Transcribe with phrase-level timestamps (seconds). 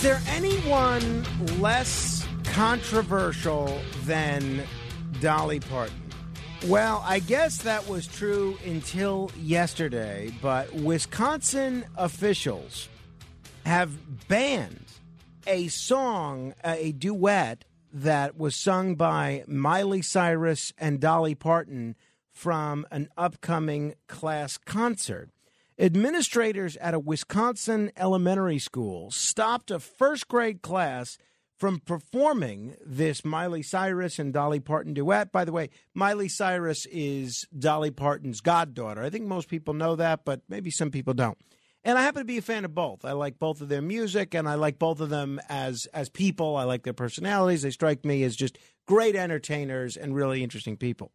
[0.00, 1.26] Is there anyone
[1.60, 4.62] less controversial than
[5.20, 6.02] Dolly Parton?
[6.68, 12.88] Well, I guess that was true until yesterday, but Wisconsin officials
[13.66, 14.86] have banned
[15.46, 21.94] a song, a duet that was sung by Miley Cyrus and Dolly Parton
[22.32, 25.28] from an upcoming class concert.
[25.80, 31.16] Administrators at a Wisconsin elementary school stopped a first grade class
[31.58, 35.32] from performing this Miley Cyrus and Dolly Parton duet.
[35.32, 39.02] By the way, Miley Cyrus is Dolly Parton's goddaughter.
[39.02, 41.38] I think most people know that, but maybe some people don't.
[41.82, 43.06] And I happen to be a fan of both.
[43.06, 46.58] I like both of their music and I like both of them as as people.
[46.58, 47.62] I like their personalities.
[47.62, 51.10] They strike me as just great entertainers and really interesting people.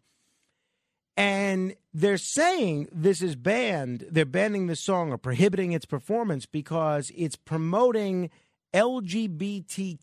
[1.17, 4.05] And they're saying this is banned.
[4.09, 8.29] They're banning the song or prohibiting its performance because it's promoting
[8.73, 9.97] LGBTQ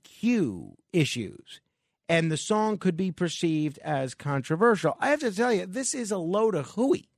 [0.92, 1.60] issues.
[2.08, 4.96] And the song could be perceived as controversial.
[5.00, 7.08] I have to tell you, this is a load of hooey.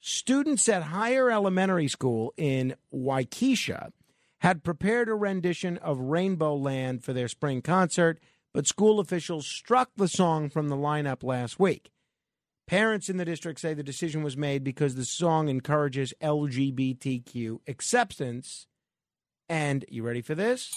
[0.00, 3.90] Students at Heyer elementary school in Waukesha
[4.38, 8.20] had prepared a rendition of Rainbowland for their spring concert,
[8.54, 11.90] but school officials struck the song from the lineup last week.
[12.68, 18.66] Parents in the district say the decision was made because the song encourages LGBTQ acceptance.
[19.48, 20.70] And you ready for this?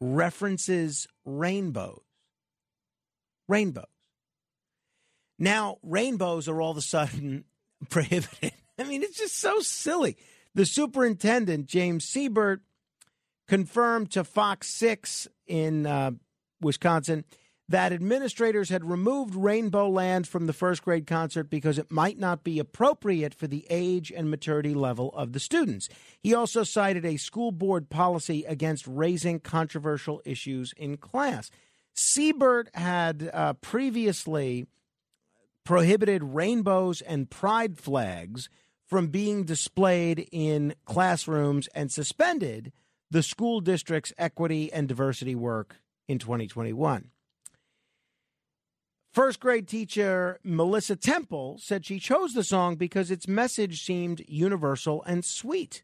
[0.00, 2.00] References rainbows.
[3.48, 3.84] Rainbows.
[5.38, 7.44] Now, rainbows are all of a sudden
[7.88, 8.54] prohibited.
[8.76, 10.16] I mean, it's just so silly.
[10.52, 12.62] The superintendent, James Sebert,
[13.46, 16.10] confirmed to Fox 6 in uh,
[16.60, 17.24] Wisconsin
[17.68, 22.58] that administrators had removed Rainbowland from the first grade concert because it might not be
[22.58, 25.88] appropriate for the age and maturity level of the students.
[26.22, 31.50] He also cited a school board policy against raising controversial issues in class.
[31.92, 34.66] Sebert had uh, previously
[35.64, 38.48] prohibited rainbows and pride flags
[38.86, 42.72] from being displayed in classrooms and suspended
[43.10, 45.76] the school district's equity and diversity work
[46.06, 47.10] in 2021.
[49.18, 55.02] First grade teacher Melissa Temple said she chose the song because its message seemed universal
[55.08, 55.82] and sweet.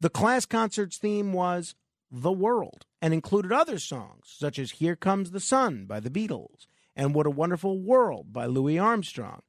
[0.00, 1.74] The class concert's theme was
[2.08, 6.68] The World and included other songs such as Here Comes the Sun by the Beatles
[6.94, 9.42] and What a Wonderful World by Louis Armstrong.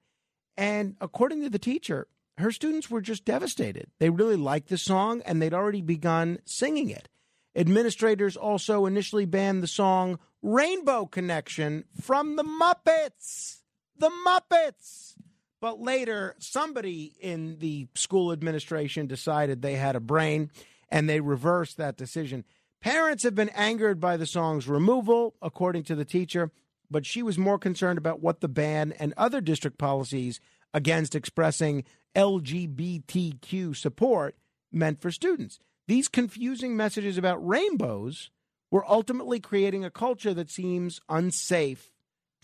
[0.57, 2.07] And according to the teacher,
[2.39, 3.91] her students were just devastated.
[3.99, 7.09] They really liked the song and they'd already begun singing it.
[7.59, 13.57] Administrators also initially banned the song Rainbow Connection from the Muppets.
[13.97, 15.15] The Muppets.
[15.59, 20.51] But later, somebody in the school administration decided they had a brain
[20.87, 22.45] and they reversed that decision.
[22.79, 26.51] Parents have been angered by the song's removal, according to the teacher,
[26.89, 30.39] but she was more concerned about what the ban and other district policies
[30.73, 31.83] against expressing
[32.15, 34.37] LGBTQ support
[34.71, 35.59] meant for students.
[35.89, 38.29] These confusing messages about rainbows
[38.69, 41.89] we're ultimately creating a culture that seems unsafe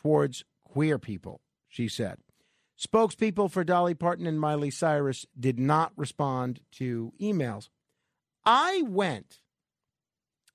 [0.01, 2.17] towards queer people, she said.
[2.75, 7.69] Spokespeople for Dolly Parton and Miley Cyrus did not respond to emails.
[8.47, 9.39] I went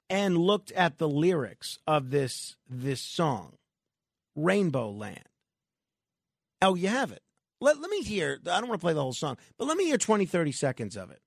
[0.08, 3.52] and looked at the lyrics of this this song,
[4.36, 5.28] Rainbowland.
[6.60, 7.22] Oh, you have it.
[7.60, 8.40] Let, let me hear.
[8.44, 10.96] I don't want to play the whole song, but let me hear 20, 30 seconds
[10.96, 11.20] of it.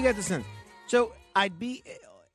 [0.00, 0.46] You get the sense.
[0.86, 1.82] So I'd be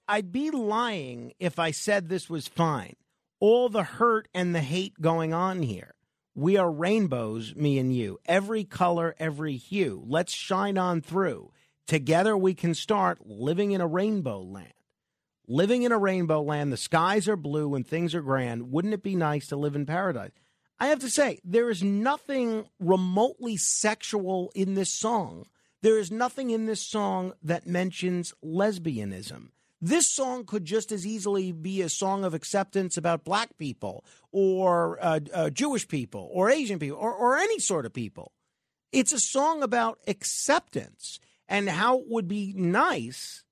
[0.08, 2.96] I'd be lying if I said this was fine.
[3.40, 5.96] All the hurt and the hate going on here.
[6.36, 8.20] We are rainbows, me and you.
[8.28, 10.04] Every color, every hue.
[10.06, 11.52] Let's shine on through.
[11.88, 14.74] Together we can start living in a rainbow land.
[15.48, 18.72] Living in a rainbow land, the skies are blue and things are grand.
[18.72, 20.34] Wouldn't it be nice to live in paradise?
[20.80, 25.48] I have to say, there is nothing remotely sexual in this song.
[25.82, 29.50] There is nothing in this song that mentions lesbianism.
[29.82, 34.98] This song could just as easily be a song of acceptance about black people or
[35.02, 38.32] uh, uh, Jewish people or Asian people or, or any sort of people.
[38.92, 43.44] It's a song about acceptance and how it would be nice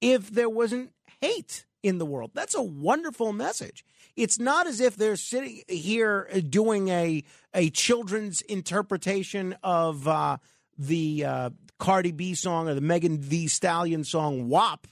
[0.00, 2.30] if there wasn't hate in the world.
[2.34, 3.84] That's a wonderful message.
[4.14, 7.24] It's not as if they're sitting here doing a
[7.54, 10.36] a children's interpretation of uh,
[10.78, 11.50] the uh,
[11.82, 14.86] Cardi B song or the Megan Thee Stallion song WAP.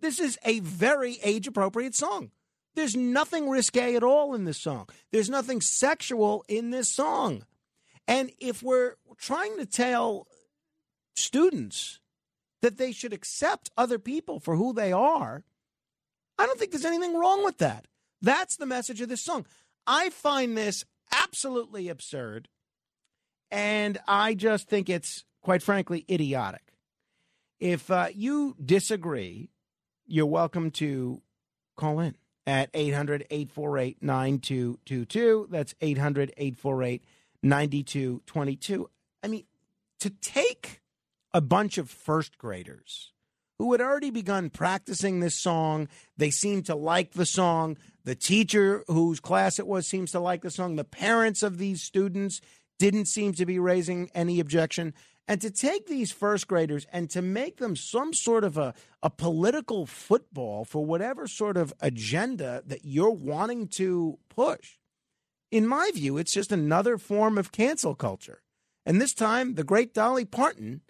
[0.00, 2.30] This is a very age appropriate song.
[2.74, 4.88] There's nothing risque at all in this song.
[5.12, 7.44] There's nothing sexual in this song.
[8.08, 10.26] And if we're trying to tell
[11.14, 12.00] students
[12.62, 15.44] that they should accept other people for who they are,
[16.38, 17.86] I don't think there's anything wrong with that.
[18.22, 19.44] That's the message of this song.
[19.86, 22.48] I find this absolutely absurd.
[23.50, 26.72] And I just think it's, quite frankly, idiotic.
[27.60, 29.50] If uh, you disagree,
[30.06, 31.20] you're welcome to
[31.76, 35.48] call in at 800 848 9222.
[35.50, 37.04] That's 800 848
[37.42, 38.90] 9222.
[39.22, 39.44] I mean,
[40.00, 40.80] to take
[41.32, 43.12] a bunch of first graders
[43.58, 47.76] who had already begun practicing this song, they seem to like the song.
[48.04, 50.76] The teacher whose class it was seems to like the song.
[50.76, 52.40] The parents of these students
[52.78, 54.94] didn't seem to be raising any objection.
[55.26, 59.08] And to take these first graders and to make them some sort of a, a
[59.08, 64.76] political football for whatever sort of agenda that you're wanting to push,
[65.50, 68.42] in my view, it's just another form of cancel culture.
[68.84, 70.82] And this time, the great Dolly Parton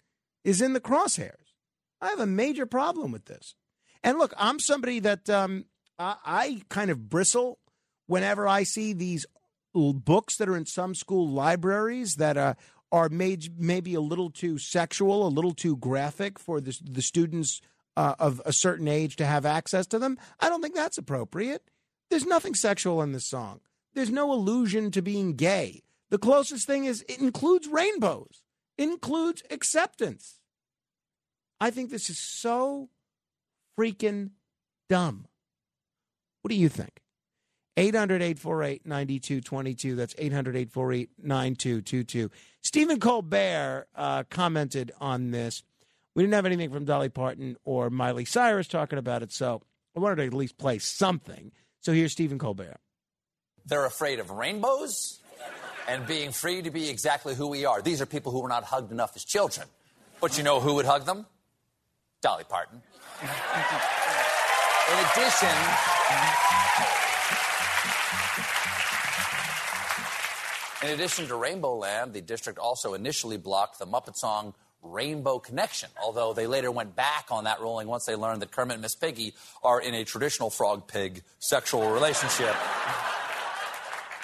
[0.42, 1.52] is in the crosshairs.
[2.00, 3.54] I have a major problem with this.
[4.02, 5.66] And look, I'm somebody that um,
[5.98, 7.58] I, I kind of bristle
[8.06, 9.26] whenever I see these
[9.74, 12.54] books that are in some school libraries that uh,
[12.92, 17.60] are made maybe a little too sexual, a little too graphic for the, the students
[17.96, 20.18] uh, of a certain age to have access to them.
[20.40, 21.70] I don't think that's appropriate.
[22.10, 23.60] There's nothing sexual in this song.
[23.94, 25.82] There's no allusion to being gay.
[26.10, 28.42] The closest thing is it includes rainbows,
[28.76, 30.40] includes acceptance.
[31.60, 32.90] I think this is so
[33.78, 34.30] freaking
[34.88, 35.26] dumb.
[36.42, 37.00] What do you think?
[37.76, 39.96] 800 848 9222.
[39.96, 42.30] That's 800 848 9222.
[42.62, 45.62] Stephen Colbert uh, commented on this.
[46.14, 49.62] We didn't have anything from Dolly Parton or Miley Cyrus talking about it, so
[49.96, 51.50] I wanted to at least play something.
[51.80, 52.78] So here's Stephen Colbert.
[53.66, 55.20] They're afraid of rainbows
[55.88, 57.82] and being free to be exactly who we are.
[57.82, 59.66] These are people who were not hugged enough as children.
[60.20, 61.26] But you know who would hug them?
[62.22, 62.80] Dolly Parton.
[64.86, 65.48] In addition,
[70.84, 76.34] in addition to Rainbowland, the district also initially blocked the Muppet song Rainbow Connection, although
[76.34, 79.34] they later went back on that ruling once they learned that Kermit and Miss Piggy
[79.62, 82.54] are in a traditional frog pig sexual relationship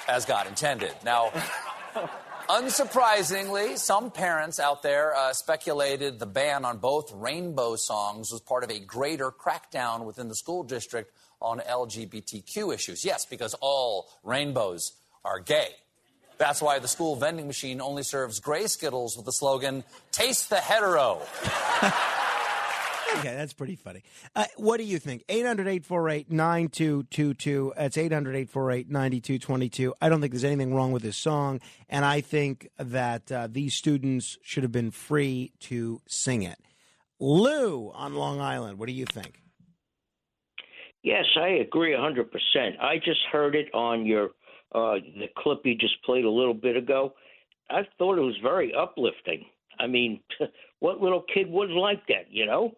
[0.06, 0.92] as God intended.
[1.04, 1.32] Now,
[2.50, 8.64] Unsurprisingly, some parents out there uh, speculated the ban on both rainbow songs was part
[8.64, 13.04] of a greater crackdown within the school district on LGBTQ issues.
[13.04, 15.68] Yes, because all rainbows are gay.
[16.40, 20.56] That's why the school vending machine only serves gray Skittles with the slogan, Taste the
[20.56, 21.20] Hetero.
[23.16, 24.04] Okay, that's pretty funny.
[24.36, 25.24] Uh, what do you think?
[25.28, 27.72] 800 848 9222.
[27.76, 29.94] That's 800 848 9222.
[30.00, 33.74] I don't think there's anything wrong with this song, and I think that uh, these
[33.74, 36.60] students should have been free to sing it.
[37.18, 39.42] Lou on Long Island, what do you think?
[41.02, 42.26] Yes, I agree 100%.
[42.78, 44.30] I just heard it on your
[44.72, 47.14] uh, the clip you just played a little bit ago.
[47.68, 49.44] I thought it was very uplifting.
[49.78, 50.20] I mean,
[50.80, 52.72] what little kid would like that, you know?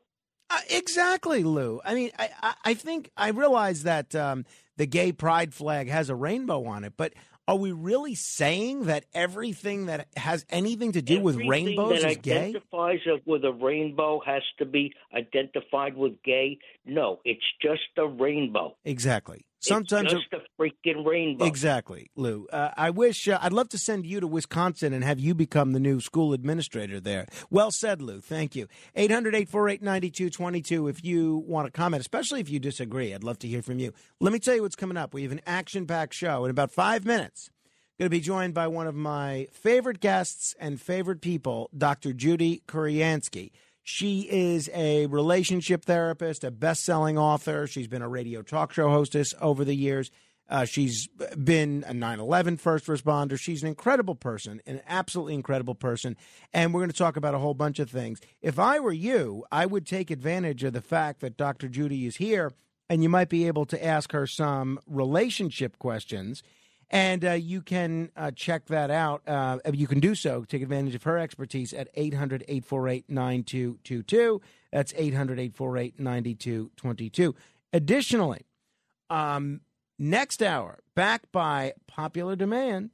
[0.50, 1.80] Uh, exactly, Lou.
[1.84, 4.44] I mean, I, I, I think I realize that um,
[4.76, 7.14] the gay pride flag has a rainbow on it, but
[7.48, 12.10] are we really saying that everything that has anything to do with Everything rainbows that
[12.10, 12.48] is gay?
[12.48, 16.58] identifies with a rainbow has to be identified with gay.
[16.84, 18.76] No, it's just a rainbow.
[18.84, 19.44] Exactly.
[19.62, 21.44] Sometimes it's just a freaking rainbow.
[21.44, 22.46] Exactly, Lou.
[22.52, 25.72] Uh, I wish uh, I'd love to send you to Wisconsin and have you become
[25.72, 27.26] the new school administrator there.
[27.50, 28.20] Well said, Lou.
[28.20, 28.66] Thank you.
[28.96, 33.14] 800 848 9222 if you want to comment, especially if you disagree.
[33.14, 33.92] I'd love to hear from you.
[34.20, 35.14] Let me tell you what's coming up.
[35.14, 37.50] We have an action packed show in about five minutes.
[37.98, 42.12] Going to be joined by one of my favorite guests and favorite people, Dr.
[42.12, 43.52] Judy Kuriansky.
[43.82, 47.66] She is a relationship therapist, a best selling author.
[47.66, 50.10] She's been a radio talk show hostess over the years.
[50.48, 51.08] Uh, she's
[51.42, 53.38] been a 9 11 first responder.
[53.38, 56.16] She's an incredible person, an absolutely incredible person.
[56.52, 58.20] And we're going to talk about a whole bunch of things.
[58.40, 61.68] If I were you, I would take advantage of the fact that Dr.
[61.68, 62.52] Judy is here
[62.88, 66.42] and you might be able to ask her some relationship questions.
[66.92, 69.22] And uh, you can uh, check that out.
[69.26, 74.42] Uh, you can do so, take advantage of her expertise at 800 848 9222.
[74.70, 77.34] That's 800 848 9222.
[77.72, 78.44] Additionally,
[79.08, 79.62] um,
[79.98, 82.90] next hour, back by popular demand,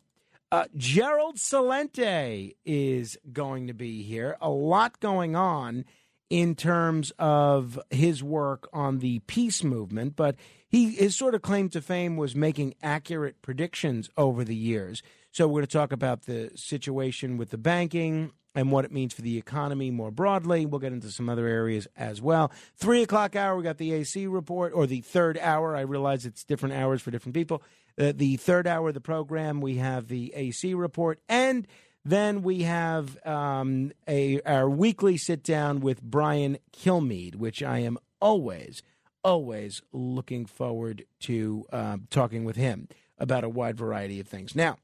[0.52, 4.36] uh, Gerald Celente is going to be here.
[4.40, 5.84] A lot going on
[6.30, 10.36] in terms of his work on the peace movement, but
[10.68, 15.02] he his sort of claim to fame was making accurate predictions over the years.
[15.30, 19.14] So we're going to talk about the situation with the banking and what it means
[19.14, 20.66] for the economy more broadly.
[20.66, 22.50] We'll get into some other areas as well.
[22.76, 25.76] Three o'clock hour, we got the AC report, or the third hour.
[25.76, 27.62] I realize it's different hours for different people.
[27.98, 31.66] Uh, the third hour of the program, we have the AC report and
[32.04, 37.98] then we have um, a our weekly sit down with Brian Kilmeade, which I am
[38.20, 38.82] always,
[39.28, 44.54] always looking forward to um, talking with him about a wide variety of things.
[44.54, 44.78] Now,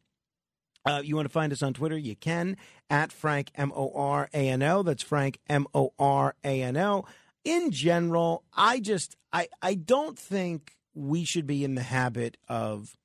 [0.85, 1.97] uh, you want to find us on Twitter?
[1.97, 2.57] You can
[2.91, 4.83] at Frank M O R A N O.
[4.83, 7.07] That's Frank M O R A N O.
[7.45, 12.97] In general, I just I I don't think we should be in the habit of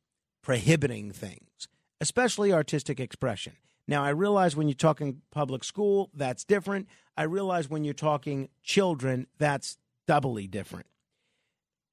[0.42, 1.68] prohibiting things,
[2.02, 3.54] especially artistic expression.
[3.88, 6.88] Now, I realize when you're talking public school, that's different.
[7.18, 10.86] I realize when you're talking children, that's doubly different.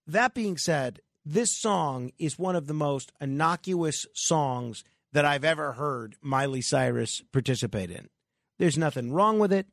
[0.07, 5.73] That being said, this song is one of the most innocuous songs that I've ever
[5.73, 8.09] heard Miley Cyrus participate in.
[8.59, 9.67] There's nothing wrong with it.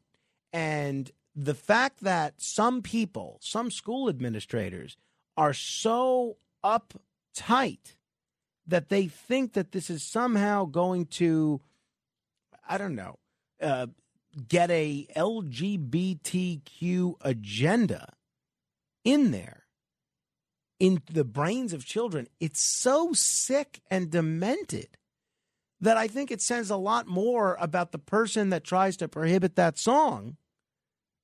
[0.51, 4.97] And the fact that some people, some school administrators,
[5.37, 7.95] are so uptight
[8.65, 11.61] that they think that this is somehow going to,
[12.67, 13.19] I don't know,
[13.61, 13.87] uh,
[14.47, 18.13] get a LGBTQ agenda
[19.03, 19.62] in there
[20.83, 22.27] in the brains of children.
[22.41, 24.97] It's so sick and demented
[25.79, 29.55] that I think it says a lot more about the person that tries to prohibit
[29.55, 30.35] that song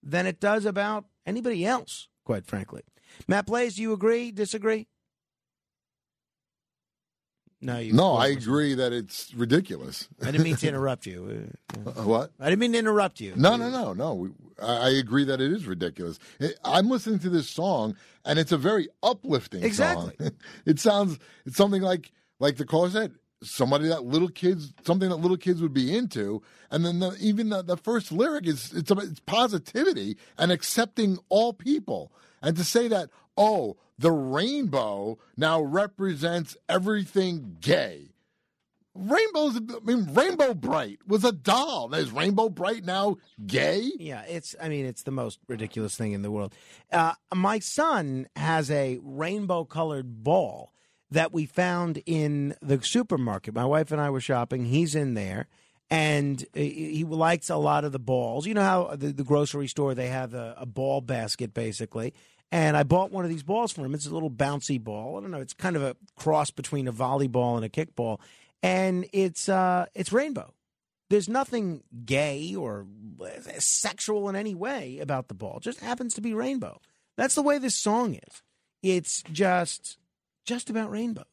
[0.02, 2.84] than it does about anybody else, quite frankly.
[3.28, 4.88] Matt Blaze, do you agree, disagree?
[7.62, 7.94] No, you.
[7.94, 10.08] No, I agree that it's ridiculous.
[10.22, 11.50] I didn't mean to interrupt you.
[11.86, 12.32] Uh, what?
[12.40, 13.34] I didn't mean to interrupt you.
[13.36, 14.14] No, no, no, no.
[14.16, 14.30] We-
[14.62, 16.20] I agree that it is ridiculous.
[16.66, 20.14] I'm listening to this song, and it's a very uplifting Exactly.
[20.20, 20.32] song.
[20.66, 25.16] it sounds it's something like like the caller said, somebody that little kids, something that
[25.18, 26.42] little kids would be into.
[26.72, 31.20] And then the, even the, the first lyric is it's about it's positivity and accepting
[31.30, 32.12] all people.
[32.42, 38.14] And to say that, oh, the rainbow now represents everything gay.
[38.96, 41.94] Rainbow's, I mean, Rainbow Brite was a doll.
[41.94, 43.92] Is Rainbow Brite now gay?
[44.00, 44.56] Yeah, it's.
[44.62, 46.54] I mean, it's the most ridiculous thing in the world.
[46.92, 50.74] Uh, my son has a rainbow-colored ball
[51.12, 53.54] that we found in the supermarket.
[53.54, 54.66] My wife and I were shopping.
[54.66, 55.48] He's in there,
[55.90, 58.48] and he he likes a lot of the balls.
[58.48, 62.14] You know how the, the grocery store they have a, a ball basket basically.
[62.52, 63.94] And I bought one of these balls for him.
[63.94, 65.18] It's a little bouncy ball.
[65.18, 65.42] I don't know.
[65.42, 68.20] It's kind of a cross between a volleyball and a kickball,
[68.64, 70.54] and it's uh, it's rainbow.
[71.10, 72.86] There's nothing gay or
[73.58, 75.58] sexual in any way about the ball.
[75.58, 76.80] It just happens to be rainbow.
[77.18, 78.42] That's the way this song is.
[78.82, 79.98] It's just
[80.46, 81.26] just about rainbows.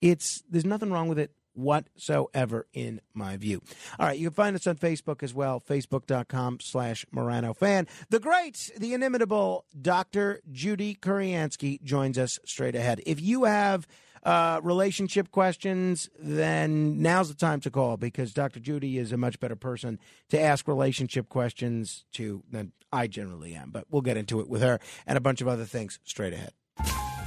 [0.00, 3.62] It's there's nothing wrong with it whatsoever in my view.
[3.98, 7.86] All right, you can find us on Facebook as well, facebook.com slash Morano fan.
[8.10, 10.40] The great, the inimitable Dr.
[10.50, 13.00] Judy Kuriansky joins us straight ahead.
[13.06, 13.86] If you have
[14.22, 18.60] uh, relationship questions, then now's the time to call because Dr.
[18.60, 23.70] Judy is a much better person to ask relationship questions to than I generally am.
[23.70, 26.52] But we'll get into it with her and a bunch of other things straight ahead.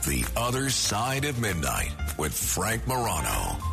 [0.06, 3.73] The Other Side of Midnight with Frank Morano.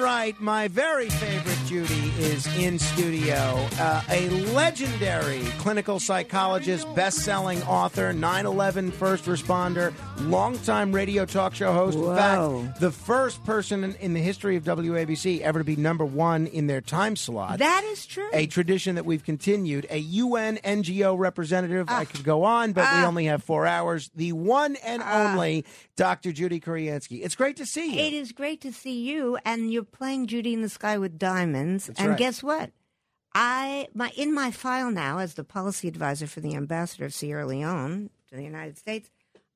[0.00, 0.38] Right.
[0.40, 3.34] My very favorite Judy is in studio.
[3.78, 9.92] Uh, a legendary clinical psychologist, best selling author, 9 11 first responder,
[10.28, 11.98] longtime radio talk show host.
[11.98, 16.04] In fact, the first person in, in the history of WABC ever to be number
[16.04, 17.58] one in their time slot.
[17.58, 18.28] That is true.
[18.32, 19.86] a tradition that we've continued.
[19.90, 21.86] A UN NGO representative.
[21.88, 22.00] Ah.
[22.00, 24.10] I could go on, but we only have four hours.
[24.14, 25.64] The one and only
[25.96, 26.32] Dr.
[26.32, 27.20] Judy Kuriansky.
[27.24, 28.00] It's great to see you.
[28.00, 31.86] It is great to see you, and you're playing Judy in the Sky with Diamonds.
[31.86, 32.18] That's and right.
[32.18, 32.70] guess what?
[33.34, 37.46] I my in my file now as the policy advisor for the ambassador of Sierra
[37.46, 39.08] Leone to the United States.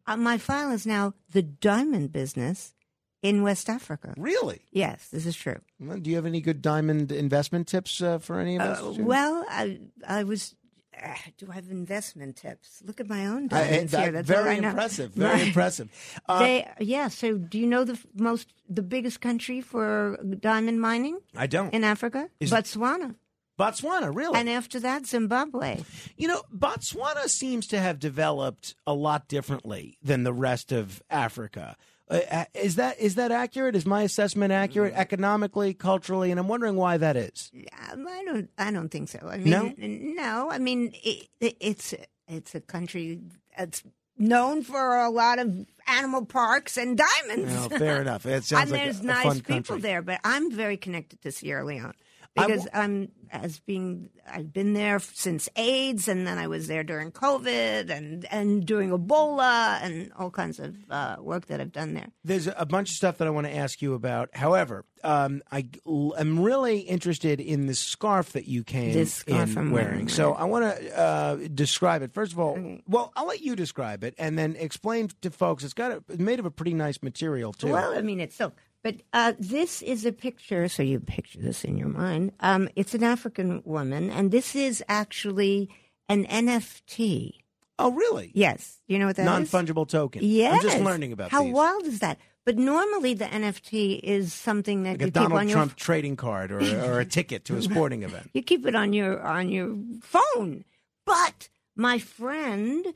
[0.06, 2.74] Uh, my file is now the diamond business
[3.22, 4.12] in West Africa.
[4.18, 4.60] Really?
[4.70, 5.56] Yes, this is true.
[5.80, 8.80] Well, Do you have any good diamond investment tips uh, for any of us?
[8.80, 10.54] Uh, well, I I was.
[11.02, 11.08] Uh,
[11.38, 12.80] do I have investment tips?
[12.86, 14.12] Look at my own I- that- here.
[14.12, 15.12] That's very impressive.
[15.16, 15.88] Very My- impressive.
[16.28, 17.08] Uh, they, yeah.
[17.08, 21.74] So, do you know the most, the biggest country for diamond mining I don't.
[21.74, 22.28] in Africa?
[22.38, 23.16] Is- Botswana,
[23.58, 24.38] Botswana, really?
[24.38, 25.82] and after that, Zimbabwe.
[26.16, 31.76] you know, Botswana seems to have developed a lot differently than the rest of Africa.
[32.10, 33.74] Uh, uh, is that is that accurate?
[33.74, 34.98] Is my assessment accurate Mm.
[34.98, 36.30] economically, culturally?
[36.30, 37.50] And I'm wondering why that is.
[37.90, 38.50] Um, I don't.
[38.58, 39.20] I don't think so.
[39.26, 39.72] I mean, No?
[39.78, 40.50] no.
[40.50, 41.94] I mean, it, it, it's
[42.28, 43.20] it's a country
[43.56, 43.82] that's
[44.18, 47.52] known for a lot of animal parks and diamonds.
[47.54, 48.26] Well, fair enough.
[48.26, 49.80] It sounds and like there's a nice people country.
[49.80, 51.94] there, but I'm very connected to Sierra Leone
[52.34, 56.84] because wa- I'm as being I've been there since AIDS, and then I was there
[56.84, 61.94] during COVID and and during Ebola and all kinds of uh, work that I've done
[61.94, 62.08] there.
[62.24, 64.30] There's a bunch of stuff that I want to ask you about.
[64.36, 65.68] However, um, I
[66.16, 69.90] am really interested in the scarf that you came This scarf in I'm wearing.
[69.90, 70.32] wearing, So.
[70.32, 72.12] I want to uh, describe it.
[72.14, 75.64] First of all, well, I'll let you describe it and then explain to folks.
[75.64, 77.68] It's got a, it's made of a pretty nice material too.
[77.72, 78.54] Well, I mean, it's silk.
[78.84, 82.32] But uh, this is a picture, so you picture this in your mind.
[82.40, 85.70] Um, it's an African woman, and this is actually
[86.08, 87.32] an NFT.
[87.78, 88.30] oh, really?
[88.34, 88.82] Yes.
[88.86, 89.26] You know what that is?
[89.26, 90.20] Non fungible token.
[90.22, 90.56] Yes.
[90.56, 91.32] I'm just learning about these.
[91.32, 91.54] How these.
[91.54, 92.18] wild is that?
[92.44, 95.76] But normally the NFT is something that Like you a keep Donald on your Trump
[95.76, 98.28] trading card or, or a ticket to a sporting event.
[98.34, 100.66] you keep it on your on your phone.
[101.06, 102.86] But my friend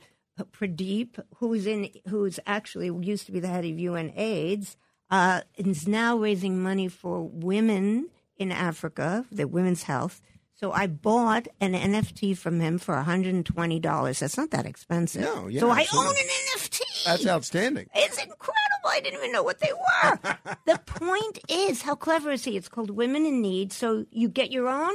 [0.52, 4.76] Pradeep, who's in who's actually used to be the head of UN AIDS,
[5.10, 10.20] uh, is now raising money for women in Africa, the women's health.
[10.54, 14.18] So I bought an NFT from him for $120.
[14.18, 15.22] That's not that expensive.
[15.22, 16.08] No, yeah, So I absolutely.
[16.08, 17.04] own an NFT.
[17.04, 17.86] That's outstanding.
[17.94, 18.54] It's incredible.
[18.86, 20.18] I didn't even know what they were.
[20.66, 22.56] the point is, how clever is he?
[22.56, 23.72] It's called Women in Need.
[23.72, 24.94] So you get your own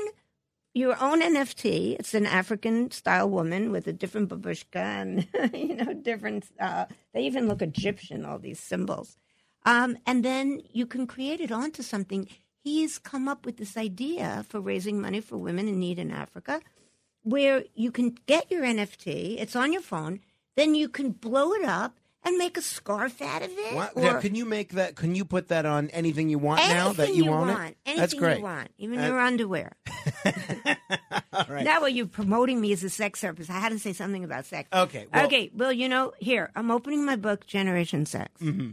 [0.76, 1.98] your own NFT.
[2.00, 6.46] It's an African style woman with a different babushka and you know different.
[6.60, 8.26] Uh, they even look Egyptian.
[8.26, 9.18] All these symbols,
[9.66, 12.28] um, and then you can create it onto something.
[12.64, 16.62] He's come up with this idea for raising money for women in need in Africa,
[17.24, 19.40] where you can get your NFT.
[19.40, 20.20] It's on your phone.
[20.56, 23.76] Then you can blow it up and make a scarf out of it.
[23.76, 23.98] What?
[23.98, 24.96] Now, can you make that?
[24.96, 27.70] Can you put that on anything you want now that anything you, own want.
[27.72, 27.78] it?
[27.86, 28.38] Anything That's great.
[28.38, 29.74] you want, even Uh, your underwear.
[31.34, 31.64] All right.
[31.66, 33.50] Now, are you promoting me as a sex therapist?
[33.50, 34.70] I had to say something about sex.
[34.72, 35.52] Okay, well- okay.
[35.54, 38.32] Well, you know, here I'm opening my book, Generation Sex.
[38.42, 38.72] Mm-hmm.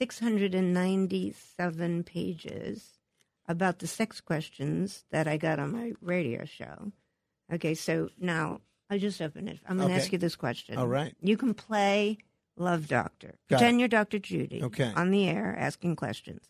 [0.00, 2.98] 697 pages
[3.46, 6.92] about the sex questions that I got on my radio show.
[7.52, 9.58] Okay, so now I just opened it.
[9.68, 10.02] I'm going to Okay.
[10.02, 10.78] ask you this question.
[10.78, 11.14] All right.
[11.20, 12.18] You can play
[12.56, 13.34] Love Doctor.
[13.50, 14.18] Got Pretend you're Dr.
[14.18, 14.62] Judy.
[14.62, 14.92] Okay.
[14.96, 16.48] On the air asking questions.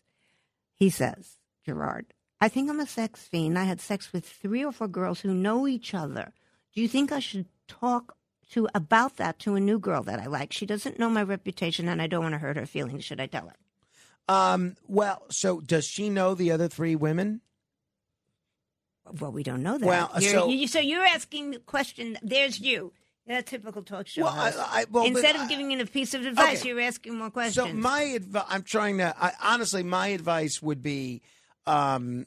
[0.73, 3.57] He says, Gerard, I think I'm a sex fiend.
[3.59, 6.33] I had sex with three or four girls who know each other.
[6.73, 8.15] Do you think I should talk
[8.51, 10.53] to about that to a new girl that I like?
[10.53, 13.03] She doesn't know my reputation and I don't want to hurt her feelings.
[13.03, 13.55] Should I tell her?
[14.33, 14.75] Um.
[14.87, 17.41] Well, so does she know the other three women?
[19.19, 19.85] Well, we don't know that.
[19.85, 22.17] Well, You're- so- you, so you're asking the question.
[22.23, 22.91] There's you.
[23.27, 24.23] Yeah, typical talk show.
[24.23, 24.81] Well, I-.
[24.81, 26.69] I- well, Instead of giving in a piece of advice, Okay.
[26.69, 27.67] you're asking more questions.
[27.67, 29.15] So my advice, I'm trying to.
[29.19, 31.21] I, honestly, my advice would be,
[31.67, 32.25] um,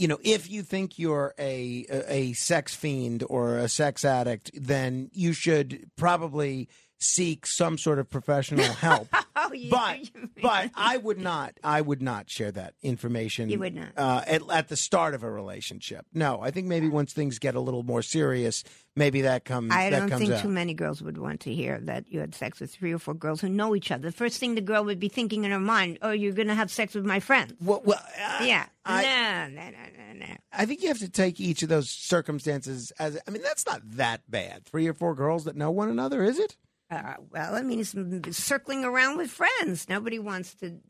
[0.00, 5.10] you know, if you think you're a, a sex fiend or a sex addict, then
[5.12, 9.08] you should probably seek some sort of professional help.
[9.36, 13.48] oh, you, but you- but I would not I would not share that information.
[13.50, 13.88] You would not.
[13.96, 16.06] uh, at, at the start of a relationship.
[16.14, 18.64] No, I think maybe once things get a little more serious,
[18.96, 19.72] maybe that comes.
[19.72, 20.42] I don't comes think out.
[20.42, 23.14] too many girls would want to hear that you had sex with three or four
[23.14, 24.02] girls who know each other.
[24.08, 26.54] The first thing the girl would be thinking in her mind, "Oh, you're going to
[26.54, 29.02] have sex with my friends." Well, well uh, yeah, I-
[29.50, 30.34] no, no, no, no.
[30.52, 33.18] I think you have to take each of those circumstances as.
[33.26, 34.64] I mean, that's not that bad.
[34.64, 36.56] Three or four girls that know one another, is it?
[36.90, 39.88] Uh, well, I mean, it's circling around with friends.
[39.88, 40.80] Nobody wants to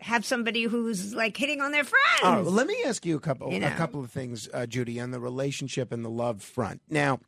[0.00, 2.22] have somebody who's like hitting on their friends.
[2.22, 5.10] Well, let me ask you a couple You a couple of things, uh, Judy, on
[5.10, 6.80] the relationship and the love front.
[6.88, 7.20] Now,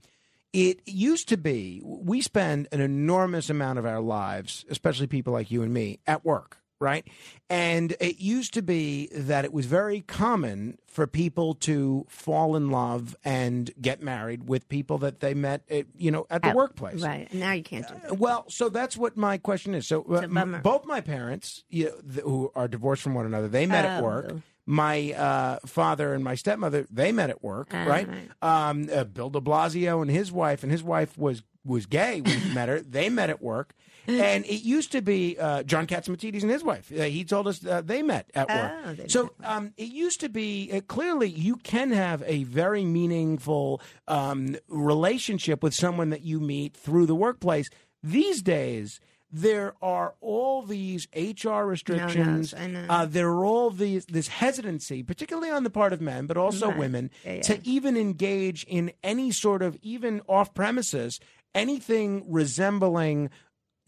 [0.53, 5.51] it used to be we spend an enormous amount of our lives, especially people like
[5.51, 7.07] you and me, at work, right?
[7.49, 12.71] And it used to be that it was very common for people to fall in
[12.71, 16.57] love and get married with people that they met, uh, you know, at the At-
[16.57, 17.01] workplace.
[17.03, 17.33] Right.
[17.33, 18.19] Now you can't do that.
[18.19, 19.87] Well, so that's what my question is.
[19.87, 20.57] So, uh, It's a bummer.
[20.57, 23.85] m- both my parents, you know, th- who are divorced from one another, they met
[23.87, 24.05] at Oh.
[24.05, 24.33] work.
[24.67, 28.07] My uh, father and my stepmother, they met at work, Uh, right?
[28.09, 28.31] right.
[28.71, 32.39] Um, uh, Bill De Blasio and his wife, and his wife was was gay when
[32.41, 32.81] he met her.
[32.81, 33.73] They met at work.
[34.09, 36.91] And it used to be uh, John Catsimatidis and his wife.
[36.91, 38.73] Uh, he told us uh, they met at work.
[38.87, 42.85] Oh, they so um, it used to be uh, clearly you can have a very
[42.85, 47.71] meaningful um, relationship with someone that you meet through the workplace.
[48.03, 48.99] These days,
[49.31, 52.53] there are all these HR restrictions.
[52.53, 52.85] I know.
[52.89, 56.69] Uh, there are all these this hesitancy, particularly on the part of men, but also
[56.69, 56.79] Right.
[56.79, 57.41] women, Yeah, yeah.
[57.43, 61.21] to even engage in any sort of even off premises
[61.55, 63.29] anything resembling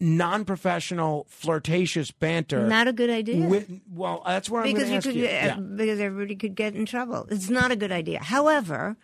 [0.05, 2.67] non-professional flirtatious banter.
[2.67, 3.47] Not a good idea.
[3.47, 5.73] With, well, that's where I'm because going to you ask could, you.
[5.73, 5.75] Yeah.
[5.75, 7.27] because everybody could get in trouble.
[7.29, 8.19] It's not a good idea.
[8.21, 8.97] However,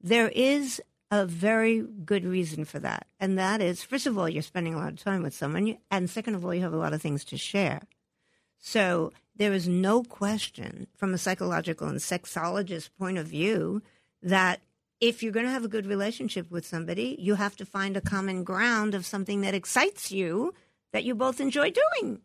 [0.00, 0.80] there is
[1.10, 4.78] a very good reason for that, and that is, first of all, you're spending a
[4.78, 7.24] lot of time with someone, and second of all, you have a lot of things
[7.24, 7.82] to share.
[8.58, 13.82] So there is no question, from a psychological and sexologist point of view,
[14.22, 14.60] that
[15.00, 18.00] if you're going to have a good relationship with somebody, you have to find a
[18.00, 20.54] common ground of something that excites you
[20.92, 22.20] that you both enjoy doing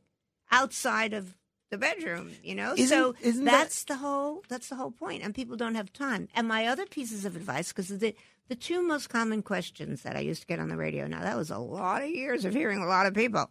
[0.51, 1.35] outside of
[1.69, 2.73] the bedroom, you know?
[2.73, 4.99] Isn't- so isn't that- that's the whole that's the whole point.
[4.99, 6.27] point and people don't have time.
[6.35, 8.15] And my other pieces of advice because the
[8.49, 11.07] the two most common questions that I used to get on the radio.
[11.07, 13.49] Now that was a lot of years of hearing a lot of people.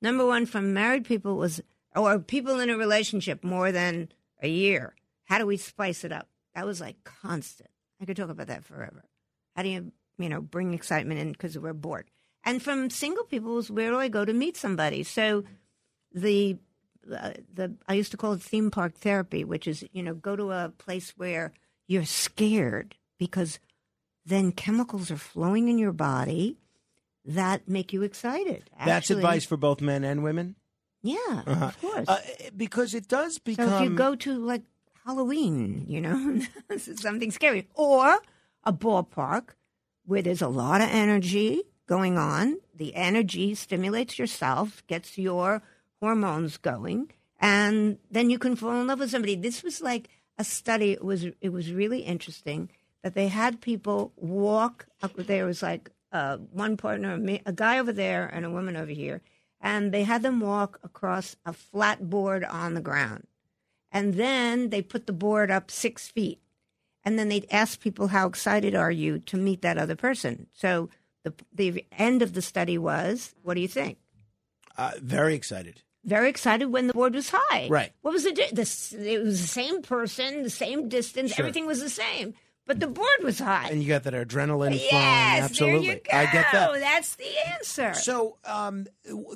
[0.00, 1.60] Number one from married people was
[1.94, 4.10] or people in a relationship more than
[4.42, 4.94] a year.
[5.24, 6.28] How do we spice it up?
[6.54, 7.68] That was like constant.
[8.02, 9.04] I could talk about that forever.
[9.54, 12.10] How do you, you know, bring excitement in because we're bored?
[12.44, 15.04] And from single people was where do I go to meet somebody?
[15.04, 15.44] So
[16.12, 16.56] the
[17.10, 20.34] uh, the I used to call it theme park therapy, which is you know go
[20.34, 21.52] to a place where
[21.86, 23.60] you're scared because
[24.26, 26.58] then chemicals are flowing in your body
[27.24, 28.68] that make you excited.
[28.84, 30.56] That's advice for both men and women.
[31.04, 32.08] Yeah, of course.
[32.08, 32.20] Uh,
[32.56, 33.68] because it does become.
[33.68, 34.62] So if you go to like
[35.04, 36.40] Halloween, you know,
[36.78, 38.18] something scary, or
[38.64, 39.50] a ballpark
[40.04, 45.62] where there's a lot of energy going on, the energy stimulates yourself, gets your
[46.00, 47.10] hormones going,
[47.40, 49.34] and then you can fall in love with somebody.
[49.34, 50.92] This was like a study.
[50.92, 52.70] It was it was really interesting
[53.02, 54.86] that they had people walk.
[55.02, 58.92] Up, there was like uh, one partner, a guy over there, and a woman over
[58.92, 59.20] here,
[59.60, 63.26] and they had them walk across a flat board on the ground
[63.92, 66.40] and then they put the board up six feet
[67.04, 70.88] and then they'd ask people how excited are you to meet that other person so
[71.24, 73.98] the, the end of the study was what do you think
[74.78, 75.82] uh, very excited.
[76.04, 77.92] very excited when the board was high Right.
[78.02, 78.62] what was the, di- the
[79.12, 81.44] it was the same person the same distance Sure.
[81.44, 82.34] everything was the same
[82.66, 85.86] but the board was high And you got that adrenaline yes Absolutely.
[85.88, 86.72] there you go I get that.
[86.80, 88.86] that's the answer So, um,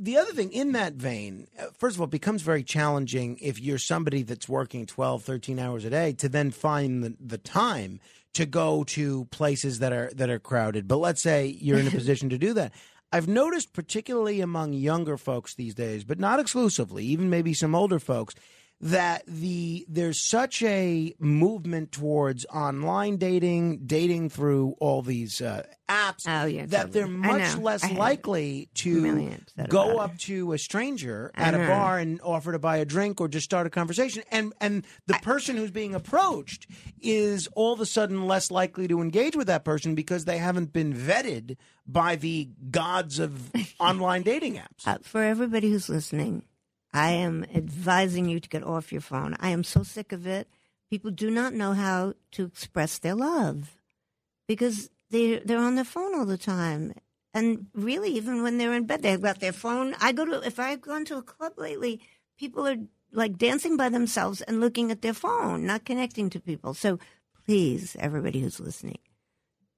[0.01, 3.61] the other thing in that vein, uh, first of all, it becomes very challenging if
[3.61, 8.01] you're somebody that's working 12, 13 hours a day to then find the, the time
[8.35, 10.87] to go to places that are that are crowded.
[10.87, 12.73] But let's say you're in a position to do that.
[13.13, 17.99] I've noticed, particularly among younger folks these days, but not exclusively, even maybe some older
[17.99, 18.35] folks,
[18.81, 26.25] that the there's such a movement towards online dating, dating through all these uh, apps
[26.29, 29.31] Oh, yeah, that they're much less likely to
[29.69, 33.29] go up to a stranger at a bar and offer to buy a drink or
[33.29, 34.23] just start a conversation.
[34.31, 36.67] And and the person who's being approached
[37.01, 40.73] is all of a sudden less likely to engage with that person because they haven't
[40.73, 44.87] been vetted by the gods of online dating apps.
[44.87, 46.43] Uh, for everybody who's listening,
[46.97, 49.37] I am advising you to get off your phone.
[49.41, 50.49] I am so sick of it.
[50.91, 53.77] People do not know how to express their love
[54.47, 56.95] because they they're on their phone all the time.
[57.35, 59.95] And really, even when they're in bed, they've got their phone.
[60.01, 62.01] I go to if I've gone to a club lately,
[62.39, 62.77] people are
[63.13, 66.73] like dancing by themselves and looking at their phone, not connecting to people.
[66.75, 66.99] So
[67.45, 68.99] please, everybody who's listening,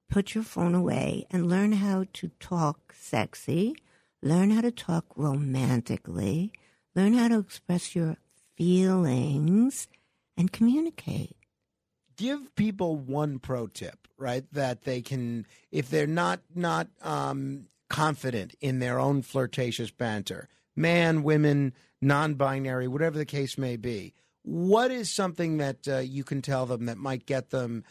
[0.08, 3.74] put your phone away and learn how to talk sexy,
[4.22, 6.52] learn how to talk romantically,
[6.94, 8.16] learn how to express your
[8.56, 9.88] feelings,
[10.36, 11.36] and communicate.
[12.16, 14.44] give people one pro tip, right?
[14.52, 21.22] That they can, if they're not not um, confident in their own flirtatious banter, man,
[21.22, 21.72] women,
[22.02, 24.14] non-binary, whatever the case may be.
[24.42, 27.84] What is something that uh, you can tell them that might get them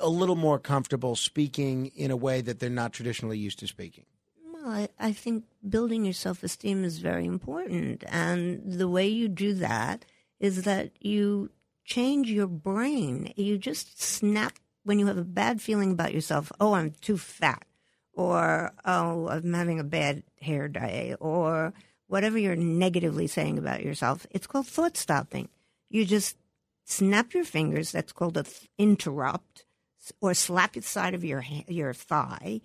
[0.00, 4.04] a little more comfortable speaking in a way that they're not traditionally used to speaking?
[4.64, 8.04] I, I think building your self esteem is very important.
[8.08, 10.04] And the way you do that
[10.40, 11.50] is that you
[11.84, 13.32] change your brain.
[13.36, 16.50] You just snap when you have a bad feeling about yourself.
[16.60, 17.64] Oh, I'm too fat.
[18.12, 21.14] Or, oh, I'm having a bad hair day.
[21.18, 21.72] Or
[22.06, 24.26] whatever you're negatively saying about yourself.
[24.30, 25.48] It's called thought stopping.
[25.90, 26.36] You just
[26.84, 27.92] snap your fingers.
[27.92, 29.64] That's called a th- interrupt.
[30.20, 32.60] Or slap the side of your ha- your thigh,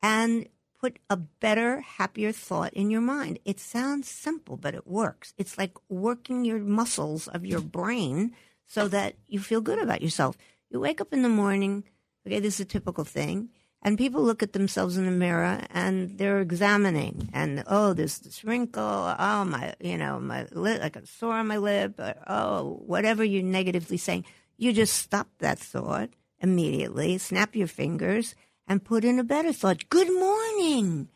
[0.00, 0.46] and
[0.84, 3.38] put a better, happier thought in your mind.
[3.46, 5.32] It sounds simple, but it works.
[5.38, 10.36] It's like working your muscles of your brain so that you feel good about yourself.
[10.68, 11.84] You wake up in the morning,
[12.26, 13.48] okay, this is a typical thing,
[13.80, 18.44] and people look at themselves in the mirror and they're examining, and oh, there's this
[18.44, 22.82] wrinkle, oh, my, you know, my lip, like a sore on my lip, or, oh,
[22.84, 24.26] whatever you're negatively saying.
[24.58, 28.34] You just stop that thought immediately, snap your fingers,
[28.66, 29.88] and put in a better thought.
[29.88, 31.08] Good morning.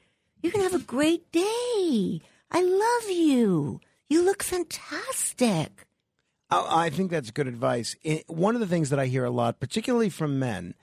[0.42, 2.20] You can have a great day.
[2.50, 3.80] I love you.
[4.08, 5.86] You look fantastic.
[6.50, 7.94] I think that's good advice.
[8.26, 10.74] One of the things that I hear a lot, particularly from men,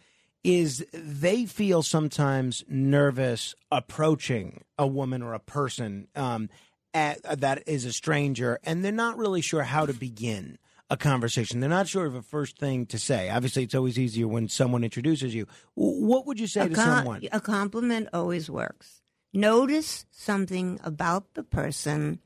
[0.43, 6.49] is they feel sometimes nervous approaching a woman or a person um,
[6.93, 11.59] at, that is a stranger, and they're not really sure how to begin a conversation.
[11.59, 13.29] They're not sure of a first thing to say.
[13.29, 15.47] Obviously, it's always easier when someone introduces you.
[15.73, 17.27] What would you say a, to com- someone?
[17.31, 19.01] a compliment always works.
[19.33, 22.19] Notice something about the person,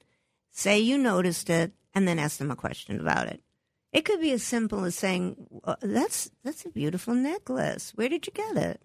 [0.52, 3.42] say you noticed it, and then ask them a question about it.
[3.92, 7.92] It could be as simple as saying, "Uh, "That's that's a beautiful necklace.
[7.96, 8.82] Where did you get it?"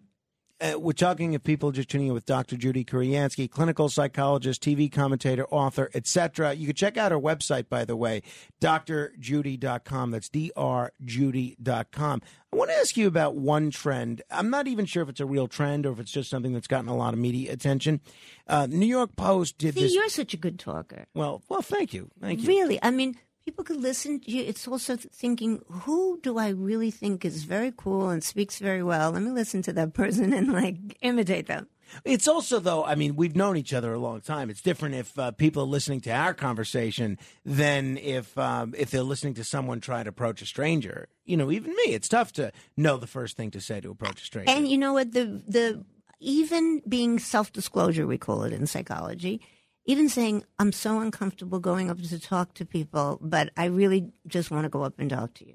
[0.61, 2.57] Uh, we're talking if people just tuning in with Dr.
[2.57, 6.55] Judy Kuriansky, clinical psychologist, TV commentator, author, etc.
[6.55, 8.23] You can check out her website, by the way,
[8.63, 10.11] drjudy.com.
[10.13, 12.23] That's drjudy.com.
[12.53, 14.23] I want to ask you about one trend.
[14.31, 16.69] I'm not even sure if it's a real trend or if it's just something that's
[16.69, 18.01] gotten a lot of media attention.
[18.47, 19.95] Uh, New York Post did See, this.
[19.95, 21.07] you're such a good talker.
[21.15, 22.47] Well, well, thank you, thank you.
[22.49, 24.43] Really, I mean, people could listen to you.
[24.43, 29.11] It's also thinking, who do I really think is very cool and speaks very well?
[29.13, 31.69] Let me listen to that person and like imitate them.
[32.05, 34.49] It's also, though, I mean, we've known each other a long time.
[34.49, 39.03] It's different if uh, people are listening to our conversation than if um, if they're
[39.03, 41.09] listening to someone try to approach a stranger.
[41.27, 44.23] You know, even me, it's tough to know the first thing to say to approach
[44.23, 44.51] a stranger.
[44.51, 45.13] And you know what?
[45.13, 45.85] The the
[46.21, 49.43] even being self disclosure, we call it in psychology.
[49.87, 54.51] Even saying I'm so uncomfortable going up to talk to people, but I really just
[54.51, 55.55] want to go up and talk to you.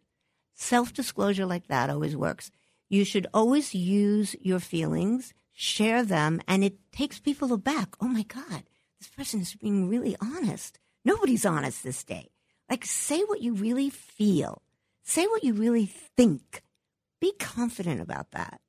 [0.53, 2.51] Self disclosure like that always works.
[2.89, 7.95] You should always use your feelings, share them, and it takes people aback.
[7.99, 8.63] Oh my God,
[8.99, 10.79] this person is being really honest.
[11.03, 12.29] Nobody's honest this day.
[12.69, 14.61] Like, say what you really feel,
[15.03, 16.61] say what you really think.
[17.19, 18.61] Be confident about that.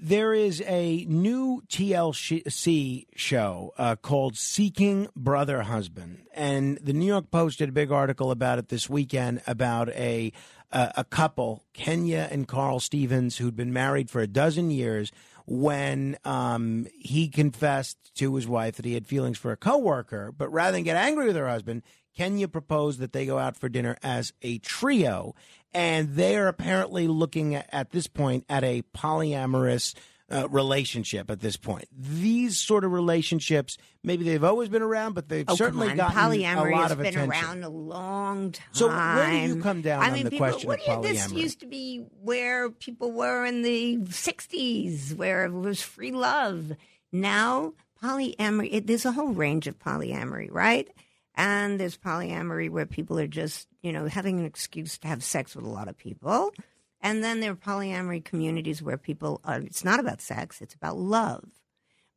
[0.00, 7.30] There is a new TLC show uh, called Seeking Brother Husband, and the New York
[7.30, 10.32] Post did a big article about it this weekend about a
[10.72, 15.10] uh, a couple, Kenya and Carl Stevens, who'd been married for a dozen years.
[15.46, 20.48] When um, he confessed to his wife that he had feelings for a coworker, but
[20.52, 21.82] rather than get angry with her husband,
[22.16, 25.34] Kenya proposed that they go out for dinner as a trio,
[25.72, 29.94] and they are apparently looking at, at this point at a polyamorous
[30.32, 31.86] uh, relationship at this point.
[31.90, 36.14] These sort of relationships, maybe they've always been around, but they've Oh, certainly come on.
[36.14, 37.30] gotten polyamory a lot has of been attention.
[37.30, 38.64] around a long time.
[38.70, 41.32] So where do you come down I on mean, the people, question what you, This
[41.32, 46.72] used to be where people were in the '60s, where it was free love.
[47.12, 48.68] Now polyamory.
[48.70, 50.88] It, there's a whole range of polyamory, right?
[51.34, 55.54] And there's polyamory where people are just, you know, having an excuse to have sex
[55.54, 56.52] with a lot of people.
[57.00, 60.98] And then there are polyamory communities where people are, it's not about sex, it's about
[60.98, 61.44] love.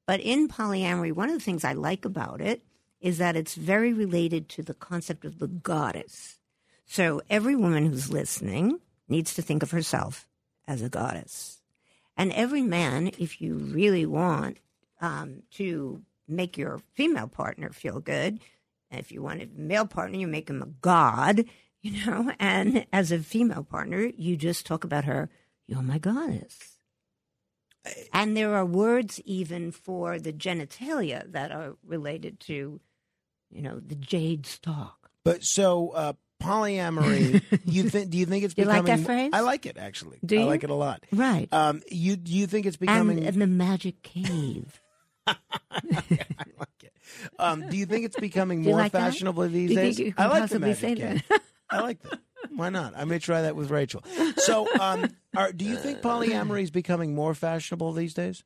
[0.05, 2.61] But in polyamory, one of the things I like about it
[2.99, 6.39] is that it's very related to the concept of the goddess.
[6.85, 10.27] So every woman who's listening needs to think of herself
[10.67, 11.61] as a goddess.
[12.15, 14.57] And every man, if you really want
[15.01, 18.39] um, to make your female partner feel good,
[18.95, 21.45] if you want a male partner, you make him a god,
[21.81, 25.29] you know, and as a female partner, you just talk about her,
[25.67, 26.57] you're my goddess.
[28.13, 32.79] And there are words even for the genitalia that are related to,
[33.51, 35.09] you know, the jade stalk.
[35.25, 38.09] But so uh, polyamory, you think?
[38.09, 39.03] Do you think it's You like becoming?
[39.03, 39.29] that phrase?
[39.33, 40.19] I like it actually.
[40.23, 40.45] Do I you?
[40.45, 41.03] like it a lot.
[41.11, 41.47] Right.
[41.51, 43.25] Um, you do you think it's and, becoming?
[43.25, 44.79] and the magic cave.
[47.39, 47.65] I like it.
[47.65, 49.01] Um, do you think it's becoming more like that?
[49.11, 50.13] fashionable these Do days?
[50.17, 51.41] I like the magic that?
[51.69, 52.19] I like that.
[52.55, 52.93] Why not?
[52.95, 54.03] I may try that with Rachel.
[54.37, 58.43] So, um, are, do you think polyamory is becoming more fashionable these days,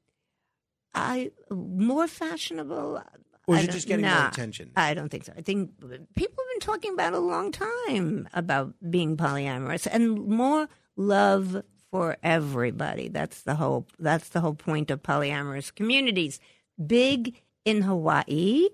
[0.93, 3.01] I more fashionable.
[3.47, 4.71] or is it just getting more attention?
[4.75, 5.33] I don't think so.
[5.35, 10.69] I think people have been talking about a long time about being polyamorous and more
[10.95, 13.07] love for everybody.
[13.09, 13.87] That's the whole.
[13.99, 16.39] That's the whole point of polyamorous communities.
[16.85, 18.67] Big in Hawaii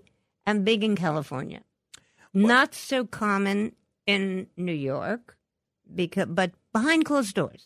[0.46, 1.62] and big in California.
[2.34, 3.76] Not so common
[4.06, 5.38] in New York,
[5.94, 7.66] because but behind closed doors.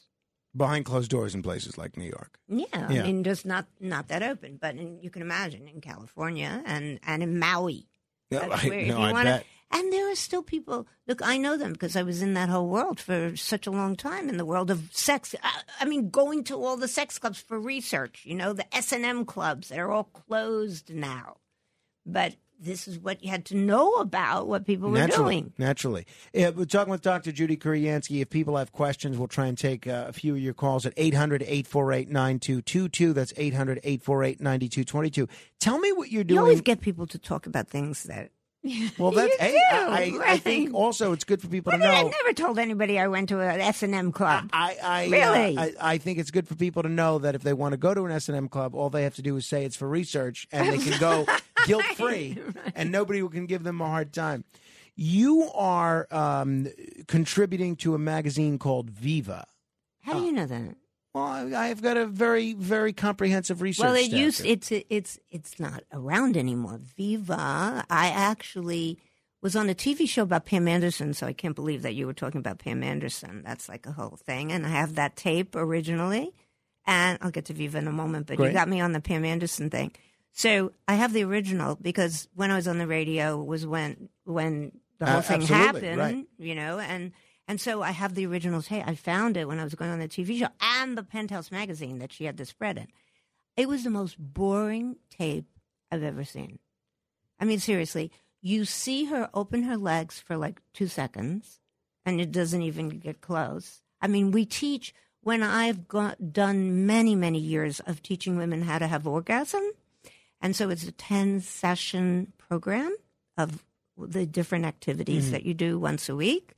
[0.56, 2.40] Behind closed doors in places like New York.
[2.48, 3.04] Yeah, Yeah.
[3.04, 7.00] I mean, just not not that open, but in, you can imagine in California and
[7.04, 7.88] and in Maui.
[8.32, 9.46] No, I- where no, I wanna- bet.
[9.70, 10.88] And there are still people.
[11.08, 13.96] Look, I know them because I was in that whole world for such a long
[13.96, 15.36] time in the world of sex.
[15.44, 18.22] I, I mean, going to all the sex clubs for research.
[18.26, 21.38] You know, the S and M clubs that are all closed now.
[22.06, 25.54] But this is what you had to know about what people were naturally, doing.
[25.58, 26.06] Naturally.
[26.34, 27.32] Yeah, we're talking with Dr.
[27.32, 28.22] Judy Kuriansky.
[28.22, 30.94] If people have questions, we'll try and take uh, a few of your calls at
[30.98, 33.14] 800 848 9222.
[33.14, 35.28] That's 800 848 9222.
[35.60, 36.36] Tell me what you're doing.
[36.36, 38.32] You always get people to talk about things that.
[38.98, 41.90] well, that's, You do, I, I, I think also it's good for people to know.
[41.90, 44.50] I never told anybody I went to an S and M club.
[44.52, 45.58] I, I uh, Really?
[45.58, 47.94] I, I think it's good for people to know that if they want to go
[47.94, 49.88] to an S and M club, all they have to do is say it's for
[49.88, 51.26] research, and they can go
[51.66, 52.38] guilt free,
[52.76, 54.44] and nobody can give them a hard time.
[54.96, 56.68] You are um,
[57.08, 59.46] contributing to a magazine called Viva.
[60.02, 60.76] How do you know that?
[61.14, 61.24] Well,
[61.56, 63.84] I- I've got a very, very comprehensive research.
[63.86, 64.54] Well, it used here.
[64.54, 66.80] it's it's it's not around anymore.
[66.98, 67.86] Viva.
[67.90, 69.00] I actually
[69.42, 72.14] was on a TV show about Pam Anderson, so I can't believe that you were
[72.14, 73.44] talking about Pam Anderson.
[73.46, 76.34] That's like a whole thing, and I have that tape originally,
[76.86, 78.28] and I'll get to Viva in a moment.
[78.28, 78.48] But Great.
[78.48, 79.94] you got me on the Pam Anderson thing,
[80.34, 84.72] so I have the original because when I was on the radio was when when
[85.00, 86.28] the whole Uh, thing happened, right.
[86.38, 87.12] you know, and.
[87.48, 88.84] And so I have the original tape.
[88.86, 92.00] I found it when I was going on the TV show and the Penthouse magazine
[92.00, 92.88] that she had the spread in.
[93.56, 95.46] It was the most boring tape
[95.92, 96.60] I've ever seen.
[97.40, 101.60] I mean, seriously, you see her open her legs for like two seconds,
[102.06, 103.82] and it doesn't even get close.
[104.02, 108.80] I mean, we teach when I've got, done many, many years of teaching women how
[108.80, 109.64] to have orgasm,
[110.42, 112.96] and so it's a ten session program
[113.38, 113.64] of
[113.98, 115.32] the different activities mm.
[115.32, 116.54] that you do once a week.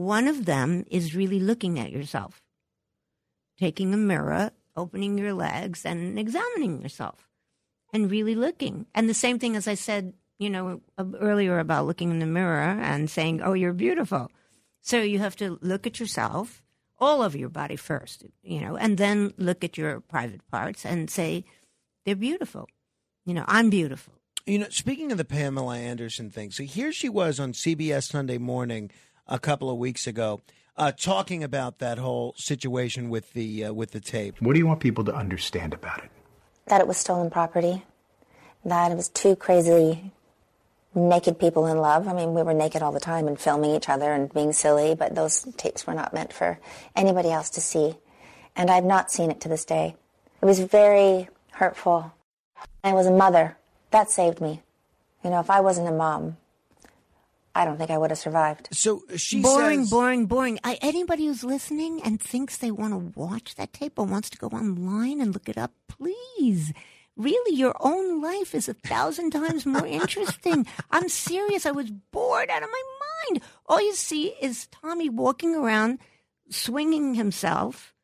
[0.00, 2.42] One of them is really looking at yourself
[3.58, 7.28] taking a mirror, opening your legs, and examining yourself
[7.92, 8.86] and really looking.
[8.94, 12.80] And the same thing as I said, you know, earlier about looking in the mirror
[12.80, 14.30] and saying, oh, you're beautiful.
[14.80, 16.62] So you have to look at yourself,
[16.98, 21.10] all of your body first, you know, and then look at your private parts and
[21.10, 21.44] say,
[22.06, 22.66] they're beautiful.
[23.26, 24.14] You know, I'm beautiful.
[24.46, 28.38] You know, speaking of the Pamela Anderson thing, so here she was on CBS Sunday
[28.38, 28.90] Morning
[29.30, 30.42] a couple of weeks ago,
[30.76, 34.36] uh, talking about that whole situation with the uh, with the tape.
[34.40, 36.10] What do you want people to understand about it?
[36.70, 37.82] that it was stolen property,
[38.64, 40.12] that it was two crazy
[40.94, 42.08] naked people in love.
[42.08, 44.94] I mean, we were naked all the time and filming each other and being silly,
[44.94, 46.58] but those tapes were not meant for
[46.96, 47.94] anybody else to see.
[48.56, 49.96] And I've not seen it to this day.
[50.40, 52.12] It was very hurtful.
[52.82, 53.56] I was a mother.
[53.90, 54.62] That saved me.
[55.24, 56.36] You know, if I wasn't a mom,
[57.54, 58.68] I don't think I would have survived.
[58.72, 60.58] So she boring, says, boring, boring.
[60.62, 64.38] I, anybody who's listening and thinks they want to watch that tape or wants to
[64.38, 66.72] go online and look it up, please.
[67.16, 70.66] Really, your own life is a thousand times more interesting.
[70.90, 71.66] I'm serious.
[71.66, 72.82] I was bored out of my
[73.28, 73.42] mind.
[73.66, 75.98] All you see is Tommy walking around,
[76.50, 77.94] swinging himself,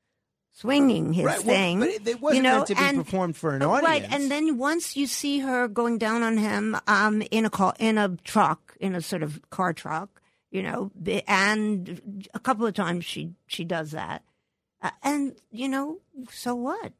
[0.56, 1.78] swinging his Right, well, thing.
[1.80, 3.84] but it- it wasn't you know, meant to be and- performed for an audience.
[3.84, 7.74] Right, and then once you see her going down on him um, in a car,
[7.78, 10.90] in a truck, in a sort of car truck, you know,
[11.26, 14.22] and a couple of times she she does that,
[14.80, 15.98] uh, and you know,
[16.30, 16.92] so what?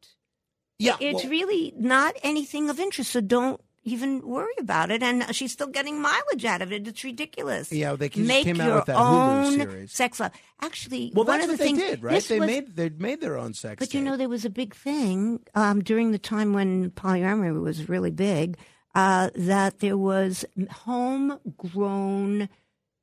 [0.79, 3.11] Yeah, it's well- really not anything of interest.
[3.13, 5.03] So don't even worry about it.
[5.03, 6.87] And she's still getting mileage out of it.
[6.87, 7.73] It's ridiculous.
[7.73, 9.93] Yeah, they just make came out your with that Hulu own series.
[9.93, 10.33] sex love.
[10.61, 12.23] Actually, well, one that's of the what they things did, right?
[12.23, 13.79] They was- made they made their own sex.
[13.79, 17.89] but you know, there was a big thing um, during the time when polyamory was
[17.89, 18.59] really big.
[18.95, 22.49] Uh, that there was homegrown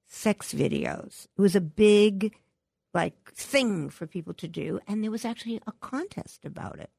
[0.07, 1.27] sex videos.
[1.37, 2.33] It was a big,
[2.95, 6.89] like, thing for people to do, and there was actually a contest about it.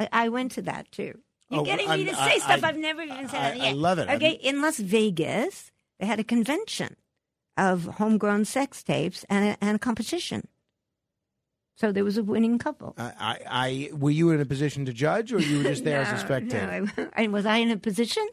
[0.00, 1.18] I, I went to that too.
[1.50, 3.40] You're Oh, getting I'm- me to I- say stuff I- I, have never even said.
[3.54, 4.08] I- the I love it.
[4.08, 6.96] Okay, I'm- in Las Vegas, they had a convention
[7.56, 10.46] of homegrown sex tapes and a, and a competition.
[11.76, 12.94] So there was a winning couple.
[12.98, 13.38] I, I,
[13.90, 16.18] I were you in a position to judge, or you were just there as a
[16.24, 16.66] spectator?
[16.96, 18.26] no, I, and was I in a position?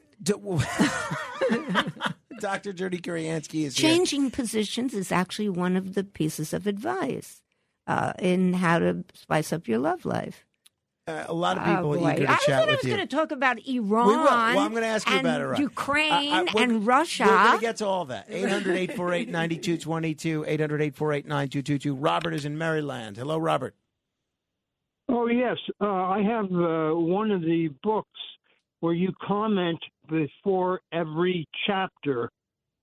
[2.39, 2.73] Dr.
[2.73, 3.89] Judy Kuriansky is here.
[3.89, 7.41] Changing positions is actually one of the pieces of advice
[7.87, 10.44] uh, in how to spice up your love life.
[11.07, 12.85] Uh, a lot of people oh, are eager to I chat said I with was
[12.87, 14.07] going to talk about Iran.
[14.07, 14.23] We will.
[14.23, 15.61] Well, I'm going to ask you about Iran.
[15.61, 17.25] Ukraine I- I- and Russia.
[17.27, 18.25] We're going to get to all that.
[18.27, 20.45] 800 848 9222.
[20.47, 21.93] 800 848 9222.
[21.93, 23.17] Robert is in Maryland.
[23.17, 23.75] Hello, Robert.
[25.07, 28.09] Oh yes, uh, I have uh, one of the books
[28.79, 29.77] where you comment
[30.09, 32.31] before every chapter,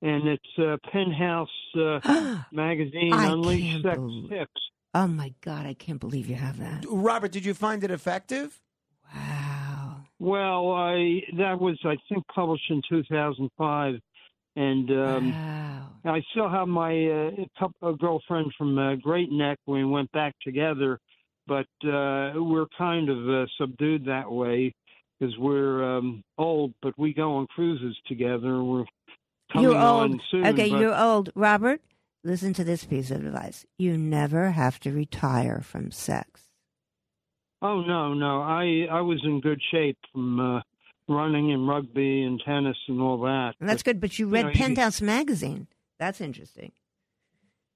[0.00, 4.60] and it's uh, Penthouse uh, magazine I Unleash Sex believe- Tips.
[4.95, 6.84] Oh my God, I can't believe you have that.
[6.88, 8.61] Robert, did you find it effective?
[9.14, 10.03] Wow.
[10.18, 13.95] Well, I that was I think published in 2005,
[14.57, 19.59] and um, I still have my uh, couple, a girlfriend from uh, Great Neck.
[19.66, 20.99] We went back together,
[21.47, 24.74] but uh, we're kind of uh, subdued that way
[25.18, 26.74] because we're um, old.
[26.82, 28.62] But we go on cruises together.
[28.62, 28.84] We're
[29.53, 30.22] coming You're on old.
[30.30, 30.47] soon.
[30.47, 31.30] okay, but- you're old.
[31.34, 31.80] Robert,
[32.24, 33.64] listen to this piece of advice.
[33.78, 36.42] You never have to retire from sex.
[37.60, 38.42] Oh no, no.
[38.42, 40.60] I I was in good shape from uh,
[41.08, 43.54] running and rugby and tennis and all that.
[43.60, 45.68] And that's But, good, but you read know, you- Penthouse magazine.
[45.98, 46.72] That's interesting.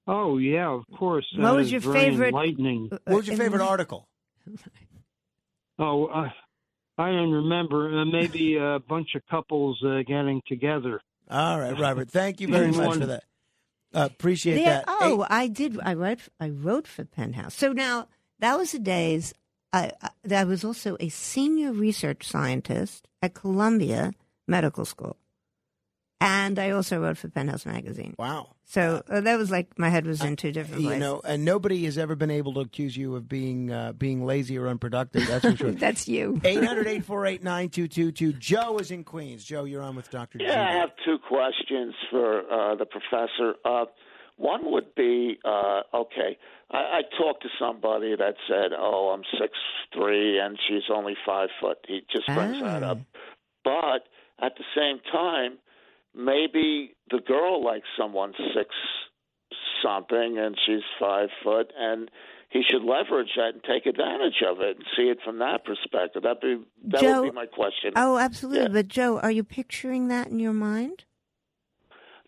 [0.07, 1.25] Oh yeah, of course.
[1.35, 2.89] What That was your favorite- Enlightening.
[2.91, 4.07] uh, What was your favorite article?
[5.79, 6.29] Oh, uh,
[6.97, 8.01] I don't remember.
[8.01, 11.01] Uh, maybe a bunch of couples uh, getting together.
[11.29, 12.09] All right, Robert.
[12.09, 13.23] Thank you very much for that.
[13.97, 14.85] Uh, appreciate There- that.
[14.87, 15.79] oh, I did.
[15.83, 16.19] I wrote.
[16.39, 17.55] I wrote for Penthouse.
[17.55, 18.07] So now
[18.39, 19.33] that was the days.
[19.73, 24.13] I, I, I was also a senior research scientist at Columbia
[24.47, 25.17] Medical School,
[26.21, 28.13] and I also wrote for Penthouse magazine.
[28.19, 28.55] Wow.
[28.69, 30.99] So uh, that was like my head was in two different you places.
[30.99, 34.57] know, and nobody has ever been able to accuse you of being uh, being lazy
[34.57, 35.25] or unproductive.
[35.25, 35.71] That's for sure.
[35.87, 36.33] That's you.
[36.43, 38.37] 800-848-9222.
[38.37, 39.45] Joe is in Queens.
[39.45, 40.39] Joe, you're on with Dr.
[40.41, 43.55] Yeah, I have two questions for uh, the professor.
[43.63, 43.85] Uh,
[44.35, 46.37] one would be uh, okay.
[46.69, 49.53] I, I talked to somebody that said, "Oh, I'm six
[49.93, 52.97] three and she's only five foot." He just brings that up.
[53.63, 54.09] But
[54.45, 55.57] at the same time,
[56.17, 58.69] maybe the girl likes someone six
[59.83, 62.09] something and she's five foot, and
[62.49, 66.23] he should leverage that and take advantage of it and see it from that perspective.
[66.23, 67.93] That be that Joe- would be my question.
[67.95, 68.63] Oh, absolutely.
[68.63, 68.69] Yeah.
[68.69, 71.05] But Joe, are you picturing that in your mind?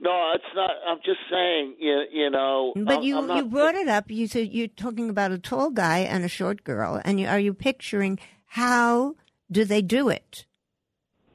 [0.02, 0.72] No, it's not.
[0.88, 2.72] I'm just saying, you, you know.
[2.76, 4.10] But I'm, you I'm not, you brought it up.
[4.10, 7.40] You said you're talking about a tall guy and a short girl, and you, are
[7.40, 9.16] you picturing how
[9.52, 10.46] do they do it?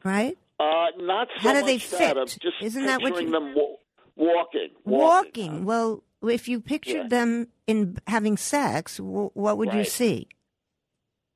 [0.03, 0.39] Right?
[0.65, 2.15] Uh, not so How do they that.
[2.31, 2.39] Fit?
[2.41, 3.77] just Isn't that what you- them wa-
[4.17, 4.71] walking.
[4.85, 5.65] Walking.
[5.65, 7.09] Well, if you pictured Yeah.
[7.09, 10.29] them in having sex, w- what would you see?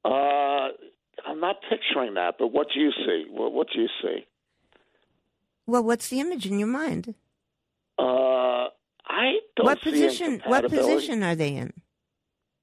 [0.05, 0.68] Uh,
[1.26, 3.26] I'm not picturing that, but what do you see?
[3.31, 4.26] What, what do you see?
[5.66, 7.14] Well, what's the image in your mind?
[7.99, 8.68] Uh,
[9.07, 10.43] I don't what see position?
[10.47, 11.72] What position are they in?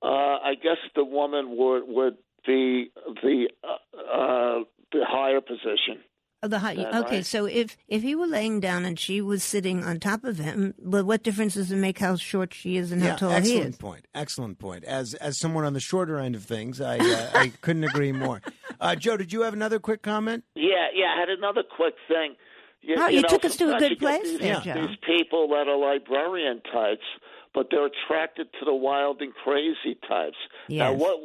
[0.02, 0.08] Uh,
[0.52, 2.92] I guess the woman would would be
[3.24, 6.04] the uh, uh, the higher position.
[6.44, 6.78] Oh, the height.
[6.78, 7.26] Okay, right?
[7.26, 10.74] so if if he were laying down and she was sitting on top of him,
[10.78, 13.38] well, what difference does it make how short she is and how yeah, tall he
[13.38, 13.46] is?
[13.52, 14.08] excellent point.
[14.14, 14.84] Excellent point.
[14.84, 18.42] As as someone on the shorter end of things, I uh, I couldn't agree more.
[18.80, 20.44] Uh, Joe, did you have another quick comment?
[20.56, 21.14] Yeah, yeah.
[21.16, 22.36] I had another quick thing.
[22.82, 24.86] You, Oh, you know, took us to a good place these, there, Joe.
[24.88, 27.02] These people that are librarian types,
[27.56, 30.38] but they're attracted to the wild and crazy types.
[30.70, 31.00] Now, Yes.
[31.00, 31.18] what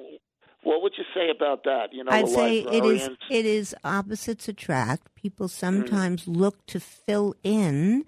[0.62, 1.92] what would you say about that?
[1.92, 5.14] You know, I'd say it is it is opposites attract.
[5.14, 5.50] People Mm.
[5.50, 8.04] sometimes look to fill in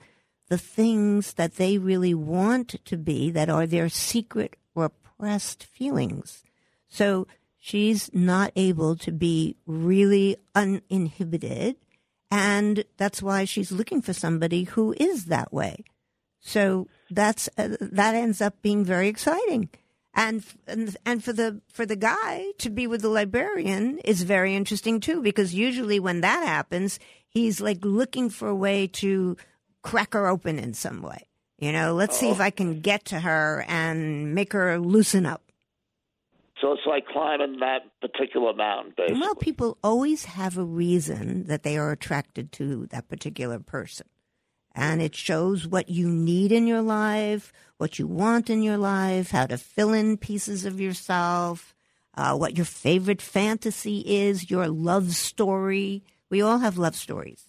[0.48, 6.42] the things that they really want to be that are their secret repressed feelings.
[6.88, 7.26] So
[7.58, 11.76] she's not able to be really uninhibited
[12.30, 15.84] and that's why she's looking for somebody who is that way.
[16.40, 19.68] So that's uh, that ends up being very exciting.
[20.14, 24.54] And, and and for the for the guy to be with the librarian is very
[24.54, 26.98] interesting too because usually when that happens
[27.32, 29.36] he's like looking for a way to
[29.82, 31.26] crack her open in some way.
[31.58, 32.44] You know, let's see if oh.
[32.44, 35.42] I can get to her and make her loosen up.
[36.60, 39.20] So it's like climbing that particular mountain, basically.
[39.20, 44.06] Well, people always have a reason that they are attracted to that particular person.
[44.74, 49.30] And it shows what you need in your life, what you want in your life,
[49.30, 51.74] how to fill in pieces of yourself,
[52.14, 56.02] uh, what your favorite fantasy is, your love story.
[56.30, 57.48] We all have love stories.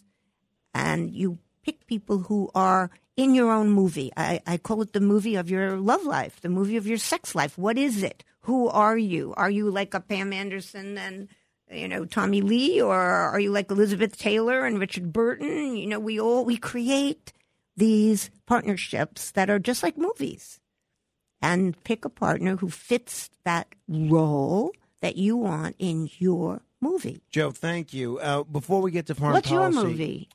[0.74, 4.12] And you pick people who are in your own movie.
[4.18, 7.36] I, I call it the movie of your love life, the movie of your sex
[7.36, 7.58] life.
[7.58, 8.24] What is it?
[8.42, 9.34] Who are you?
[9.38, 11.30] Are you like a Pam Anderson and
[11.74, 15.76] you know Tommy Lee, or are you like Elizabeth Taylor and Richard Burton?
[15.76, 17.34] You know, we all we create
[17.76, 20.60] these partnerships that are just like movies,
[21.42, 24.72] and pick a partner who fits that role
[25.02, 27.22] that you want in your movie.
[27.30, 28.20] Joe, thank you.
[28.20, 30.30] Uh, before we get to foreign What's your movie?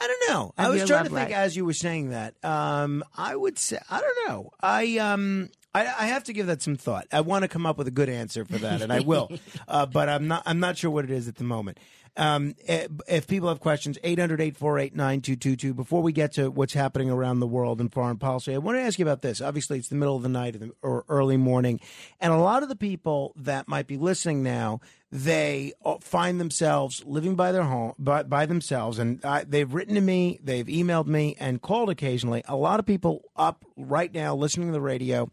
[0.00, 0.54] I don't know.
[0.58, 1.32] I was trying to think life?
[1.32, 2.34] as you were saying that.
[2.44, 4.50] Um, I would say I don't know.
[4.60, 7.06] I um I, I have to give that some thought.
[7.12, 9.30] I want to come up with a good answer for that, and I will.
[9.68, 10.42] uh, but I'm not.
[10.46, 11.78] I'm not sure what it is at the moment.
[12.16, 15.74] Um, eh, if people have questions, 800-848-9222.
[15.74, 18.82] Before we get to what's happening around the world in foreign policy, I want to
[18.82, 19.40] ask you about this.
[19.40, 21.80] Obviously, it's the middle of the night or early morning,
[22.20, 27.04] and a lot of the people that might be listening now, they uh, find themselves
[27.04, 31.06] living by their home by, by themselves, and I, they've written to me, they've emailed
[31.06, 32.44] me, and called occasionally.
[32.46, 35.30] A lot of people up right now listening to the radio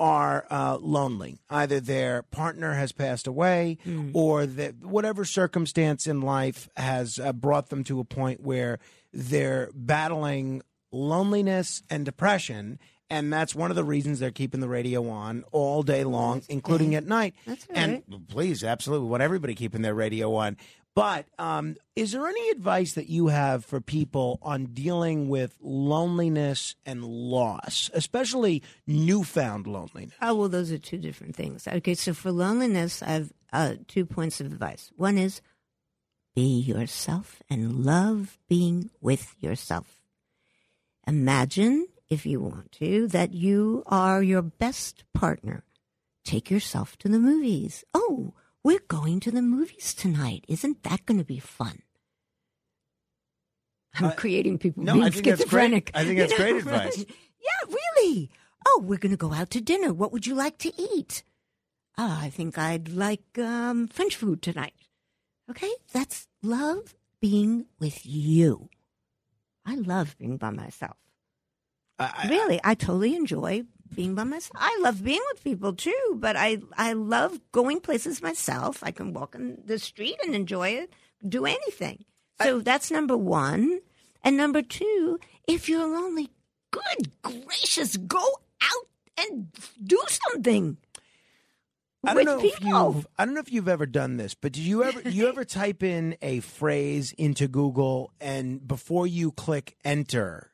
[0.00, 1.38] are uh, lonely.
[1.50, 3.76] Either their partner has passed away,
[4.14, 8.78] or that whatever circumstance in life has uh, brought them to a point where
[9.12, 12.78] they're battling loneliness and depression.
[13.12, 16.94] And that's one of the reasons they're keeping the radio on all day long, including
[16.94, 17.34] at night.
[17.44, 20.56] That's all and please, absolutely, want everybody keeping their radio on.
[20.94, 26.74] But um, is there any advice that you have for people on dealing with loneliness
[26.84, 30.14] and loss, especially newfound loneliness?
[30.20, 31.68] Oh, well, those are two different things.
[31.68, 34.90] Okay, so for loneliness, I have uh, two points of advice.
[34.96, 35.40] One is
[36.34, 40.00] be yourself and love being with yourself.
[41.06, 45.64] Imagine, if you want to, that you are your best partner.
[46.24, 47.84] Take yourself to the movies.
[47.94, 50.44] Oh, we're going to the movies tonight.
[50.48, 51.82] Isn't that going to be fun?
[53.94, 55.70] I'm Uh, creating people no, being I think that's great.
[55.70, 55.90] schizophrenic.
[55.94, 57.04] I think you that's great advice.
[57.42, 58.30] Yeah, really.
[58.68, 59.94] Oh, we're going to go out to dinner.
[59.94, 61.22] What would you like to eat?
[61.96, 64.74] Ah, I think I'd like um, French food tonight.
[65.50, 68.68] Okay, that's love being with you.
[69.64, 70.98] I love being by myself.
[72.28, 74.56] really, I totally enjoy being by myself.
[74.56, 78.82] I love being with people too, but I I love going places myself.
[78.82, 80.92] I can walk in the street and enjoy it,
[81.26, 82.04] do anything.
[82.42, 83.80] So that's number one.
[84.22, 86.30] And number two, if you're lonely,
[86.70, 88.22] good gracious, go
[88.62, 88.86] out
[89.18, 89.48] and
[89.82, 90.76] do something.
[92.04, 92.94] I don't with know if people.
[92.94, 95.44] you've I don't know if you've ever done this, but did you ever you ever
[95.44, 100.49] type in a phrase into Google and before you click enter,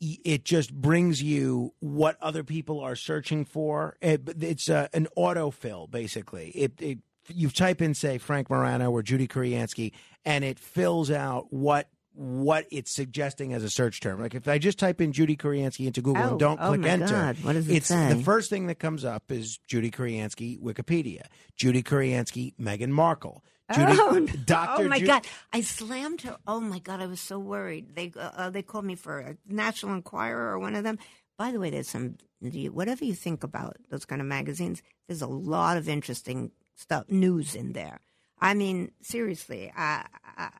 [0.00, 3.96] it just brings you what other people are searching for.
[4.00, 6.50] It, it's uh, an autofill basically.
[6.50, 9.92] It, it you type in say Frank Morano or Judy Kuriansky,
[10.24, 14.20] and it fills out what what it's suggesting as a search term.
[14.20, 16.86] Like if I just type in Judy Kuriansky into Google Oh, and don't oh click
[16.86, 18.12] enter, God, what does it it's say?
[18.12, 21.22] the first thing that comes up is Judy Kuriansky Wikipedia.
[21.56, 23.44] Judy Kuriansky Meghan Markle.
[23.74, 24.26] Judy, oh.
[24.44, 24.82] Dr.
[24.82, 25.26] oh my Ju- God!
[25.52, 26.36] I slammed her.
[26.46, 27.00] Oh my God!
[27.00, 27.94] I was so worried.
[27.96, 30.98] They uh, uh, they called me for a National Enquirer or one of them.
[31.36, 34.82] By the way, there's some whatever you think about those kind of magazines.
[35.08, 38.00] There's a lot of interesting stuff, news in there.
[38.38, 40.04] I mean, seriously, I,
[40.36, 40.50] I,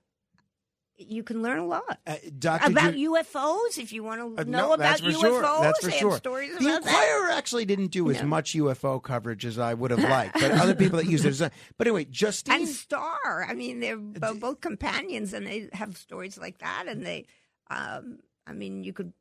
[0.99, 1.99] you can learn a lot
[2.39, 2.71] Dr.
[2.71, 5.21] about Ju- UFOs if you want to Uh, know no, about UFOs.
[5.21, 5.43] sure.
[5.43, 6.17] That's for sure.
[6.17, 6.91] stories the about that.
[6.91, 8.29] Inquirer actually didn't do as No.
[8.29, 11.29] much UFO coverage as I would have liked, but other people that use it.
[11.31, 12.55] As, but anyway, Justine.
[12.61, 13.47] and Star.
[13.49, 16.85] I mean, they're bo- both companions, and they have stories like that.
[16.89, 17.27] And they,
[17.69, 19.13] Um, I mean, you could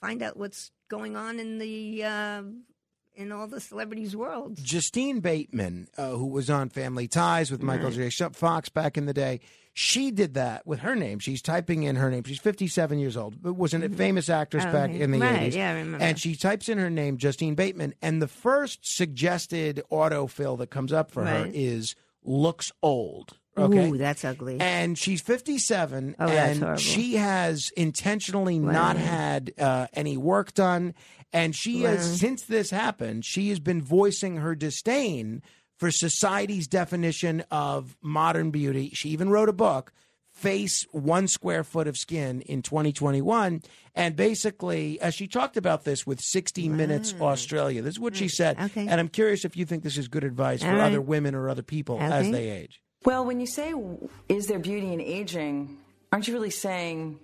[0.00, 2.42] find out what's going on in the uh,
[3.14, 4.62] in all the celebrities' worlds.
[4.62, 8.10] Justine Bateman, uh, who was on Family Ties with Michael Right.
[8.10, 8.28] J.
[8.32, 9.40] Fox back in the day,
[9.74, 11.18] she did that with her name.
[11.18, 12.24] She's typing in her name.
[12.24, 15.00] She's 57 years old, but was a famous actress Oh, back okay.
[15.00, 15.54] in the Right, 80s.
[15.56, 16.04] yeah, I remember.
[16.04, 20.92] And she types in her name, Justine Bateman, and the first suggested autofill that comes
[20.92, 21.94] up for her is
[22.24, 23.38] looks old.
[23.56, 23.90] Okay.
[23.90, 24.58] Ooh, that's ugly.
[24.60, 30.94] And she's 57, Oh, that's and she has intentionally not had uh, any work done.
[31.32, 31.90] And she Wow.
[31.90, 35.42] has, since this happened, she has been voicing her disdain
[35.78, 38.90] for society's definition of modern beauty.
[38.94, 39.92] She even wrote a book,
[40.30, 43.62] Face One Square Foot of Skin, in 2021.
[43.94, 47.82] And basically, uh, she talked about this with 60 Minutes Australia.
[47.82, 48.58] This is what she said.
[48.60, 48.86] Okay.
[48.86, 50.86] And I'm curious if you think this is good advice for All right.
[50.86, 52.81] other women or other people as they age.
[53.04, 53.74] Well, when you say,
[54.28, 55.78] is there beauty in aging,
[56.12, 57.18] aren't you really saying,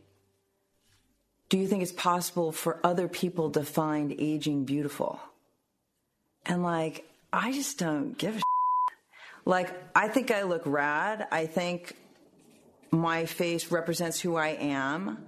[1.48, 5.20] do you think it's possible for other people to find aging beautiful?
[6.44, 8.44] And like, I just don't give a shit.
[9.44, 11.26] Like, I think I look rad.
[11.30, 11.94] I think
[12.90, 15.18] my face represents who I am.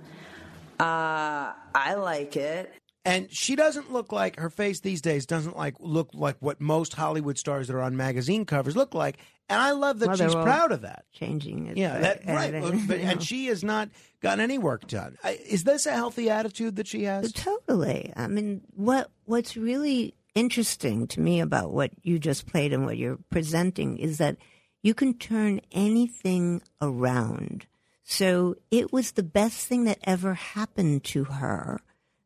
[0.79, 2.73] Uh, I like it.
[3.05, 6.95] And she doesn't look like her face these days doesn't like look like what most
[6.95, 9.19] Hollywood stars that are on magazine covers look like.
[9.51, 11.05] And I love that Well, she's proud of that.
[11.13, 11.77] Changing it.
[11.77, 12.55] Yeah, that, uh, right.
[12.55, 13.89] uh, But, and she has not
[14.23, 15.19] gotten any work done.
[15.25, 17.33] I- Is this a healthy attitude that she has?
[17.33, 18.13] Totally.
[18.17, 22.97] I mean, what what's really interesting to me about what you just played and what
[22.97, 24.37] you're presenting is that
[24.83, 27.67] you can turn anything around.
[28.05, 31.81] So it was the best thing that ever happened to her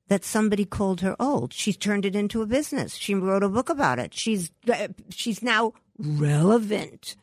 [0.08, 1.52] that somebody called her old.
[1.54, 2.94] She turned it into a business.
[2.94, 4.12] She wrote a book about it.
[4.14, 7.16] She's uh, she's now relevant.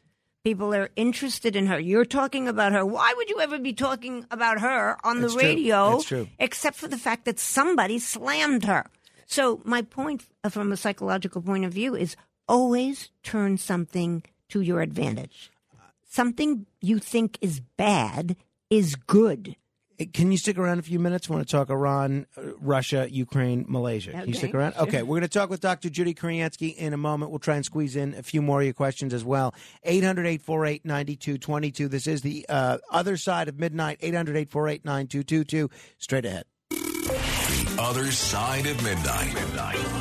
[0.43, 1.79] People are interested in her.
[1.79, 2.83] You're talking about her.
[2.83, 5.99] Why would you ever be talking about her on the radio?
[6.39, 8.85] Except for the fact that somebody slammed her.
[9.27, 12.15] So my point uh, from a psychological point of view is
[12.47, 15.51] always turn something to your advantage.
[16.09, 18.35] Something you think is bad
[18.69, 19.55] is good.
[20.13, 21.29] Can you stick around a few minutes?
[21.29, 24.11] I want to talk Iran, uh, Russia, Ukraine, Malaysia.
[24.11, 24.73] Can you stick around?
[24.73, 24.83] sure.
[24.83, 25.89] Okay, we're going to talk with Dr.
[25.89, 27.31] Judy Kuriansky in a moment.
[27.31, 29.53] We'll try and squeeze in a few more of your questions as well.
[29.83, 31.87] 800 848 9222.
[31.87, 33.97] This is the uh, other side of midnight.
[34.01, 35.69] 800 848 9222.
[35.97, 36.45] Straight ahead.
[36.69, 39.33] The other side of midnight.
[39.33, 40.00] Midnight.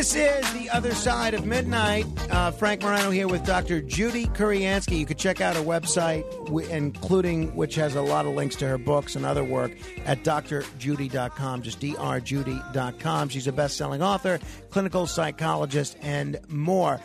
[0.00, 2.06] This is the other side of midnight.
[2.30, 3.82] Uh, Frank Morano here with Dr.
[3.82, 4.98] Judy Kuriansky.
[4.98, 6.24] You can check out her website,
[6.70, 9.72] including which has a lot of links to her books and other work
[10.06, 11.60] at drjudy.com.
[11.60, 13.28] Just drjudy.com.
[13.28, 14.40] She's a best-selling author,
[14.70, 16.98] clinical psychologist, and more.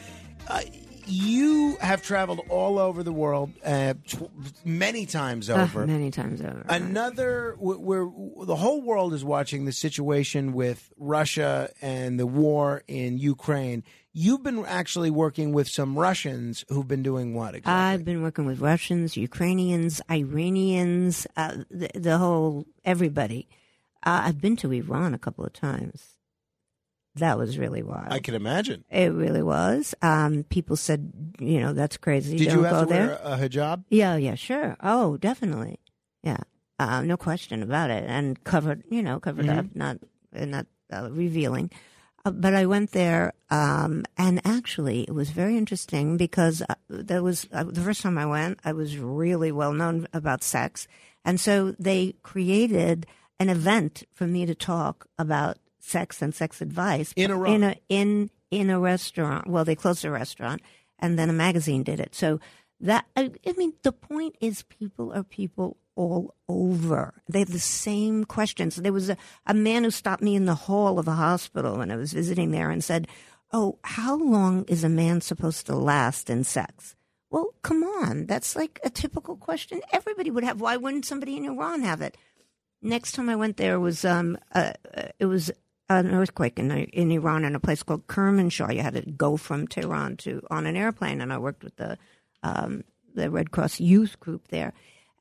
[0.48, 0.62] Uh,
[1.08, 4.30] you have traveled all over the world, uh, tw-
[4.66, 5.86] many times Ah, over.
[5.86, 6.66] many times over.
[6.70, 8.10] Another, where
[8.45, 13.84] the whole world is watching the situation with Russia and the war in Ukraine.
[14.18, 17.74] You've been actually working with some Russians who've been doing what exactly?
[17.74, 23.47] I've been working with Russians, Ukrainians, Iranians, uh, the, the whole everybody.
[24.03, 26.14] Uh, I've been to Iran a couple of times.
[27.16, 28.07] That was really wild.
[28.11, 28.84] I can imagine.
[28.89, 29.95] It really was.
[30.01, 32.38] Um, people said, you know, that's crazy.
[32.38, 33.07] Did Don't you have go to there.
[33.07, 33.84] wear a hijab?
[33.89, 34.76] Yeah, yeah, sure.
[34.82, 35.80] Oh, definitely.
[36.24, 36.38] Yeah,
[36.80, 38.03] uh, no question about it.
[38.07, 39.57] And covered, you know, covered Mhm.
[39.59, 39.97] up, not
[40.34, 41.72] not uh, revealing.
[42.26, 47.22] Uh, but I went there, um, and actually, it was very interesting because uh, there
[47.24, 50.88] was uh, the first time I went, I was really well known about sex,
[51.24, 53.05] and so they created
[53.39, 57.75] an event for me to talk about sex and sex advice In a in a
[57.89, 59.47] in in a restaurant.
[59.47, 60.61] Well, they closed the restaurant,
[60.99, 62.15] and then a magazine did it.
[62.15, 62.39] So
[62.79, 67.13] that I, I mean, the point is, people are people all over.
[67.29, 68.75] They have the same questions.
[68.75, 71.91] There was a, a man who stopped me in the hall of a hospital when
[71.91, 73.07] I was visiting there and said,
[73.51, 76.95] "Oh, how long is a man supposed to last in sex?"
[77.29, 80.61] Well, come on, that's like a typical question everybody would have.
[80.61, 82.17] Why wouldn't somebody in Iran have it?
[82.81, 85.51] Next time I went there was um uh, uh, it was
[85.89, 88.73] an earthquake in in Iran in a place called Kermanshah.
[88.75, 91.97] You had to go from Tehran to on an airplane, and I worked with the
[92.43, 92.83] um,
[93.13, 94.73] the Red Cross youth group there.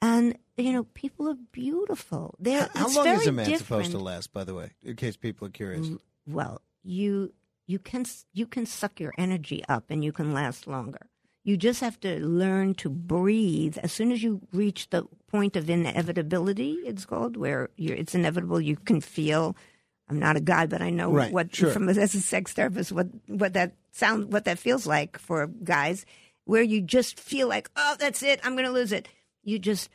[0.02, 2.34] And you know, people are beautiful.
[2.38, 3.66] They're How it's long very is a man different.
[3.66, 4.32] supposed to last?
[4.32, 5.88] By the way, in case people are curious.
[6.26, 7.32] Well, you
[7.66, 11.06] you can you can suck your energy up and you can last longer.
[11.42, 13.76] You just have to learn to breathe.
[13.82, 18.60] As soon as you reach the point of inevitability, it's called where it's inevitable.
[18.60, 19.54] You can feel.
[20.08, 21.70] I'm not a guy, but I know Right, what sure.
[21.70, 26.04] from as a sex therapist what what that sound what that feels like for guys,
[26.44, 29.08] where you just feel like oh that's it I'm going to lose it.
[29.42, 29.88] You just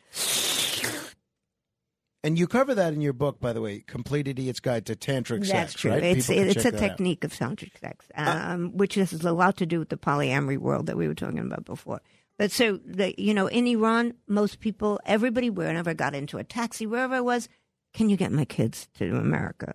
[2.23, 5.39] And you cover that in your book, by the way, "Complete Idiot's Guide to Tantric
[5.39, 5.91] That's Sex." true.
[5.91, 6.03] Right?
[6.03, 6.83] It's it's a that out.
[6.83, 10.57] Uh, technique of tantric sex, um, which has a lot to do with the polyamory
[10.57, 12.01] world that we were talking about before.
[12.37, 16.43] But so the you know in Iran, most people, everybody, wherever I got into a
[16.43, 17.47] taxi, wherever I was,
[17.93, 19.73] can you get my kids to America?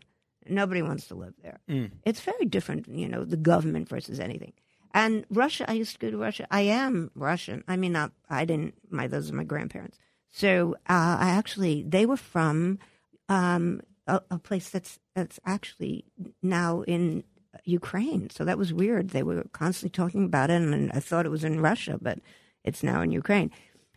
[0.49, 1.61] Nobody wants to live there.
[1.69, 1.93] Mm.
[2.05, 4.53] It's very different, you know, the government versus anything.
[4.93, 6.47] And Russia, I used to go to Russia.
[6.51, 7.65] I am Russian.
[7.67, 8.75] I mean, not I didn't.
[8.91, 9.99] My those are my grandparents.
[10.31, 12.79] So uh, I actually they were from
[13.29, 16.05] um, a, a place that's that's actually
[16.43, 17.25] now in
[17.65, 18.31] Ukraine.
[18.31, 19.11] So that was weird.
[19.11, 22.21] They were constantly talking about it, and I thought it was in Russia, but
[22.63, 23.51] it's now in Ukraine.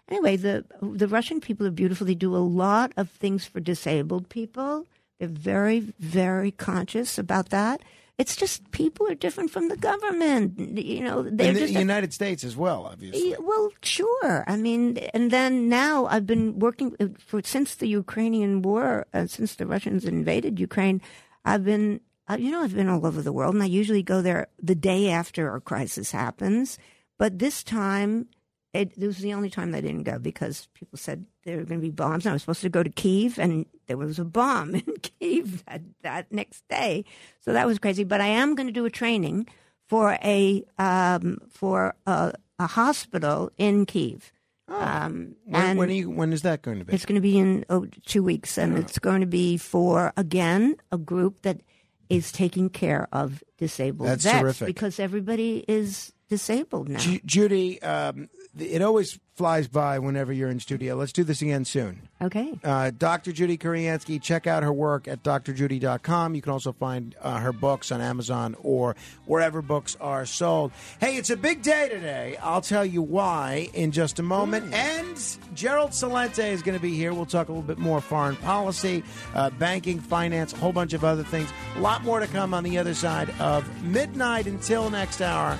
[0.10, 2.08] Anyway, the the Russian people are beautiful.
[2.08, 4.86] They do a lot of things for disabled people.
[5.20, 7.82] They're very, very conscious about that.
[8.18, 10.58] It's just people are different from the government.
[10.78, 13.36] You know, they're in the just United States as well, obviously.
[13.40, 14.44] Well, sure.
[14.48, 19.28] I mean, and then now I've been working uh, for since the Ukrainian war, uh,
[19.28, 21.00] since the Russians invaded Ukraine.
[21.46, 24.24] I've been, uh, you know, I've been all over the world, and I usually go
[24.24, 26.80] there the day after a crisis happens.
[27.20, 28.28] But this time,
[28.74, 31.80] it, it was the only time I didn't go because people said there were going
[31.80, 32.26] to be bombs.
[32.26, 35.64] And I was supposed to go to Kiev, and there was a bomb in Kiev
[35.66, 37.06] that, that next day.
[37.42, 38.04] So that was crazy.
[38.04, 39.48] But I am going to do a training
[39.88, 44.32] for a um, for a, a hospital in Kiev.
[44.70, 46.94] Um, When, and when, are you, when is that going to be?
[46.94, 50.76] it's going to be in oh, two weeks, and it's going to be for again
[50.92, 51.62] a group that
[52.10, 54.68] is taking care of disabled That's vets terrific.
[54.68, 57.00] because everybody is disabled now.
[57.00, 60.96] Ju- Judy, um, it always flies by whenever you're in studio.
[60.96, 62.10] Let's do this again soon.
[62.20, 62.58] Okay.
[62.64, 63.32] Uh, Dr.
[63.32, 66.34] Judy Kuriansky, check out her work at drjudy.com.
[66.34, 70.72] You can also find uh, her books on Amazon or wherever books are sold.
[71.00, 72.36] Hey, it's a big day today.
[72.42, 74.74] I'll tell you why in just a moment.
[74.74, 77.14] And Gerald Celente is going to be here.
[77.14, 79.04] We'll talk a little bit more foreign policy,
[79.36, 81.52] uh, banking, finance, a whole bunch of other things.
[81.76, 85.60] A lot more to come on the other side of midnight until next hour.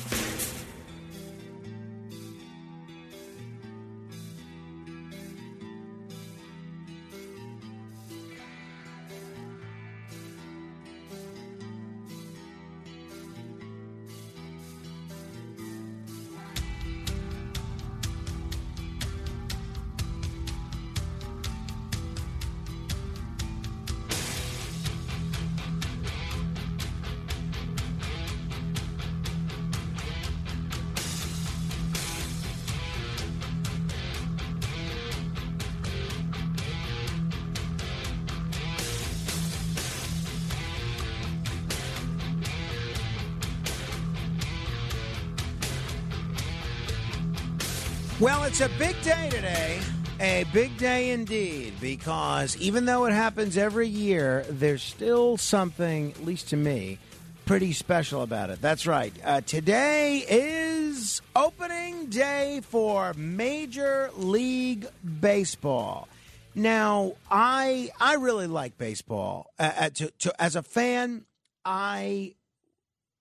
[48.51, 49.79] It's a big day today.
[50.19, 56.25] A big day indeed, because even though it happens every year, there's still something, at
[56.25, 56.99] least to me,
[57.45, 58.61] pretty special about it.
[58.61, 59.13] That's right.
[59.23, 64.85] Uh, today is opening day for Major League
[65.21, 66.09] Baseball.
[66.53, 69.47] Now, I I really like baseball.
[69.57, 71.23] Uh, uh, to, to, as a fan,
[71.63, 72.35] I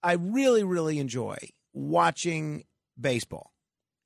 [0.03, 1.39] I really really enjoy
[1.73, 2.65] watching
[3.01, 3.50] baseball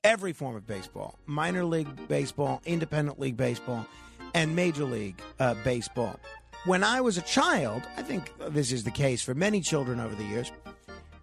[0.05, 3.87] every form of baseball minor league baseball, independent league baseball,
[4.35, 6.21] and major league uh, baseball.
[6.67, 10.15] When I was a child, I think this is the case for many children over
[10.15, 10.53] the years,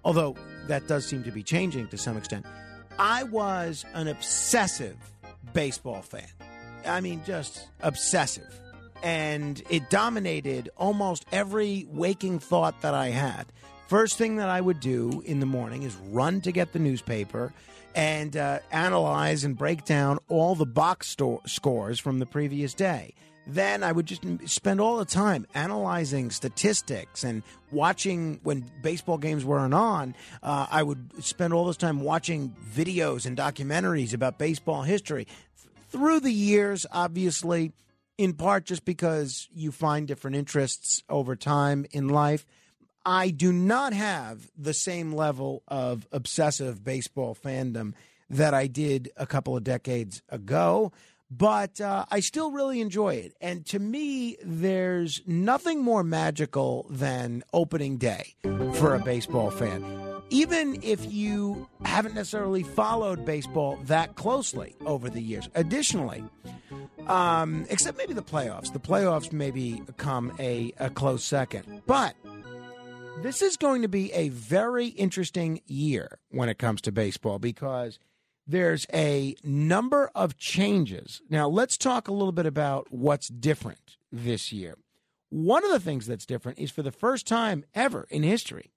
[0.03, 0.35] although
[0.67, 2.45] that does seem to be changing to some extent.
[2.99, 4.97] I was an obsessive
[5.53, 6.27] baseball fan.
[6.85, 8.59] I mean, just obsessive.
[9.03, 13.45] And it dominated almost every waking thought that I had.
[13.87, 17.51] First thing that I would do in the morning is run to get the newspaper
[17.95, 21.15] and uh, analyze and break down all the box
[21.45, 23.13] scores from the previous day.
[23.47, 29.43] Then I would just spend all the time analyzing statistics and watching when baseball games
[29.43, 30.15] weren't on.
[30.43, 35.27] Uh, I would spend all this time watching videos and documentaries about baseball history.
[35.89, 37.73] through the years, obviously,
[38.17, 42.45] in part just because you find different interests over time in life.
[43.05, 47.93] I do not have the same level of obsessive baseball fandom
[48.29, 50.91] that I did a couple of decades ago,
[51.29, 53.33] but uh, I still really enjoy it.
[53.41, 58.35] And to me, there's nothing more magical than opening day
[58.73, 59.83] for a baseball fan.
[60.29, 65.49] Even if you haven't necessarily followed baseball that closely over the years.
[65.55, 66.23] Additionally,
[67.07, 68.71] um, except maybe the playoffs.
[68.71, 71.81] The playoffs maybe come a, a close second.
[71.85, 72.15] But
[73.19, 77.99] this is going to be a very interesting year when it comes to baseball because
[78.47, 81.21] there's a number of changes.
[81.29, 84.75] Now, let's talk a little bit about what's different this year.
[85.29, 88.71] One of the things that's different is for the first time ever in history,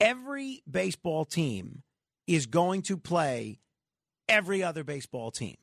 [0.00, 1.82] every baseball team
[2.26, 3.58] is going to play
[4.28, 5.56] every other baseball team.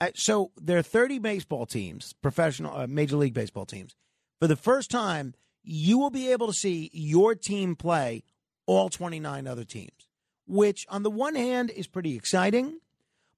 [0.00, 3.94] Uh, So there are 30 baseball teams, professional, uh, major league baseball teams.
[4.40, 5.34] For the first time,
[5.64, 8.22] you will be able to see your team play
[8.66, 10.08] all 29 other teams,
[10.46, 12.78] which on the one hand is pretty exciting.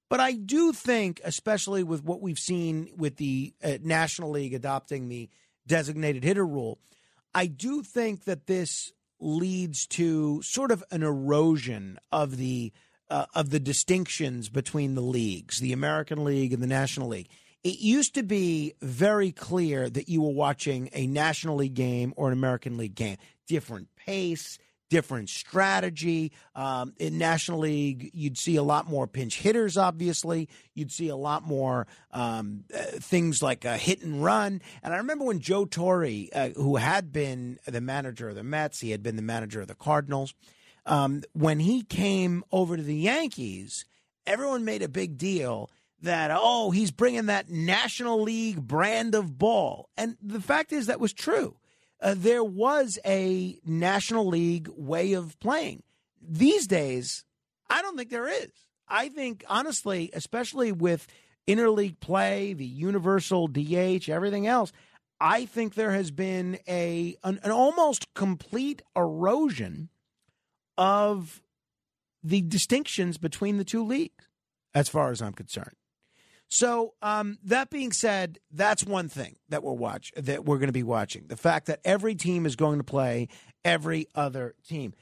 [0.09, 5.09] But I do think, especially with what we've seen with the uh, National League adopting
[5.09, 5.29] the
[5.65, 6.79] designated hitter rule,
[7.33, 12.71] I do think that this leads to sort of an erosion of the
[13.09, 17.29] uh, of the distinctions between the leagues, the American League and the National League.
[17.63, 22.27] It used to be very clear that you were watching a National League game or
[22.27, 23.17] an American League game.
[23.47, 24.57] Different pace,
[24.89, 26.31] different strategy.
[26.55, 30.49] Um, in National League, you'd see a lot more pinch hitters, obviously.
[30.75, 34.61] You'd see a lot more um, uh, things like a hit and run.
[34.83, 38.79] And I remember when Joe Torre, uh, who had been the manager of the Mets,
[38.79, 40.33] he had been the manager of the Cardinals.
[40.85, 43.83] Um, when he came over to the Yankees,
[44.25, 45.69] everyone made a big deal
[46.01, 49.89] that, oh, he's bringing that National League brand of ball.
[49.97, 51.57] And the fact is, that was true.
[52.01, 55.83] Uh, there was a National League way of playing.
[56.21, 57.25] These days,
[57.69, 58.51] I don't think there is.
[58.87, 61.07] I think, honestly, especially with
[61.47, 64.71] interleague play, the universal DH, everything else,
[65.19, 69.89] I think there has been a an, an almost complete erosion
[70.77, 71.41] of
[72.23, 74.27] the distinctions between the two leagues,
[74.75, 75.76] as far as I'm concerned.
[76.49, 80.73] So um, that being said, that's one thing that we're watch that we're going to
[80.73, 83.27] be watching: the fact that every team is going to play
[83.65, 84.93] every other team.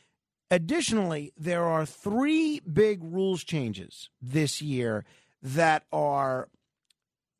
[0.52, 5.06] Additionally, there are three big rules changes this year
[5.42, 6.50] that are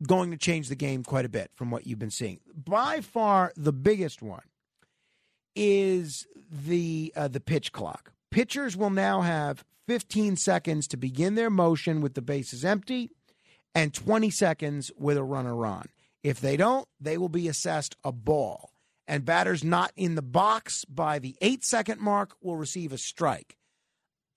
[0.06, 2.40] going to change the game quite a bit from what you've been seeing.
[2.56, 4.44] By far, the biggest one
[5.56, 8.12] is the uh, the pitch clock.
[8.30, 13.12] Pitchers will now have 15 seconds to begin their motion with the bases empty
[13.76, 15.90] and 20 seconds with a runner on.
[16.24, 18.72] If they don't, they will be assessed a ball.
[19.08, 23.58] And batters not in the box by the eight second mark will receive a strike.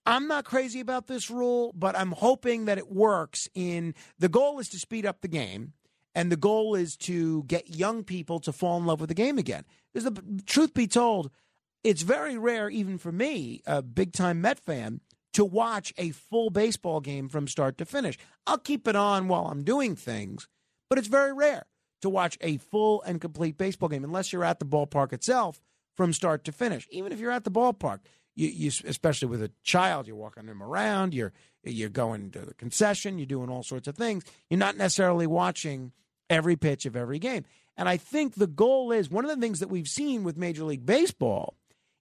[0.04, 4.58] I'm not crazy about this rule, but I'm hoping that it works in the goal
[4.58, 5.72] is to speed up the game
[6.14, 9.38] and the goal is to get young people to fall in love with the game
[9.38, 9.64] again.
[9.92, 11.30] Because the truth be told,
[11.84, 15.00] it's very rare, even for me, a big time Met fan,
[15.38, 18.18] to watch a full baseball game from start to finish.
[18.44, 20.48] I'll keep it on while I'm doing things,
[20.90, 21.66] but it's very rare
[22.02, 25.60] to watch a full and complete baseball game unless you're at the ballpark itself
[25.96, 26.88] from start to finish.
[26.90, 28.00] Even if you're at the ballpark,
[28.34, 31.32] you, you especially with a child, you're walking them around, you're
[31.62, 34.24] you're going to the concession, you're doing all sorts of things.
[34.50, 35.92] You're not necessarily watching
[36.28, 37.44] every pitch of every game.
[37.76, 40.64] And I think the goal is one of the things that we've seen with Major
[40.64, 41.54] League Baseball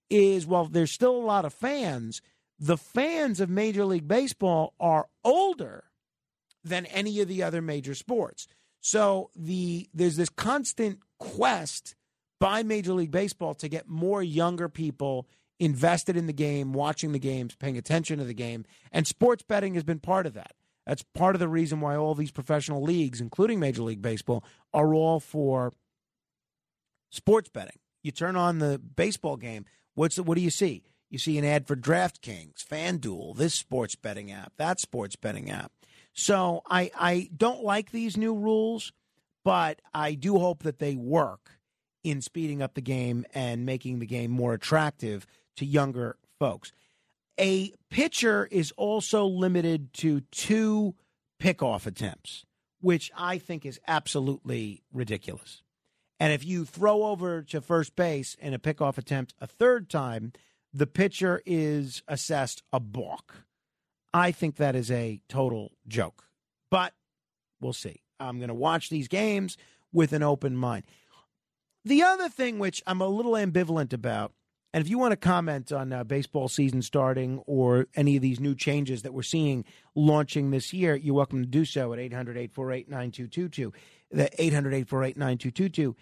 [0.10, 2.20] is while there's still a lot of fans,
[2.60, 5.86] the fans of Major League Baseball are older
[6.64, 8.48] than any of the other major sports.
[8.80, 11.96] So the there's this constant quest
[12.40, 15.28] by Major League Baseball to get more younger people
[15.60, 19.74] invested in the game, watching the games, paying attention to the game, and sports betting
[19.74, 20.54] has been part of that.
[20.86, 24.44] That's part of the reason why all these professional leagues, including Major League Baseball,
[24.74, 25.74] are all for
[27.10, 27.80] sports betting.
[28.04, 30.84] You turn on the baseball game, what's the, what do you see?
[31.10, 35.72] You see an ad for DraftKings, FanDuel, this sports betting app, that sports betting app.
[36.14, 38.92] So I I don't like these new rules,
[39.46, 41.60] but I do hope that they work
[42.04, 45.26] in speeding up the game and making the game more attractive
[45.58, 46.72] to younger folks.
[47.40, 50.96] A pitcher is also limited to two
[51.40, 52.46] pickoff attempts,
[52.82, 55.62] which I think is absolutely ridiculous.
[56.20, 60.34] And if you throw over to first base in a pickoff attempt a third time,
[60.78, 63.44] the pitcher is assessed a balk.
[64.14, 66.26] I think that is a total joke.
[66.70, 66.94] But
[67.60, 68.02] we'll see.
[68.20, 69.58] I'm going to watch these games
[69.92, 70.86] with an open mind.
[71.84, 74.34] The other thing which I'm a little ambivalent about,
[74.72, 78.40] and if you want to comment on uh, baseball season starting or any of these
[78.40, 79.66] new changes that we're seeing
[79.96, 83.74] launching this year, you're welcome to do so at 800 848 9222.
[84.12, 85.96] The 800 848 9222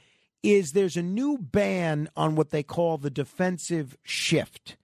[0.46, 4.78] is there's a new ban on what they call the defensive shift.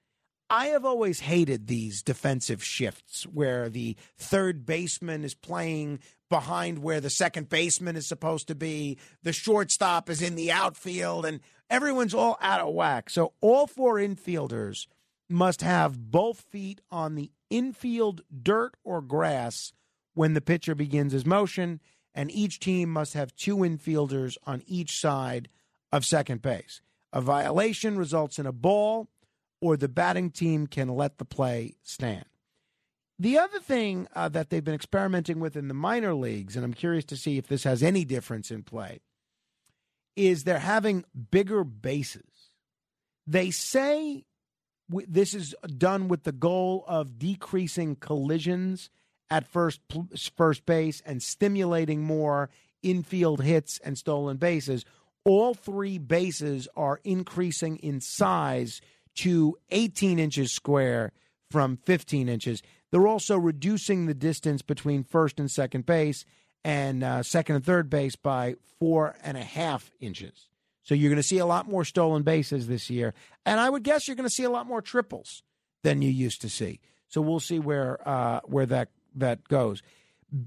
[0.50, 6.00] I have always hated these defensive shifts where the third baseman is playing
[6.30, 11.26] behind where the second baseman is supposed to be, the shortstop is in the outfield,
[11.26, 13.10] and everyone's all out of whack.
[13.10, 14.88] So all four infielders
[15.30, 19.74] must have both feet on the infield dirt or grass
[20.16, 21.80] when the pitcher begins his motion,
[22.14, 25.50] and each team must have two infielders on each side
[25.92, 26.82] of second base.
[27.14, 29.10] A violation results in a ball
[29.62, 32.26] or the batting team can let the play stand.
[33.20, 36.74] The other thing uh, that they've been experimenting with in the minor leagues, and I'm
[36.74, 39.02] curious to see if this has any difference in play,
[40.16, 42.50] is they're having bigger bases.
[43.28, 44.26] They say
[44.90, 48.90] this is done with the goal of decreasing collisions
[49.32, 49.80] at first
[50.36, 52.50] first base and stimulating more
[52.84, 54.86] infield hits and stolen bases.
[55.24, 58.82] All three bases are increasing in size
[59.16, 61.14] to 18 inches square
[61.50, 62.62] from 15 inches.
[62.92, 66.26] They're also reducing the distance between first and second base
[66.64, 70.48] and uh, second and third base by four and a half inches.
[70.84, 73.14] So you're going to see a lot more stolen bases this year.
[73.46, 75.44] And I would guess you're going to see a lot more triples
[75.84, 76.80] than you used to see.
[77.08, 79.82] So we'll see where uh, where that that goes.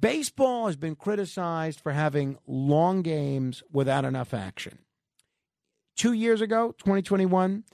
[0.01, 4.79] Baseball has been criticized for having long games without enough action.
[5.97, 7.65] Two years ago, 2021,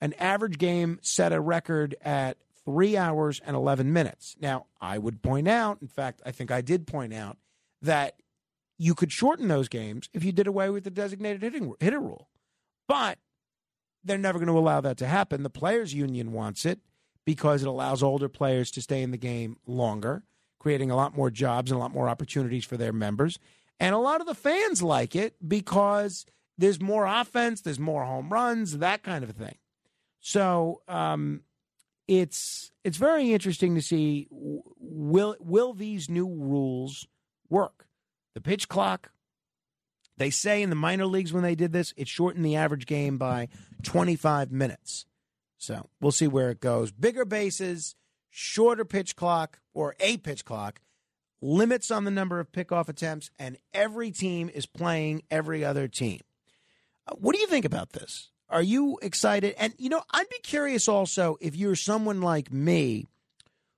[0.00, 4.36] an average game set a record at three hours and 11 minutes.
[4.40, 7.38] Now, I would point out, in fact, I think I did point out,
[7.82, 8.16] that
[8.78, 12.28] you could shorten those games if you did away with the designated hitting, hitter rule.
[12.88, 13.18] But
[14.02, 15.42] they're never going to allow that to happen.
[15.42, 16.80] The players' union wants it
[17.24, 20.22] because it allows older players to stay in the game longer,
[20.64, 23.38] creating a lot more jobs and a lot more opportunities for their members.
[23.78, 26.24] And a lot of the fans like it because
[26.56, 29.56] there's more offense, there's more home runs, that kind of a thing.
[30.20, 31.42] So um,
[32.08, 37.06] it's it's very interesting to see will will these new rules
[37.50, 37.86] work?
[38.34, 39.10] The pitch clock.
[40.16, 43.18] They say in the minor leagues when they did this, it shortened the average game
[43.18, 43.48] by
[43.82, 45.04] 25 minutes.
[45.58, 46.90] So we'll see where it goes.
[46.90, 47.96] Bigger bases,
[48.36, 50.80] shorter pitch clock or a pitch clock,
[51.40, 56.20] limits on the number of pickoff attempts, and every team is playing every other team.
[57.06, 58.30] Uh, What do you think about this?
[58.48, 59.54] Are you excited?
[59.56, 63.06] And, you know, I'd be curious also if you're someone like me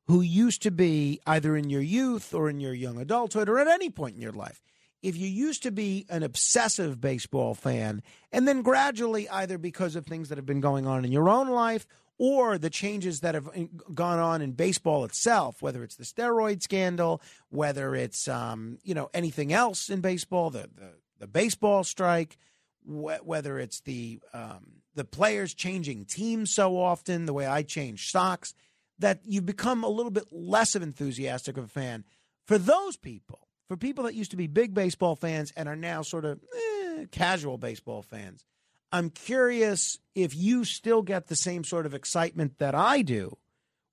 [0.06, 3.68] who used to be either in your youth or in your young adulthood or at
[3.68, 4.62] any point in your life,
[5.02, 8.02] if you used to be an obsessive baseball fan
[8.32, 11.48] and then gradually, either because of things that have been going on in your own
[11.48, 11.86] life
[12.18, 13.48] or the changes that have
[13.94, 19.10] gone on in baseball itself, whether it's the steroid scandal, whether it's um, you know
[19.12, 22.38] anything else in baseball, the the, the baseball strike,
[22.84, 28.08] wh- whether it's the um, the players changing teams so often, the way I change
[28.08, 28.54] stocks,
[28.98, 32.04] that you become a little bit less of enthusiastic of a fan.
[32.46, 36.02] For those people, for people that used to be big baseball fans and are now
[36.02, 38.44] sort of eh, casual baseball fans,
[38.92, 43.36] I'm curious if you still get the same sort of excitement that I do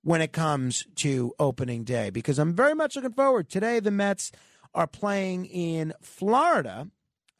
[0.02, 3.48] when it comes to opening day, because I'm very much looking forward.
[3.48, 4.32] Today, the Mets
[4.74, 6.88] are playing in Florida.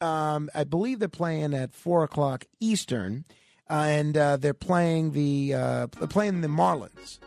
[0.01, 3.25] Um, I believe they're playing at four o'clock Eastern,
[3.69, 7.19] uh, and uh, they're playing the uh, playing the Marlins,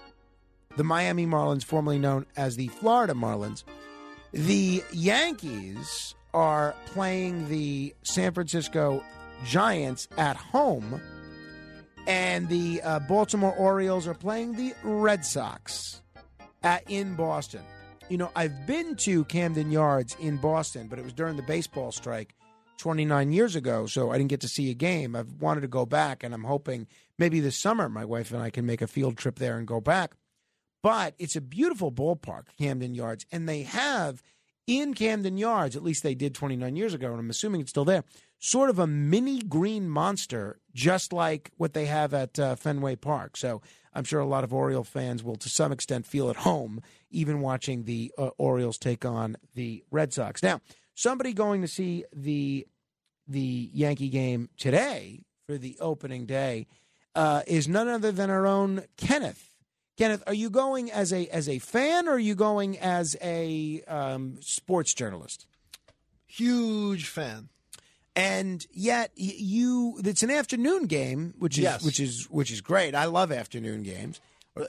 [0.76, 3.64] the Miami Marlins, formerly known as the Florida Marlins.
[4.32, 9.02] The Yankees are playing the San Francisco
[9.44, 11.00] Giants at home,
[12.06, 16.02] and the uh, Baltimore Orioles are playing the Red Sox
[16.62, 17.62] at, in Boston.
[18.08, 21.92] You know, I've been to Camden Yards in Boston, but it was during the baseball
[21.92, 22.34] strike
[22.78, 25.14] 29 years ago, so I didn't get to see a game.
[25.14, 26.86] I've wanted to go back, and I'm hoping
[27.18, 29.80] maybe this summer my wife and I can make a field trip there and go
[29.80, 30.12] back.
[30.82, 34.22] But it's a beautiful ballpark, Camden Yards, and they have
[34.66, 37.84] in Camden Yards, at least they did 29 years ago, and I'm assuming it's still
[37.84, 38.04] there,
[38.38, 43.36] sort of a mini green monster, just like what they have at uh, Fenway Park.
[43.36, 43.60] So
[43.94, 46.80] I'm sure a lot of Oriole fans will, to some extent, feel at home,
[47.10, 50.42] even watching the uh, Orioles take on the Red Sox.
[50.42, 50.60] Now,
[50.94, 52.66] somebody going to see the
[53.26, 56.66] the Yankee game today for the opening day
[57.14, 59.50] uh, is none other than our own Kenneth.
[59.98, 63.82] Kenneth, are you going as a as a fan or are you going as a
[63.88, 65.46] um, sports journalist?
[66.26, 67.48] Huge fan.
[68.18, 71.84] And yet you it's an afternoon game, which is Yes.
[71.84, 72.94] which is which is great.
[72.94, 74.20] I love afternoon games.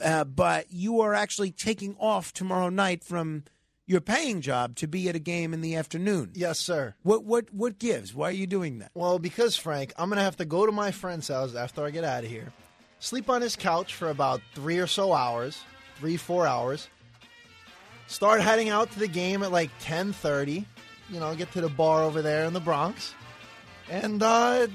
[0.02, 3.42] Uh, but you are actually taking off tomorrow night from
[3.86, 6.30] your paying job to be at a game in the afternoon.
[6.34, 6.94] Yes, sir.
[7.02, 8.14] What what what gives?
[8.14, 8.92] Why are you doing that?
[8.94, 12.04] Well, because Frank, I'm gonna have to go to my friend's house after I get
[12.04, 12.52] out of here,
[13.00, 15.60] sleep on his couch for about three or so hours,
[15.98, 16.86] three four hours.
[18.06, 20.64] Start heading out to the game at like 10:30.
[21.10, 23.14] You know, get to the bar over there in the Bronx,
[23.90, 24.66] and uh,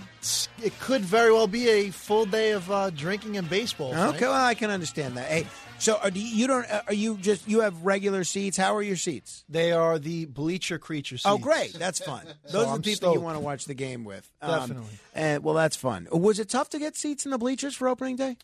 [0.61, 3.91] it could very well be a full day of uh, drinking and baseball.
[3.93, 4.16] Frank.
[4.16, 5.28] Okay, well I can understand that.
[5.32, 5.47] Hey,
[5.80, 8.57] so are, do you, don't uh, are you just you have regular seats?
[8.57, 9.43] How are your seats?
[9.49, 11.26] They are the bleacher creature seats.
[11.26, 11.74] Oh, great!
[11.74, 12.26] That's fun.
[12.47, 14.30] So Those are I'm the people you want to watch the game with.
[14.41, 14.99] Um, Definitely.
[15.16, 16.07] and well, that's fun.
[16.11, 18.38] Was it tough to get seats in the bleachers for opening day?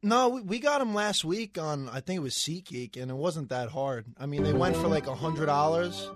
[0.00, 3.16] No, we- we got them last week on I think it was SeatGeek, and it
[3.16, 4.04] wasn't that hard.
[4.18, 6.08] I mean, they went for like a hundred dollars,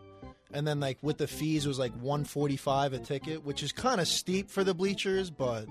[0.53, 3.73] and then like with the fees, was like one forty five a ticket, which is
[3.73, 5.67] kind of steep for the bleachers, but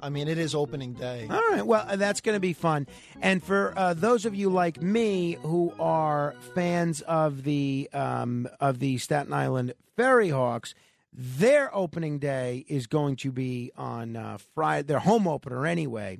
[0.00, 1.26] I mean, it is opening day.
[1.30, 1.66] All right.
[1.66, 2.86] Well, that's going to be fun.
[3.20, 8.78] And for uh, those of you like me who are fans of the um, of
[8.78, 10.74] the Staten Island Ferry Hawks,
[11.12, 14.86] their opening day is going to be on uh, Friday.
[14.86, 16.18] Their home opener, anyway.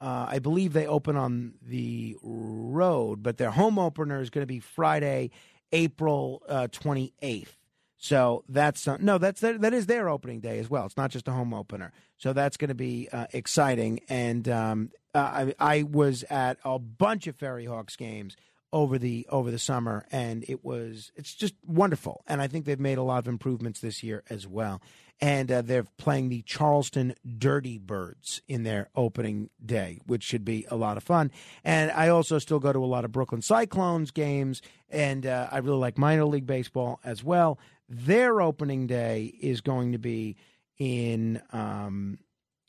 [0.00, 4.46] Uh, I believe they open on the road, but their home opener is going to
[4.46, 5.30] be Friday,
[5.72, 6.42] April
[6.72, 7.54] twenty eighth.
[8.00, 10.86] So that's uh, no, that's that is their opening day as well.
[10.86, 11.92] It's not just a home opener.
[12.16, 14.00] So that's going to be uh, exciting.
[14.08, 15.18] And um, uh,
[15.58, 18.36] I, I was at a bunch of Ferry Hawks games
[18.72, 22.22] over the over the summer, and it was it's just wonderful.
[22.28, 24.80] And I think they've made a lot of improvements this year as well.
[25.20, 30.64] And uh, they're playing the Charleston Dirty Birds in their opening day, which should be
[30.70, 31.32] a lot of fun.
[31.64, 35.58] And I also still go to a lot of Brooklyn Cyclones games, and uh, I
[35.58, 37.58] really like minor league baseball as well.
[37.88, 40.36] Their opening day is going to be
[40.78, 41.42] in.
[41.52, 42.18] Um,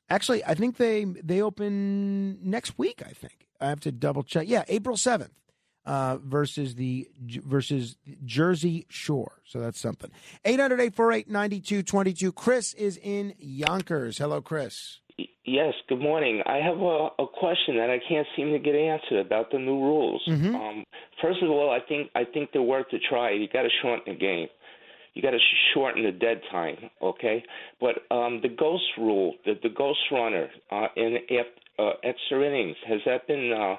[0.09, 3.03] actually, I think they they open next week.
[3.05, 4.47] I think I have to double check.
[4.47, 5.33] Yeah, April seventh.
[5.85, 7.07] Uh, versus the
[7.45, 9.41] versus Jersey Shore.
[9.43, 10.11] So that's something.
[10.45, 12.35] 800-848-9222.
[12.35, 14.17] Chris is in Yonkers.
[14.17, 14.99] Hello, Chris.
[15.45, 16.41] Yes, good morning.
[16.45, 19.79] I have a, a question that I can't seem to get answered about the new
[19.79, 20.21] rules.
[20.27, 20.53] Mhm.
[20.53, 20.83] Um,
[21.21, 23.31] first of all, I think I think they're worth a try.
[23.31, 24.47] You got to shorten the game.
[25.15, 27.43] You got to sh- shorten the dead time, okay?
[27.81, 31.17] But um, the ghost rule, the, the ghost runner uh, in
[31.79, 33.75] uh, extra innings, has that been uh,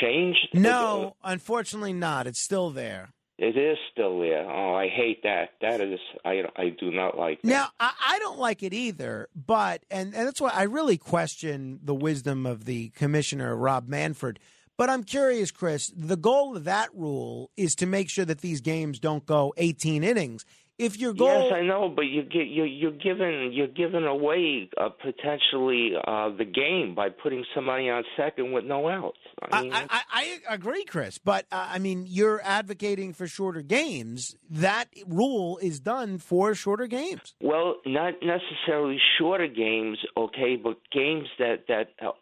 [0.00, 0.48] changed?
[0.54, 2.26] No, unfortunately not.
[2.26, 3.10] It's still there.
[3.38, 4.44] It is still there.
[4.50, 5.52] Oh, I hate that.
[5.62, 7.40] That is, I I do not like.
[7.40, 7.48] That.
[7.48, 11.80] Now, I, I don't like it either, but and, and that's why I really question
[11.82, 14.40] the wisdom of the commissioner Rob Manfred.
[14.76, 15.90] But I'm curious, Chris.
[15.96, 20.04] The goal of that rule is to make sure that these games don't go 18
[20.04, 20.44] innings.
[20.80, 24.70] If your goal, Yes, I know, but you get you're you're giving you're giving away
[24.78, 29.18] uh, potentially uh, the game by putting somebody on second with no outs.
[29.52, 30.02] I mean, I, I,
[30.48, 31.18] I agree, Chris.
[31.18, 34.36] But uh, I mean, you're advocating for shorter games.
[34.48, 37.34] That rule is done for shorter games.
[37.42, 42.12] well, not necessarily shorter games, okay, but games that that uh,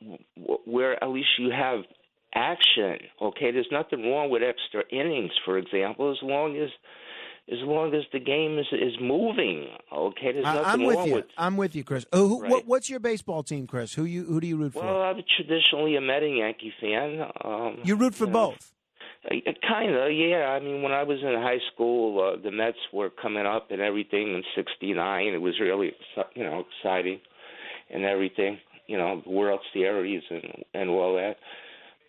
[0.65, 1.85] where at least you have
[2.35, 2.99] action.
[3.23, 6.71] Okay, there's nothing wrong with extra innings, for example, as long as
[7.51, 9.69] as long as the game is is moving.
[9.93, 11.15] Okay, there's nothing I'm with wrong you.
[11.15, 12.05] with I'm with you, Chris.
[12.13, 12.51] Oh, who, Right.
[12.51, 13.95] what, what's your baseball team, Chris?
[13.95, 14.85] Who you who do you root for?
[14.85, 17.31] Well, I'm traditionally a Met and Yankee fan.
[17.45, 18.73] Um, you root for know, both.
[19.67, 20.57] Kind of, yeah.
[20.57, 23.81] I mean, when I was in high school, uh, the Mets were coming up and
[23.83, 25.27] everything in '69.
[25.35, 25.93] It was really,
[26.35, 27.21] you know, exciting
[27.91, 28.59] and everything.
[28.87, 31.37] You know, the World Series and and all that.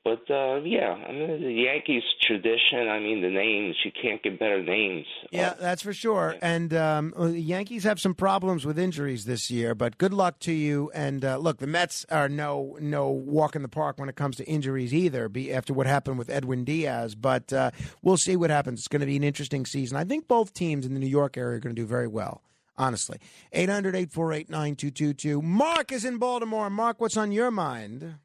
[0.09, 2.87] But uh yeah, I mean, the Yankees tradition.
[2.89, 5.05] I mean, the names you can't get better names.
[5.29, 6.35] Yeah, that's for sure.
[6.41, 10.39] And um, well, the Yankees have some problems with injuries this year, but good luck
[10.39, 10.89] to you.
[10.95, 14.37] And uh, look, the Mets are no no walk in the park when it comes
[14.37, 15.29] to injuries either.
[15.29, 17.69] Be after what happened with Edwin Diaz, but uh,
[18.01, 18.79] we'll see what happens.
[18.79, 19.95] It's going to be an interesting season.
[19.95, 22.41] I think both teams in the New York area are going to do very well.
[22.77, 23.19] Honestly,
[23.53, 25.43] 800-848-9222.
[25.43, 26.69] Mark is in Baltimore.
[26.69, 28.15] Mark, what's on your mind?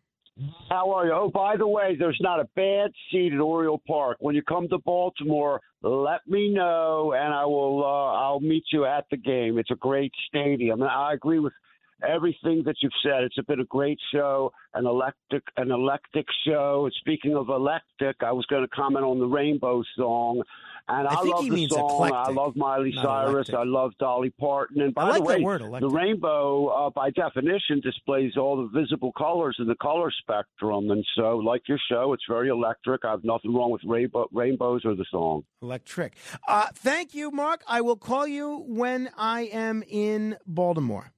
[0.69, 1.12] How are you?
[1.12, 4.16] Oh, by the way, there's not a bad seat at Oriole Park.
[4.19, 7.85] When you come to Baltimore, let me know, and I will.
[7.85, 9.59] Uh, I'll meet you at the game.
[9.59, 11.52] It's a great stadium, and I agree with
[12.06, 13.23] everything that you've said.
[13.23, 16.90] It's been a great show, an electric, an electric show.
[16.98, 20.43] Speaking of electric, I was going to comment on the Rainbow song,
[20.86, 22.12] And I I, love the song.
[22.12, 23.48] I love Miley Cyrus.
[23.48, 23.56] electric.
[23.56, 24.82] I love Dolly Parton.
[24.82, 28.78] And by I like the way, word, the rainbow, uh, by definition, displays all the
[28.78, 30.90] visible colors in the color spectrum.
[30.90, 33.05] And so, like your show, it's very electric.
[33.06, 35.44] I have nothing wrong with rainbow, rainbows or the song.
[35.62, 36.16] Electric.
[36.47, 37.62] Uh, thank you, Mark.
[37.66, 41.12] I will call you when I am in Baltimore.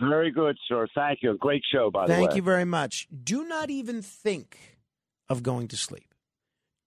[0.00, 0.88] Very good, sir.
[0.96, 1.36] Thank you.
[1.38, 2.18] Great show, by the way.
[2.18, 3.06] Thank you very much.
[3.22, 4.78] Do not even think
[5.28, 6.12] of going to sleep.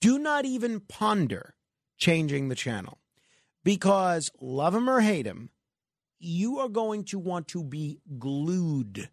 [0.01, 1.55] Do not even ponder
[1.97, 2.99] changing the channel
[3.63, 5.49] because love him or hate him,
[6.19, 9.09] you are going to want to be glued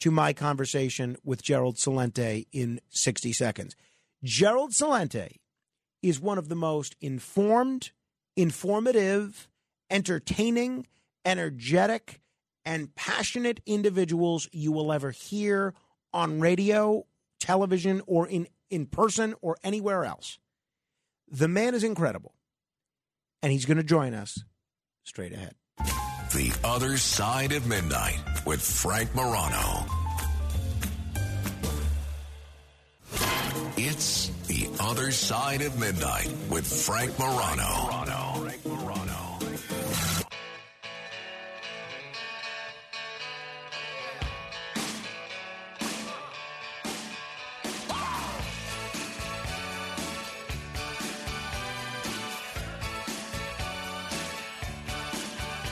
[0.00, 3.74] to my conversation with Gerald Celente in 60 seconds.
[4.22, 5.38] Gerald Celente
[6.02, 7.92] is one of the most informed,
[8.36, 9.48] informative,
[9.90, 10.86] entertaining,
[11.24, 12.20] energetic,
[12.64, 15.74] and passionate individuals you will ever hear
[16.12, 17.06] on radio,
[17.40, 20.38] television, or in, in person or anywhere else.
[21.34, 22.32] The man is incredible,
[23.42, 24.38] and he's going to join us
[25.02, 25.56] straight ahead.
[26.32, 29.84] The Other Side of Midnight with Frank Morano.
[33.76, 38.03] It's The Other Side of Midnight with Frank Morano.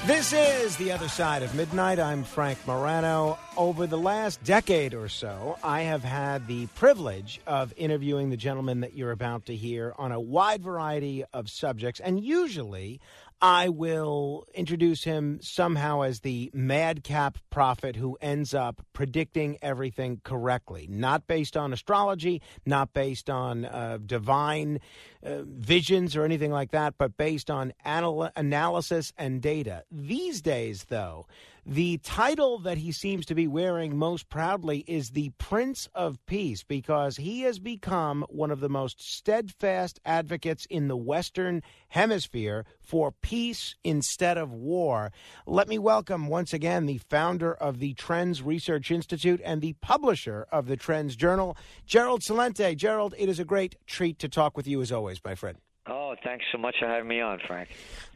[0.04, 2.00] This is The Other Side of Midnight.
[2.00, 3.38] I'm Frank Morano.
[3.56, 8.80] Over the last decade or so, I have had the privilege of interviewing the gentleman
[8.80, 12.00] that you're about to hear on a wide variety of subjects.
[12.00, 13.00] And usually,
[13.44, 20.86] I will introduce him somehow as the madcap prophet who ends up predicting everything correctly,
[20.88, 24.78] not based on astrology, not based on uh, divine
[25.24, 29.82] uh, visions or anything like that, but based on anal- analysis and data.
[29.90, 31.26] These days, though,
[31.64, 36.64] the title that he seems to be wearing most proudly is the Prince of Peace
[36.64, 43.12] because he has become one of the most steadfast advocates in the Western Hemisphere for
[43.12, 45.12] peace instead of war.
[45.46, 50.48] Let me welcome once again the founder of the Trends Research Institute and the publisher
[50.50, 51.56] of the Trends Journal,
[51.86, 52.76] Gerald Celente.
[52.76, 55.58] Gerald, it is a great treat to talk with you as always, my friend.
[55.84, 57.68] Oh, thanks so much for having me on, Frank.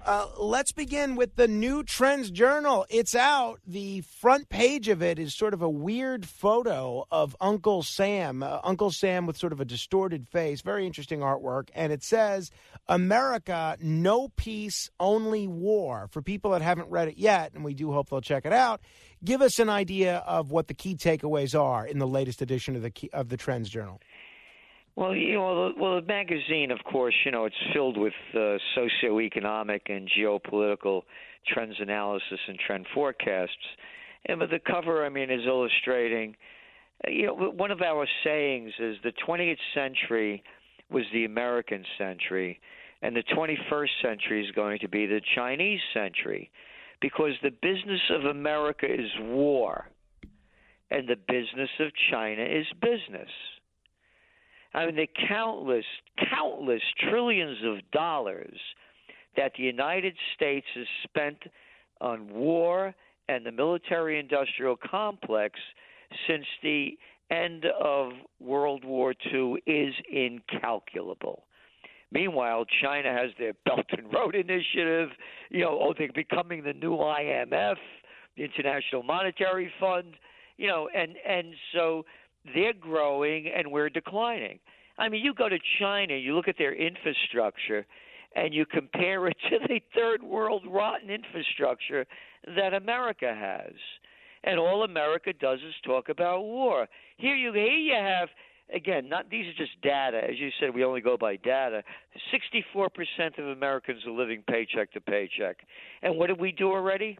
[0.04, 2.86] Uh, let's begin with the new Trends Journal.
[2.88, 3.58] It's out.
[3.66, 8.60] The front page of it is sort of a weird photo of Uncle Sam, uh,
[8.62, 10.62] Uncle Sam with sort of a distorted face.
[10.62, 11.68] Very interesting artwork.
[11.74, 12.52] And it says,
[12.86, 16.06] America, no peace, only war.
[16.12, 18.80] For people that haven't read it yet, and we do hope they'll check it out,
[19.24, 22.82] give us an idea of what the key takeaways are in the latest edition of
[22.82, 24.00] the, key, of the Trends Journal.
[24.96, 28.56] Well, you know, the, well, the magazine, of course, you know, it's filled with uh,
[28.76, 31.02] socioeconomic and geopolitical
[31.46, 33.52] trends analysis and trend forecasts.
[34.24, 36.34] And but the cover, I mean, is illustrating.
[37.06, 40.42] uh, You know, one of our sayings is the 20th century
[40.90, 42.58] was the American century,
[43.02, 46.50] and the 21st century is going to be the Chinese century,
[47.02, 49.90] because the business of America is war,
[50.90, 53.28] and the business of China is business.
[54.74, 55.84] I mean, the countless,
[56.30, 58.58] countless trillions of dollars
[59.36, 61.38] that the United States has spent
[62.00, 62.94] on war
[63.28, 65.58] and the military industrial complex
[66.28, 66.96] since the
[67.30, 71.44] end of World War II is incalculable.
[72.12, 75.10] Meanwhile, China has their Belt and Road Initiative.
[75.50, 77.76] You know, oh, they're becoming the new IMF,
[78.36, 80.14] the International Monetary Fund.
[80.56, 82.04] You know, and and so
[82.54, 84.58] they're growing and we're declining.
[84.98, 87.86] I mean, you go to China, you look at their infrastructure,
[88.34, 92.06] and you compare it to the third world rotten infrastructure
[92.54, 93.72] that America has.
[94.44, 96.86] And all America does is talk about war.
[97.16, 98.28] Here you here you have
[98.72, 100.20] again, not these are just data.
[100.22, 101.82] As you said, we only go by data.
[102.30, 105.56] Sixty-four percent of Americans are living paycheck to paycheck.
[106.02, 107.18] And what did we do already?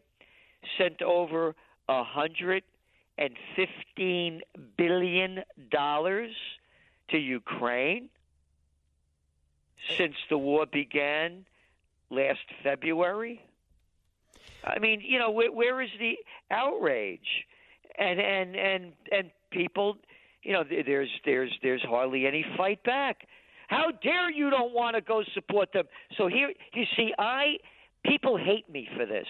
[0.77, 1.53] Sent over
[1.89, 2.63] a hundred
[3.17, 4.41] and fifteen
[4.77, 6.31] billion dollars
[7.09, 8.09] to Ukraine
[9.97, 11.45] since the war began
[12.09, 13.41] last February.
[14.63, 16.17] I mean, you know, where, where is the
[16.51, 17.45] outrage?
[17.97, 19.97] And and and and people,
[20.43, 23.27] you know, there's there's there's hardly any fight back.
[23.67, 25.85] How dare you don't want to go support them?
[26.17, 27.57] So here, you see, I
[28.05, 29.27] people hate me for this.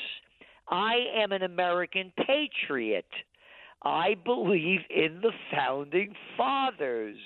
[0.70, 3.08] I am an American patriot.
[3.84, 7.18] I believe in the founding fathers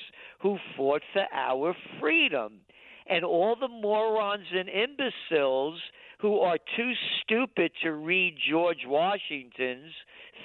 [0.42, 2.62] who fought for our freedom.
[3.08, 5.82] and all the morons and imbeciles
[6.20, 9.92] who are too stupid to read George Washington's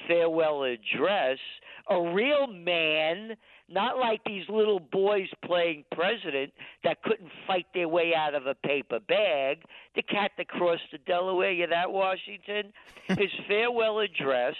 [0.09, 1.39] farewell address,
[1.89, 3.37] a real man,
[3.69, 6.53] not like these little boys playing president
[6.83, 9.59] that couldn't fight their way out of a paper bag.
[9.95, 12.73] The cat that crossed the Delaware, you that Washington?
[13.09, 14.55] His farewell address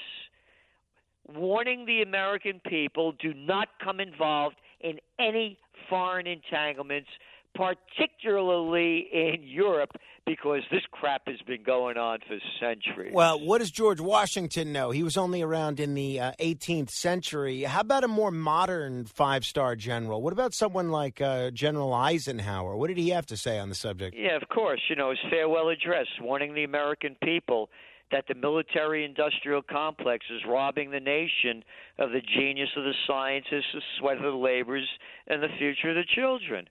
[1.35, 5.59] warning the American people do not come involved in any
[5.89, 7.09] foreign entanglements,
[7.55, 9.91] particularly in Europe,
[10.27, 13.13] because this crap has been going on for centuries.
[13.15, 14.91] Well, what does George Washington know?
[14.91, 17.63] He was only around in the uh, 18th century.
[17.63, 20.21] How about a more modern five star general?
[20.21, 22.77] What about someone like uh, General Eisenhower?
[22.77, 24.17] What did he have to say on the subject?
[24.19, 24.81] Yeah, of course.
[24.91, 27.71] You know, his farewell address warning the American people
[28.13, 31.65] that the military industrial complex is robbing the nation
[31.99, 34.89] of the genius of the scientists, the sweat of the laborers,
[35.27, 36.69] and the future of the children.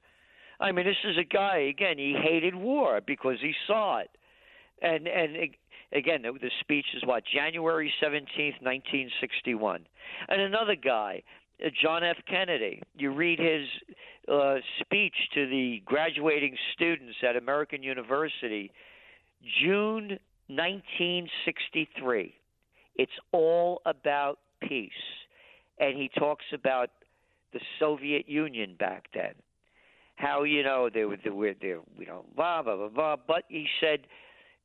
[0.60, 4.10] I mean, this is a guy, again, he hated war because he saw it.
[4.82, 5.36] And, and
[5.92, 9.86] again, the, the speech is what, January 17th, 1961.
[10.30, 11.24] And another guy,
[11.64, 12.18] uh, John F.
[12.30, 13.68] Kennedy, you read his
[14.32, 18.72] uh, speech to the graduating students at American University,
[19.62, 22.34] June 1963.
[22.96, 24.92] It's all about peace.
[25.80, 26.90] And he talks about
[27.54, 29.34] the Soviet Union back then.
[30.16, 33.16] How, you know, they were, they were, they were you know, blah, blah, blah, blah.
[33.28, 34.08] But he said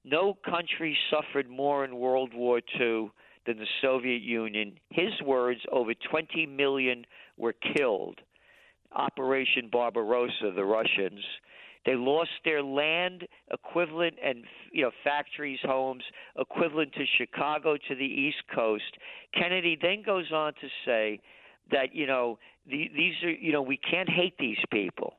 [0.04, 3.10] no country suffered more in World War II
[3.46, 4.74] than the Soviet Union.
[4.90, 7.04] His words over 20 million
[7.36, 8.20] were killed.
[8.92, 11.24] Operation Barbarossa, the Russians.
[11.86, 16.02] They lost their land equivalent and you know factories, homes
[16.38, 18.98] equivalent to Chicago to the East Coast.
[19.34, 21.20] Kennedy then goes on to say
[21.70, 25.14] that you know the, these are you know we can't hate these people.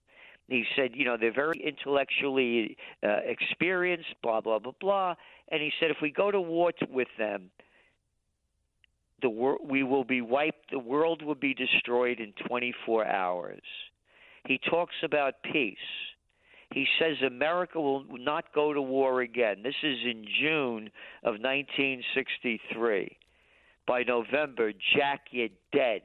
[0.47, 5.15] He said, you know, they're very intellectually uh, experienced, blah blah blah blah.
[5.49, 7.51] And he said, if we go to war t- with them,
[9.21, 10.71] the wor- we will be wiped.
[10.71, 13.61] The world will be destroyed in 24 hours.
[14.45, 15.77] He talks about peace.
[16.73, 19.61] He says America will not go to war again.
[19.63, 20.89] This is in June
[21.23, 23.17] of 1963.
[23.85, 26.01] By November, Jack, you're dead.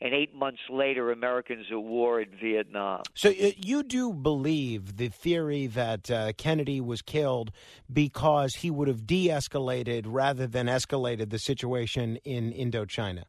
[0.00, 3.02] And eight months later, Americans at war in Vietnam.
[3.14, 7.52] So uh, you do believe the theory that uh, Kennedy was killed
[7.92, 13.24] because he would have de-escalated rather than escalated the situation in Indochina?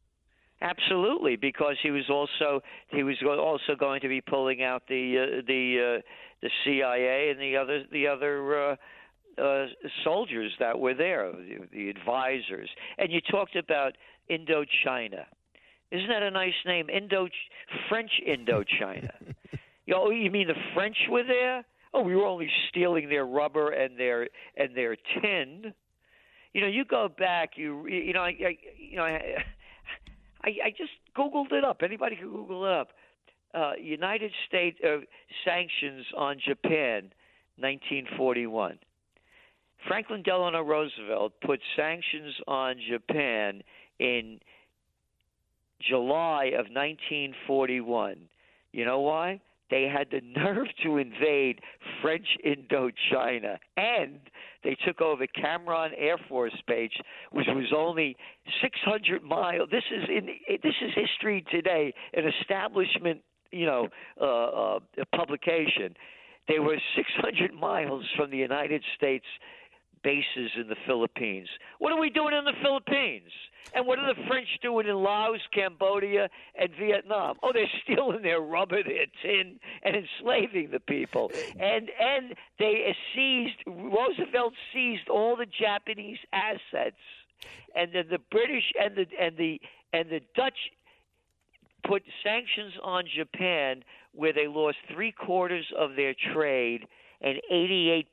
[0.62, 5.42] Absolutely, because he was also he was also going to be pulling out the uh,
[5.46, 6.02] the uh,
[6.42, 8.76] the CIA and the other the other uh,
[9.42, 9.66] uh,
[10.04, 12.70] soldiers that were there, the, the advisors.
[12.98, 13.98] And you talked about
[14.30, 15.26] Indochina.
[15.92, 16.90] Isn't that a nice name?
[16.90, 17.28] Indo
[17.90, 19.12] French Indochina.
[19.86, 21.66] you know, you mean the French were there?
[21.94, 24.28] Oh, we were only stealing their rubber and their
[24.58, 25.74] and their tin.
[26.54, 27.52] You know, you go back.
[27.56, 29.44] You you know, I, I you know, I,
[30.46, 31.82] I I just googled it up.
[31.84, 32.90] Anybody can Google it up.
[33.54, 34.98] Uh, United States uh,
[35.46, 37.12] sanctions on Japan,
[37.58, 38.78] 1941.
[39.88, 43.62] Franklin Delano Roosevelt put sanctions on Japan
[44.00, 44.40] in
[45.80, 48.18] July of 1941.
[48.74, 49.40] You know why?
[49.70, 51.60] They had the nerve to invade
[52.02, 54.20] French Indochina, and
[54.64, 56.92] they took over Cam Ranh Air Force Base,
[57.32, 58.16] which was only
[58.62, 59.70] 600 miles.
[59.72, 60.28] This is in
[60.64, 61.94] this is history today.
[62.14, 63.22] An establishment,
[63.52, 63.88] you know,
[64.20, 64.80] uh, uh,
[65.16, 65.96] publication.
[66.48, 69.26] They were 600 miles from the United States
[70.06, 71.50] bases in the Philippines.
[71.80, 73.32] What are we doing in the Philippines?
[73.74, 77.38] And what are the French doing in Laos, Cambodia, and Vietnam?
[77.42, 81.32] Oh, they're stealing their rubber, their tin, and enslaving the people.
[81.60, 87.02] And and they seized Roosevelt seized all the Japanese assets,
[87.76, 89.60] and then the British and the and the
[89.92, 90.60] and the Dutch
[91.88, 93.84] put sanctions on Japan,
[94.14, 96.88] where they lost three quarters of their trade
[97.22, 98.06] and 88%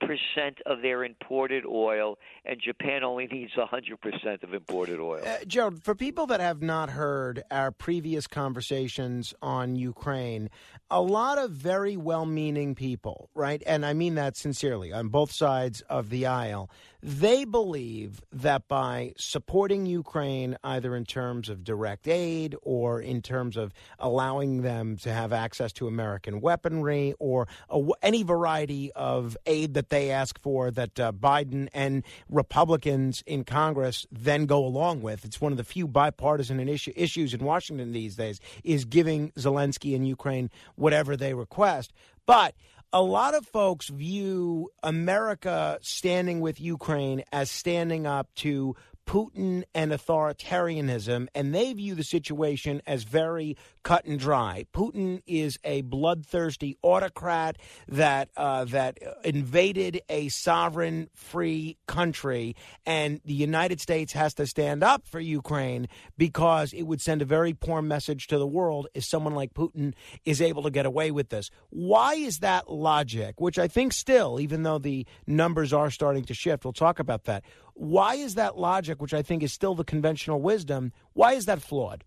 [0.67, 5.23] of their imported oil, and Japan only needs 100% of imported oil.
[5.25, 10.51] Uh, Gerald, for people that have not heard our previous conversations on Ukraine,
[10.91, 13.63] a lot of very well meaning people, right?
[13.67, 16.71] And I mean that sincerely on both sides of the aisle.
[17.05, 23.57] They believe that by supporting Ukraine, either in terms of direct aid or in terms
[23.57, 29.75] of allowing them to have access to American weaponry or a, any variety of aid
[29.75, 35.25] that they ask for that uh, Biden and Republicans in Congress then go along with.
[35.25, 39.97] It's one of the few bipartisan issue, issues in Washington these days is giving Zelensky
[39.97, 41.93] and Ukraine whatever they request.
[42.27, 42.55] But
[42.93, 48.77] a lot of folks view America standing with Ukraine as standing up to
[49.07, 54.67] Putin and authoritarianism, and they view the situation as very cut and dry.
[54.73, 57.57] Putin is a bloodthirsty autocrat
[57.89, 62.55] that uh, that invaded a sovereign, free country,
[62.87, 67.27] and the United States has to stand up for Ukraine because it would send a
[67.27, 71.11] very poor message to the world if someone like Putin is able to get away
[71.11, 71.51] with this.
[71.71, 73.41] Why is that logic?
[73.41, 77.25] Which I think still, even though the numbers are starting to shift, we'll talk about
[77.25, 77.45] that.
[77.75, 81.63] Why is that logic, which I think is still the conventional wisdom, why is that
[81.63, 82.05] flawed?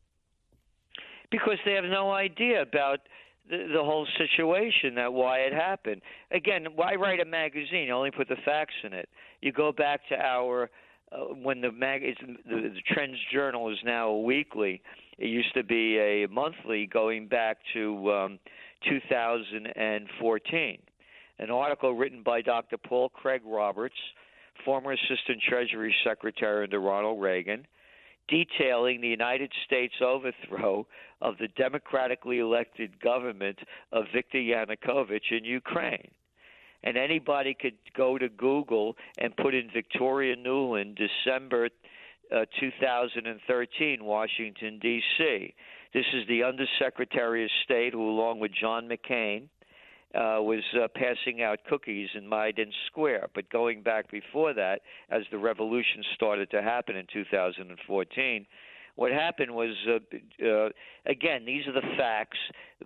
[1.31, 2.99] because they have no idea about
[3.49, 6.01] the, the whole situation that why it happened.
[6.31, 7.87] Again, why write a magazine?
[7.87, 9.09] You only put the facts in it.
[9.41, 10.69] You go back to our
[11.11, 14.81] uh, when the mag the, the Trends Journal is now a weekly.
[15.17, 18.39] It used to be a monthly, going back to um,
[18.89, 20.77] 2014.
[21.37, 22.77] An article written by Dr.
[22.77, 23.95] Paul Craig Roberts,
[24.63, 27.65] former Assistant Treasury Secretary under Ronald Reagan,
[28.27, 30.87] detailing the United States overthrow
[31.21, 33.59] of the democratically elected government
[33.91, 36.11] of Viktor Yanukovych in Ukraine.
[36.83, 41.69] And anybody could go to Google and put in Victoria Nuland, December
[42.35, 45.53] uh, 2013, Washington, D.C.
[45.93, 49.47] This is the Undersecretary of State who, along with John McCain,
[50.15, 53.29] uh, was uh, passing out cookies in Maidan Square.
[53.35, 58.45] But going back before that, as the revolution started to happen in 2014,
[58.95, 60.69] what happened was, uh, uh,
[61.05, 62.37] again, these are the facts.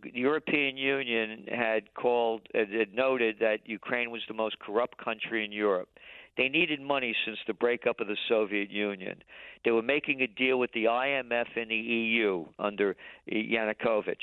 [0.02, 5.52] The European Union had called, had noted that Ukraine was the most corrupt country in
[5.52, 5.90] Europe.
[6.36, 9.22] They needed money since the breakup of the Soviet Union.
[9.66, 12.96] They were making a deal with the IMF and the EU under
[13.32, 14.16] Yanukovych.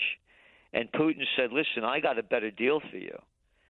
[0.72, 3.16] And Putin said, listen, I got a better deal for you.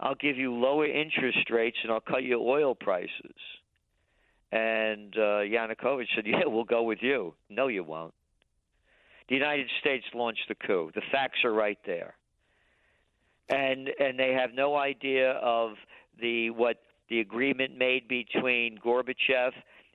[0.00, 3.10] I'll give you lower interest rates and I'll cut your oil prices.
[4.52, 7.34] And uh, Yanukovych said, Yeah, we'll go with you.
[7.48, 8.14] No, you won't.
[9.28, 10.90] The United States launched the coup.
[10.94, 12.14] The facts are right there.
[13.48, 15.72] And and they have no idea of
[16.20, 19.52] the what the agreement made between Gorbachev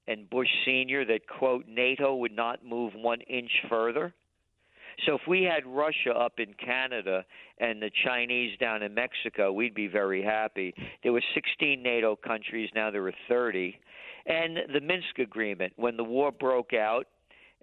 [0.07, 4.13] and Bush Senior that quote NATO would not move one inch further.
[5.05, 7.25] So if we had Russia up in Canada
[7.59, 10.73] and the Chinese down in Mexico, we'd be very happy.
[11.03, 13.79] There were 16 NATO countries, now there are 30.
[14.25, 17.07] And the Minsk agreement, when the war broke out,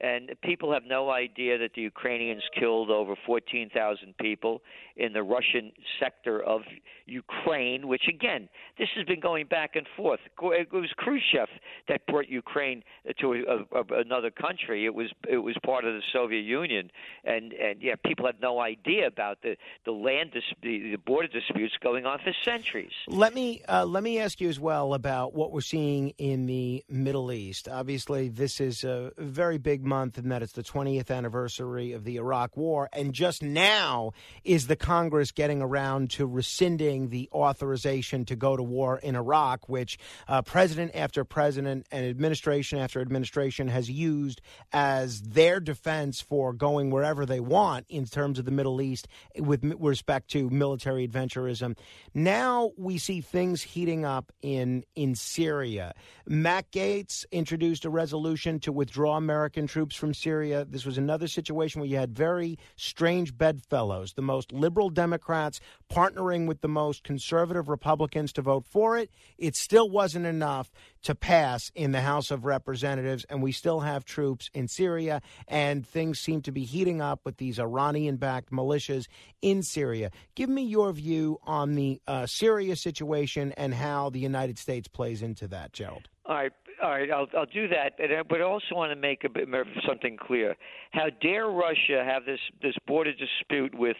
[0.01, 4.63] and people have no idea that the Ukrainians killed over 14,000 people
[4.97, 6.63] in the Russian sector of
[7.07, 8.49] Ukraine, which again,
[8.79, 10.21] this has been going back and forth.
[10.43, 11.49] It was Khrushchev
[11.89, 12.83] that brought Ukraine
[13.21, 14.85] to a, a, another country.
[14.85, 16.91] It was it was part of the Soviet Union,
[17.25, 21.29] and and yeah, people have no idea about the the land dis- the, the border
[21.29, 22.93] disputes going on for centuries.
[23.07, 26.85] Let me uh, let me ask you as well about what we're seeing in the
[26.89, 27.69] Middle East.
[27.69, 32.17] Obviously, this is a very big month, and that it's the 20th anniversary of the
[32.17, 34.13] Iraq War, and just now
[34.45, 39.69] is the Congress getting around to rescinding the authorization to go to war in Iraq,
[39.69, 39.99] which
[40.29, 44.41] uh, president after president and administration after administration has used
[44.73, 49.09] as their defense for going wherever they want in terms of the Middle East
[49.39, 51.77] with respect to military adventurism.
[52.15, 55.95] Now we see things heating up in in Syria.
[56.27, 60.65] Matt Gaetz introduced a resolution to withdraw American troops from Syria.
[60.65, 65.61] This was another situation where you had very strange bedfellows, the most liberal Democrats
[65.93, 69.11] partnering with the most conservative Republicans to vote for it.
[69.37, 70.73] It still wasn't enough
[71.03, 75.87] to pass in the House of Representatives, and we still have troops in Syria, and
[75.87, 79.09] things seem to be heating up with these Iranian backed militias
[79.43, 80.11] in Syria.
[80.35, 85.21] Give me your view on the uh, Syria situation and how the United States plays
[85.21, 86.09] into that, Gerald.
[86.25, 89.25] All right, all right, I'll I'll do that, but I, but also want to make
[89.25, 89.49] a bit
[89.87, 90.55] something clear.
[90.93, 93.97] How dare Russia have this this border dispute with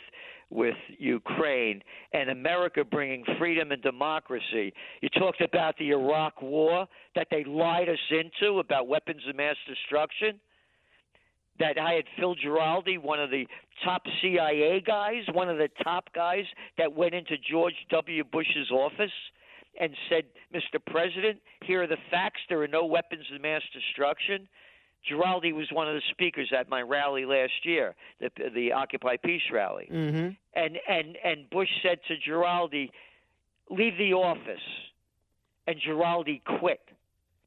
[0.51, 1.83] with Ukraine
[2.13, 4.73] and America bringing freedom and democracy?
[5.01, 9.57] You talked about the Iraq War that they lied us into about weapons of mass
[9.67, 10.39] destruction.
[11.59, 13.47] that I had Phil Giraldi, one of the
[13.85, 16.45] top CIA guys, one of the top guys
[16.79, 18.25] that went into George W.
[18.25, 19.11] Bush's office
[19.81, 20.25] and said,
[20.55, 20.81] Mr.
[20.85, 22.41] President, here are the facts.
[22.49, 24.49] There are no weapons of mass destruction.
[25.11, 29.43] Giraldi was one of the speakers at my rally last year, the, the Occupy Peace
[29.53, 29.89] rally.
[29.93, 30.31] Mm-hmm.
[30.55, 32.91] And, and, and Bush said to Giraldi,
[33.71, 34.59] leave the office.
[35.67, 36.81] And Giraldi quit.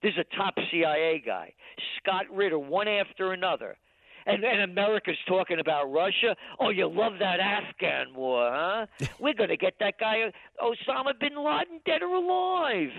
[0.02, 1.54] This is a top CIA guy.
[1.98, 3.78] Scott Ritter, one after another.
[4.30, 6.36] And, and America's talking about Russia.
[6.60, 8.86] Oh, you love that Afghan war, huh?
[9.20, 10.32] We're going to get that guy,
[10.62, 12.90] Osama bin Laden, dead or alive.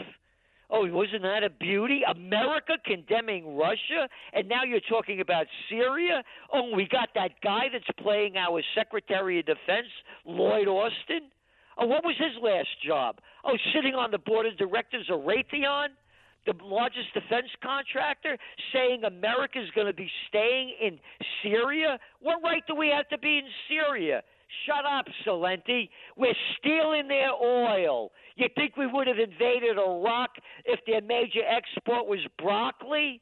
[0.72, 2.02] Oh, wasn't that a beauty?
[2.08, 6.22] America condemning Russia, and now you're talking about Syria.
[6.52, 9.88] Oh, we got that guy that's playing our Secretary of Defense,
[10.24, 11.30] Lloyd Austin.
[11.76, 13.18] Oh, what was his last job?
[13.44, 15.88] Oh, sitting on the board of directors of Raytheon,
[16.46, 18.36] the largest defense contractor,
[18.72, 20.98] saying America's going to be staying in
[21.42, 21.98] Syria.
[22.20, 24.22] What right do we have to be in Syria?
[24.66, 25.88] Shut up, Celente.
[26.16, 28.10] We're stealing their oil.
[28.36, 30.30] You think we would have invaded Iraq
[30.64, 33.20] if their major export was broccoli?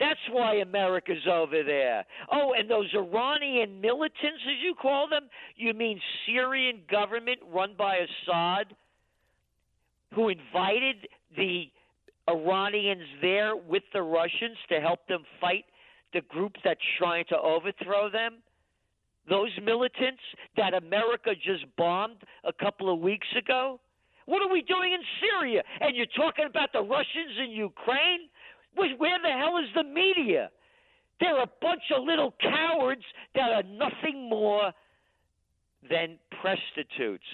[0.00, 2.04] That's why America's over there.
[2.32, 7.96] Oh, and those Iranian militants, as you call them, you mean Syrian government run by
[7.96, 8.74] Assad,
[10.14, 11.06] who invited
[11.36, 11.64] the
[12.30, 15.64] Iranians there with the Russians to help them fight
[16.12, 18.38] the group that's trying to overthrow them?
[19.28, 20.22] Those militants
[20.56, 23.80] that America just bombed a couple of weeks ago?
[24.26, 25.62] What are we doing in Syria?
[25.80, 28.28] And you're talking about the Russians in Ukraine?
[28.74, 30.50] Where the hell is the media?
[31.20, 33.02] They're a bunch of little cowards
[33.34, 34.72] that are nothing more
[35.88, 37.24] than prostitutes.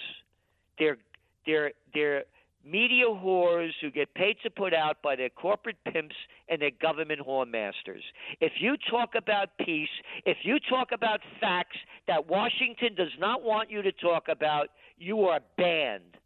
[0.78, 0.98] They're
[1.47, 2.24] they're they're
[2.66, 6.16] media whores who get paid to put out by their corporate pimps
[6.48, 8.02] and their government whore masters.
[8.40, 9.88] If you talk about peace,
[10.24, 11.76] if you talk about facts
[12.09, 14.68] that Washington does not want you to talk about,
[14.98, 16.16] you are banned.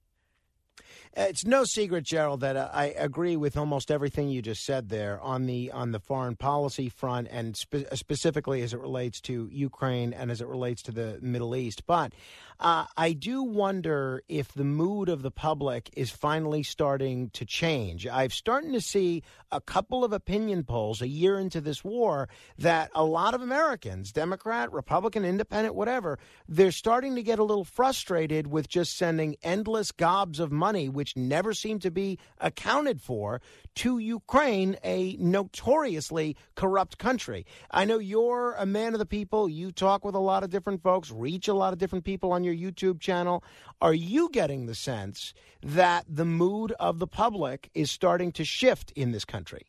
[1.16, 4.88] Uh, It's no secret, Gerald, that uh, I agree with almost everything you just said
[4.88, 9.48] there on the on the foreign policy front, and spe- specifically as it relates to
[9.52, 11.86] Ukraine and as it relates to the Middle East.
[11.86, 12.12] But
[12.60, 18.06] uh, I do wonder if the mood of the public is finally starting to change.
[18.06, 22.28] I'm starting to see a couple of opinion polls a year into this war
[22.58, 26.18] that a lot of Americans, Democrat, Republican, Independent, whatever,
[26.48, 31.16] they're starting to get a little frustrated with just sending endless gobs of money, which
[31.16, 33.40] never seem to be accounted for,
[33.76, 37.46] to Ukraine, a notoriously corrupt country.
[37.70, 39.48] I know you're a man of the people.
[39.48, 42.44] You talk with a lot of different folks, reach a lot of different people on
[42.44, 43.42] your YouTube channel.
[43.80, 48.92] Are you getting the sense that the mood of the public is starting to shift
[48.92, 49.66] in this country?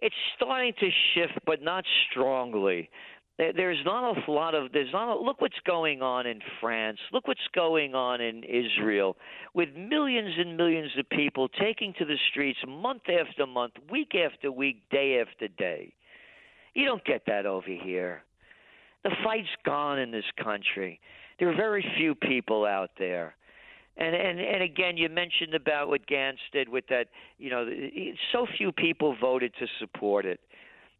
[0.00, 2.90] It's starting to shift, but not strongly.
[3.38, 6.98] There's not a lot of there's not a, look what's going on in France.
[7.12, 9.16] Look what's going on in Israel
[9.54, 14.52] with millions and millions of people taking to the streets month after month, week after
[14.52, 15.94] week, day after day.
[16.74, 18.22] You don't get that over here.
[19.02, 21.00] The fight's gone in this country.
[21.42, 23.34] There are very few people out there.
[23.96, 27.08] And and and again, you mentioned about what Gaetz did with that.
[27.36, 27.68] You know,
[28.30, 30.38] so few people voted to support it,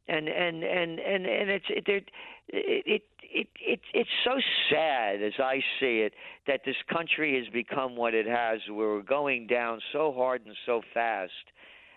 [0.09, 2.09] and and and and and it's it it
[2.49, 6.13] it it, it it's so sad as I see it
[6.49, 8.59] that this country has become what it has.
[8.69, 11.31] We're going down so hard and so fast.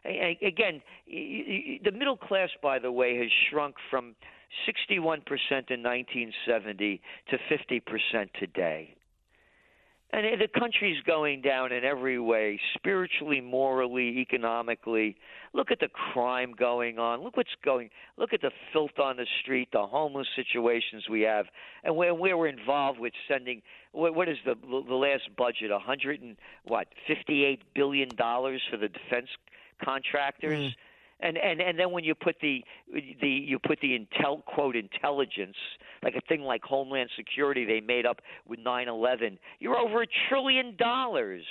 [0.05, 4.13] Again, the middle class, by the way, has shrunk from
[4.67, 5.21] 61%
[5.69, 8.95] in 1970 to 50% today.
[10.15, 15.17] And eh, the country's going down in every way spiritually, morally, economically.
[15.53, 17.23] Look at the crime going on.
[17.23, 17.89] Look what's going.
[18.17, 21.47] Look at the filth on the street, the homeless situations we have,
[21.83, 23.61] and where, where we're involved with sending.
[23.91, 25.71] What, what is the the last budget?
[25.71, 26.87] A hundred and what?
[27.07, 29.27] Fifty-eight billion dollars for the defense
[29.83, 30.71] contractors.
[30.71, 30.79] Hmm.
[31.21, 32.63] And, and and then when you put the
[33.21, 35.55] the you put the intel quote intelligence
[36.03, 40.75] like a thing like Homeland Security they made up with 9/11 you're over a trillion
[40.77, 41.43] dollars.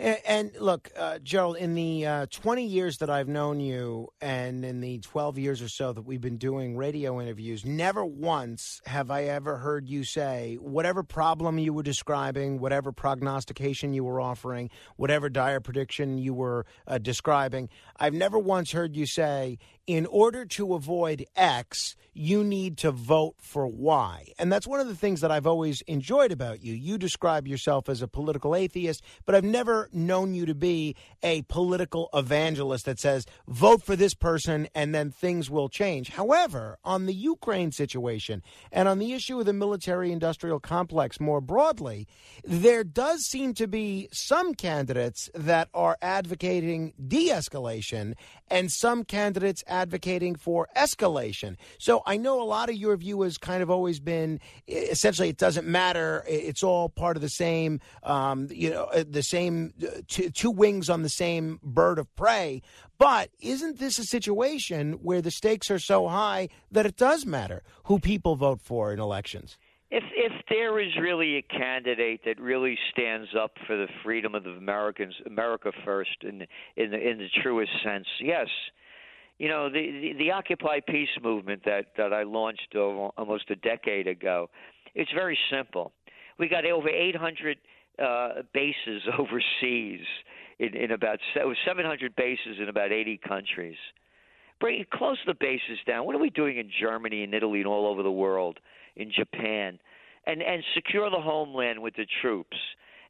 [0.00, 4.80] And, look, uh, Gerald, in the uh, 20 years that I've known you and in
[4.80, 9.24] the 12 years or so that we've been doing radio interviews, never once have I
[9.24, 15.28] ever heard you say whatever problem you were describing, whatever prognostication you were offering, whatever
[15.28, 17.68] dire prediction you were uh, describing,
[17.98, 19.58] I've never once heard you say,
[19.90, 24.32] in order to avoid X, you need to vote for Y.
[24.38, 26.74] And that's one of the things that I've always enjoyed about you.
[26.74, 30.94] You describe yourself as a political atheist, but I've never known you to be
[31.24, 36.10] a political evangelist that says, vote for this person and then things will change.
[36.10, 41.40] However, on the Ukraine situation and on the issue of the military industrial complex more
[41.40, 42.06] broadly,
[42.44, 48.14] there does seem to be some candidates that are advocating de escalation
[48.48, 49.79] and some candidates advocating
[50.36, 51.56] for escalation.
[51.78, 55.38] So I know a lot of your view has kind of always been essentially it
[55.38, 56.24] doesn't matter.
[56.28, 60.50] It's all part of the same, um, you know, uh, the same uh, two, two
[60.50, 62.62] wings on the same bird of prey.
[62.98, 67.62] But isn't this a situation where the stakes are so high that it does matter
[67.84, 69.56] who people vote for in elections?
[69.90, 74.44] If if there is really a candidate that really stands up for the freedom of
[74.44, 76.46] the Americans, America first, in
[76.76, 78.48] in the in the truest sense, yes.
[79.40, 84.06] You know the the, the Occupy Peace movement that that I launched almost a decade
[84.06, 84.50] ago.
[84.94, 85.92] It's very simple.
[86.38, 87.56] We got over 800
[87.98, 90.00] uh, bases overseas
[90.58, 93.78] in, in about se- 700 bases in about 80 countries.
[94.60, 96.04] Bring close the bases down.
[96.04, 98.58] What are we doing in Germany and Italy and all over the world,
[98.96, 99.78] in Japan,
[100.26, 102.58] and and secure the homeland with the troops,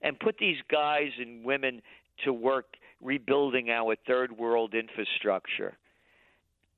[0.01, 1.83] and put these guys and women
[2.25, 2.67] to work
[3.03, 5.77] rebuilding our third world infrastructure.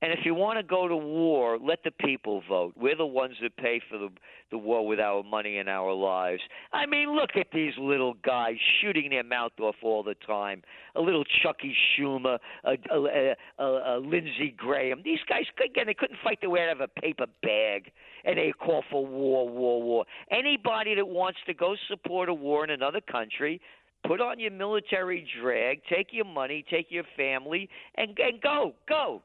[0.02, 2.74] And if you want to go to war, let the people vote.
[2.76, 4.08] We're the ones that pay for the
[4.50, 6.42] the war with our money and our lives.
[6.74, 10.62] I mean, look at these little guys shooting their mouth off all the time.
[10.94, 15.00] A little Chucky Schumer, a, a, a, a Lindsey Graham.
[15.02, 17.92] These guys again, they couldn't fight their way out of a paper bag,
[18.24, 20.04] and they call for war, war, war.
[20.30, 23.58] Anybody that wants to go support a war in another country,
[24.06, 29.22] put on your military drag, take your money, take your family, and and go, go.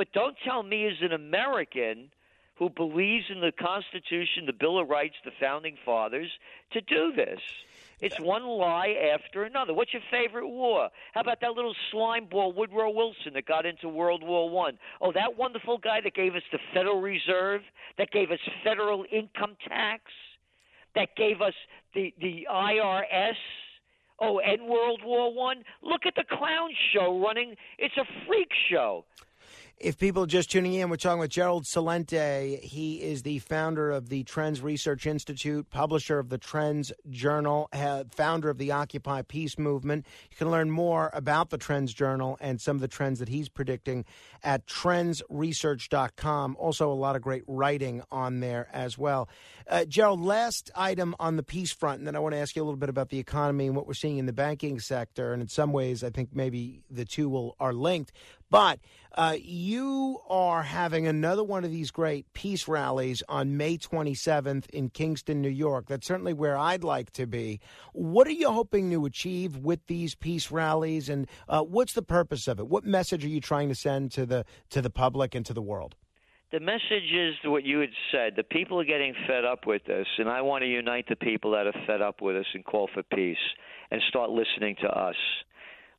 [0.00, 2.10] But don't tell me as an American
[2.54, 6.30] who believes in the Constitution, the Bill of Rights, the founding fathers,
[6.72, 7.38] to do this.
[8.00, 9.74] It's one lie after another.
[9.74, 10.88] What's your favorite war?
[11.12, 14.78] How about that little slime ball Woodrow Wilson that got into World War One?
[15.02, 17.60] Oh, that wonderful guy that gave us the Federal Reserve,
[17.98, 20.04] that gave us federal income tax,
[20.94, 21.52] that gave us
[21.94, 23.36] the the IRS.
[24.18, 25.62] Oh, and World War One.
[25.82, 27.56] Look at the clown show running.
[27.78, 29.04] It's a freak show.
[29.80, 32.60] If people are just tuning in, we're talking with Gerald Celente.
[32.60, 37.70] He is the founder of the Trends Research Institute, publisher of the Trends Journal,
[38.14, 40.04] founder of the Occupy Peace movement.
[40.30, 43.48] You can learn more about the Trends Journal and some of the trends that he's
[43.48, 44.04] predicting
[44.42, 46.56] at trendsresearch.com.
[46.58, 49.30] Also, a lot of great writing on there as well.
[49.66, 52.62] Uh, Gerald, last item on the peace front, and then I want to ask you
[52.62, 55.32] a little bit about the economy and what we're seeing in the banking sector.
[55.32, 58.12] And in some ways, I think maybe the two will are linked.
[58.50, 58.80] But
[59.14, 64.90] uh, you are having another one of these great peace rallies on May 27th in
[64.90, 65.86] Kingston, New York.
[65.86, 67.60] That's certainly where I'd like to be.
[67.92, 72.48] What are you hoping to achieve with these peace rallies, and uh, what's the purpose
[72.48, 72.66] of it?
[72.66, 75.62] What message are you trying to send to the to the public and to the
[75.62, 75.96] world?
[76.52, 78.32] The message is what you had said.
[78.34, 81.52] The people are getting fed up with this, and I want to unite the people
[81.52, 83.38] that are fed up with us and call for peace
[83.92, 85.14] and start listening to us.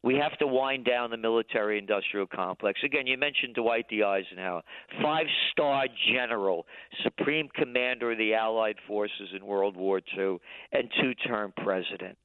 [0.04, 2.80] We have to wind down the military industrial complex.
[2.84, 4.02] Again, you mentioned Dwight D.
[4.02, 4.64] Eisenhower,
[5.02, 6.66] five star general,
[7.04, 10.38] supreme commander of the Allied forces in World War II,
[10.72, 12.18] and two term president.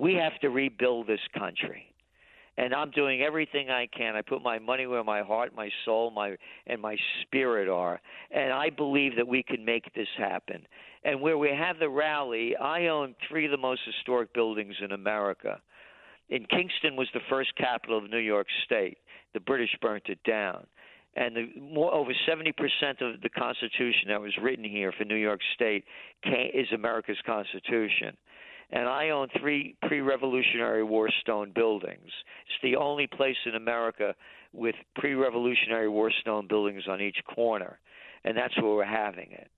[0.00, 1.86] We have to rebuild this country.
[2.56, 4.14] And I'm doing everything I can.
[4.14, 6.36] I put my money where my heart, my soul, my
[6.66, 8.00] and my spirit are.
[8.30, 10.66] And I believe that we can make this happen.
[11.04, 14.92] And where we have the rally, I own three of the most historic buildings in
[14.92, 15.60] America
[16.28, 18.98] in Kingston was the first capital of New York State.
[19.34, 20.66] The British burnt it down.
[21.16, 22.50] And the, more, over 70%
[23.00, 25.84] of the Constitution that was written here for New York State
[26.24, 28.16] came, is America's Constitution.
[28.70, 32.10] And I own three pre Revolutionary War stone buildings.
[32.46, 34.14] It's the only place in America
[34.52, 37.78] with pre Revolutionary War stone buildings on each corner.
[38.24, 39.50] And that's where we're having it.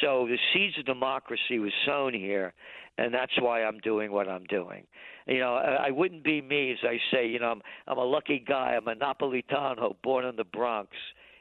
[0.00, 2.52] So the seeds of democracy was sown here,
[2.98, 4.86] and that's why I'm doing what I'm doing.
[5.26, 7.26] You know, I I wouldn't be me, as I say.
[7.26, 8.76] You know, I'm I'm a lucky guy.
[8.76, 10.90] I'm a Napolitano, born in the Bronx.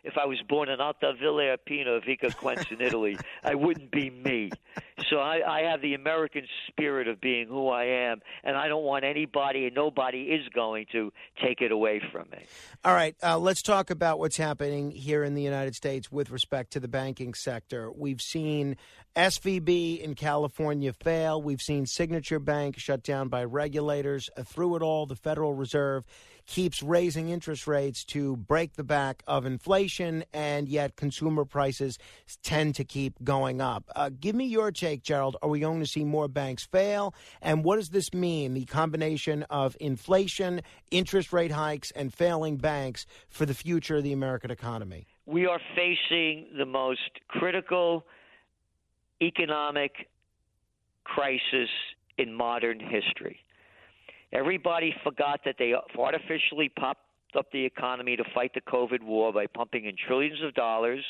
[0.08, 4.10] If I was born in Alta Villa Arpino, Vica Quenz in Italy, I wouldn't be
[4.10, 4.50] me.
[5.10, 8.84] So I, I have the American spirit of being who I am, and I don't
[8.84, 11.12] want anybody and nobody is going to
[11.44, 12.40] take it away from me.
[12.86, 16.72] All right, uh, let's talk about what's happening here in the United States with respect
[16.74, 17.92] to the banking sector.
[17.92, 18.78] We've seen
[19.16, 21.42] SVB in California fail.
[21.42, 24.30] We've seen Signature Bank shut down by regulators.
[24.38, 26.06] Uh, through it all, the Federal Reserve
[26.48, 32.00] keeps raising interest rates to break the back of inflation, and yet consumer prices
[32.42, 33.84] tend to keep going up.
[33.96, 35.38] Uh, give me your take, Gerald.
[35.42, 37.14] Are we going to see more banks fail?
[37.42, 43.06] And what does this mean, the combination of inflation, interest rate hikes, and failing banks
[43.30, 45.06] for the future of the American economy?
[45.26, 48.06] We are facing the most critical
[49.22, 50.08] economic
[51.04, 51.70] crisis
[52.18, 53.40] in modern history.
[54.34, 57.02] Everybody forgot that they artificially popped
[57.38, 61.04] up the economy to fight the COVID war by pumping in trillions of dollars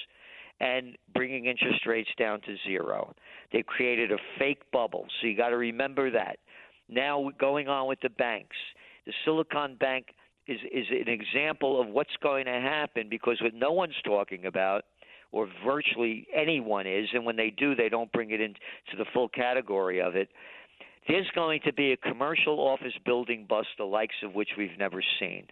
[0.59, 3.13] and bringing interest rates down to zero.
[3.51, 5.05] They created a fake bubble.
[5.21, 6.37] So you got to remember that.
[6.89, 8.55] Now going on with the banks.
[9.05, 10.07] The Silicon Bank
[10.47, 14.85] is is an example of what's going to happen because what no one's talking about
[15.31, 18.59] or virtually anyone is and when they do they don't bring it into
[18.97, 20.29] the full category of it
[21.07, 25.01] there's going to be a commercial office building bust the likes of which we've never
[25.19, 25.45] seen.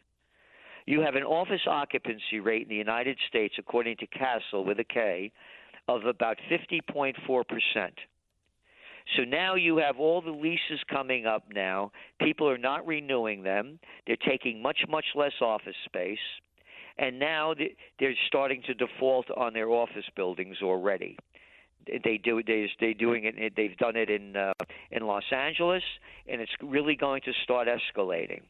[0.86, 4.84] You have an office occupancy rate in the United States, according to Kastle with a
[4.84, 5.32] K,
[5.88, 7.14] of about 50.4%.
[9.16, 11.92] So now you have all the leases coming up now.
[12.20, 13.80] People are not renewing them.
[14.08, 16.18] They're taking much, much less office space.
[16.98, 17.54] And now
[18.00, 21.18] they're starting to default on their office buildings already
[22.04, 24.54] they do they they doing it they've done it in uh,
[24.92, 25.84] in Los Angeles
[26.28, 28.42] and it's really going to start escalating.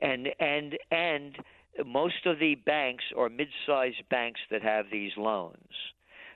[0.00, 1.36] And and and
[1.84, 5.94] most of the banks are mid-sized banks that have these loans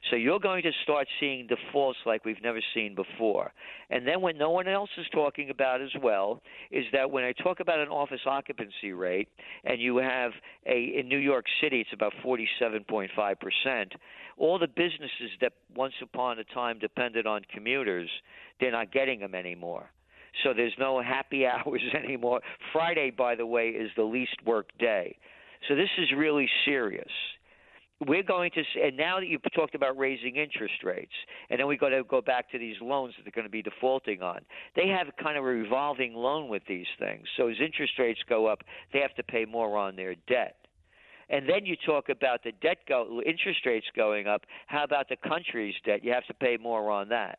[0.09, 3.52] so you're going to start seeing defaults like we've never seen before.
[3.90, 6.40] And then what no one else is talking about as well
[6.70, 9.28] is that when I talk about an office occupancy rate
[9.64, 10.32] and you have
[10.66, 13.86] a in New York City it's about 47.5%,
[14.39, 18.09] all the businesses that once upon a time depended on commuters,
[18.59, 19.90] they're not getting them anymore.
[20.43, 22.40] So there's no happy hours anymore.
[22.72, 25.16] Friday, by the way, is the least work day.
[25.68, 27.10] So this is really serious.
[28.06, 31.12] We're going to, and now that you've talked about raising interest rates,
[31.51, 33.62] and then we got to go back to these loans that they're going to be
[33.62, 34.40] defaulting on.
[34.74, 37.27] They have kind of a revolving loan with these things.
[37.36, 38.62] So as interest rates go up,
[38.94, 40.56] they have to pay more on their debt.
[41.28, 44.43] And then you talk about the debt go interest rates going up.
[44.66, 46.02] How about the country's debt?
[46.02, 47.39] You have to pay more on that.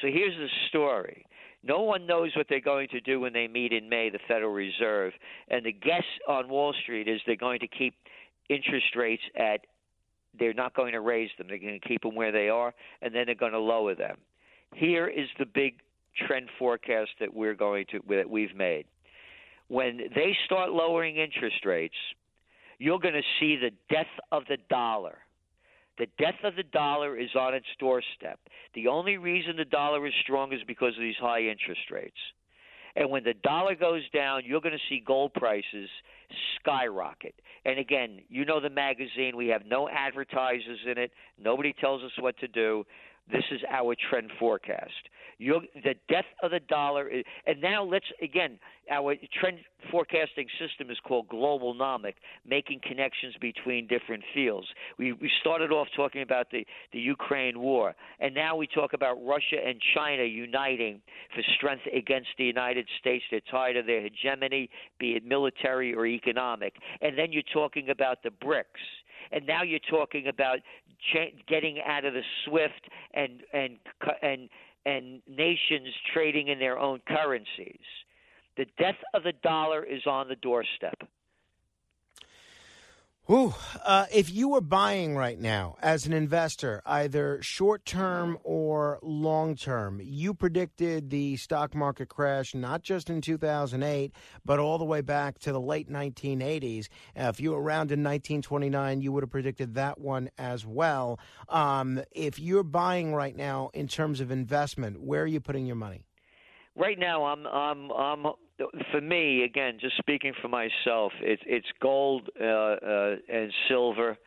[0.00, 1.26] So here's the story.
[1.62, 4.52] No one knows what they're going to do when they meet in May, the Federal
[4.52, 5.12] Reserve.
[5.48, 7.94] And the guess on Wall Street is they're going to keep
[8.48, 9.60] interest rates at
[10.38, 11.46] they're not going to raise them.
[11.48, 14.16] They're going to keep them where they are, and then they're going to lower them.
[14.74, 15.74] Here is the big
[16.26, 18.86] trend forecast that we're going to that we've made.
[19.68, 21.94] When they start lowering interest rates,
[22.78, 25.18] you're going to see the death of the dollar.
[25.98, 28.38] The death of the dollar is on its doorstep.
[28.74, 32.16] The only reason the dollar is strong is because of these high interest rates.
[32.98, 35.88] And when the dollar goes down, you're going to see gold prices
[36.56, 37.32] skyrocket.
[37.64, 41.12] And again, you know the magazine, we have no advertisers in it.
[41.40, 42.84] Nobody tells us what to do.
[43.30, 44.92] This is our trend forecast.
[45.40, 48.58] You're, the death of the dollar, is, and now let's again.
[48.90, 49.58] Our trend
[49.90, 52.14] forecasting system is called Globalnomic,
[52.46, 54.66] making connections between different fields.
[54.98, 59.18] We we started off talking about the the Ukraine war, and now we talk about
[59.24, 61.00] Russia and China uniting
[61.34, 63.24] for strength against the United States.
[63.30, 66.74] They're of their hegemony, be it military or economic.
[67.02, 68.64] And then you're talking about the BRICS
[69.32, 70.58] and now you're talking about
[71.48, 73.78] getting out of the SWIFT and and
[74.22, 74.48] and
[74.86, 77.80] and nations trading in their own currencies.
[78.56, 80.98] The death of the dollar is on the doorstep.
[83.30, 89.54] Uh, if you were buying right now as an investor, either short term or long
[89.54, 94.12] term, you predicted the stock market crash not just in 2008,
[94.46, 96.88] but all the way back to the late 1980s.
[97.14, 101.20] Uh, if you were around in 1929, you would have predicted that one as well.
[101.50, 105.76] Um, if you're buying right now in terms of investment, where are you putting your
[105.76, 106.02] money?
[106.74, 108.32] Right now, I'm I'm I'm
[108.90, 114.18] for me, again, just speaking for myself, it's it's gold uh, uh, and silver,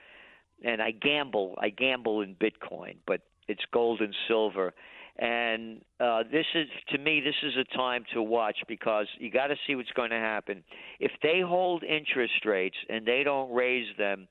[0.63, 1.55] and I gamble.
[1.59, 4.73] I gamble in Bitcoin, but it's gold and silver.
[5.17, 9.47] And uh, this is, to me, this is a time to watch because you got
[9.47, 10.63] to see what's going to happen.
[10.99, 14.27] If they hold interest rates and they don't raise them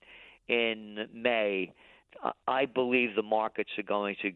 [0.48, 1.72] in May,
[2.24, 4.32] I- I believe the markets are going to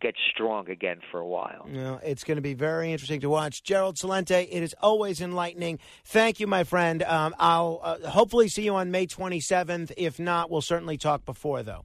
[0.00, 1.66] get strong again for a while.
[1.68, 3.62] You know, it's going to be very interesting to watch.
[3.62, 5.78] Gerald Celente, it is always enlightening.
[6.04, 7.02] Thank you, my friend.
[7.02, 9.92] Um, I'll uh, hopefully see you on May 27th.
[9.96, 11.84] If not, we'll certainly talk before, though.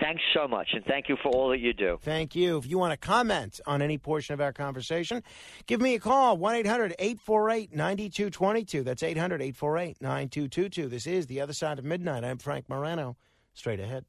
[0.00, 1.98] Thanks so much, and thank you for all that you do.
[2.02, 2.58] Thank you.
[2.58, 5.22] If you want to comment on any portion of our conversation,
[5.66, 8.82] give me a call 1 800 848 9222.
[8.82, 10.88] That's 800 848 9222.
[10.88, 12.24] This is The Other Side of Midnight.
[12.24, 13.16] I'm Frank Morano.
[13.54, 14.04] Straight ahead.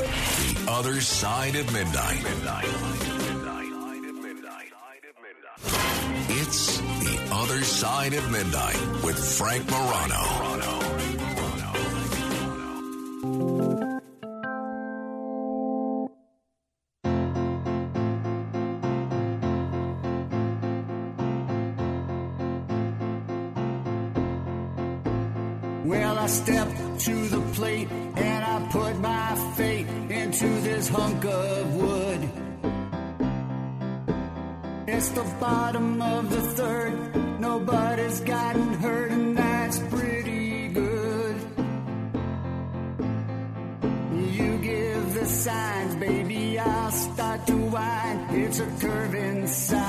[0.00, 2.24] The other side of midnight.
[6.40, 10.24] It's the other side of midnight with Frank Morano.
[25.84, 29.20] Well, I stepped to the plate and I put my
[29.60, 29.69] into
[30.80, 32.20] this hunk of wood.
[34.86, 36.94] It's the bottom of the third.
[37.38, 41.36] Nobody's gotten hurt, and that's pretty good.
[44.38, 46.58] You give the signs, baby.
[46.58, 48.18] I'll start to whine.
[48.30, 49.79] It's a curve inside.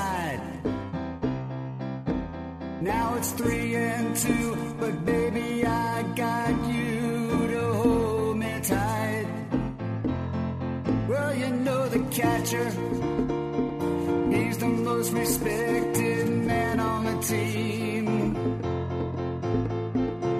[14.30, 18.34] He's the most respected man on the team.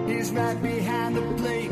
[0.07, 1.71] He's right behind the plate,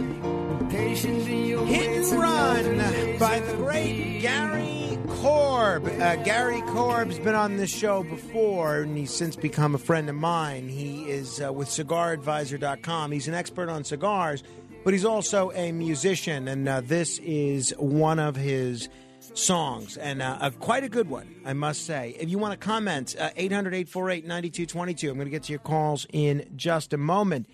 [0.70, 5.86] patiently Hit and Run by the great Gary Korb.
[5.86, 10.14] Uh, Gary Korb's been on this show before, and he's since become a friend of
[10.14, 10.70] mine.
[10.70, 13.12] He is uh, with CigarAdvisor.com.
[13.12, 14.42] He's an expert on cigars,
[14.84, 18.88] but he's also a musician, and uh, this is one of his
[19.34, 22.16] songs, and uh, quite a good one, I must say.
[22.18, 25.10] If you want to comment, uh, 800 848 9222.
[25.10, 27.48] I'm going to get to your calls in just a moment.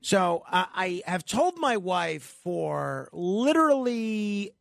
[0.00, 4.52] So uh, I have told my wife for literally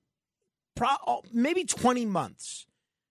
[0.76, 2.68] pro- oh, maybe 20 months.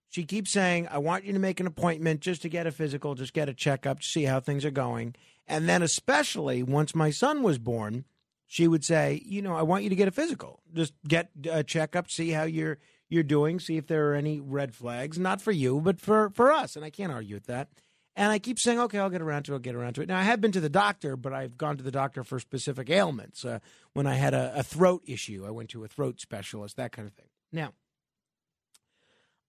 [0.09, 3.15] She keeps saying, I want you to make an appointment just to get a physical,
[3.15, 5.15] just get a checkup to see how things are going.
[5.47, 8.05] And then, especially once my son was born,
[8.47, 10.61] she would say, You know, I want you to get a physical.
[10.75, 12.79] Just get a checkup, see how you're.
[13.11, 16.51] You're doing, see if there are any red flags, not for you, but for, for
[16.51, 16.77] us.
[16.77, 17.69] And I can't argue with that.
[18.17, 20.09] And I keep saying, okay, I'll get around to it, I'll get around to it.
[20.09, 22.89] Now, I have been to the doctor, but I've gone to the doctor for specific
[22.89, 23.45] ailments.
[23.45, 23.59] Uh,
[23.93, 27.07] when I had a, a throat issue, I went to a throat specialist, that kind
[27.07, 27.29] of thing.
[27.53, 27.73] Now,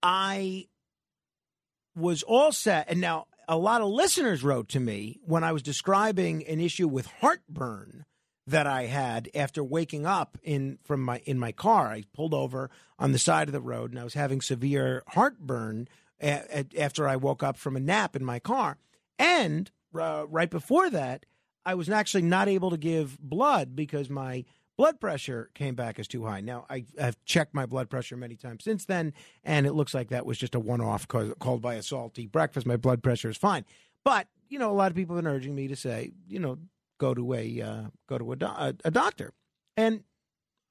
[0.01, 0.67] I
[1.95, 2.89] was all set.
[2.89, 6.87] And now, a lot of listeners wrote to me when I was describing an issue
[6.87, 8.05] with heartburn
[8.47, 11.87] that I had after waking up in from my in my car.
[11.87, 15.87] I pulled over on the side of the road and I was having severe heartburn
[16.21, 18.77] a- a- after I woke up from a nap in my car.
[19.19, 19.69] And
[19.99, 21.25] uh, right before that,
[21.65, 24.45] I was actually not able to give blood because my
[24.77, 26.41] blood pressure came back as too high.
[26.41, 29.13] Now, I have checked my blood pressure many times since then,
[29.43, 32.65] and it looks like that was just a one off called by a salty breakfast.
[32.65, 33.63] My blood pressure is fine.
[34.03, 36.57] But, you know, a lot of people have been urging me to say, you know,
[37.01, 39.33] go to a uh, go to a, do- a, doctor.
[39.75, 40.03] And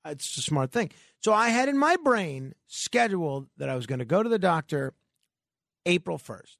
[0.07, 0.91] it's a smart thing.
[1.23, 4.39] So I had in my brain scheduled that I was going to go to the
[4.39, 4.95] doctor
[5.85, 6.57] April 1st.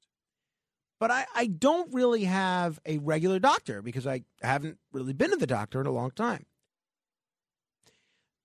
[0.99, 5.37] But I, I don't really have a regular doctor because I haven't really been to
[5.37, 6.45] the doctor in a long time.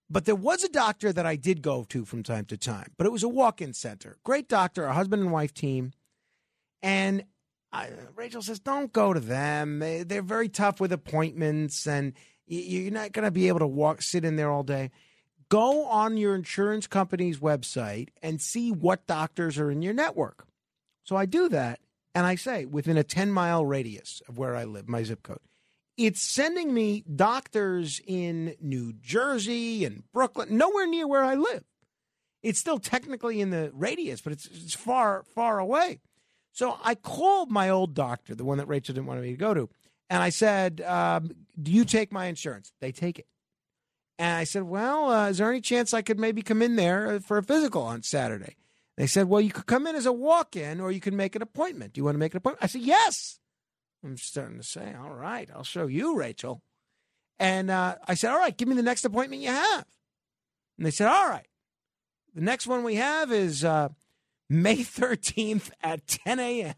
[0.09, 3.07] But there was a doctor that I did go to from time to time, but
[3.07, 4.17] it was a walk in center.
[4.23, 5.93] Great doctor, a husband and wife team.
[6.81, 7.25] And
[7.77, 9.81] I, Rachel says, don't go to them.
[9.81, 12.15] They, they're very tough with appointments, and
[12.47, 14.91] you're not going to be able to walk, sit in there all day.
[15.51, 20.47] Go on your insurance company's website and see what doctors are in your network.
[21.05, 21.81] So I do that,
[22.15, 25.39] and I say within a 10 mile radius of where I live, my zip code.
[25.99, 31.65] It's sending me doctors in New Jersey and Brooklyn, nowhere near where I live.
[32.43, 36.01] It's still technically in the radius, but it's, it's far, far away.
[36.57, 39.53] So I called my old doctor, the one that Rachel didn't want me to go
[39.53, 39.69] to,
[40.09, 42.73] and I said, um, Do you take my insurance?
[42.81, 43.27] They take it.
[44.19, 47.21] And I said, Well, uh, is there any chance I could maybe come in there
[47.21, 48.57] for a physical on Saturday?
[48.97, 51.37] They said, Well, you could come in as a walk in or you can make
[51.37, 51.93] an appointment.
[51.93, 52.65] Do you want to make an appointment?
[52.65, 53.39] I said, Yes.
[54.03, 56.63] I'm starting to say, All right, I'll show you, Rachel.
[57.39, 59.85] And uh, I said, All right, give me the next appointment you have.
[60.79, 61.49] And they said, All right.
[62.35, 63.91] The next one we have is uh,
[64.49, 66.75] May 13th at 10 a.m.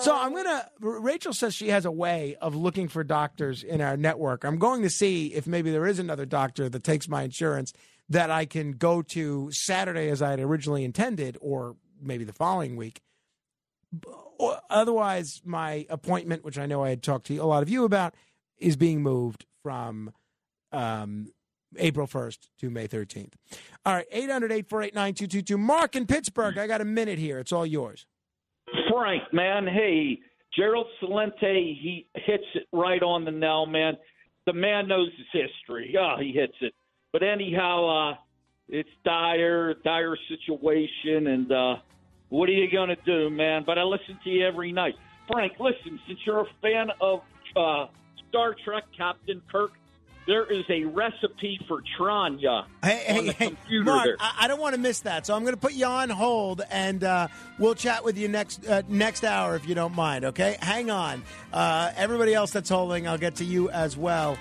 [0.00, 0.68] So I'm gonna.
[0.80, 4.44] Rachel says she has a way of looking for doctors in our network.
[4.44, 7.72] I'm going to see if maybe there is another doctor that takes my insurance
[8.10, 12.76] that I can go to Saturday as I had originally intended, or maybe the following
[12.76, 13.00] week.
[14.70, 18.14] Otherwise, my appointment, which I know I had talked to a lot of you about,
[18.58, 20.12] is being moved from
[20.72, 21.32] um,
[21.76, 23.34] April 1st to May 13th.
[23.84, 25.58] All right, 800 848 9222.
[25.58, 27.38] Mark in Pittsburgh, I got a minute here.
[27.38, 28.06] It's all yours.
[28.90, 30.18] Frank, man, hey,
[30.56, 33.96] Gerald Celente, he hits it right on the nail, man.
[34.46, 35.94] The man knows his history.
[35.98, 36.74] Oh, he hits it.
[37.12, 38.14] But anyhow, uh,
[38.68, 41.74] it's dire, dire situation, and uh,
[42.28, 43.62] what are you going to do, man?
[43.64, 44.94] But I listen to you every night.
[45.30, 47.20] Frank, listen, since you're a fan of
[47.56, 47.86] uh,
[48.28, 49.72] Star Trek Captain Kirk,
[50.28, 54.16] there is a recipe for Tranya on the computer Mark, there.
[54.20, 56.60] I, I don't want to miss that, so I'm going to put you on hold,
[56.70, 57.28] and uh,
[57.58, 60.26] we'll chat with you next uh, next hour if you don't mind.
[60.26, 61.22] Okay, hang on.
[61.50, 64.36] Uh, everybody else that's holding, I'll get to you as well.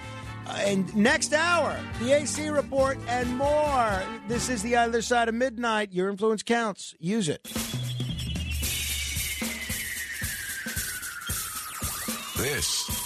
[0.45, 4.03] Uh, and next hour, the AC report and more.
[4.27, 5.93] This is the other side of midnight.
[5.93, 6.95] Your influence counts.
[6.99, 7.43] Use it.
[12.37, 12.86] This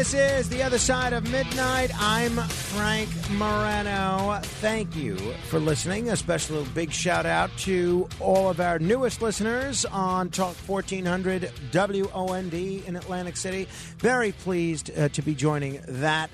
[0.00, 1.90] This is The Other Side of Midnight.
[1.98, 4.40] I'm Frank Morano.
[4.42, 5.14] Thank you
[5.50, 6.08] for listening.
[6.08, 12.54] A special big shout out to all of our newest listeners on Talk 1400 WOND
[12.86, 13.68] in Atlantic City.
[13.98, 16.30] Very pleased uh, to be joining that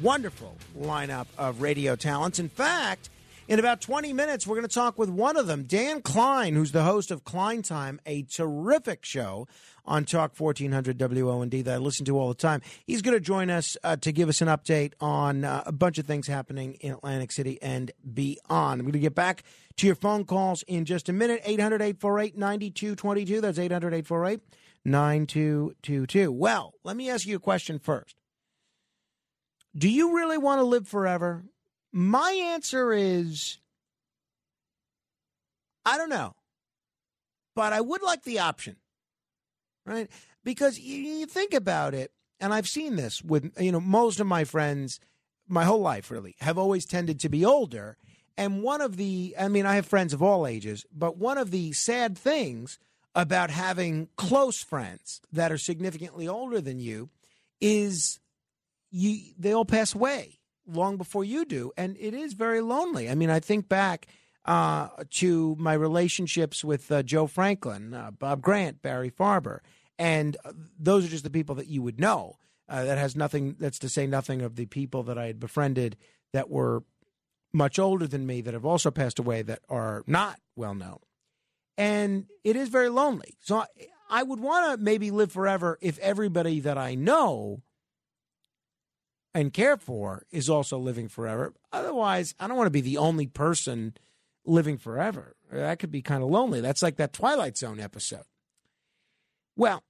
[0.00, 2.38] wonderful lineup of radio talents.
[2.38, 3.10] In fact,
[3.48, 6.72] in about 20 minutes, we're going to talk with one of them, Dan Klein, who's
[6.72, 9.48] the host of Klein Time, a terrific show
[9.84, 12.62] on Talk 1400 WOND that I listen to all the time.
[12.86, 15.98] He's going to join us uh, to give us an update on uh, a bunch
[15.98, 18.80] of things happening in Atlantic City and beyond.
[18.80, 19.42] I'm going to get back
[19.78, 21.40] to your phone calls in just a minute.
[21.44, 23.40] 800 848 9222.
[23.40, 24.40] That's 800 848
[24.84, 26.30] 9222.
[26.30, 28.14] Well, let me ask you a question first.
[29.76, 31.44] Do you really want to live forever?
[31.92, 33.58] My answer is
[35.84, 36.34] I don't know.
[37.54, 38.76] But I would like the option.
[39.84, 40.08] Right?
[40.44, 44.26] Because you, you think about it, and I've seen this with you know most of
[44.26, 45.00] my friends
[45.48, 47.98] my whole life really have always tended to be older
[48.36, 51.50] and one of the I mean I have friends of all ages, but one of
[51.50, 52.78] the sad things
[53.14, 57.10] about having close friends that are significantly older than you
[57.60, 58.20] is
[58.90, 63.08] you they all pass away long before you do and it is very lonely.
[63.08, 64.06] I mean i think back
[64.44, 69.60] uh, to my relationships with uh, joe franklin uh, bob grant barry farber
[69.98, 72.36] and uh, those are just the people that you would know.
[72.68, 75.96] Uh, that has nothing that's to say nothing of the people that i had befriended
[76.32, 76.82] that were
[77.52, 80.98] much older than me that have also passed away that are not well known.
[81.76, 83.34] And it is very lonely.
[83.40, 83.66] So i,
[84.08, 87.62] I would want to maybe live forever if everybody that i know
[89.34, 91.54] and care for is also living forever.
[91.72, 93.94] Otherwise, I don't want to be the only person
[94.44, 95.36] living forever.
[95.50, 96.60] That could be kind of lonely.
[96.60, 98.24] That's like that Twilight Zone episode.
[99.56, 99.82] Well,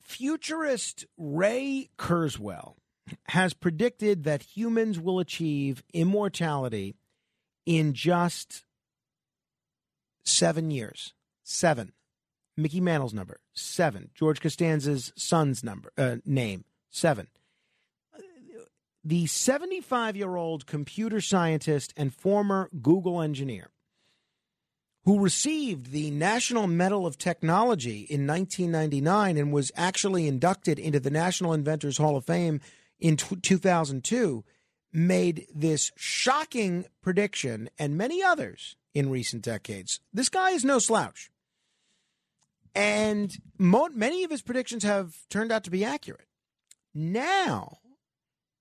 [0.00, 2.74] futurist Ray Kurzweil
[3.28, 6.96] has predicted that humans will achieve immortality
[7.66, 8.64] in just
[10.24, 11.12] seven years.
[11.42, 11.92] Seven.
[12.56, 14.10] Mickey Mantle's number, seven.
[14.14, 17.26] George Costanza's son's number, uh, name, seven
[19.04, 23.70] the 75 year old computer scientist and former Google engineer
[25.04, 31.10] who received the National Medal of Technology in 1999 and was actually inducted into the
[31.10, 32.60] National Inventors Hall of Fame
[32.98, 34.44] in t- 2002
[34.92, 40.00] made this shocking prediction and many others in recent decades.
[40.12, 41.30] This guy is no slouch.
[42.74, 46.28] And mo- many of his predictions have turned out to be accurate.
[46.94, 47.78] Now,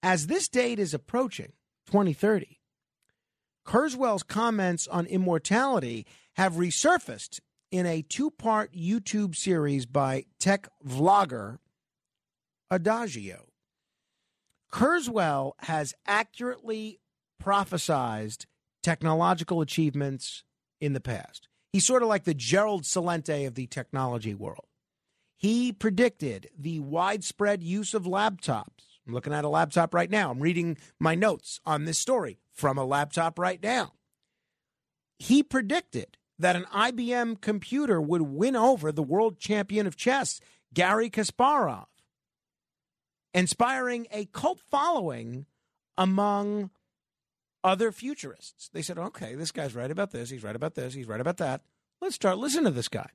[0.04, 1.54] as this date is approaching,
[1.88, 2.60] 2030,
[3.66, 7.40] Kurzweil's comments on immortality have resurfaced
[7.72, 11.58] in a two part YouTube series by tech vlogger
[12.70, 13.46] Adagio.
[14.72, 17.00] Kurzweil has accurately
[17.42, 18.46] prophesized
[18.82, 20.44] technological achievements
[20.82, 21.48] in the past.
[21.72, 24.66] He's sort of like the Gerald Celente of the technology world.
[25.38, 28.93] He predicted the widespread use of laptops.
[29.06, 30.32] I'm looking at a laptop right now.
[30.32, 33.94] I'm reading my notes on this story from a laptop right now.
[35.20, 40.40] He predicted that an IBM computer would win over the world champion of chess,
[40.74, 41.86] Gary Kasparov,
[43.34, 45.46] inspiring a cult following
[45.98, 46.72] among
[47.64, 48.70] other futurists.
[48.74, 51.38] They said, okay, this guy's right about this, he's right about this, he's right about
[51.38, 51.62] that.
[52.02, 53.10] Let's start listening to this guy.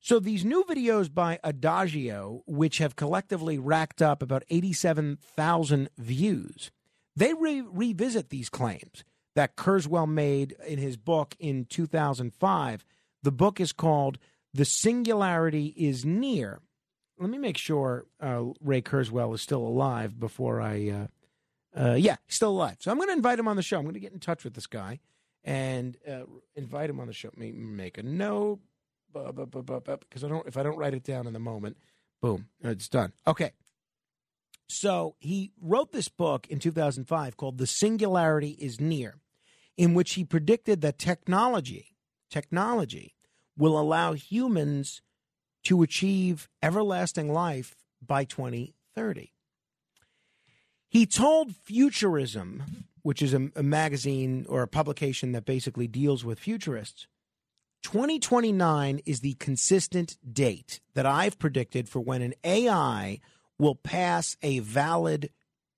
[0.00, 6.70] So these new videos by Adagio, which have collectively racked up about 87,000 views,
[7.14, 9.04] they re- revisit these claims
[9.34, 12.84] that Kurzweil made in his book in 2005.
[13.22, 14.18] The book is called
[14.54, 16.60] The Singularity is Near.
[17.18, 20.88] Let me make sure uh, Ray Kurzweil is still alive before I.
[20.88, 21.06] Uh,
[21.78, 22.76] uh, yeah, still alive.
[22.80, 23.76] So I'm going to invite him on the show.
[23.76, 24.98] I'm going to get in touch with this guy
[25.44, 26.22] and uh,
[26.56, 27.30] invite him on the show.
[27.36, 28.60] Make a note
[29.12, 30.46] because I don't.
[30.46, 31.76] If I don't write it down in the moment,
[32.20, 33.12] boom, it's done.
[33.26, 33.52] Okay.
[34.68, 39.16] So he wrote this book in 2005 called "The Singularity Is Near,"
[39.76, 41.96] in which he predicted that technology,
[42.30, 43.14] technology,
[43.56, 45.02] will allow humans
[45.64, 49.32] to achieve everlasting life by 2030.
[50.88, 56.40] He told Futurism, which is a, a magazine or a publication that basically deals with
[56.40, 57.06] futurists,
[57.82, 63.20] 2029 is the consistent date that I've predicted for when an AI
[63.58, 65.30] will pass a valid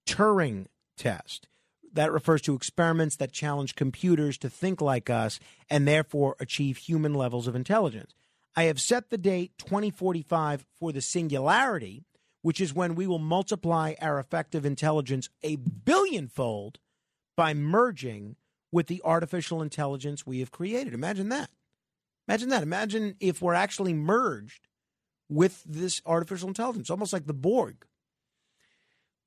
[0.06, 0.66] Turing
[0.96, 1.48] test.
[1.92, 5.38] That refers to experiments that challenge computers to think like us
[5.68, 8.14] and therefore achieve human levels of intelligence.
[8.56, 12.04] I have set the date 2045 for the singularity,
[12.42, 16.78] which is when we will multiply our effective intelligence a billionfold
[17.36, 18.36] by merging
[18.70, 20.94] with the artificial intelligence we have created.
[20.94, 21.50] Imagine that.
[22.28, 22.62] Imagine that.
[22.62, 24.68] Imagine if we're actually merged
[25.28, 27.84] with this artificial intelligence, almost like the Borg.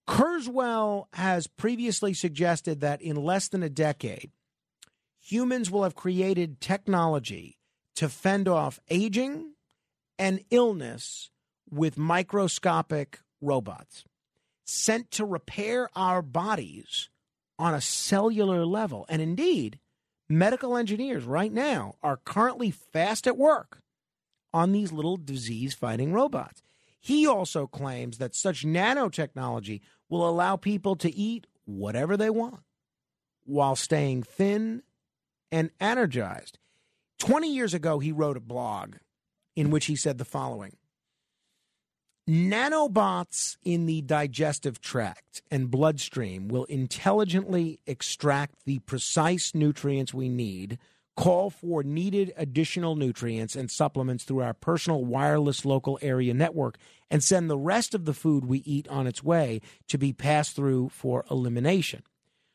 [0.08, 4.32] Kurzweil has previously suggested that in less than a decade,
[5.20, 7.58] humans will have created technology
[7.96, 9.54] to fend off aging
[10.20, 11.32] and illness
[11.70, 14.06] with microscopic robots
[14.64, 17.10] sent to repair our bodies
[17.58, 19.06] on a cellular level.
[19.10, 19.80] And indeed,
[20.30, 23.80] medical engineers right now are currently fast at work
[24.54, 26.62] on these little disease fighting robots.
[27.00, 32.62] He also claims that such nanotechnology will allow people to eat whatever they want
[33.44, 34.82] while staying thin
[35.52, 36.58] and energized.
[37.20, 38.96] 20 years ago, he wrote a blog
[39.56, 40.76] in which he said the following
[42.28, 50.80] Nanobots in the digestive tract and bloodstream will intelligently extract the precise nutrients we need,
[51.16, 56.80] call for needed additional nutrients and supplements through our personal wireless local area network,
[57.12, 60.56] and send the rest of the food we eat on its way to be passed
[60.56, 62.02] through for elimination.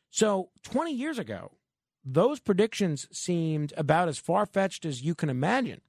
[0.09, 1.53] So, 20 years ago,
[2.03, 5.79] those predictions seemed about as far fetched as you can imagine.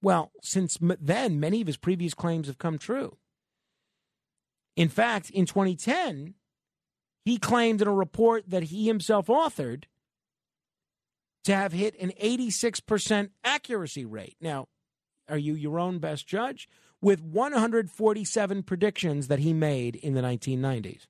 [0.00, 3.16] Well, since then, many of his previous claims have come true.
[4.76, 6.34] In fact, in 2010,
[7.24, 9.84] he claimed in a report that he himself authored
[11.44, 14.36] to have hit an 86% accuracy rate.
[14.40, 14.68] Now,
[15.28, 16.68] are you your own best judge?
[17.00, 21.06] With 147 predictions that he made in the 1990s.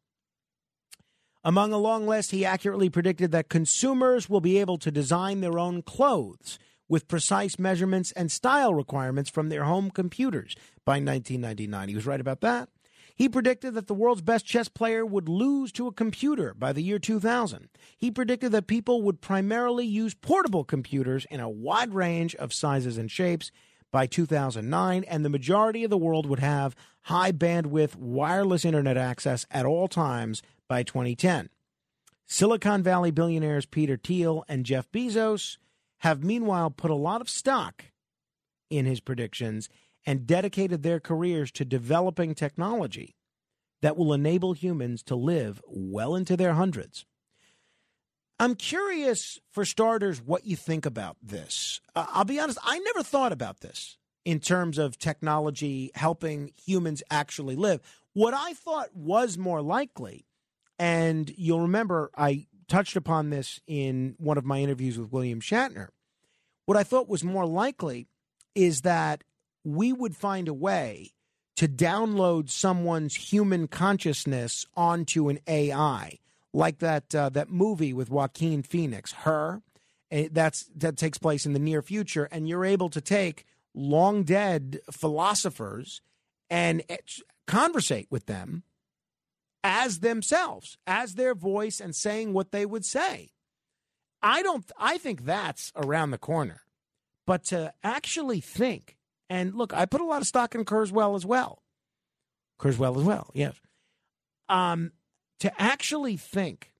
[1.44, 5.59] Among a long list, he accurately predicted that consumers will be able to design their
[5.59, 6.59] own clothes
[6.89, 10.55] with precise measurements and style requirements from their home computers
[10.85, 11.89] by 1999.
[11.89, 12.69] He was right about that.
[13.15, 16.82] He predicted that the world's best chess player would lose to a computer by the
[16.82, 17.69] year 2000.
[17.97, 22.97] He predicted that people would primarily use portable computers in a wide range of sizes
[22.97, 23.51] and shapes
[23.90, 29.47] by 2009, and the majority of the world would have high bandwidth wireless internet access
[29.51, 31.48] at all times by 2010.
[32.27, 35.56] Silicon Valley billionaires Peter Thiel and Jeff Bezos
[35.99, 37.87] have meanwhile put a lot of stock
[38.70, 39.69] in his predictions
[40.07, 43.16] and dedicated their careers to developing technology
[43.83, 47.05] that will enable humans to live well into their hundreds.
[48.41, 51.81] I'm curious, for starters, what you think about this.
[51.95, 57.03] Uh, I'll be honest, I never thought about this in terms of technology helping humans
[57.11, 57.81] actually live.
[58.12, 60.27] What I thought was more likely,
[60.79, 65.89] and you'll remember I touched upon this in one of my interviews with William Shatner,
[66.66, 68.07] What I thought was more likely
[68.55, 69.24] is that
[69.65, 71.12] we would find a way
[71.57, 76.19] to download someone's human consciousness onto an AI,
[76.53, 79.62] like that uh, that movie with Joaquin Phoenix, Her.
[80.11, 84.23] Eh, That's that takes place in the near future, and you're able to take long
[84.23, 86.01] dead philosophers
[86.49, 86.97] and eh,
[87.47, 88.62] conversate with them
[89.64, 93.30] as themselves, as their voice, and saying what they would say.
[94.22, 94.70] I don't.
[94.78, 96.62] I think that's around the corner,
[97.26, 98.98] but to actually think
[99.30, 101.62] and look, I put a lot of stock in Kurzweil as well.
[102.60, 103.55] Kurzweil as well, yes.
[104.48, 104.93] Um,
[105.40, 106.72] to actually think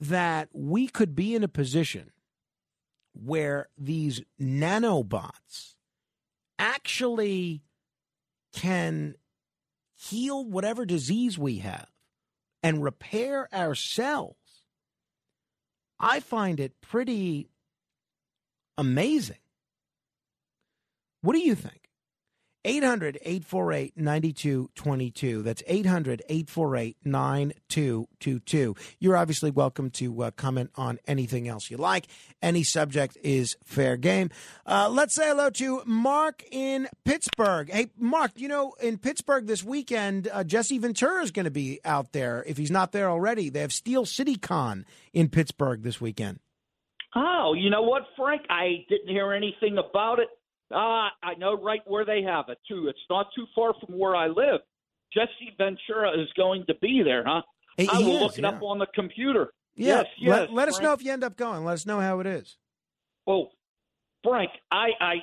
[0.00, 2.10] that we could be in a position
[3.12, 5.74] where these nanobots
[6.58, 7.62] actually
[8.52, 9.14] can
[9.98, 11.88] heal whatever disease we have
[12.62, 14.36] and repair ourselves,
[15.98, 17.50] I find it pretty
[18.76, 19.38] amazing.
[21.20, 21.87] What do you think?
[22.64, 25.42] 800 848 9222.
[25.42, 28.76] That's 800 848 9222.
[28.98, 32.06] You're obviously welcome to uh, comment on anything else you like.
[32.42, 34.30] Any subject is fair game.
[34.66, 37.70] Uh, let's say hello to Mark in Pittsburgh.
[37.70, 41.80] Hey, Mark, you know, in Pittsburgh this weekend, uh, Jesse Ventura is going to be
[41.84, 43.48] out there if he's not there already.
[43.48, 46.40] They have Steel City Con in Pittsburgh this weekend.
[47.14, 48.42] Oh, you know what, Frank?
[48.50, 50.28] I didn't hear anything about it.
[50.70, 52.88] Uh, I know right where they have it, too.
[52.88, 54.60] It's not too far from where I live.
[55.12, 57.42] Jesse Ventura is going to be there, huh?
[57.76, 59.52] He- I will is, look it up on the computer.
[59.74, 60.30] Yeah, Yes, yes.
[60.40, 61.64] let, let us know if you end up going.
[61.64, 62.58] Let us know how it is.
[63.26, 63.52] Well,
[64.24, 65.14] Frank, I, I,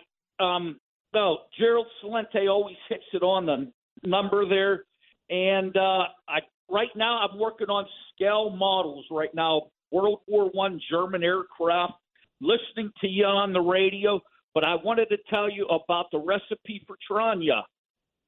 [0.44, 0.80] um,
[1.14, 3.72] no, Gerald Celente always hits it on the
[4.08, 4.86] number there,
[5.30, 6.40] and uh, I
[6.70, 9.64] right now I'm working on scale models right now.
[9.92, 11.94] World War One German aircraft.
[12.42, 14.20] Listening to you on the radio,
[14.56, 17.62] but I wanted to tell you about the recipe for Tranya.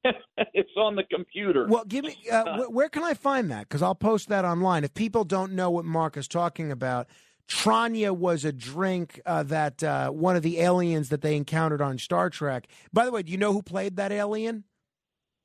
[0.54, 1.66] it's on the computer.
[1.68, 3.62] Well, give me uh, wh- where can I find that?
[3.68, 4.84] Because I'll post that online.
[4.84, 7.08] If people don't know what Mark is talking about,
[7.48, 11.98] Tranya was a drink uh, that uh, one of the aliens that they encountered on
[11.98, 12.68] Star Trek.
[12.92, 14.64] By the way, do you know who played that alien?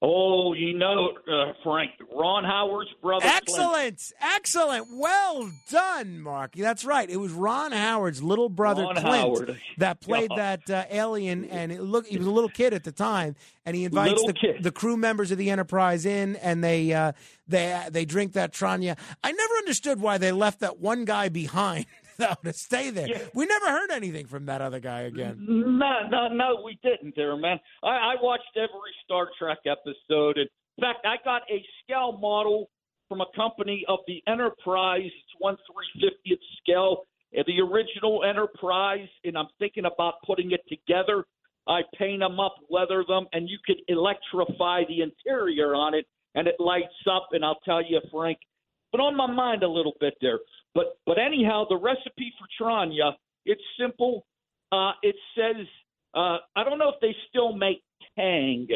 [0.06, 3.22] Oh, you know, uh, Frank, Ron Howard's brother.
[3.26, 3.38] Clint.
[3.42, 4.88] Excellent, excellent.
[4.92, 6.56] Well done, Mark.
[6.58, 7.10] That's right.
[7.10, 9.58] It was Ron Howard's little brother Ron Clint Howard.
[9.78, 10.58] that played Yeah.
[10.66, 13.78] that uh, alien, and it look he was a little kid at the time, and
[13.78, 17.14] he invites the, the crew members of the Enterprise in, and they uh,
[17.48, 18.98] they they drink that Tranya.
[19.24, 21.86] I never understood why they left that one guy behind.
[22.18, 25.38] Though, to stay there, we never heard anything from that other guy again.
[25.48, 27.60] No, no, no, we didn't there, man.
[27.84, 30.38] I, I watched every Star Trek episode.
[30.38, 32.70] And in fact, I got a scale model
[33.10, 35.06] from a company of the Enterprise.
[35.06, 41.26] It's one three fiftieth scale, the original Enterprise, and I'm thinking about putting it together.
[41.68, 46.48] I paint them up, leather them, and you could electrify the interior on it, and
[46.48, 47.30] it lights up.
[47.32, 48.38] And I'll tell you, Frank,
[48.94, 50.40] but on my mind a little bit there.
[50.74, 53.14] But but anyhow, the recipe for Tranya,
[53.46, 54.26] it's simple.
[54.72, 55.66] Uh, it says
[56.14, 57.82] uh, I don't know if they still make
[58.18, 58.68] Tang,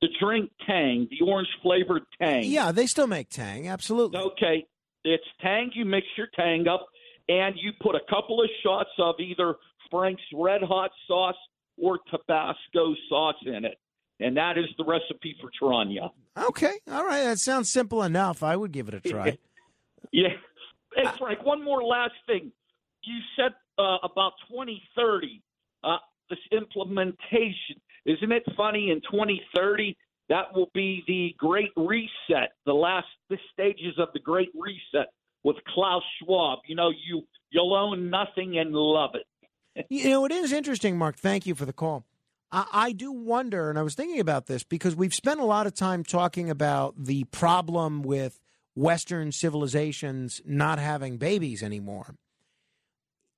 [0.00, 2.44] the drink Tang, the orange flavored Tang.
[2.44, 3.68] Yeah, they still make Tang.
[3.68, 4.18] Absolutely.
[4.18, 4.66] Okay,
[5.04, 5.70] it's Tang.
[5.74, 6.86] You mix your Tang up,
[7.28, 9.56] and you put a couple of shots of either
[9.90, 11.36] Frank's Red Hot sauce
[11.76, 13.78] or Tabasco sauce in it,
[14.18, 16.10] and that is the recipe for Tranya.
[16.36, 17.24] Okay, all right.
[17.24, 18.42] That sounds simple enough.
[18.42, 19.38] I would give it a try.
[20.12, 20.28] Yeah.
[20.94, 22.52] Hey, Frank, one more last thing.
[23.02, 25.42] You said uh, about 2030,
[25.84, 25.96] uh,
[26.30, 27.80] this implementation.
[28.04, 28.90] Isn't it funny?
[28.90, 29.96] In 2030,
[30.28, 35.08] that will be the Great Reset, the last the stages of the Great Reset
[35.44, 36.60] with Klaus Schwab.
[36.66, 39.26] You know, you you'll own nothing and love it.
[39.90, 41.16] You know, it is interesting, Mark.
[41.16, 42.04] Thank you for the call.
[42.50, 45.68] I, I do wonder, and I was thinking about this because we've spent a lot
[45.68, 48.40] of time talking about the problem with
[48.78, 52.14] Western civilizations not having babies anymore.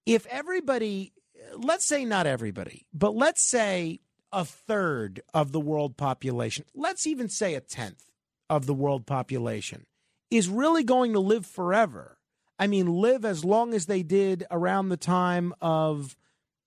[0.04, 1.14] If everybody,
[1.56, 4.00] let's say not everybody, but let's say
[4.32, 8.04] a third of the world population, let's even say a tenth
[8.50, 9.86] of the world population,
[10.30, 12.18] is really going to live forever.
[12.58, 16.18] I mean, live as long as they did around the time of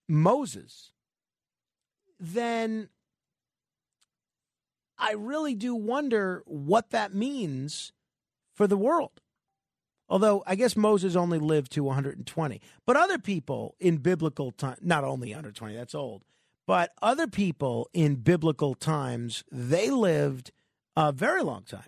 [0.09, 0.93] Moses,
[2.19, 2.89] then
[4.97, 7.93] I really do wonder what that means
[8.53, 9.21] for the world.
[10.09, 12.61] Although I guess Moses only lived to 120.
[12.85, 16.23] But other people in biblical time, not only 120, that's old,
[16.67, 20.51] but other people in biblical times, they lived
[20.95, 21.87] a very long time.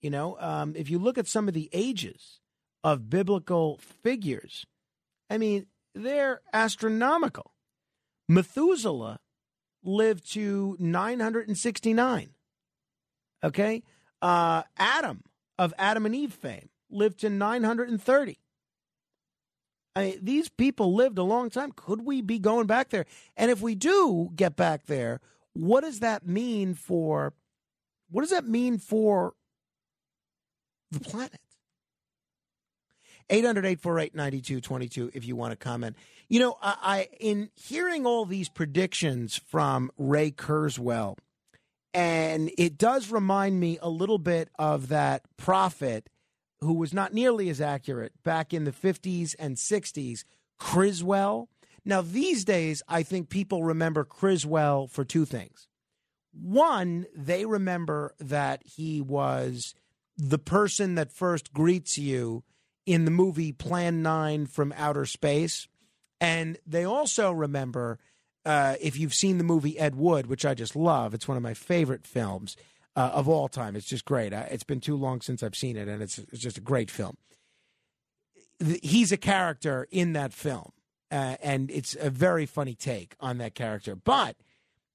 [0.00, 2.40] You know, um, if you look at some of the ages
[2.82, 4.66] of biblical figures,
[5.30, 7.52] I mean, they're astronomical.
[8.28, 9.20] Methuselah
[9.82, 12.30] lived to 969.
[13.42, 13.82] Okay?
[14.20, 15.22] Uh, Adam
[15.58, 18.38] of Adam and Eve fame lived to 930.
[19.96, 21.72] I mean, these people lived a long time.
[21.72, 23.06] Could we be going back there?
[23.36, 25.20] And if we do get back there,
[25.52, 27.32] what does that mean for
[28.10, 29.34] what does that mean for
[30.90, 31.40] the planet?
[33.30, 35.96] 800 848 9222 if you want to comment.
[36.28, 41.16] You know, I, I in hearing all these predictions from Ray Kurzweil,
[41.94, 46.10] and it does remind me a little bit of that prophet
[46.60, 50.24] who was not nearly as accurate back in the 50s and 60s,
[50.58, 51.48] Criswell.
[51.84, 55.68] Now, these days, I think people remember Criswell for two things.
[56.32, 59.74] One, they remember that he was
[60.16, 62.42] the person that first greets you
[62.86, 65.68] in the movie Plan 9 from Outer Space.
[66.20, 67.98] And they also remember,
[68.44, 71.42] uh, if you've seen the movie Ed Wood, which I just love, it's one of
[71.42, 72.56] my favorite films
[72.96, 73.74] uh, of all time.
[73.76, 74.32] It's just great.
[74.32, 76.90] Uh, it's been too long since I've seen it, and it's, it's just a great
[76.90, 77.16] film.
[78.60, 80.72] Th- He's a character in that film,
[81.10, 83.96] uh, and it's a very funny take on that character.
[83.96, 84.36] But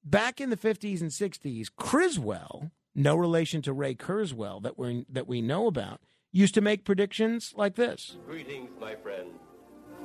[0.04, 5.28] back in the 50s and 60s, Criswell, no relation to Ray Kurzweil that we that
[5.28, 6.02] we know about,
[6.32, 8.18] used to make predictions like this.
[8.28, 9.30] Greetings, my friend.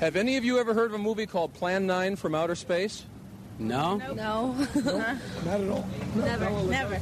[0.00, 3.04] Have any of you ever heard of a movie called Plan 9 from Outer Space?
[3.58, 3.96] No.
[3.96, 4.52] No.
[4.74, 5.88] Not at all.
[6.14, 6.50] Never.
[6.50, 7.00] Never.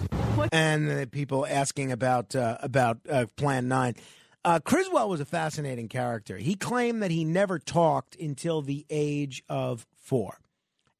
[0.52, 3.94] and people asking about uh, about uh, Plan Nine.
[4.44, 6.36] Uh, Criswell was a fascinating character.
[6.38, 10.40] He claimed that he never talked until the age of four,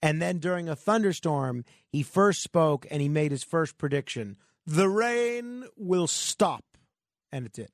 [0.00, 4.36] and then during a thunderstorm, he first spoke and he made his first prediction:
[4.66, 6.64] "The rain will stop,"
[7.32, 7.70] and it did.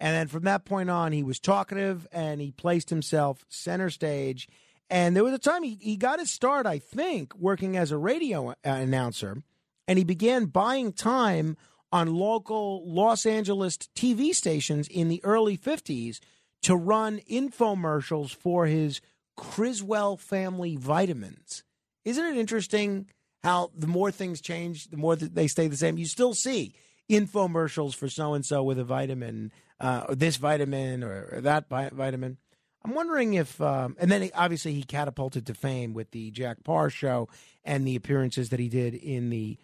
[0.00, 4.48] And then from that point on, he was talkative and he placed himself center stage.
[4.90, 7.98] And there was a time he, he got his start, I think, working as a
[7.98, 9.42] radio announcer.
[9.86, 11.56] And he began buying time
[11.90, 16.20] on local Los Angeles TV stations in the early 50s
[16.62, 19.00] to run infomercials for his
[19.36, 21.62] Criswell family vitamins.
[22.04, 23.06] Isn't it interesting
[23.42, 25.98] how the more things change, the more they stay the same?
[25.98, 26.74] You still see
[27.10, 31.68] infomercials for so and so with a vitamin, uh, or this vitamin or, or that
[31.68, 32.38] vi- vitamin.
[32.84, 36.64] I'm wondering if, um, and then he, obviously he catapulted to fame with the Jack
[36.64, 37.28] Paar show
[37.64, 39.58] and the appearances that he did in the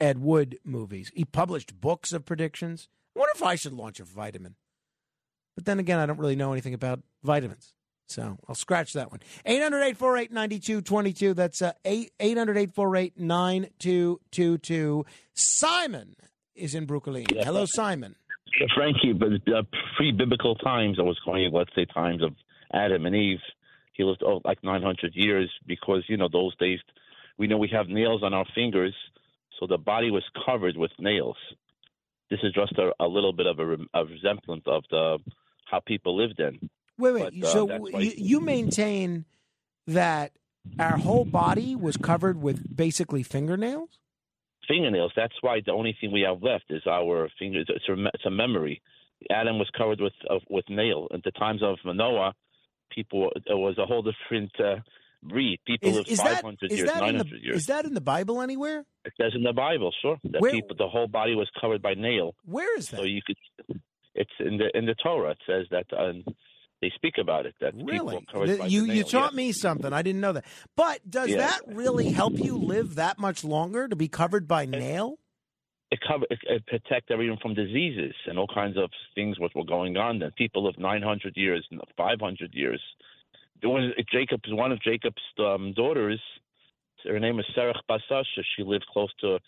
[0.00, 1.10] Ed Wood movies.
[1.14, 2.88] He published books of predictions.
[3.14, 4.54] I wonder if I should launch a vitamin.
[5.56, 7.74] But then again, I don't really know anything about vitamins.
[8.08, 9.20] So I'll scratch that one.
[9.44, 11.34] 800 848 9222.
[11.34, 15.06] That's uh, 800 848 9222.
[15.34, 16.16] Simon
[16.54, 17.26] is in Brooklyn.
[17.30, 18.16] Hello, Simon.
[18.74, 19.62] Frankie, but uh,
[19.96, 22.34] pre-biblical times, I was calling, it, let's say, times of
[22.72, 23.40] Adam and Eve.
[23.92, 26.78] He lived oh, like 900 years because you know those days
[27.38, 28.94] we know we have nails on our fingers,
[29.58, 31.36] so the body was covered with nails.
[32.30, 35.18] This is just a, a little bit of a, a resemblance of the
[35.64, 36.58] how people lived then.
[36.98, 37.40] Wait, wait.
[37.40, 39.24] But, uh, so you, you maintain
[39.86, 40.32] that
[40.78, 43.99] our whole body was covered with basically fingernails?
[44.70, 45.12] Fingernails.
[45.16, 47.66] That's why the only thing we have left is our fingers.
[47.68, 48.80] It's a, it's a memory.
[49.30, 51.08] Adam was covered with of, with nail.
[51.12, 52.32] At the times of Noah,
[52.90, 54.76] people it was a whole different uh,
[55.22, 55.58] breed.
[55.66, 57.56] People Is, lived is five that, years, that nine in the years.
[57.56, 58.84] is that in the Bible anywhere?
[59.04, 61.94] it says in the Bible, sure, that Where- people the whole body was covered by
[61.94, 62.34] nail.
[62.44, 62.98] Where is that?
[63.00, 63.36] So you could.
[64.14, 65.32] It's in the in the Torah.
[65.32, 66.24] It says that um,
[66.80, 68.24] they speak about it that Really?
[68.32, 69.36] The- you you taught yes.
[69.36, 69.92] me something.
[69.92, 70.44] I didn't know that.
[70.76, 71.38] But does Yeah.
[71.38, 75.18] that really help you live that much longer to be covered by nail?
[75.92, 79.64] it cover it, it protect everyone from diseases and all kinds of things what were
[79.64, 80.30] going on then.
[80.38, 81.66] People live nine hundred years,
[81.96, 82.80] five hundred years.
[83.60, 86.20] There was Jacob's one of Jacob's um, daughters.
[87.04, 88.42] Her name is Serach Basasha.
[88.56, 89.38] She lived close to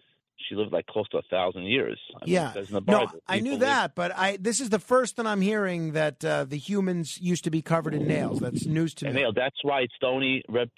[0.48, 1.98] she lived like close to a thousand years.
[2.20, 2.50] I mean, yeah.
[2.50, 5.26] it says in the No, I knew that, but I this is the first that
[5.26, 8.40] I'm hearing that uh, the humans used to be covered in nails.
[8.40, 9.22] That's news to And me.
[9.22, 9.32] nail.
[9.32, 10.68] That's why it's the only rep,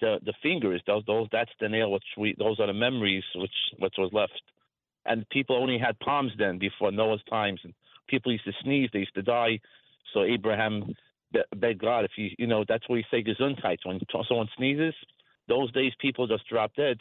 [0.00, 0.82] the the fingers.
[0.86, 1.92] Those those that's the nail.
[1.92, 4.40] Which we those are the memories which which was left.
[5.04, 7.74] And people only had palms then before Noah's times, and
[8.08, 8.88] people used to sneeze.
[8.92, 9.60] They used to die.
[10.14, 10.94] So Abraham
[11.32, 14.48] be- begged God if you you know that's where you say gesundheit when t- someone
[14.56, 14.94] sneezes.
[15.48, 16.98] those days people just drop dead.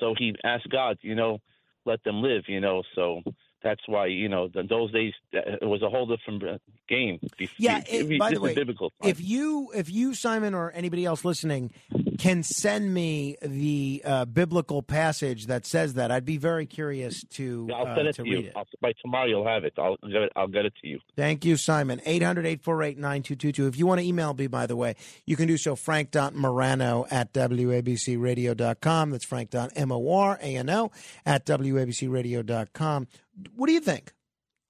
[0.00, 1.38] So he asked God, you know,
[1.84, 2.82] let them live, you know.
[2.94, 3.22] So
[3.62, 6.58] that's why, you know, th those days uh, it was a whole different uh,
[6.88, 7.18] game.
[7.58, 7.82] Yeah.
[7.88, 8.92] it- by the way, biblical.
[9.02, 11.72] if you if you Simon or anybody else listening
[12.18, 17.68] can send me the uh, biblical passage that says that, I'd be very curious to
[17.72, 18.50] I'll uh, send it to to, read you.
[18.54, 18.80] it.
[18.80, 19.72] By tomorrow you'll have it.
[19.78, 20.32] I'll get it.
[20.34, 20.98] I'll get it to you.
[21.16, 22.00] Thank you, Simon.
[22.04, 23.66] 800 848 9222.
[23.68, 27.32] If you want to email me, by the way, you can do so frank.morano at
[27.32, 29.10] wabcradio.com.
[29.10, 30.90] That's frank.morano
[31.24, 33.06] at wabcradio.com.
[33.54, 34.12] What do you think?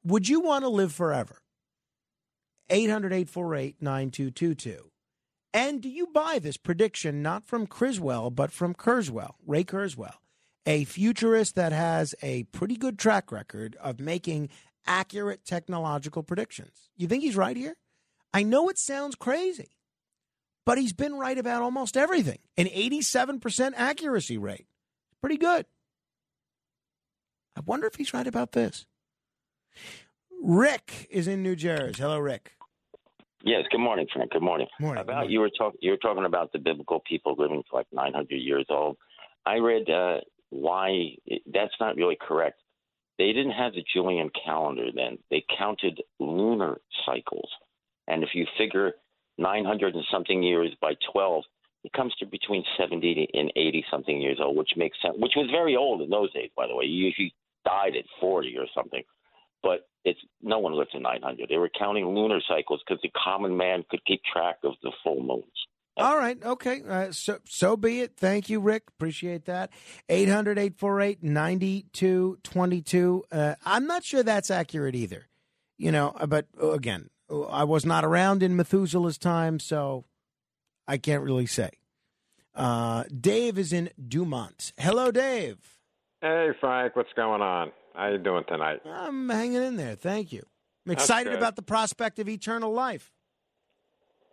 [0.05, 1.41] Would you want to live forever?
[2.71, 4.91] 800 848 9222.
[5.53, 10.15] And do you buy this prediction not from Criswell, but from Kurzweil, Ray Kurzweil,
[10.67, 14.51] a futurist that has a pretty good track record of making
[14.87, 16.91] accurate technological predictions?
[16.97, 17.77] You think he's right here?
[18.35, 19.71] I know it sounds crazy,
[20.67, 22.41] but he's been right about almost everything.
[22.59, 24.67] An 87% accuracy rate.
[25.23, 25.65] Pretty good.
[27.57, 28.87] I wonder if he's right about this.
[30.43, 32.01] Rick is in New Jersey.
[32.01, 32.53] Hello, Rick.
[33.45, 33.65] Yes.
[33.71, 34.33] Good morning, Frank.
[34.33, 34.67] Good morning.
[34.81, 35.01] Morning.
[35.03, 35.79] About you were talking.
[35.81, 38.97] You were talking about the biblical people living for like 900 years old.
[39.47, 40.19] I read uh,
[40.51, 41.15] why
[41.53, 42.61] that's not really correct.
[43.19, 45.19] They didn't have the Julian calendar then.
[45.31, 47.51] They counted lunar cycles,
[48.07, 48.93] and if you figure
[49.39, 51.45] 900 and something years by 12,
[51.85, 55.15] it comes to between 70 and 80 something years old, which makes sense.
[55.19, 56.87] Which was very old in those days, by the way.
[56.87, 57.35] You usually
[57.65, 59.03] died at 40 or something
[59.63, 61.49] but it's no one lived to 900.
[61.49, 65.23] They were counting lunar cycles because the common man could keep track of the full
[65.23, 65.45] moons.
[65.99, 66.39] All right.
[66.43, 66.83] Okay.
[66.89, 68.13] Uh, so, so be it.
[68.17, 68.85] Thank you, Rick.
[68.89, 69.71] Appreciate that.
[70.09, 73.25] 800 848 9222.
[73.33, 75.27] Uh, I'm not sure that's accurate either.
[75.77, 77.11] You know, uh, but uh, again,
[77.51, 80.05] I was not around in Methuselah's time, so
[80.87, 81.71] I can't really say.
[82.55, 84.73] Uh, Dave is in Dumont.
[84.79, 85.79] Hello, Dave.
[86.21, 87.71] Hey, Frank, what's going on?
[87.99, 88.81] How you doing tonight?
[88.87, 89.97] I'm hanging in there.
[89.97, 90.47] Thank you.
[90.87, 93.11] I'm excited about the prospect of eternal life.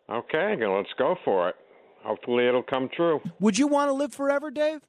[0.08, 1.56] Okay, then let's go for it.
[2.04, 3.22] Hopefully, it'll come true.
[3.40, 4.82] Would you want to live forever, Dave?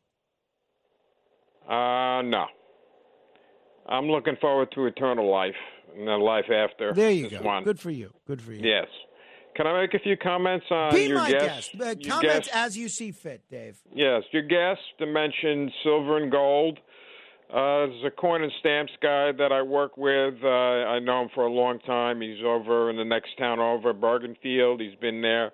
[1.66, 2.44] Uh, no.
[3.88, 5.54] I'm looking forward to eternal life
[5.96, 6.92] and the life after.
[6.92, 7.38] There you go.
[7.40, 7.64] One.
[7.64, 8.12] Good for you.
[8.26, 8.60] Good for you.
[8.62, 8.88] Yes.
[9.56, 11.72] Can I make a few comments on Be your my guest?
[11.72, 11.74] guest.
[11.80, 13.78] Uh, comments guest- as you see fit, Dave.
[13.94, 16.78] Yes, your guest mentioned silver and gold.
[17.48, 20.34] Uh, there's a coin and stamps guy that I work with.
[20.42, 22.20] Uh, I know him for a long time.
[22.20, 24.80] He's over in the next town over, Bergenfield.
[24.80, 25.52] He's been there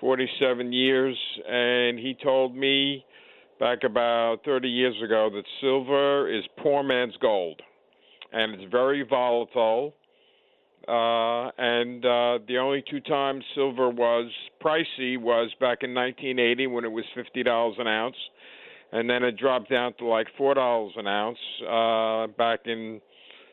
[0.00, 3.04] 47 years, and he told me
[3.60, 7.60] back about 30 years ago that silver is poor man's gold,
[8.32, 9.94] and it's very volatile.
[10.86, 14.30] Uh, and uh, the only two times silver was
[14.62, 18.16] pricey was back in 1980 when it was fifty dollars an ounce,
[18.92, 23.00] and then it dropped down to like four dollars an ounce uh, back in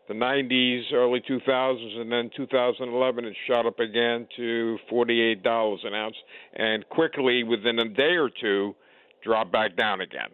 [0.07, 6.15] the 90s, early 2000s, and then 2011 it shot up again to $48 an ounce,
[6.53, 8.75] and quickly within a day or two
[9.23, 10.29] dropped back down again.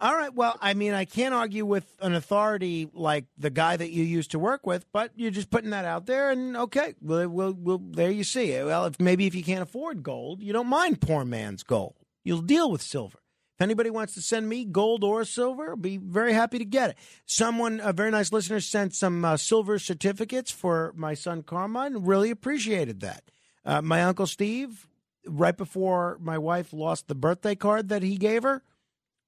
[0.00, 0.34] All right.
[0.34, 4.30] Well, I mean, I can't argue with an authority like the guy that you used
[4.30, 7.78] to work with, but you're just putting that out there, and okay, we'll, we'll, we'll
[7.78, 8.64] there you see it.
[8.64, 11.96] Well, if maybe if you can't afford gold, you don't mind poor man's gold.
[12.24, 13.19] You'll deal with silver.
[13.60, 16.88] If anybody wants to send me gold or silver, I'll be very happy to get
[16.88, 16.96] it.
[17.26, 22.06] Someone, a very nice listener, sent some uh, silver certificates for my son Carmine.
[22.06, 23.22] Really appreciated that.
[23.62, 24.88] Uh, my uncle Steve,
[25.26, 28.62] right before my wife lost the birthday card that he gave her,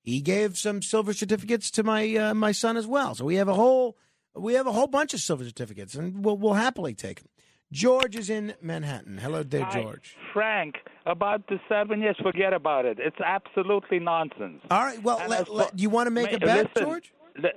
[0.00, 3.14] he gave some silver certificates to my uh, my son as well.
[3.14, 3.98] So we have a whole
[4.34, 7.28] we have a whole bunch of silver certificates, and we'll we'll happily take them.
[7.72, 9.16] George is in Manhattan.
[9.16, 10.14] Hello, there, Hi, George.
[10.32, 10.76] Frank,
[11.06, 12.98] about the seven years, forget about it.
[13.00, 14.60] It's absolutely nonsense.
[14.70, 15.02] All right.
[15.02, 17.12] Well, let, as let- you want to make Ma- a bet, listen, George?
[17.40, 17.48] the-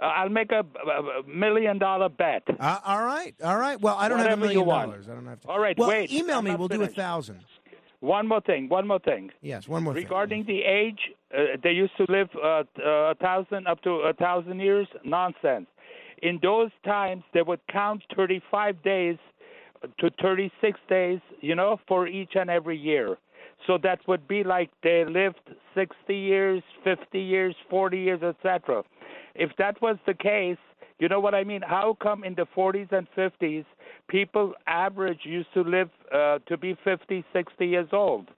[0.00, 2.42] uh, I'll make a, a million dollar bet.
[2.60, 3.34] Uh, all right.
[3.42, 3.80] All right.
[3.80, 5.08] Well, I don't Whatever have a million dollars.
[5.08, 5.48] I don't have to.
[5.48, 6.12] All right, well, wait.
[6.12, 6.54] email me.
[6.54, 7.40] We'll do a thousand.
[8.00, 8.68] One more thing.
[8.68, 9.30] One more thing.
[9.42, 10.04] Yes, one more thing.
[10.04, 11.00] Regarding the age,
[11.36, 14.86] uh, they used to live uh, uh, a thousand up to a thousand years.
[15.04, 15.66] Nonsense.
[16.22, 19.16] In those times, they would count 35 days
[19.98, 23.16] to 36 days, you know, for each and every year.
[23.66, 25.40] So that would be like they lived
[25.74, 28.82] 60 years, 50 years, 40 years, etc.
[29.34, 30.58] If that was the case,
[30.98, 31.62] you know what I mean?
[31.62, 33.64] How come in the 40s and 50s
[34.08, 38.28] people average used to live uh, to be 50, 60 years old?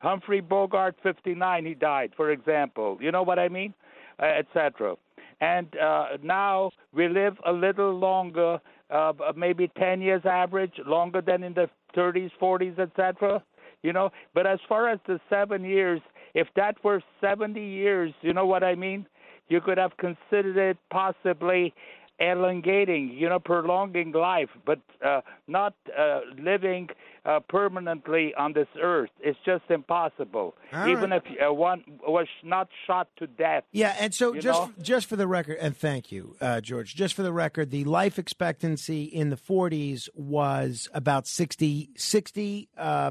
[0.00, 2.98] Humphrey Bogart, 59, he died, for example.
[3.00, 3.74] You know what I mean?
[4.20, 4.96] Uh, etc.
[5.40, 8.60] And uh, now we live a little longer,
[8.92, 13.42] uh, maybe 10 years average, longer than in the 30s, 40s, etc.
[13.82, 16.00] You know, but as far as the seven years,
[16.34, 19.06] If that were 70 years, you know what I mean?
[19.48, 21.74] You could have considered it possibly
[22.20, 26.88] elongating, you know, prolonging life, but uh, not uh, living
[27.24, 29.10] uh, permanently on this earth.
[29.20, 30.54] It's just impossible.
[30.72, 31.22] All Even right.
[31.24, 33.64] if uh, one was not shot to death.
[33.72, 34.72] Yeah, and so just know?
[34.82, 36.94] just for the record, and thank you, uh, George.
[36.94, 43.10] Just for the record, the life expectancy in the 40s was about 60, 60 uh,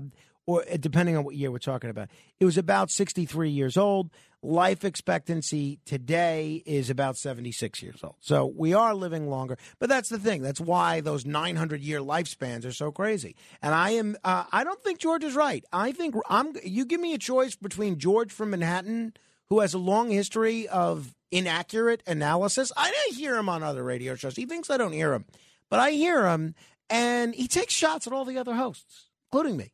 [0.49, 2.09] or depending on what year we're talking about,
[2.39, 4.09] it was about 63 years old.
[4.41, 8.15] Life expectancy today is about 76 years old.
[8.21, 9.57] So we are living longer.
[9.79, 10.41] But that's the thing.
[10.41, 13.35] That's why those 900 year lifespans are so crazy.
[13.61, 15.65] And I am, uh, I don't think George is right.
[15.73, 19.13] I think I'm, you give me a choice between George from Manhattan,
[19.49, 22.71] who has a long history of inaccurate analysis.
[22.77, 24.35] I didn't hear him on other radio shows.
[24.35, 25.25] He thinks I don't hear him,
[25.69, 26.55] but I hear him,
[26.89, 29.71] and he takes shots at all the other hosts, including me.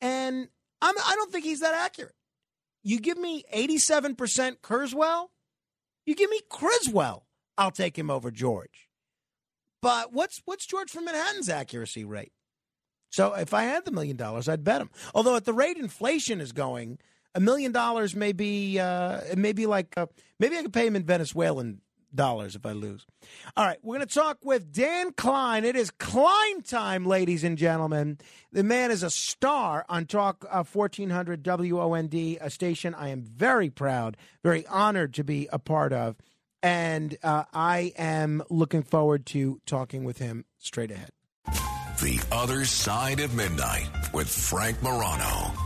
[0.00, 0.48] And
[0.80, 2.14] I'm, I don't think he's that accurate.
[2.86, 5.26] You give me 87% Kurzweil,
[6.06, 7.26] you give me Criswell,
[7.58, 8.88] I'll take him over George.
[9.82, 12.30] But what's what's George from Manhattan's accuracy rate?
[13.10, 14.90] So if I had the million dollars, I'd bet him.
[15.16, 16.98] Although at the rate inflation is going,
[17.34, 20.06] a million dollars may be uh, it may be like uh,
[20.38, 21.80] maybe I could pay him in Venezuelan
[22.16, 23.06] dollars if I lose.
[23.56, 25.64] All right, we're going to talk with Dan Klein.
[25.64, 28.18] It is Klein time, ladies and gentlemen.
[28.52, 33.70] The man is a star on Talk uh, 1400 WOND, a station I am very
[33.70, 36.16] proud, very honored to be a part of.
[36.62, 41.10] And uh, I am looking forward to talking with him straight ahead.
[42.00, 45.65] The Other Side of Midnight with Frank Morano.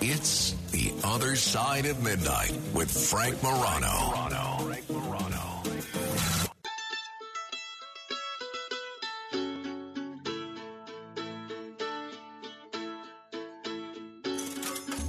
[0.00, 4.14] It's The Other Side of Midnight with Frank Morano.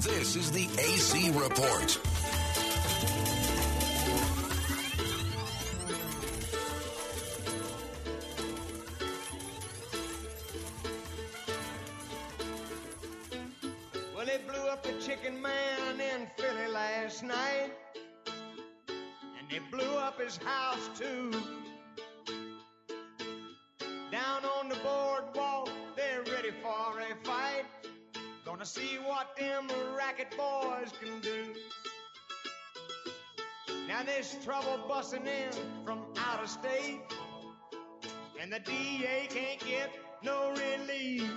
[0.02, 2.19] This is the AC Report.
[34.90, 35.52] Busting in
[35.86, 37.00] from out of state.
[38.42, 39.92] And the DA can't get
[40.24, 41.30] no relief.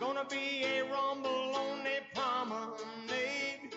[0.00, 3.74] Gonna be a rumble on the promenade.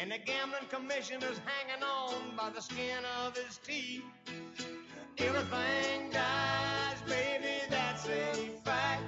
[0.00, 4.04] And the gambling commissioner's hanging on by the skin of his teeth.
[5.18, 9.02] Everything dies, baby, that's a fact.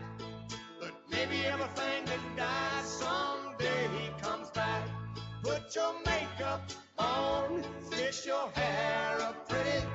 [0.80, 4.82] But maybe everything that dies someday comes back.
[5.44, 6.72] Put your makeup
[7.16, 9.86] on, fix your hair up pretty,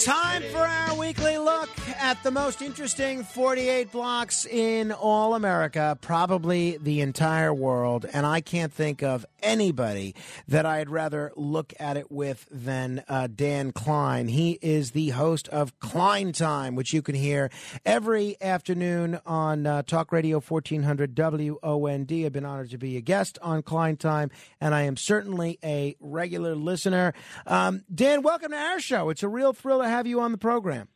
[0.00, 1.68] Time for our weekly look
[1.98, 8.06] at the most interesting 48 blocks in all America, probably the entire world.
[8.10, 10.14] And I can't think of anybody
[10.48, 14.28] that I'd rather look at it with than uh, Dan Klein.
[14.28, 17.50] He is the host of Klein Time, which you can hear
[17.84, 22.24] every afternoon on uh, Talk Radio 1400 WOND.
[22.24, 24.30] I've been honored to be a guest on Klein Time,
[24.62, 27.12] and I am certainly a regular listener.
[27.46, 29.10] Um, Dan, welcome to our show.
[29.10, 30.88] It's a real thrill to have you on the program.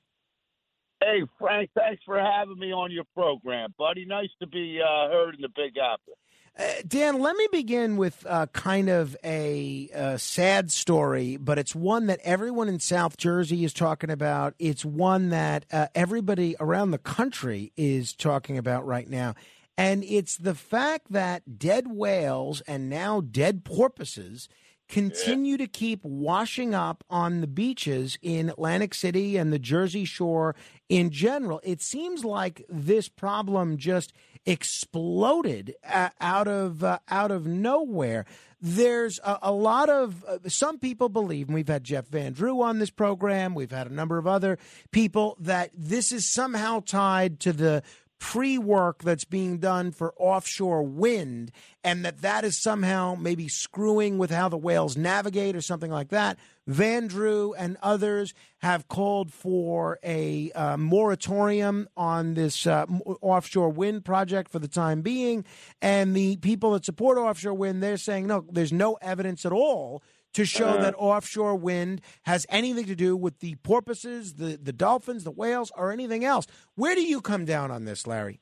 [1.01, 4.07] Hey, Frank, thanks for having me on your program, buddy.
[4.07, 6.17] Nice to be uh, heard in the Big Apple.
[6.57, 11.75] Uh, Dan, let me begin with uh, kind of a, uh sad story, but it's
[11.75, 14.55] one that everyone in South Jersey is talking about.
[14.59, 19.35] It's one that uh, everybody around the country is talking about right now.
[19.77, 24.49] And it's the fact that dead whales and now dead porpoises
[24.89, 30.55] continue to keep washing up on the beaches in Atlantic City and the Jersey Shore
[30.89, 31.61] in general.
[31.65, 34.13] It seems like this problem just
[34.47, 38.27] exploded uh, out of uh, out of nowhere.
[38.61, 42.63] There's a, a lot of uh, some people believe, and we've had Jeff Van Drew
[42.63, 43.55] on this program.
[43.55, 44.59] We've had a number of other
[44.91, 47.83] people that this is somehow tied to the
[48.19, 54.19] pre work that's being done for offshore wind, and that that is somehow maybe screwing
[54.19, 56.39] with how the whales navigate or something like that.
[56.67, 62.87] Van Drew and others have called for a uh, moratorium on this uh,
[63.21, 65.45] offshore wind project for the time being.
[65.83, 70.03] And the people that support offshore wind, they're saying, no, there's no evidence at all
[70.35, 70.83] to show Uh.
[70.83, 75.73] that offshore wind has anything to do with the porpoises, the, the dolphins, the whales,
[75.77, 76.47] or anything else.
[76.75, 78.41] Where do you come down on this, Larry?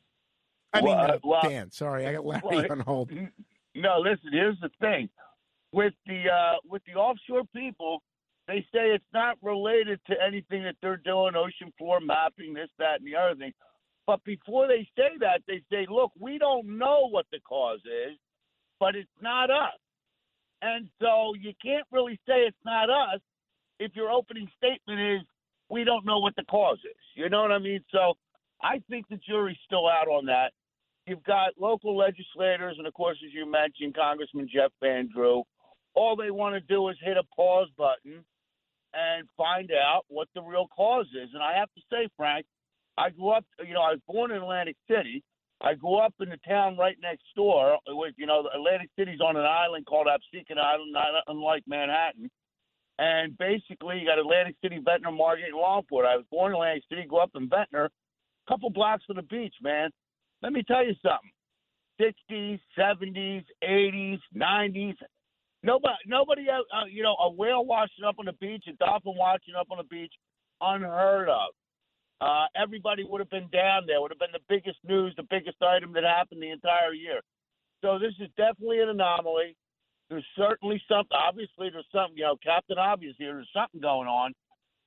[0.73, 1.71] I mean, Well, uh, uh, well- Dan.
[1.71, 3.11] Sorry, I got Larry well, on hold.
[3.75, 4.31] No, listen.
[4.33, 5.09] Here's the thing:
[5.73, 8.03] with the uh, with the offshore people,
[8.49, 13.01] they say it's not related to anything that they're doing, ocean floor mapping, this, that,
[13.01, 13.53] and the other thing.
[14.07, 18.19] But before they say that, they say, "Look, we don't know what the cause is,
[18.81, 19.79] but it's not us."
[20.63, 23.21] And so you can't really say it's not us
[23.79, 25.23] if your opening statement is,
[25.69, 27.85] "We don't know what the cause is." You know what I mean?
[27.91, 28.17] So
[28.63, 30.53] I think the jury's still out on that.
[31.07, 35.43] You've got local legislators, and of course, as you mentioned, Congressman Jeff Van Drew.
[35.95, 38.25] All they want to do is hit a pause button
[38.95, 41.31] and find out what the real cause is.
[41.35, 42.47] And I have to say, Frank,
[42.97, 45.25] I grew up, you know, I was born in Atlantic City.
[45.63, 47.79] I grew up in the town right next door.
[47.87, 52.29] With, you know, Atlantic City's on an island called Absecon Island, not unlike Manhattan.
[52.99, 56.07] And basically, you got Atlantic City, Ventnor, Margate, and Longport.
[56.07, 59.23] I was born in Atlantic City, grew up in Ventnor, a couple blocks from the
[59.23, 59.91] beach, man.
[60.43, 61.31] Let me tell you something.
[62.01, 64.95] 60s, 70s, 80s, 90s.
[65.63, 69.15] Nobody, nobody, uh, uh, you know, a whale washing up on the beach, a dolphin
[69.17, 70.13] washing up on the beach,
[70.61, 71.51] unheard of.
[72.23, 74.01] Uh, everybody would have been down there.
[74.01, 77.21] Would have been the biggest news, the biggest item that happened the entire year.
[77.83, 79.57] So this is definitely an anomaly.
[80.09, 81.17] There's certainly something.
[81.17, 82.17] Obviously, there's something.
[82.17, 83.35] You know, Captain Obvious here.
[83.35, 84.33] There's something going on,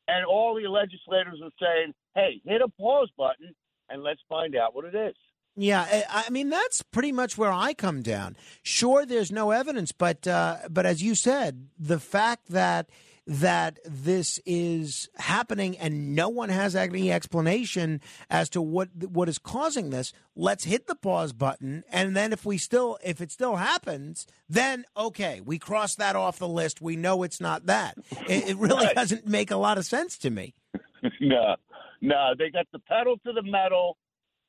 [0.07, 3.53] and all the legislators are saying, "Hey, hit a pause button
[3.90, 5.16] and let's find out what it is."
[5.57, 8.38] Yeah, I mean that's pretty much where I come down.
[8.62, 12.90] Sure, there's no evidence, but uh, but as you said, the fact that
[13.28, 19.38] that this is happening and no one has any explanation as to what what is
[19.40, 20.14] causing this.
[20.36, 24.86] Let's hit the pause button, and then if we still if it still happens, then
[24.96, 26.82] okay, we cross that off the list.
[26.82, 27.98] We know it's not that.
[28.28, 28.96] It, it really Right.
[28.96, 30.54] doesn't make a lot of sense to me.
[31.22, 31.56] no,
[32.02, 33.98] no, they got the pedal to the metal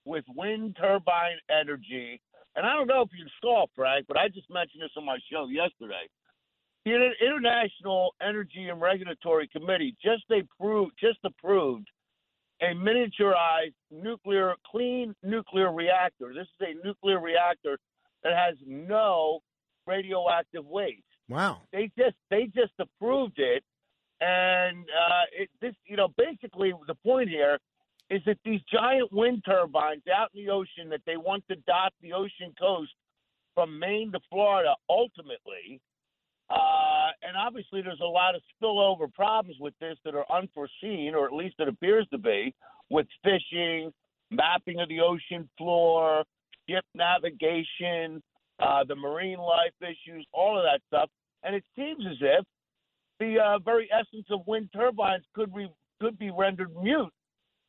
[0.05, 2.21] with wind turbine energy.
[2.55, 5.19] And I don't know if you saw, Frank, but I just mentioned this on my
[5.31, 6.09] show yesterday.
[6.87, 11.89] The International Energy and Regulatory Committee just approved just approved
[12.63, 16.33] a miniaturized nuclear clean nuclear reactor.
[16.33, 17.77] This is a nuclear reactor
[18.23, 19.41] that has no
[19.89, 21.03] radioactive waste.
[21.29, 21.63] Wow.
[21.73, 23.65] They just they just approved it,
[24.21, 27.59] and uh, it, this you know basically the point here
[28.11, 31.93] is that these giant wind turbines out in the ocean that they want to dot
[32.01, 32.93] the ocean coast
[33.57, 35.81] from Maine to Florida ultimately.
[36.49, 41.27] Uh, and obviously, there's a lot of spillover problems with this that are unforeseen, or
[41.27, 42.55] at least it appears to be,
[42.89, 43.93] with fishing,
[44.31, 46.25] mapping of the ocean floor,
[46.69, 48.23] ship navigation,
[48.61, 51.11] uh, the marine life issues, all of that stuff.
[51.43, 52.45] And it seems as if
[53.19, 57.13] the uh, very essence of wind turbines could re- could be rendered mute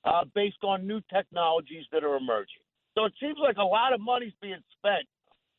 [0.03, 2.61] uh, based on new technologies that are emerging.
[2.97, 5.07] So it seems like a lot of money's being spent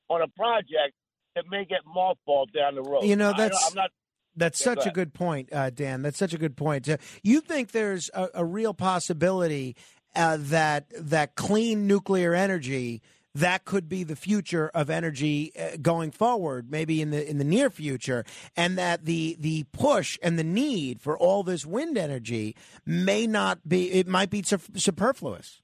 [0.09, 0.95] on a project
[1.34, 3.05] that may get mothballed down the road.
[3.05, 3.90] You know, that's I'm not.
[4.36, 6.02] That's Yeah, go such a good point, uh, Dan.
[6.02, 6.88] That's such a good point.
[6.88, 9.74] Uh, you think there's a, a real possibility
[10.14, 13.02] uh, that that clean nuclear energy
[13.34, 17.44] that could be the future of energy uh, going forward, maybe in the in the
[17.44, 18.24] near future,
[18.56, 23.68] and that the the push and the need for all this wind energy may not
[23.68, 23.92] be.
[23.92, 25.60] It might be su- superfluous.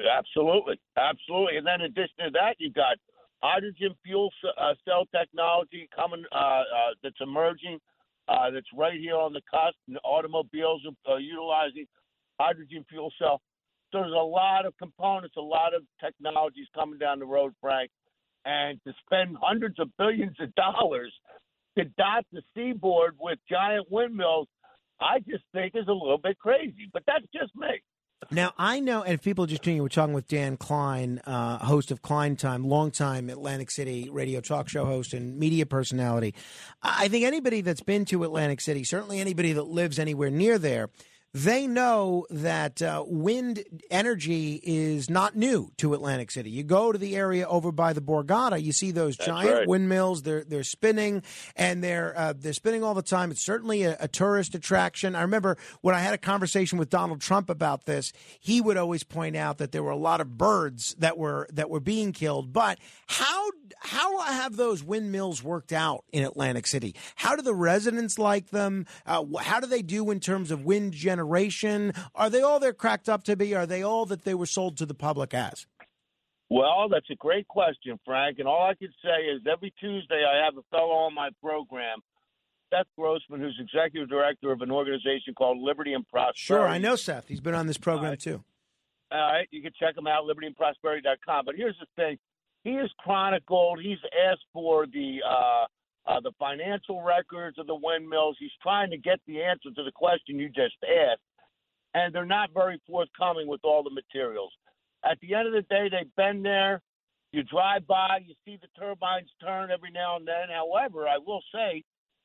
[0.00, 1.56] Absolutely, absolutely.
[1.56, 2.96] And then in addition to that, you've got
[3.44, 6.62] hydrogen fuel uh, cell technology coming uh, uh,
[7.02, 7.78] that's emerging.
[8.26, 9.76] That's right here on the cusp.
[9.86, 11.86] And automobiles are utilizing
[12.40, 13.42] hydrogen fuel cell.
[13.92, 17.90] So there's a lot of components, a lot of technologies coming down the road, Frank.
[18.46, 21.12] And to spend hundreds of billions of dollars
[21.76, 24.48] to dot the seaboard with giant windmills,
[25.00, 26.88] I just think is a little bit crazy.
[26.92, 27.82] But that's just me.
[28.30, 31.58] Now I know, and if people just tuning in, we're talking with Dan Klein, uh,
[31.58, 36.34] host of Klein Time, longtime Atlantic City radio talk show host and media personality.
[36.82, 40.90] I think anybody that's been to Atlantic City, certainly anybody that lives anywhere near there,
[41.34, 46.48] they know that uh, wind energy is not new to Atlantic City.
[46.48, 49.68] You go to the area over by the Borgata, you see those That's giant right.
[49.68, 50.22] windmills.
[50.22, 51.24] They're they're spinning
[51.56, 53.32] and they're uh, they're spinning all the time.
[53.32, 55.16] It's certainly a, a tourist attraction.
[55.16, 59.02] I remember when I had a conversation with Donald Trump about this, he would always
[59.02, 62.52] point out that there were a lot of birds that were that were being killed.
[62.52, 66.94] But how how have those windmills worked out in Atlantic City?
[67.16, 68.86] How do the residents like them?
[69.04, 71.23] Uh, how do they do in terms of wind generation?
[72.14, 73.54] Are they all they're cracked up to be?
[73.54, 75.66] Are they all that they were sold to the public as?
[76.50, 78.38] Well, that's a great question, Frank.
[78.38, 81.98] And all I can say is every Tuesday I have a fellow on my program,
[82.70, 86.40] Seth Grossman, who's executive director of an organization called Liberty and Prosperity.
[86.40, 87.28] Sure, I know Seth.
[87.28, 88.44] He's been on this program too.
[89.10, 91.44] All right, you can check him out, libertyandprosperity.com.
[91.44, 92.18] But here's the thing:
[92.62, 93.80] he has chronicled.
[93.82, 93.98] He's
[94.30, 95.64] asked for the uh,
[96.06, 98.36] uh, the financial records of the windmills.
[98.38, 101.20] He's trying to get the answer to the question you just asked,
[101.94, 104.52] and they're not very forthcoming with all the materials.
[105.04, 106.80] At the end of the day, they've been there.
[107.32, 110.48] You drive by, you see the turbines turn every now and then.
[110.54, 111.82] However, I will say,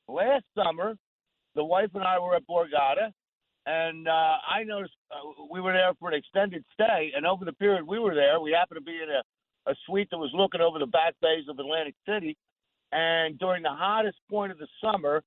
[0.08, 0.96] last summer,
[1.56, 3.12] the wife and I were at Borgata,
[3.66, 7.12] and uh, I noticed uh, we were there for an extended stay.
[7.16, 10.10] And over the period we were there, we happened to be in a, a suite
[10.12, 12.38] that was looking over the back bays of Atlantic City.
[12.92, 15.24] And during the hottest point of the summer,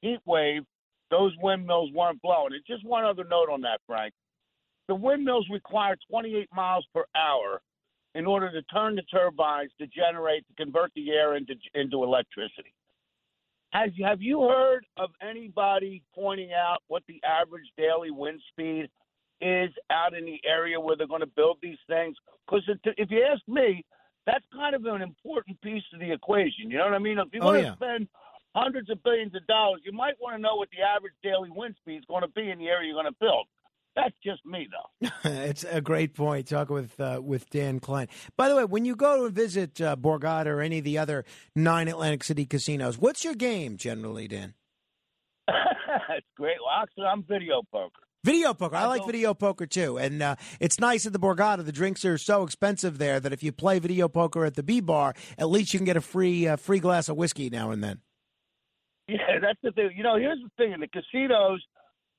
[0.00, 0.62] heat wave,
[1.10, 2.54] those windmills weren't blowing.
[2.54, 4.14] And just one other note on that, Frank.
[4.88, 7.60] The windmills require 28 miles per hour
[8.14, 12.74] in order to turn the turbines to generate to convert the air into into electricity.
[13.72, 18.88] Has have you heard of anybody pointing out what the average daily wind speed
[19.40, 22.16] is out in the area where they're going to build these things?
[22.46, 23.84] Because if you ask me,
[24.26, 26.70] that's kind of an important piece of the equation.
[26.70, 27.18] You know what I mean?
[27.18, 27.74] If you Oh, want to yeah.
[27.74, 28.08] spend
[28.54, 31.74] hundreds of billions of dollars, you might want to know what the average daily wind
[31.80, 33.46] speed is going to be in the area you're going to build.
[33.94, 35.08] That's just me, though.
[35.24, 36.46] it's a great point.
[36.46, 38.08] Talking with uh, with Dan Klein.
[38.38, 41.26] By the way, when you go to visit uh, Borgata or any of the other
[41.54, 44.54] nine Atlantic City casinos, what's your game generally, Dan?
[45.48, 46.56] it's great.
[46.64, 48.00] Well, actually, I'm video poker.
[48.24, 48.76] Video poker.
[48.76, 51.64] I I like video poker too, and uh, it's nice at the Borgata.
[51.64, 54.80] The drinks are so expensive there that if you play video poker at the B
[54.80, 57.82] bar, at least you can get a free uh, free glass of whiskey now and
[57.82, 58.00] then.
[59.08, 59.90] Yeah, that's the thing.
[59.96, 61.60] You know, here's the thing: in the casinos,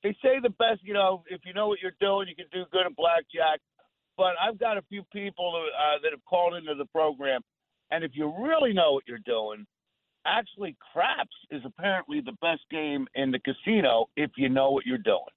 [0.02, 0.80] they say the best.
[0.82, 3.60] You know, if you know what you're doing, you can do good at blackjack.
[4.18, 7.40] But I've got a few people uh, that have called into the program,
[7.90, 9.64] and if you really know what you're doing,
[10.26, 14.98] actually, craps is apparently the best game in the casino if you know what you're
[14.98, 15.33] doing.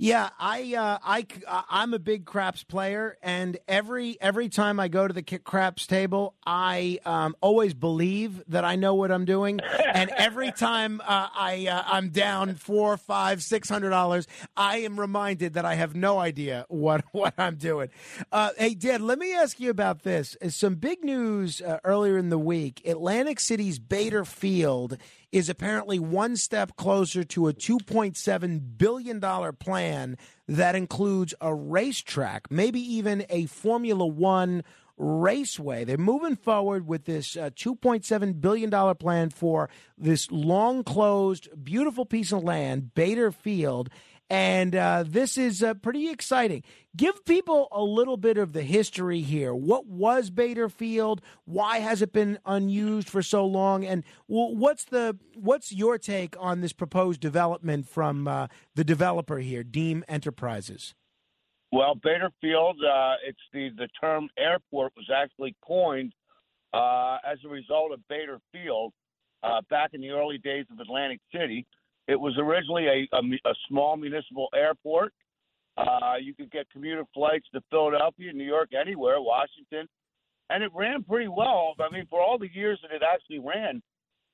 [0.00, 1.26] Yeah, I, uh, I,
[1.68, 6.36] I'm a big craps player, and every every time I go to the craps table,
[6.46, 9.58] I um, always believe that I know what I'm doing,
[9.92, 15.00] and every time uh, I uh, I'm down four, five, six hundred dollars, I am
[15.00, 17.88] reminded that I have no idea what what I'm doing.
[18.30, 20.36] Uh, hey, Dan, let me ask you about this.
[20.40, 24.96] Uh, Some big news uh, earlier in the week: Atlantic City's Bader Field
[25.30, 29.20] is apparently one step closer to a $2.7 billion
[29.56, 30.16] plan
[30.46, 34.62] that includes a racetrack, maybe even a Formula One
[34.96, 35.84] raceway.
[35.84, 42.32] They're moving forward with this uh, $2.7 billion plan for this long closed, beautiful piece
[42.32, 43.90] of land, Bader Field.
[44.30, 46.62] And uh, this is uh, pretty exciting.
[46.94, 49.54] Give people a little bit of the history here.
[49.54, 51.22] What was Bader Field?
[51.46, 53.86] Why has it been unused for so long?
[53.86, 59.38] And well, what's the what's your take on this proposed development from uh, the developer
[59.38, 60.94] here, Deem Enterprises?
[61.72, 66.12] Well, Bader Field, uh, it's the the term airport was actually coined
[66.74, 68.92] uh, as a result of Bader Field
[69.42, 71.66] uh, back in the early days of Atlantic City.
[72.08, 75.12] It was originally a, a, a small municipal airport.
[75.76, 79.86] Uh, you could get commuter flights to Philadelphia, New York, anywhere, Washington,
[80.50, 81.74] and it ran pretty well.
[81.78, 83.82] I mean, for all the years that it actually ran,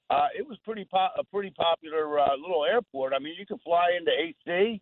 [0.08, 3.12] uh, it was pretty po- a pretty popular uh, little airport.
[3.12, 4.80] I mean, you could fly into AC,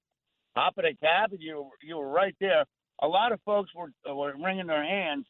[0.55, 2.65] hop in a cab, and you you were right there.
[3.01, 5.25] A lot of folks were were wringing their hands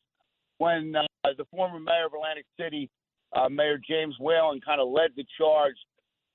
[0.58, 2.90] when uh, the former mayor of Atlantic City,
[3.34, 5.76] uh, Mayor James Whelan, kind of led the charge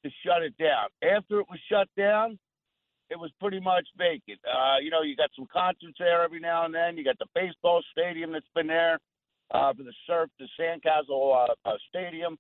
[0.08, 0.88] to shut it down.
[1.04, 2.38] After it was shut down,
[3.10, 4.40] it was pretty much vacant.
[4.46, 6.98] Uh, you know, you got some concerts there every now and then.
[6.98, 9.00] You got the baseball stadium that's been there
[9.52, 12.38] uh, for the surf, the Sandcastle uh, uh, Stadium,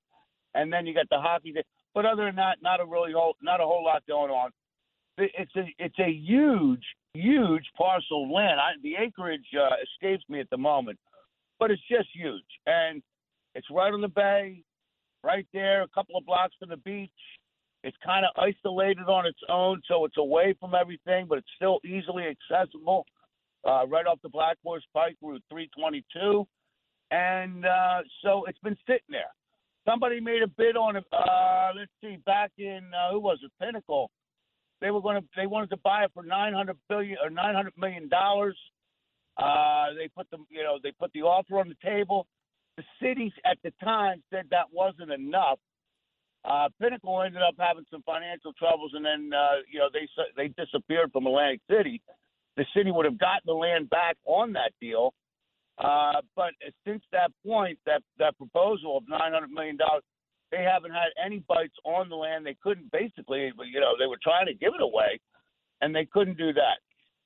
[0.56, 1.54] and then you got the hockey.
[1.54, 1.64] Day.
[1.94, 4.52] But other than that, not a really whole, not a whole lot going on.
[5.18, 8.60] It's a it's a huge huge parcel of land.
[8.60, 11.00] I, the acreage uh, escapes me at the moment,
[11.60, 13.02] but it's just huge, and
[13.56, 14.62] it's right on the bay,
[15.24, 17.10] right there, a couple of blocks from the beach.
[17.88, 21.80] It's kind of isolated on its own, so it's away from everything, but it's still
[21.86, 23.06] easily accessible.
[23.66, 26.46] Uh, right off the Black Horse Pike, Route 322,
[27.12, 29.32] and uh, so it's been sitting there.
[29.88, 31.06] Somebody made a bid on it.
[31.14, 33.52] Uh, let's see, back in uh, who was it?
[33.58, 34.12] Pinnacle.
[34.82, 35.28] They were going to.
[35.38, 38.58] They wanted to buy it for nine hundred billion or nine hundred million dollars.
[39.38, 42.28] Uh, they put the you know they put the offer on the table.
[42.76, 45.58] The cities at the time said that wasn't enough.
[46.48, 50.48] Uh, Pinnacle ended up having some financial troubles, and then uh, you know they they
[50.50, 52.02] disappeared from Atlantic City.
[52.56, 55.14] The city would have gotten the land back on that deal,
[55.78, 56.52] uh, but
[56.86, 60.04] since that point, that that proposal of nine hundred million dollars,
[60.52, 62.46] they haven't had any bites on the land.
[62.46, 65.20] They couldn't basically, you know, they were trying to give it away,
[65.82, 66.80] and they couldn't do that.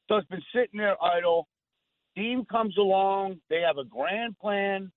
[0.08, 1.48] So it's been sitting there idle.
[2.16, 3.40] Deem comes along.
[3.50, 4.92] They have a grand plan,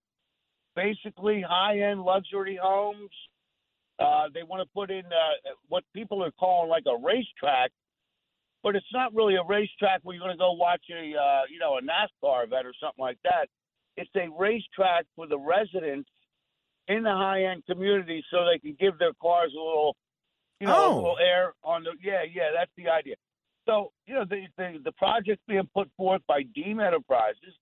[0.74, 3.10] basically high-end luxury homes.
[3.98, 7.70] Uh, they want to put in uh, what people are calling like a racetrack,
[8.62, 11.58] but it's not really a racetrack where you're going to go watch a uh, you
[11.60, 13.48] know a NASCAR event or something like that.
[13.96, 16.10] It's a racetrack for the residents
[16.88, 19.96] in the high-end community, so they can give their cars a little,
[20.60, 20.96] you know, a Oh.
[20.96, 21.92] little air on the.
[22.02, 23.14] Yeah, yeah, that's the idea.
[23.66, 27.54] So you know the the, the project being put forth by Deem Enterprises,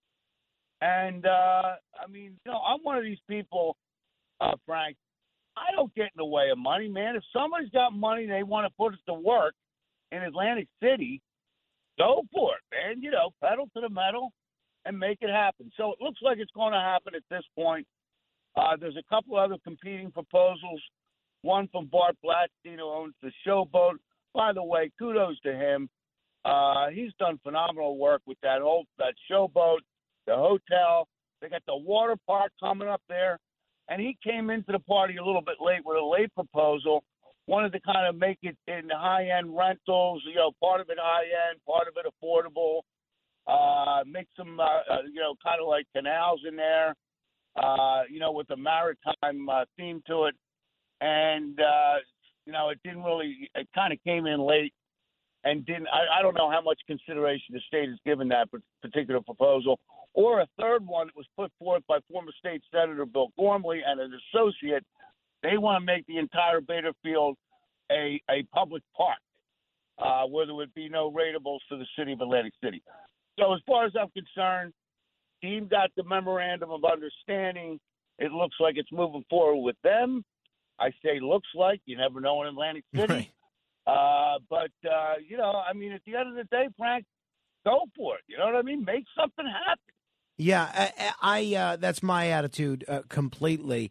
[0.81, 3.77] and uh, I mean, you know, I'm one of these people,
[4.41, 4.97] uh, Frank.
[5.57, 7.17] I don't get in the way of money, man.
[7.17, 9.55] If somebody's got money and they want to put it to work
[10.11, 11.21] in Atlantic City,
[11.99, 13.03] go for it, man.
[13.03, 14.33] You know, pedal to the metal
[14.85, 15.71] and make it happen.
[15.77, 17.87] So it looks like it's going to happen at this point.
[18.57, 20.83] Uh, there's a couple other competing proposals.
[21.43, 23.95] One from Bart Blatstein, who owns the Showboat.
[24.35, 25.89] By the way, kudos to him.
[26.45, 29.79] Uh, he's done phenomenal work with that old that Showboat,
[30.27, 31.09] the hotel.
[31.41, 33.39] They got the water park coming up there,
[33.89, 37.05] and he came into the party a little bit late with a late proposal.
[37.47, 40.23] Wanted to kind of make it in high end rentals.
[40.27, 42.81] You know, part of it high end, part of it affordable.
[43.47, 46.95] Uh, make some, uh, uh, you know, kind of like canals in there
[47.57, 50.35] uh, you know, with a maritime uh, theme to it.
[51.01, 51.97] And, uh,
[52.47, 54.73] you know, it didn't really, it kind of came in late
[55.45, 58.49] and didn't, I, I don't know how much consideration the state has given that
[58.81, 59.79] particular proposal.
[60.15, 64.01] Or a third one that was put forth by former state senator Bill Gormley and
[64.01, 64.85] an associate.
[65.43, 67.37] They want to make the entire Bader Field
[67.91, 69.19] a, a public park
[69.99, 72.83] uh, where there would be no ratables for the city of Atlantic City.
[73.39, 74.73] So as far as I'm concerned,
[75.41, 77.81] Deem got the memorandum of understanding.
[78.19, 80.25] It looks like it's moving forward with them.
[80.79, 81.81] I say looks like.
[81.87, 83.33] You never know in Atlantic City.
[83.87, 87.05] Uh, but uh, you know, I mean, at the end of the day, Frank,
[87.65, 88.23] go for it.
[88.29, 88.85] You know what I mean?
[88.85, 89.83] Make something happen.
[90.39, 93.91] Yeah, I, I uh, that's my attitude uh, completely.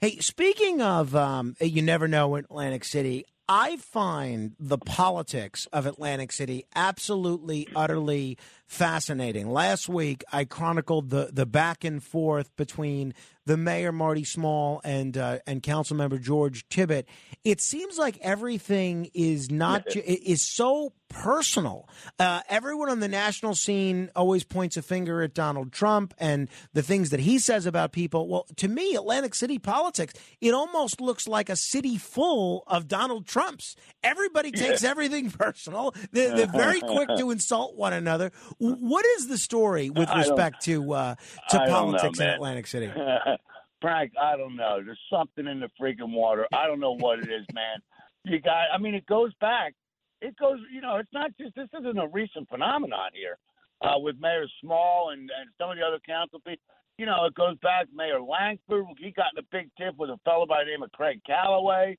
[0.00, 3.24] Hey, speaking of, um, you never know in Atlantic City.
[3.48, 8.36] I find the politics of Atlantic City absolutely, utterly
[8.66, 9.48] fascinating.
[9.50, 13.14] Last week, I chronicled the the back and forth between
[13.46, 17.04] the mayor Marty Small and uh, and council member George Tibbitt.
[17.44, 21.88] It seems like everything is not ju- is so personal.
[22.18, 26.82] Uh, everyone on the national scene always points a finger at Donald Trump and the
[26.82, 28.28] things that he says about people.
[28.28, 33.26] Well, to me, Atlantic City politics, it almost looks like a city full of Donald
[33.26, 33.76] Trumps.
[34.02, 35.94] Everybody takes everything personal.
[36.10, 38.32] They're, they're very quick to insult one another.
[38.58, 41.14] What is the story with respect to uh,
[41.50, 42.26] to don't know, politics in.
[42.28, 42.92] Atlantic City?
[43.80, 44.80] Frank, I don't know.
[44.84, 46.46] There's something in the freaking water.
[46.52, 47.78] I don't know what it is, man.
[48.24, 48.64] You got.
[48.72, 49.74] I mean, it goes back.
[50.22, 50.58] It goes.
[50.72, 51.54] You know, it's not just.
[51.54, 53.36] This isn't a recent phenomenon here
[53.82, 56.62] uh, with Mayor Small and and some of the other council people.
[56.98, 57.86] You know, it goes back.
[57.94, 58.86] Mayor Langford.
[58.98, 61.98] He got in a big tiff with a fellow by the name of Craig Callaway.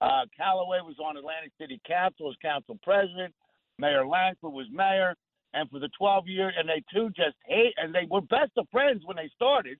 [0.00, 3.34] Uh, Callaway was on Atlantic City Council as council president.
[3.78, 5.14] Mayor Langford was mayor,
[5.54, 8.66] and for the 12 years, and they two just hate, and they were best of
[8.70, 9.78] friends when they started.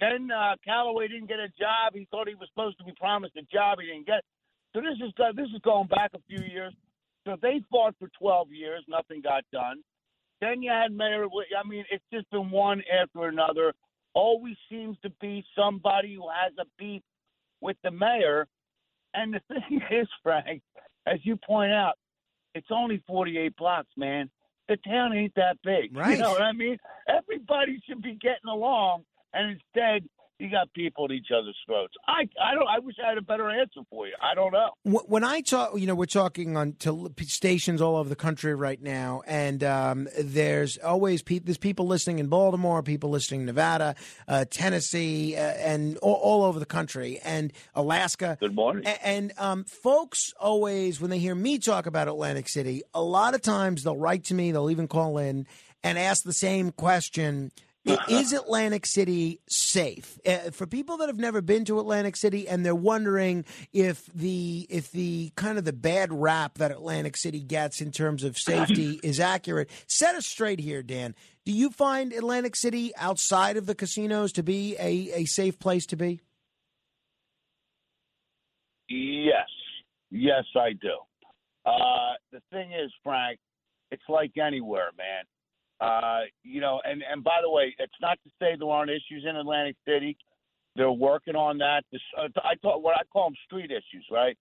[0.00, 1.94] Then uh, Callaway didn't get a job.
[1.94, 3.78] He thought he was supposed to be promised a job.
[3.80, 4.22] He didn't get.
[4.74, 6.74] So this is uh, this is going back a few years.
[7.26, 8.84] So they fought for 12 years.
[8.88, 9.82] Nothing got done.
[10.40, 11.26] Then you had Mayor.
[11.26, 13.72] I mean, it's just been one after another.
[14.14, 17.02] Always seems to be somebody who has a beef
[17.60, 18.48] with the mayor.
[19.14, 20.62] And the thing is, Frank,
[21.06, 21.94] as you point out,
[22.54, 24.28] it's only 48 blocks, man.
[24.68, 25.96] The town ain't that big.
[25.96, 26.16] Right.
[26.16, 26.78] You know what I mean?
[27.08, 30.08] Everybody should be getting along, and instead
[30.42, 31.94] you got people at each other's throats.
[32.08, 32.66] I I don't.
[32.68, 34.14] I wish I had a better answer for you.
[34.20, 34.70] I don't know.
[34.84, 38.82] When I talk, you know, we're talking on to stations all over the country right
[38.82, 43.94] now, and um, there's always pe- there's people listening in Baltimore, people listening in Nevada,
[44.26, 48.36] uh, Tennessee, uh, and all, all over the country, and Alaska.
[48.40, 48.84] Good morning.
[48.84, 53.34] A- and um, folks always, when they hear me talk about Atlantic City, a lot
[53.34, 55.46] of times they'll write to me, they'll even call in
[55.84, 57.52] and ask the same question.
[57.84, 62.64] Is Atlantic City safe uh, for people that have never been to Atlantic City and
[62.64, 67.80] they're wondering if the if the kind of the bad rap that Atlantic City gets
[67.80, 69.68] in terms of safety is accurate?
[69.88, 71.16] Set us straight here, Dan.
[71.44, 75.84] Do you find Atlantic City outside of the casinos to be a, a safe place
[75.86, 76.20] to be?
[78.88, 79.48] Yes,
[80.10, 80.98] yes, I do.
[81.66, 83.40] Uh, the thing is, Frank,
[83.90, 85.24] it's like anywhere, man.
[85.82, 89.26] Uh, you know, and and by the way, it's not to say there aren't issues
[89.28, 90.16] in Atlantic City.
[90.76, 91.82] They're working on that.
[91.90, 94.38] This, uh, I thought what I call them street issues, right?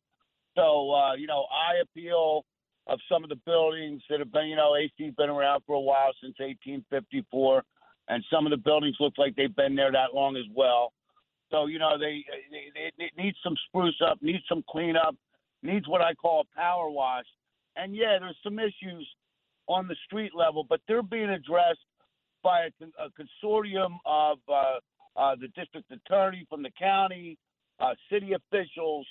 [0.55, 2.45] So uh, you know, I appeal
[2.85, 5.79] of some of the buildings that have been, you know, AC's been around for a
[5.79, 7.63] while since 1854,
[8.09, 10.93] and some of the buildings look like they've been there that long as well.
[11.49, 15.15] So you know, they they, they, need some spruce up, need some cleanup,
[15.63, 17.25] needs what I call a power wash.
[17.75, 19.07] And yeah, there's some issues
[19.73, 21.79] on the street level, but they're being addressed
[22.43, 24.79] by a, a consortium of uh,
[25.15, 27.37] uh, the district attorney from the county,
[27.79, 29.05] uh, city officials,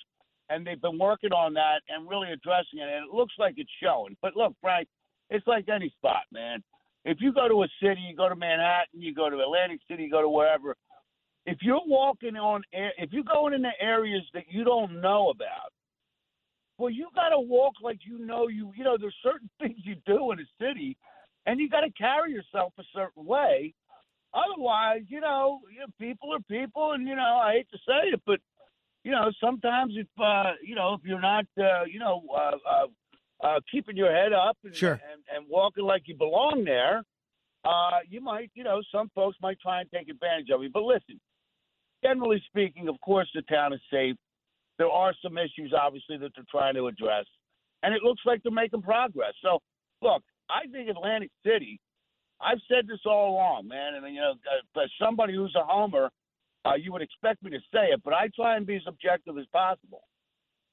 [0.49, 2.89] and they've been working on that and really addressing it.
[2.89, 4.17] And it looks like it's showing.
[4.21, 4.89] But look, Frank,
[5.31, 6.63] it's like any spot, man.
[7.05, 10.05] If you go to a city, you go to Manhattan, you go to Atlantic City,
[10.05, 10.77] you go to wherever.
[11.47, 15.73] If you're walking on, if you're going into areas that you don't know about,
[16.81, 18.73] well, you got to walk like you know you.
[18.75, 20.97] You know, there's certain things you do in a city,
[21.47, 23.75] and you got to carry yourself a certain way.
[24.33, 28.09] Otherwise, you know, you know, people are people, and you know, I hate to say
[28.15, 28.41] it, but
[29.05, 33.47] you know, sometimes if uh, you know, if you're not, uh, you know, uh, uh,
[33.47, 34.93] uh, keeping your head up and, Sure.
[34.93, 37.03] and and walking like you belong there,
[37.65, 40.71] uh, you might, you know, some folks might try and take advantage of you.
[40.73, 41.21] But listen,
[42.03, 44.17] generally speaking, of course, the town is safe.
[44.81, 47.27] There are some issues, obviously, that they're trying to address,
[47.83, 49.35] and it looks like they're making progress.
[49.43, 49.59] So,
[50.01, 51.79] look, I think Atlantic City.
[52.41, 54.33] I've said this all along, man, and you know,
[54.83, 56.09] as somebody who's a homer,
[56.65, 59.37] uh, you would expect me to say it, but I try and be as objective
[59.37, 60.01] as possible.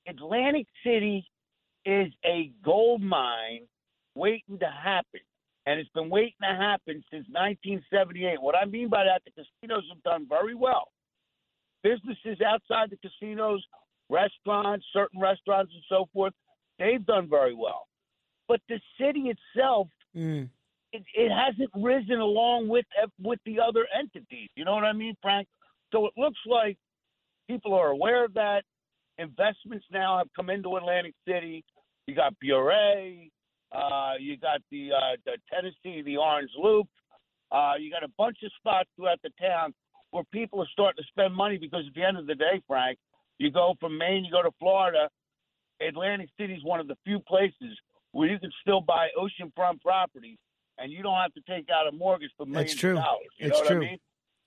[0.07, 1.27] Atlantic City
[1.85, 3.67] is a gold mine
[4.15, 5.19] waiting to happen,
[5.65, 8.41] and it's been waiting to happen since 1978.
[8.41, 10.93] What I mean by that, the casinos have done very well.
[11.83, 13.61] Businesses outside the casinos,
[14.09, 16.33] restaurants, certain restaurants, and so forth,
[16.79, 17.87] they've done very well.
[18.47, 20.49] But the city itself, Mm.
[20.93, 22.85] it, it hasn't risen along with
[23.21, 24.49] with the other entities.
[24.55, 25.47] You know what I mean, Frank?
[25.91, 26.77] So it looks like
[27.47, 28.63] people are aware of that.
[29.19, 31.63] Investments now have come into Atlantic City.
[32.07, 32.71] You got Bure,
[33.71, 36.87] uh, you got the uh, the Tennessee, the Orange Loop.
[37.51, 39.73] Uh, you got a bunch of spots throughout the town
[40.11, 42.97] where people are starting to spend money because at the end of the day, Frank,
[43.37, 45.09] you go from Maine, you go to Florida.
[45.85, 47.77] Atlantic City is one of the few places
[48.11, 50.39] where you can still buy oceanfront property
[50.79, 52.97] and you don't have to take out a mortgage for millions That's true.
[52.97, 53.27] of dollars.
[53.37, 53.77] You it's know what true.
[53.77, 53.97] I mean?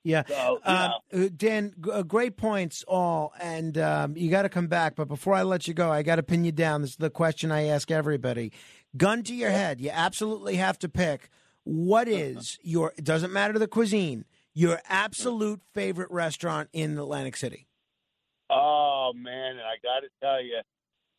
[0.02, 0.22] Yeah.
[0.26, 3.32] So, Um, uh, Dan, g- uh, great points all.
[3.38, 4.96] And um, you got to come back.
[4.96, 6.80] But before I let you go, I got to pin you down.
[6.80, 8.50] This is the question I ask everybody.
[8.96, 9.80] Gun to your head.
[9.80, 11.28] You absolutely have to pick.
[11.64, 17.66] What is your, it doesn't matter the cuisine, your absolute favorite restaurant in Atlantic City?
[18.50, 20.60] Oh man, and I got to tell you,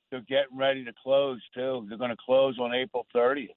[0.10, 1.86] they're getting ready to close too.
[1.88, 3.50] They're going to close on April 30th,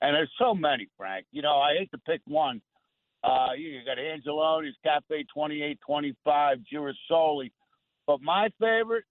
[0.00, 1.26] and there's so many, Frank.
[1.32, 2.62] You know, I hate to pick one.
[3.24, 7.50] Uh, you, you got Angeloni's Cafe 2825, Girasoli,
[8.06, 9.04] but my favorite,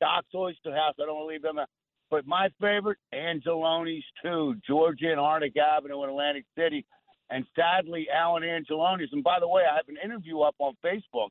[0.00, 0.94] Doc's Oyster House.
[1.00, 1.68] I don't want to leave them out.
[2.10, 6.84] But my favorite, Angeloni's too, Georgia and Arctic Avenue in Atlantic City.
[7.30, 9.08] And sadly, Alan Angeloni's.
[9.12, 11.30] And by the way, I have an interview up on Facebook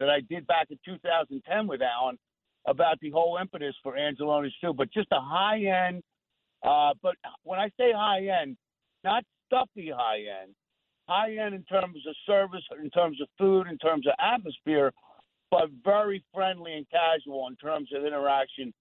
[0.00, 2.18] that I did back in 2010 with Alan
[2.66, 4.72] about the whole impetus for Angeloni's too.
[4.72, 6.02] But just a high end,
[6.62, 8.56] uh, but when I say high end,
[9.04, 10.54] not stuffy high end,
[11.08, 14.92] high end in terms of service, in terms of food, in terms of atmosphere,
[15.50, 18.72] but very friendly and casual in terms of interaction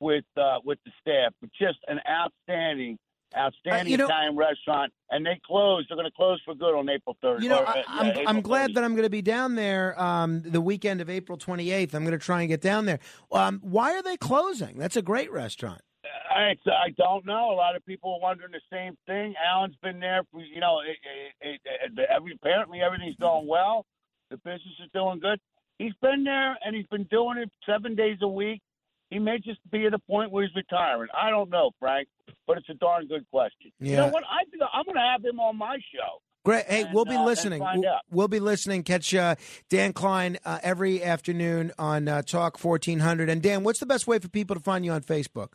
[0.00, 1.32] with uh, with the staff.
[1.40, 2.98] But just an outstanding,
[3.36, 4.92] outstanding Uh, you know- Italian restaurant.
[5.10, 5.88] And they closed.
[5.90, 7.42] They're going to close for good on April 3rd.
[7.42, 8.74] You know, or, uh, I, yeah, I'm, April I'm glad 30th.
[8.74, 11.94] that I'm going to be down there um, the weekend of April 28th.
[11.94, 12.98] I'm going to try and get down there.
[13.30, 14.78] Um, why are they closing?
[14.78, 15.82] That's a great restaurant.
[16.30, 17.50] I, I don't know.
[17.50, 19.34] A lot of people are wondering the same thing.
[19.46, 20.80] Alan's been there for you know.
[20.80, 20.96] It,
[21.40, 23.84] it, it, every, apparently everything's going well.
[24.30, 25.38] The business is doing good.
[25.78, 28.62] He's been there and he's been doing it seven days a week.
[29.10, 31.08] He may just be at a point where he's retiring.
[31.14, 32.08] I don't know, Frank,
[32.46, 33.72] but it's a darn good question.
[33.80, 34.24] You know what?
[34.24, 36.20] I think I'm going to have him on my show.
[36.44, 36.64] Great.
[36.66, 37.60] Hey, we'll be uh, listening.
[37.60, 38.82] We'll, we'll be listening.
[38.82, 39.36] Catch uh,
[39.70, 43.28] Dan Klein uh, every afternoon on uh, Talk 1400.
[43.28, 45.54] And Dan, what's the best way for people to find you on Facebook?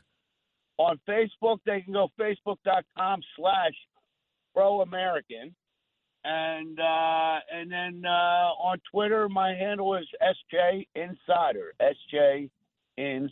[0.78, 3.74] On Facebook, they can go facebook.com slash
[4.54, 5.54] pro American.
[6.24, 11.74] And uh, and then uh, on Twitter, my handle is SJ Insider.
[11.82, 12.50] SJ
[12.98, 13.32] Insider,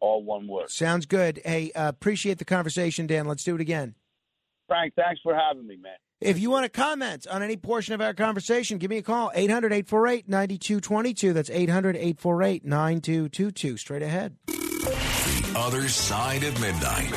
[0.00, 0.70] all one word.
[0.70, 1.40] Sounds good.
[1.44, 3.26] Hey, uh, appreciate the conversation, Dan.
[3.26, 3.94] Let's do it again.
[4.66, 5.94] Frank, thanks for having me, man.
[6.20, 9.30] If you want to comment on any portion of our conversation, give me a call
[9.34, 11.32] 800 848 9222.
[11.32, 13.76] That's 800 848 9222.
[13.76, 14.36] Straight ahead.
[14.46, 17.12] The other side of midnight.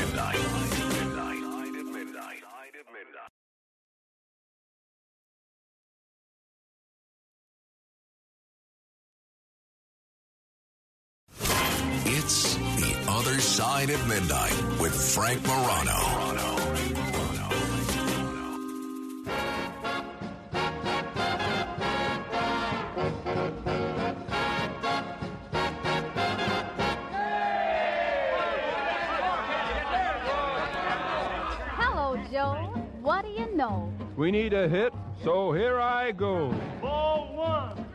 [12.29, 15.93] It's the other side of midnight with Frank Morano.
[31.77, 32.73] Hello, Joe.
[33.01, 33.89] What do you know?
[34.17, 34.91] We need a hit,
[35.23, 36.53] so here I go.
[36.81, 37.86] Ball one.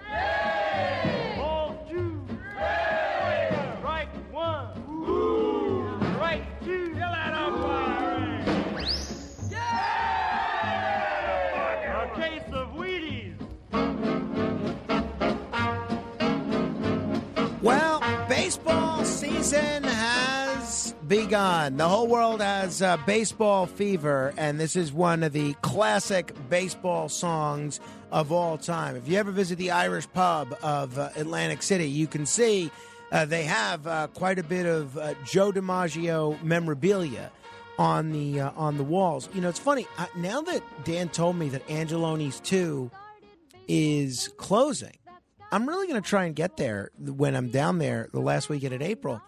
[19.52, 21.76] Season has begun.
[21.76, 27.10] The whole world has uh, baseball fever, and this is one of the classic baseball
[27.10, 27.78] songs
[28.10, 28.96] of all time.
[28.96, 32.70] If you ever visit the Irish pub of uh, Atlantic City, you can see
[33.10, 37.30] uh, they have uh, quite a bit of uh, Joe DiMaggio memorabilia
[37.78, 39.28] on the uh, on the walls.
[39.34, 42.90] You know, it's funny now that Dan told me that Angeloni's two
[43.68, 44.96] is closing.
[45.50, 48.72] I'm really going to try and get there when I'm down there the last weekend
[48.72, 49.20] in April.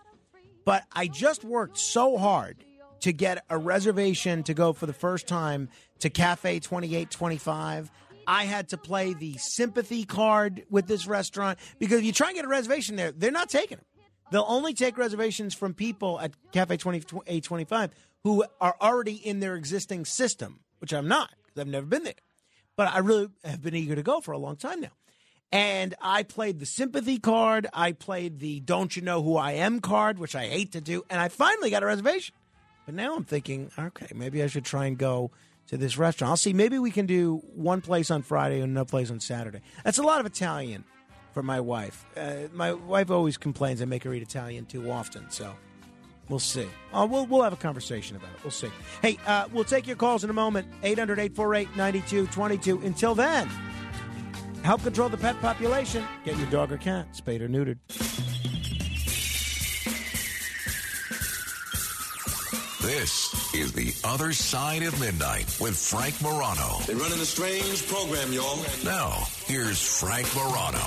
[0.65, 2.65] But I just worked so hard
[3.01, 5.69] to get a reservation to go for the first time
[5.99, 7.91] to Cafe 2825.
[8.27, 12.37] I had to play the sympathy card with this restaurant because if you try and
[12.37, 13.85] get a reservation there, they're not taking them.
[14.31, 17.91] They'll only take reservations from people at Cafe 2825
[18.23, 22.15] who are already in their existing system, which I'm not because I've never been there.
[22.77, 24.93] But I really have been eager to go for a long time now.
[25.55, 27.69] And I played the sympathy card.
[27.73, 31.05] I played the don't you know who I am card, which I hate to do.
[31.09, 32.35] And I finally got a reservation.
[32.87, 35.31] But now I'm thinking, okay, maybe I should try and go
[35.69, 36.31] to this restaurant.
[36.31, 36.53] I'll see.
[36.53, 39.61] Maybe we can do one place on Friday and another place on Saturday.
[39.85, 40.83] That's a lot of Italian
[41.33, 42.05] for my wife.
[42.17, 45.31] Uh, my wife always complains I make her eat Italian too often.
[45.31, 45.55] So
[46.29, 46.67] we'll see.
[46.93, 48.43] Uh, we'll, we'll have a conversation about it.
[48.43, 48.71] We'll see.
[49.03, 52.85] Hey, uh, we'll take your calls in a moment 800 848 9222.
[52.85, 53.49] Until then,
[54.65, 56.05] help control the pet population.
[56.25, 57.79] Get your dog or cat spayed or neutered.
[62.81, 66.81] This is the other side of midnight with Frank Morano.
[66.87, 68.59] They're running a strange program, y'all.
[68.85, 70.85] Now, here's Frank Morano.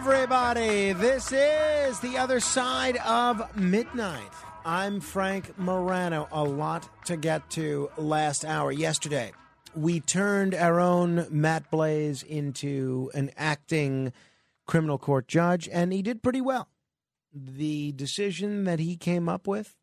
[0.00, 0.94] Everybody.
[0.94, 4.32] This is the other side of midnight.
[4.64, 6.26] I'm Frank Morano.
[6.32, 8.72] A lot to get to last hour.
[8.72, 9.32] Yesterday,
[9.74, 14.14] we turned our own Matt Blaze into an acting
[14.66, 16.68] criminal court judge, and he did pretty well.
[17.34, 19.76] The decision that he came up with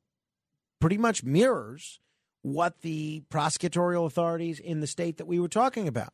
[0.82, 2.00] pretty much mirrors
[2.42, 6.14] what the prosecutorial authorities in the state that we were talking about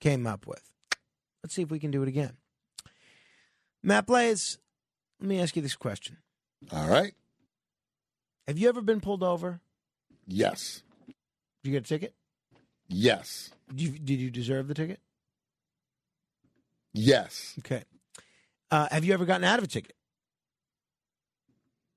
[0.00, 0.72] came up with.
[1.42, 2.38] Let's see if we can do it again.
[3.84, 4.56] Matt Blaze,
[5.20, 6.16] let me ask you this question.
[6.72, 7.12] All right.
[8.48, 9.60] Have you ever been pulled over?
[10.26, 10.82] Yes.
[11.06, 11.14] Did
[11.64, 12.14] you get a ticket?
[12.88, 13.50] Yes.
[13.68, 15.00] Did you, did you deserve the ticket?
[16.94, 17.54] Yes.
[17.58, 17.84] Okay.
[18.70, 19.94] Uh, have you ever gotten out of a ticket?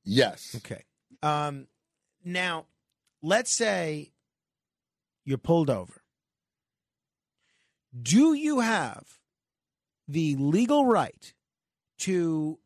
[0.04, 0.56] Yes.
[0.58, 0.84] Okay.
[1.24, 1.68] Um,
[2.26, 2.66] now,
[3.22, 4.12] let's say
[5.24, 6.02] you're pulled over.
[8.00, 9.06] Do you have
[10.06, 11.34] the legal right
[12.00, 12.60] to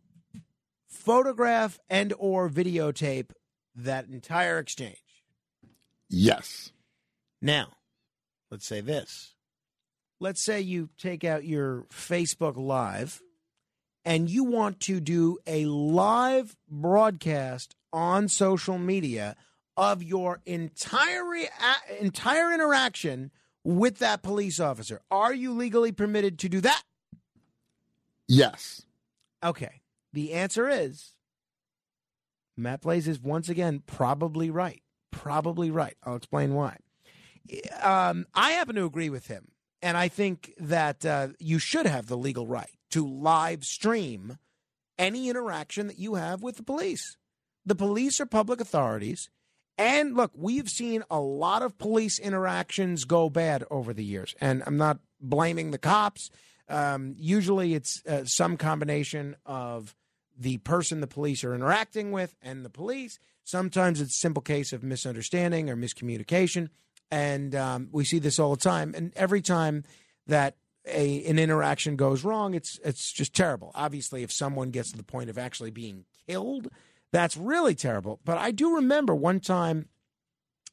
[0.87, 3.31] photograph and or videotape
[3.75, 4.97] that entire exchange?
[6.09, 6.71] Yes.
[7.41, 7.69] Now,
[8.49, 9.35] let's say this.
[10.19, 13.21] Let's say you take out your Facebook Live
[14.05, 19.35] and you want to do a live broadcast on social media
[19.77, 21.23] of your entire
[21.99, 23.31] entire interaction
[23.63, 25.01] with that police officer.
[25.09, 26.83] Are you legally permitted to do that?
[28.27, 28.85] Yes.
[29.43, 29.81] Okay.
[30.13, 31.13] The answer is
[32.57, 34.81] Matt Blaze is once again probably right.
[35.11, 35.95] Probably right.
[36.03, 36.77] I'll explain why.
[37.81, 42.07] Um, I happen to agree with him, and I think that uh, you should have
[42.07, 44.37] the legal right to live stream
[44.97, 47.17] any interaction that you have with the police.
[47.65, 49.29] The police are public authorities.
[49.77, 54.35] And look, we've seen a lot of police interactions go bad over the years.
[54.39, 56.29] And I'm not blaming the cops.
[56.71, 59.95] Um, usually it's uh, some combination of
[60.37, 63.19] the person the police are interacting with and the police.
[63.43, 66.69] Sometimes it's a simple case of misunderstanding or miscommunication.
[67.11, 68.93] And um, we see this all the time.
[68.95, 69.83] And every time
[70.27, 70.55] that
[70.87, 73.71] a an interaction goes wrong, it's it's just terrible.
[73.75, 76.69] Obviously, if someone gets to the point of actually being killed,
[77.11, 78.19] that's really terrible.
[78.23, 79.89] But I do remember one time,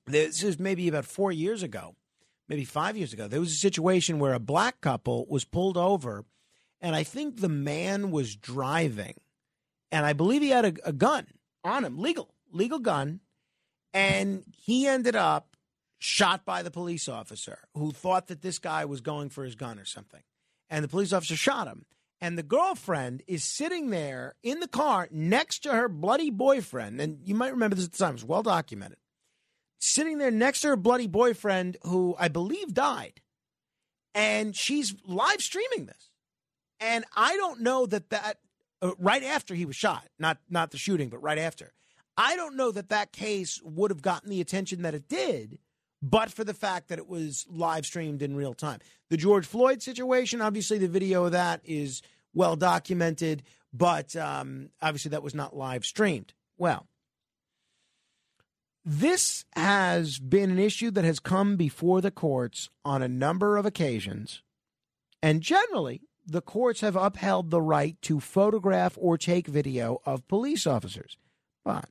[0.06, 1.94] this is maybe about four years ago,
[2.48, 6.24] maybe five years ago, there was a situation where a black couple was pulled over,
[6.80, 9.14] and I think the man was driving,
[9.92, 11.26] and I believe he had a, a gun
[11.64, 13.20] on him, legal, legal gun,
[13.92, 15.56] and he ended up
[15.98, 19.78] shot by the police officer who thought that this guy was going for his gun
[19.78, 20.22] or something.
[20.70, 21.86] And the police officer shot him.
[22.20, 27.00] And the girlfriend is sitting there in the car next to her bloody boyfriend.
[27.00, 28.98] And you might remember this at the time, it's well documented.
[29.78, 33.20] Sitting there next to her bloody boyfriend, who I believe died.
[34.14, 36.10] And she's live streaming this.
[36.80, 38.38] And I don't know that that,
[38.82, 41.72] uh, right after he was shot, not, not the shooting, but right after.
[42.16, 45.58] I don't know that that case would have gotten the attention that it did
[46.02, 48.80] but for the fact that it was live streamed in real time.
[49.10, 52.02] The George Floyd situation, obviously, the video of that is
[52.34, 53.42] well documented,
[53.72, 56.34] but um, obviously that was not live streamed.
[56.56, 56.86] Well,
[58.84, 63.66] this has been an issue that has come before the courts on a number of
[63.66, 64.42] occasions,
[65.22, 70.66] and generally, the courts have upheld the right to photograph or take video of police
[70.66, 71.16] officers.
[71.64, 71.88] But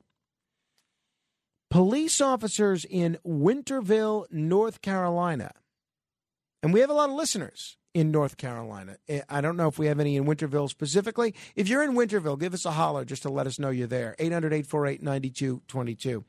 [1.70, 5.52] police officers in Winterville, North Carolina.
[6.62, 8.96] And we have a lot of listeners in North Carolina.
[9.08, 11.34] Eh, I don't know if we have any in Winterville specifically.
[11.56, 14.14] If you're in Winterville, give us a holler just to let us know you're there.
[14.18, 16.24] 800 848 9222.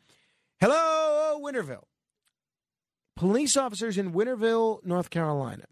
[0.61, 1.85] Hello, Winterville.
[3.15, 5.65] Police officers in Winterville, North Carolina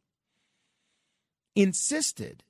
[1.55, 2.43] insisted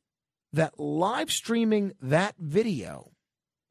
[0.53, 3.11] that live streaming that video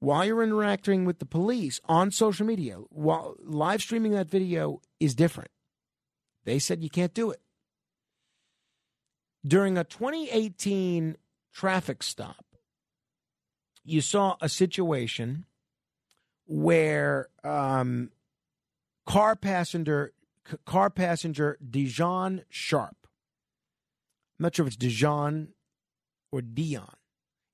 [0.00, 5.14] while you're interacting with the police on social media, while live streaming that video is
[5.14, 5.50] different.
[6.44, 7.40] They said you can't do it.
[9.46, 11.16] During a 2018
[11.54, 12.44] traffic stop,
[13.84, 15.44] you saw a situation
[16.46, 18.10] where um,
[19.06, 20.12] car passenger
[20.64, 22.96] car passenger Dijon Sharp.
[24.38, 25.48] I'm not sure if it's Dijon
[26.30, 26.94] or Dion.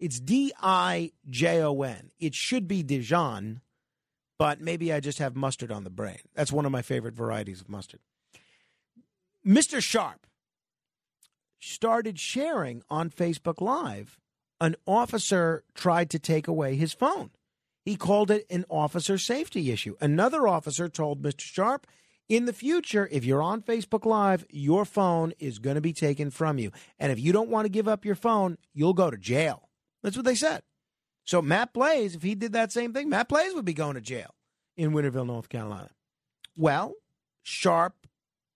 [0.01, 2.11] It's D I J O N.
[2.19, 3.61] It should be Dijon,
[4.39, 6.19] but maybe I just have mustard on the brain.
[6.35, 8.01] That's one of my favorite varieties of mustard.
[9.47, 9.83] Mr.
[9.83, 10.27] Sharp
[11.61, 14.19] started sharing on Facebook Live
[14.61, 17.31] an officer tried to take away his phone.
[17.85, 19.97] He called it an officer safety issue.
[20.01, 21.41] Another officer told Mr.
[21.41, 21.87] Sharp,
[22.29, 26.31] in the future, if you're on Facebook Live, your phone is going to be taken
[26.31, 26.71] from you.
[26.99, 29.69] And if you don't want to give up your phone, you'll go to jail.
[30.03, 30.63] That's what they said.
[31.25, 34.01] So Matt Blaze, if he did that same thing, Matt Blaze would be going to
[34.01, 34.35] jail
[34.77, 35.91] in Winterville, North Carolina.
[36.57, 36.95] Well,
[37.43, 38.07] Sharp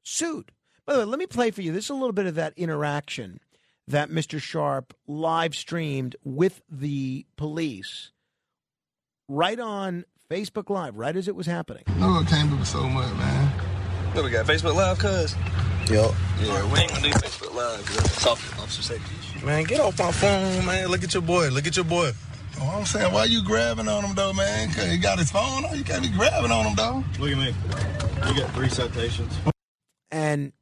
[0.02, 0.52] sued.
[0.86, 1.72] By the way, let me play for you.
[1.72, 3.40] This is a little bit of that interaction
[3.88, 4.40] that Mr.
[4.40, 8.12] Sharp live streamed with the police
[9.28, 11.82] right on Facebook Live, right as it was happening.
[11.98, 13.46] No, it came up so much, man.
[14.14, 14.46] What we got?
[14.46, 15.34] Facebook Live, cuz?
[15.90, 16.12] Yo.
[16.40, 19.46] Yeah, we ain't gonna do Facebook Live because that's officer, officer safety.
[19.46, 20.88] Man, get off my phone, man.
[20.88, 21.48] Look at your boy.
[21.50, 22.10] Look at your boy.
[22.58, 24.72] Oh, I'm saying, why you grabbing on him though, man?
[24.72, 25.76] 'Cause he got his phone on.
[25.76, 27.05] You can't be grabbing on him though.
[27.20, 27.55] Look at me.
[28.34, 29.32] You got three citations.
[30.10, 30.52] And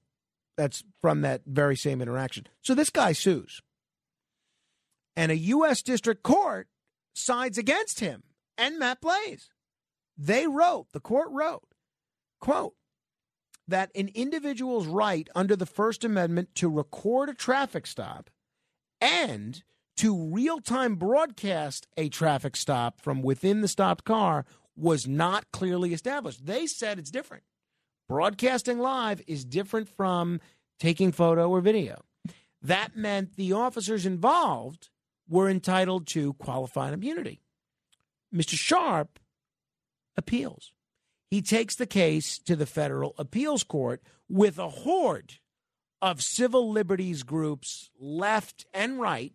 [0.56, 2.46] that's from that very same interaction.
[2.62, 3.60] So this guy sues.
[5.16, 5.82] And a U.S.
[5.82, 6.66] District Court
[7.14, 8.24] sides against him
[8.58, 9.50] and Matt Blaze.
[10.16, 11.74] They wrote, the court wrote,
[12.40, 12.74] quote,
[13.66, 18.30] that an individual's right under the First Amendment to record a traffic stop
[19.00, 19.62] and
[19.96, 24.44] to real time broadcast a traffic stop from within the stopped car
[24.76, 26.46] was not clearly established.
[26.46, 27.44] They said it's different.
[28.08, 30.40] Broadcasting live is different from
[30.78, 32.02] taking photo or video.
[32.60, 34.90] That meant the officers involved
[35.28, 37.40] were entitled to qualified immunity.
[38.34, 38.56] Mr.
[38.56, 39.18] Sharp
[40.16, 40.72] appeals.
[41.30, 45.34] He takes the case to the federal appeals court with a horde
[46.00, 49.32] of civil liberties groups, left and right,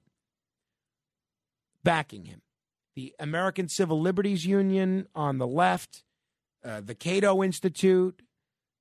[1.83, 2.41] backing him.
[2.95, 6.03] The American Civil Liberties Union on the left,
[6.63, 8.21] uh, the Cato Institute,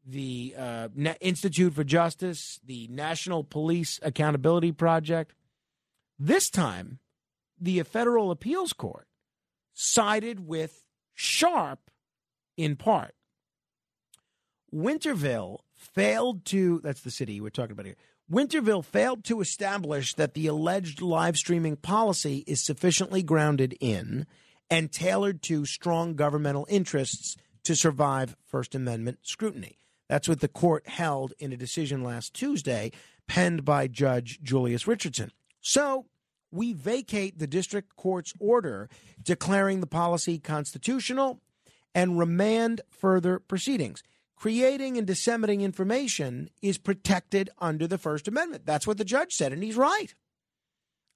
[0.06, 5.34] the uh, Na- Institute for Justice, the National Police Accountability Project.
[6.18, 6.98] This time,
[7.60, 9.07] the federal appeals court
[9.80, 10.84] sided with
[11.14, 11.78] Sharp
[12.56, 13.14] in part.
[14.74, 17.96] Winterville failed to, that's the city we're talking about here.
[18.30, 24.26] Winterville failed to establish that the alleged live streaming policy is sufficiently grounded in
[24.68, 29.78] and tailored to strong governmental interests to survive First Amendment scrutiny.
[30.08, 32.90] That's what the court held in a decision last Tuesday,
[33.28, 35.30] penned by Judge Julius Richardson.
[35.60, 36.06] So
[36.50, 38.88] we vacate the district court's order
[39.22, 41.40] declaring the policy constitutional
[41.94, 44.02] and remand further proceedings.
[44.36, 48.64] Creating and disseminating information is protected under the First Amendment.
[48.64, 50.14] That's what the judge said, and he's right.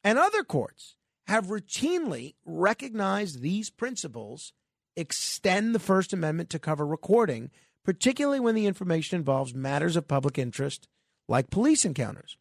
[0.02, 0.96] And other courts
[1.28, 4.52] have routinely recognized these principles
[4.96, 7.50] extend the First Amendment to cover recording,
[7.84, 10.88] particularly when the information involves matters of public interest
[11.28, 12.36] like police encounters.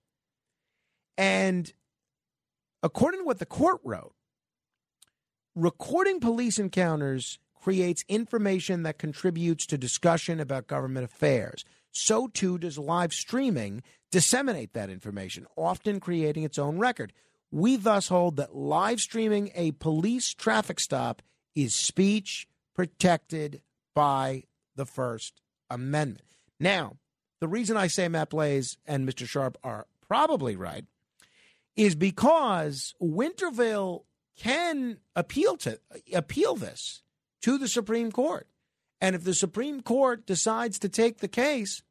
[1.17, 1.71] And
[2.83, 4.13] according to what the court wrote,
[5.55, 11.63] recording police encounters creates information that contributes to discussion about government affairs.
[11.91, 17.13] So too does live streaming disseminate that information, often creating its own record.
[17.51, 21.21] We thus hold that live streaming a police traffic stop
[21.55, 23.61] is speech protected
[23.93, 24.43] by
[24.75, 26.25] the First Amendment.
[26.59, 26.97] Now,
[27.39, 29.27] the reason I say Matt Blaze and Mr.
[29.27, 30.85] Sharp are probably right
[31.75, 34.03] is because Winterville
[34.37, 35.79] can appeal to
[36.13, 37.03] appeal this
[37.41, 38.47] to the Supreme Court.
[38.99, 41.81] And if the Supreme Court decides to take the case,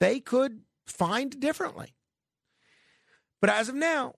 [0.00, 1.94] they could find differently.
[3.40, 4.14] But as of now,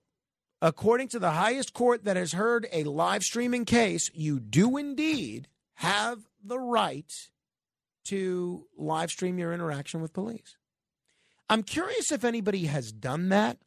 [0.61, 5.47] according to the highest court that has heard a live streaming case, you do indeed
[5.75, 7.11] have the right
[8.05, 10.57] to live stream your interaction with police.
[11.49, 13.57] I'm curious if anybody has done that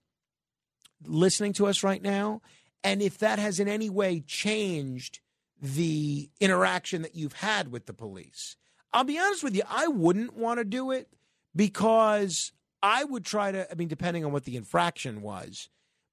[1.04, 2.42] listening to us right now,
[2.84, 5.20] and if that has in any way changed
[5.60, 8.56] the interaction that you've had with the police.
[8.92, 11.08] I'll be honest with you, I wouldn't want to do it
[11.54, 12.52] because
[12.82, 15.68] I would try to, I mean, depending on what the infraction was,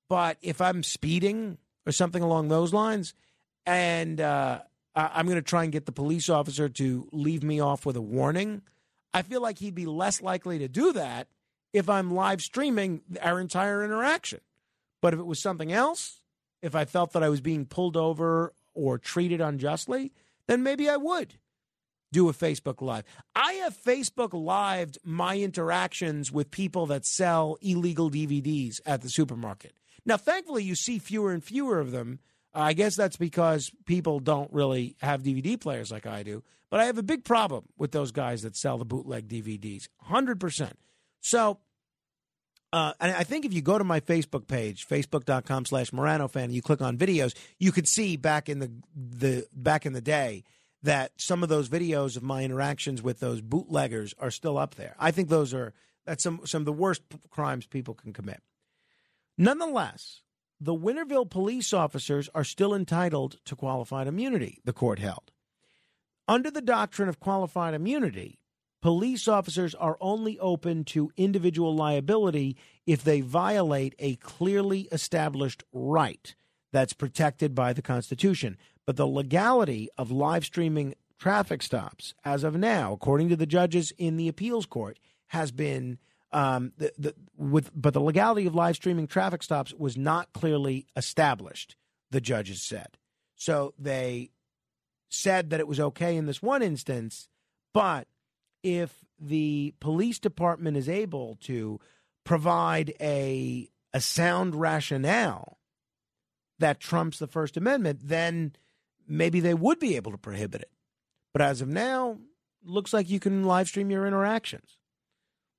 [0.10, 3.14] but if I'm speeding or something along those lines,
[3.66, 4.62] and uh,
[4.96, 8.02] I'm going to try and get the police officer to leave me off with a
[8.02, 8.62] warning,
[9.14, 11.28] I feel like he'd be less likely to do that
[11.74, 14.40] if I'm live streaming our entire interaction.
[15.02, 16.22] But if it was something else,
[16.62, 20.12] if I felt that I was being pulled over or treated unjustly,
[20.48, 21.36] then maybe I would
[22.12, 23.04] do a Facebook Live.
[23.36, 29.74] I have Facebook Lived my interactions with people that sell illegal DVDs at the supermarket.
[30.06, 32.20] Now, thankfully, you see fewer and fewer of them.
[32.54, 36.44] I guess that's because people don't really have DVD players like I do.
[36.70, 40.72] But I have a big problem with those guys that sell the bootleg DVDs, 100%.
[41.22, 41.60] So,
[42.76, 46.44] uh, and I think if you go to my Facebook page, facebook.com slash Morano fan,
[46.44, 50.02] and you click on videos, you could see back in the, the back in the
[50.02, 50.44] day
[50.84, 54.94] that some of those videos of my interactions with those bootleggers are still up there.
[55.00, 55.74] I think those are
[56.06, 58.42] that's some some of the worst p- crimes people can commit.
[59.38, 60.20] Nonetheless,
[60.60, 65.32] the Winterville police officers are still entitled to qualified immunity, the court held.
[66.28, 68.38] Under the doctrine of qualified immunity,
[68.86, 72.56] police officers are only open to individual liability
[72.86, 76.36] if they violate a clearly established right
[76.72, 78.56] that's protected by the Constitution.
[78.86, 83.92] But the legality of live streaming traffic stops, as of now, according to the judges
[83.98, 85.98] in the appeals court, has been
[86.32, 90.86] Um, the, the, with but the legality of live streaming traffic stops was not clearly
[90.96, 91.76] established.
[92.12, 92.98] The judges said
[93.36, 93.74] so.
[93.80, 94.30] They
[95.10, 97.30] said that it was okay in this one instance,
[97.74, 98.08] but
[98.66, 101.80] if the police department is able to
[102.26, 105.60] provide a a sound rationale
[106.60, 108.54] that trumps the First Amendment, then
[109.08, 110.72] maybe they would be able to prohibit it.
[111.32, 112.18] But as of now,
[112.64, 114.78] looks like you can live stream your interactions.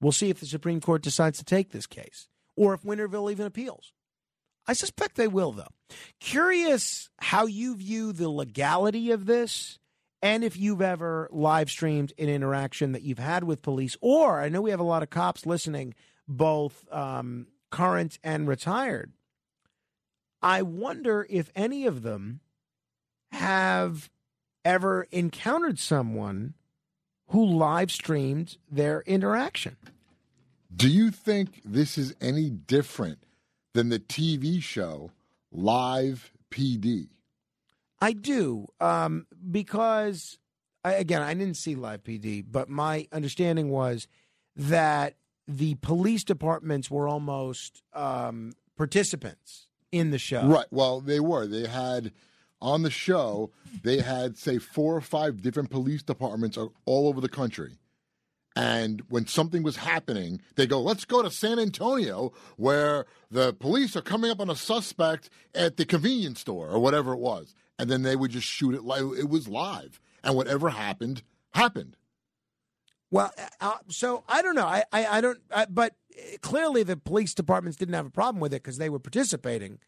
[0.01, 3.47] We'll see if the Supreme Court decides to take this case or if Winterville even
[3.47, 3.93] appeals.
[4.67, 5.73] I suspect they will, though.
[6.18, 9.78] Curious how you view the legality of this
[10.27, 14.49] and if you've ever live streamed an interaction that you've had with police, or I
[14.49, 15.95] know we have a lot of cops listening,
[16.27, 19.13] both um, current and retired.
[20.43, 22.41] I wonder if any of them
[23.31, 24.11] have
[24.65, 26.55] ever encountered someone
[27.29, 29.77] who live streamed their interaction.
[30.75, 33.21] Do you think this is any different
[33.75, 35.13] than the TV show
[35.53, 37.11] Live PD?
[38.00, 40.39] I do, um, because
[40.84, 44.07] I, again, I didn't see Live PD, but my understanding was
[44.55, 45.15] that
[45.49, 50.47] the police departments were almost um, participants in the show.
[50.47, 50.66] Right.
[50.70, 51.47] Well, they were.
[51.47, 52.12] They had
[52.60, 53.50] on the show,
[53.83, 57.78] they had, say, four or five different police departments all over the country.
[58.55, 63.94] And when something was happening, they go, let's go to San Antonio where the police
[63.97, 67.55] are coming up on a suspect at the convenience store or whatever it was.
[67.79, 70.01] And then they would just shoot it like it was live.
[70.25, 71.23] And whatever happened,
[71.53, 71.97] happened.
[73.11, 74.67] Well, uh, uh so I don't know.
[74.67, 78.41] I, I, I don't, I, but uh, clearly the police departments didn't have a problem
[78.41, 79.79] with it because they were participating.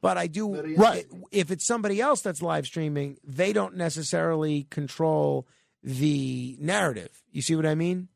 [0.00, 1.06] But I do, right.
[1.32, 5.48] If it's somebody else that's live streaming, they don't necessarily control
[5.82, 7.22] the narrative.
[7.32, 8.08] You see what I mean?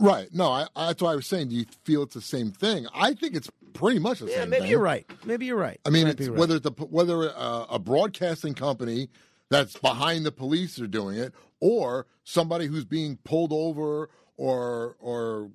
[0.00, 0.28] Right.
[0.32, 1.50] No, I, that's why I was saying.
[1.50, 2.86] Do you feel it's the same thing?
[2.92, 4.34] I think it's pretty much the same.
[4.34, 4.50] yeah, same.
[4.50, 4.70] maybe thing.
[4.70, 5.10] you're right.
[5.24, 5.80] Maybe you're right.
[5.86, 6.38] I mean, it's, right.
[6.38, 9.08] whether the whether a, a broadcasting company
[9.50, 15.50] that's behind the police are doing it, or somebody who's being pulled over, or or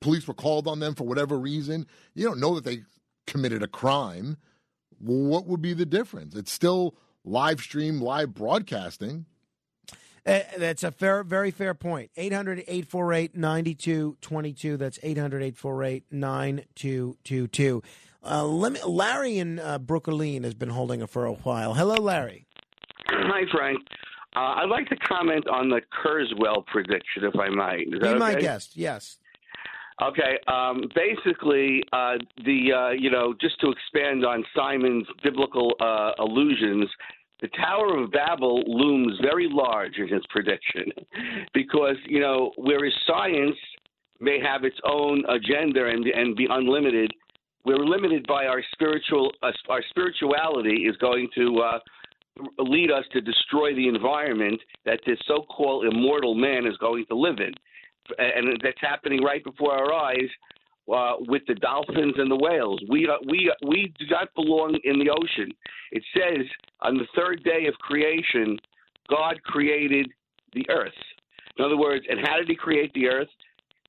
[0.00, 1.86] police were called on them for whatever reason.
[2.14, 2.82] You don't know that they
[3.26, 4.36] committed a crime.
[4.98, 6.34] What would be the difference?
[6.34, 9.26] It's still live stream, live broadcasting.
[10.26, 12.10] Uh, that's a fair, very fair point.
[12.16, 14.76] 800 848 9222.
[14.76, 17.82] That's 800 848 9222.
[18.26, 21.74] Uh, let me, Larry in uh, Brooklyn has been holding it for a while.
[21.74, 22.46] Hello, Larry.
[23.06, 23.80] Hi, Frank.
[24.34, 27.86] Uh, I'd like to comment on the Kurzweil prediction, if I might.
[27.88, 28.76] Is Be that my guest.
[28.76, 29.18] Yes.
[30.02, 30.38] Okay.
[30.48, 36.88] Um, basically, uh, the uh, you know, just to expand on Simon's biblical uh, allusions,
[37.40, 40.86] the Tower of Babel looms very large in his prediction,
[41.52, 43.56] because you know, whereas science
[44.20, 47.10] may have its own agenda and and be unlimited,
[47.64, 51.58] we're limited by our spiritual uh, our spirituality is going to.
[51.58, 51.78] Uh,
[52.58, 57.38] lead us to destroy the environment that this so-called immortal man is going to live
[57.38, 57.54] in
[58.18, 60.28] and that's happening right before our eyes
[60.92, 62.80] uh, with the dolphins and the whales.
[62.88, 65.52] We uh, we uh, we do not belong in the ocean.
[65.92, 66.46] It says
[66.80, 68.58] on the third day of creation,
[69.08, 70.10] God created
[70.52, 70.92] the earth.
[71.58, 73.28] In other words, and how did He create the earth?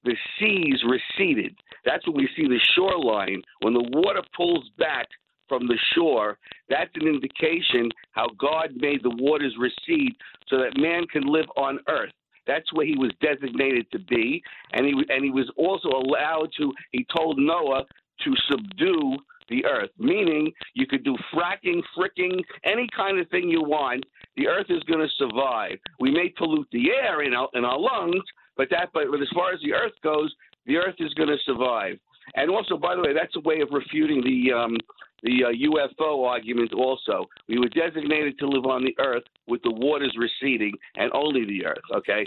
[0.04, 1.58] The seas receded.
[1.84, 3.42] That's when we see the shoreline.
[3.62, 5.08] When the water pulls back
[5.50, 6.38] from the shore,
[6.70, 10.16] that's an indication how God made the waters recede
[10.48, 12.12] so that man can live on earth.
[12.48, 14.42] That's where he was designated to be,
[14.74, 16.74] and he and he was also allowed to.
[16.92, 17.84] He told Noah
[18.24, 19.18] to subdue
[19.50, 24.04] the earth, meaning you could do fracking, fricking, any kind of thing you want.
[24.38, 25.78] The earth is going to survive.
[26.00, 28.24] We may pollute the air in our in our lungs,
[28.58, 30.34] but that but as far as the earth goes,
[30.66, 31.98] the earth is going to survive.
[32.36, 34.78] And also, by the way, that's a way of refuting the um,
[35.26, 36.74] the uh, UFO argument.
[36.74, 41.46] Also, we were designated to live on the Earth with the waters receding, and only
[41.46, 41.84] the Earth.
[41.94, 42.26] Okay.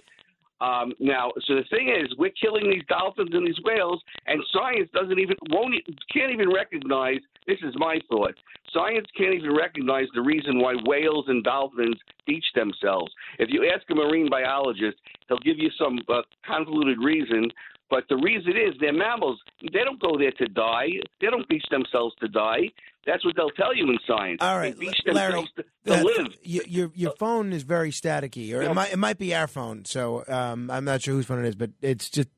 [0.60, 4.90] Um, now, so the thing is, we're killing these dolphins and these whales, and science
[4.92, 5.74] doesn't even won't
[6.12, 7.18] can't even recognize.
[7.46, 8.34] This is my thought.
[8.74, 11.96] Science can't even recognize the reason why whales and dolphins
[12.26, 13.12] beach themselves.
[13.38, 17.50] If you ask a marine biologist, he'll give you some uh, convoluted reason,
[17.91, 19.41] but the reason is they're mammals.
[19.62, 20.89] They don't go there to die.
[21.20, 22.70] They don't beach themselves to die.
[23.07, 24.39] That's what they'll tell you in science.
[24.42, 25.65] All right, they beach Larry, themselves to,
[25.97, 26.36] to live.
[26.42, 28.70] your your phone is very staticky, or Yeah.
[28.70, 29.84] it might it might be our phone.
[29.86, 32.28] So um, I'm not sure whose phone it is, but it's just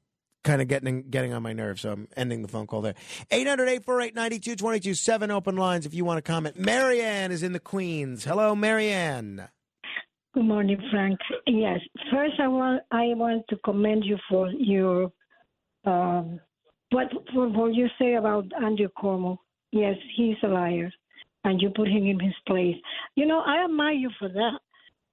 [0.45, 1.83] kind of getting getting on my nerves.
[1.83, 2.95] So I'm ending the phone call there.
[3.33, 6.59] 800-848-9222, seven open lines if you want to comment.
[6.59, 8.25] Marianne is in the Queens.
[8.25, 9.49] Hello, Marianne.
[10.35, 11.19] Good morning, Frank.
[11.47, 11.81] Yes,
[12.13, 15.11] first I want I want to commend you for your
[15.85, 16.41] um,
[16.91, 19.39] But for what you say about Andrew Cuomo,
[19.73, 20.91] yes, he's a liar,
[21.45, 22.77] and you put him in his place.
[23.15, 24.59] You know, I admire you for that.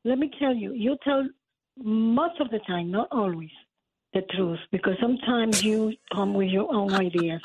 [0.04, 1.28] Let me tell you, you tell
[1.78, 3.50] most of the time, not always,
[4.14, 7.42] the truth, because sometimes you come with your own ideas.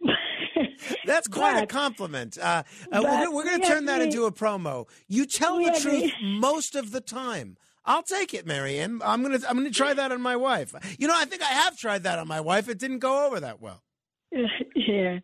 [1.06, 2.38] That's quite a compliment.
[2.38, 2.62] Uh,
[2.92, 4.88] uh, we're, we're going to turn that into a promo.
[5.08, 7.56] You tell the truth most of the time.
[7.86, 9.00] I'll take it, Marianne.
[9.04, 10.74] I'm gonna I'm gonna try that on my wife.
[10.98, 12.68] You know, I think I have tried that on my wife.
[12.68, 13.82] It didn't go over that well.
[14.32, 15.18] yeah.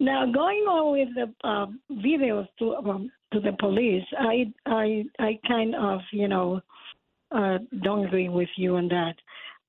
[0.00, 1.66] Now going on with the uh,
[2.04, 6.60] videos to um, to the police, I I I kind of you know
[7.34, 9.14] uh, don't agree with you on that.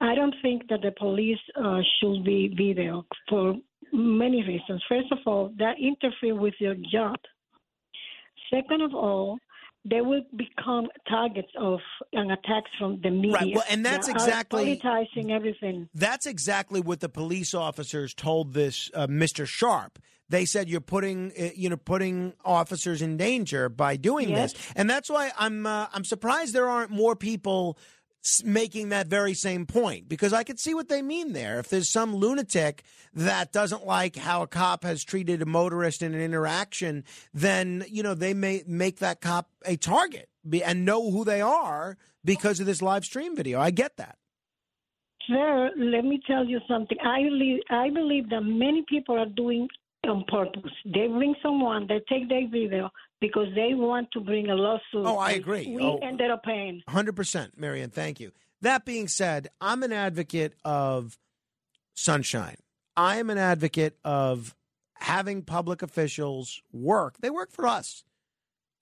[0.01, 3.55] I don't think that the police uh, should be video for
[3.91, 4.83] many reasons.
[4.87, 7.15] First of all, that interfere with your job.
[8.53, 9.39] Second of all,
[9.87, 11.79] they will become targets of
[12.13, 13.33] an attacks from the media.
[13.33, 13.55] Right.
[13.55, 15.89] well, and that's exactly- politicizing everything.
[15.93, 19.45] That's exactly what the police officers told this uh, Mr.
[19.45, 19.99] Sharp.
[20.27, 24.53] They said you're putting uh, you know putting officers in danger by doing Yes.
[24.53, 27.77] this, and that's why I'm uh, I'm surprised there aren't more people
[28.43, 31.59] making that very same point because I could see what they mean there.
[31.59, 36.13] If there's some lunatic that doesn't like how a cop has treated a motorist in
[36.13, 40.29] an interaction, then you know they may make that cop a target
[40.63, 43.59] and know who they are because of this live stream video.
[43.59, 44.17] I get that.
[45.27, 46.97] Sir, let me tell you something.
[47.03, 49.67] I believe, I believe that many people are doing
[50.07, 50.71] on purpose.
[50.85, 52.89] They bring someone, they take their video
[53.21, 55.05] because they want to bring a lawsuit.
[55.05, 55.67] Oh, I agree.
[55.75, 55.97] We Oh.
[55.97, 56.81] ended up paying.
[56.87, 57.89] Hundred percent, Marion.
[57.89, 58.31] Thank you.
[58.61, 61.17] That being said, I'm an advocate of
[61.95, 62.57] sunshine.
[62.97, 64.55] I am an advocate of
[64.95, 67.17] having public officials work.
[67.19, 68.03] They work for us.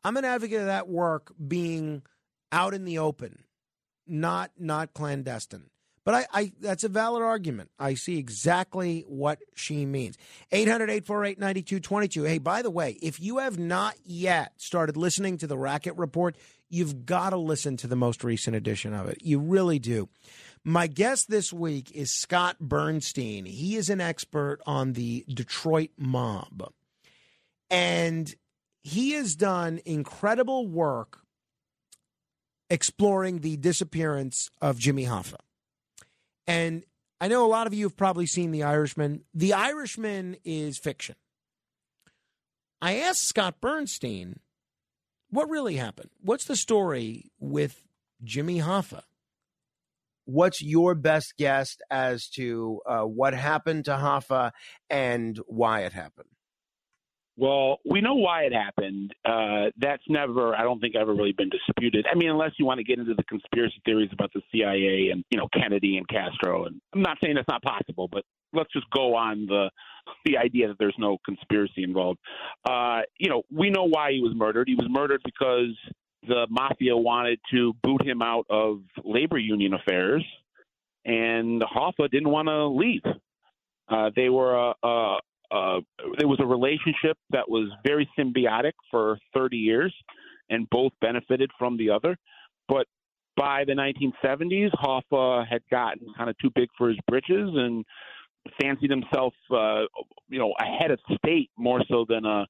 [0.03, 2.03] I'm an advocate of that work being
[2.51, 3.45] out in the open,
[4.05, 5.69] not not clandestine.
[6.05, 7.69] But I, I that's a valid argument.
[7.79, 10.17] I see exactly what she means.
[10.51, 12.27] 800-848-9222.
[12.27, 16.35] Hey, by the way, if you have not yet started listening to the Racket Report,
[16.69, 19.19] you've got to listen to the most recent edition of it.
[19.21, 20.09] You really do.
[20.65, 23.47] My guest this week is Scott Burnstein.
[23.47, 26.71] He is an expert on the Detroit mob.
[27.69, 28.33] And
[28.81, 31.19] he has done incredible work
[32.69, 35.39] exploring the disappearance of Jimmy Hoffa.
[36.47, 36.83] And
[37.21, 39.23] I know a lot of you have probably seen The Irishman.
[39.33, 41.15] The Irishman is fiction.
[42.81, 44.39] I asked Scott Burnstein,
[45.29, 46.09] what really happened?
[46.21, 47.81] What's the story with
[48.23, 49.03] Jimmy Hoffa?
[50.25, 54.51] What's your best guess as to uh, what happened to Hoffa
[54.89, 56.29] and why it happened?
[57.35, 59.13] Well, we know why it happened.
[59.25, 62.05] Uh, that's never, I don't think, ever really been disputed.
[62.09, 65.23] I mean, unless you want to get into the conspiracy theories about the CIA and
[65.31, 66.65] you know Kennedy and Castro.
[66.65, 69.71] And I'm not saying that's not possible, but let's just go on the
[70.25, 72.19] the idea that there's no conspiracy involved.
[72.69, 74.67] Uh, you know, we know why he was murdered.
[74.67, 75.75] He was murdered because
[76.27, 80.23] the mafia wanted to boot him out of labor union affairs,
[81.03, 83.01] and Hoffa didn't want to leave.
[83.89, 85.17] Uh, they were a, a,
[85.53, 85.81] uh,
[86.17, 89.93] there was a relationship that was very symbiotic for 30 years,
[90.49, 92.17] and both benefited from the other.
[92.67, 92.87] But
[93.37, 97.85] by the 1970s, Hoffa had gotten kind of too big for his britches and
[98.61, 99.83] fancied himself, uh,
[100.27, 102.45] you know, a head of state more so than a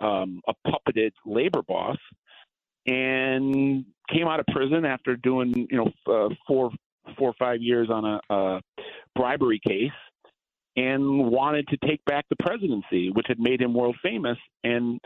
[0.00, 1.96] um, a puppeted labor boss,
[2.86, 6.70] and came out of prison after doing, you know, uh, four
[7.18, 8.60] four or five years on a, a
[9.16, 9.90] bribery case
[10.78, 14.38] and wanted to take back the presidency, which had made him world famous.
[14.62, 15.00] And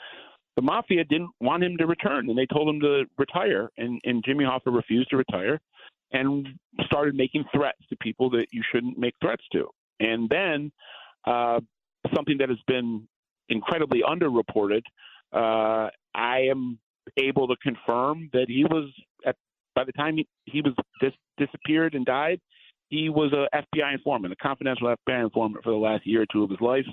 [0.56, 3.70] the mafia didn't want him to return, and they told him to retire.
[3.78, 5.60] And, and Jimmy Hoffa refused to retire
[6.12, 6.46] and
[6.84, 9.66] started making threats to people that you shouldn't make threats to.
[9.98, 10.70] And then
[11.26, 11.60] uh,
[12.14, 13.08] something that has been
[13.48, 14.82] incredibly underreported,
[15.32, 16.78] uh, I am
[17.16, 18.90] able to confirm that he was
[19.24, 19.36] at
[19.74, 22.40] by the time he, he was dis- disappeared and died,
[22.92, 26.44] he was a FBI informant, a confidential FBI informant for the last year or two
[26.44, 26.84] of his life,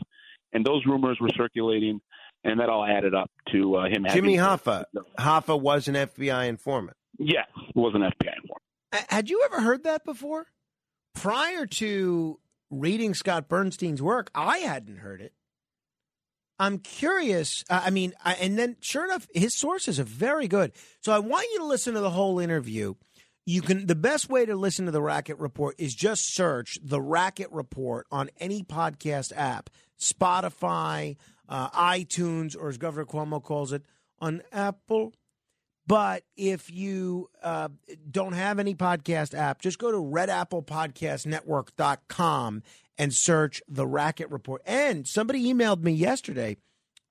[0.53, 2.00] and those rumors were circulating,
[2.45, 4.06] and that all added up to uh, him.
[4.10, 4.86] Jimmy Hoffa.
[5.19, 6.95] Hoffa was an FBI informant.
[7.18, 8.61] Yes, was an FBI informant.
[8.94, 10.48] Uh, Had you ever heard that before?
[11.16, 12.40] Prior to
[12.72, 15.34] reading Scott Burnstein's work, I hadn't heard it.
[16.60, 17.66] I'm curious.
[17.69, 20.72] uh, I mean, I, and then sure enough, his sources are very good.
[21.02, 22.95] So I want you to listen to the whole interview.
[23.50, 23.88] You can.
[23.88, 28.06] The best way to listen to the Racket Report is just search the Racket Report
[28.11, 33.82] on any podcast app, Spotify, uh, iTunes, or as Governor Cuomo calls it,
[34.19, 35.16] on Apple.
[35.88, 37.69] But if you uh,
[38.11, 42.64] don't have any podcast app, just go to redapplepodcastnetwork.com
[43.00, 44.61] and search the Racket Report.
[44.64, 46.58] And somebody emailed me yesterday.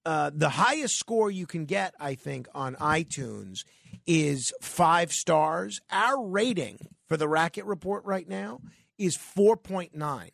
[0.08, 3.66] Uh, the highest score you can get, I think, on iTunes
[4.06, 5.82] is five stars.
[5.92, 8.62] Our rating for the Racket Report right now
[8.96, 10.30] is 4.9.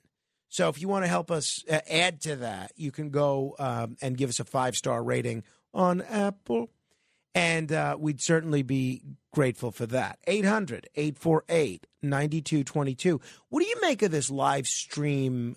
[0.49, 3.97] So if you want to help us uh, add to that, you can go um,
[4.01, 6.71] and give us a five star rating on Apple.
[7.35, 10.21] And uh, we'd certainly be grateful for that.
[10.29, 13.21] 800 848 9222.
[13.49, 15.57] What do you make of this live stream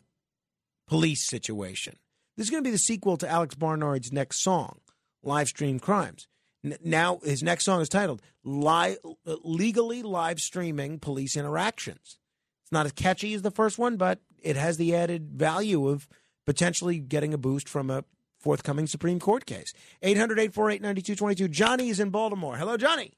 [0.88, 1.98] police situation?
[2.38, 4.80] This is going to be the sequel to Alex Barnard's next song,
[5.24, 6.28] Live Stream Crimes.
[6.64, 12.20] N- now, his next song is titled Li- Legally Live Streaming Police Interactions.
[12.64, 16.08] It's not as catchy as the first one, but it has the added value of
[16.46, 18.04] potentially getting a boost from a
[18.40, 19.74] forthcoming Supreme Court case.
[20.04, 21.48] 800 848 9222.
[21.48, 22.56] Johnny is in Baltimore.
[22.56, 23.14] Hello, Johnny.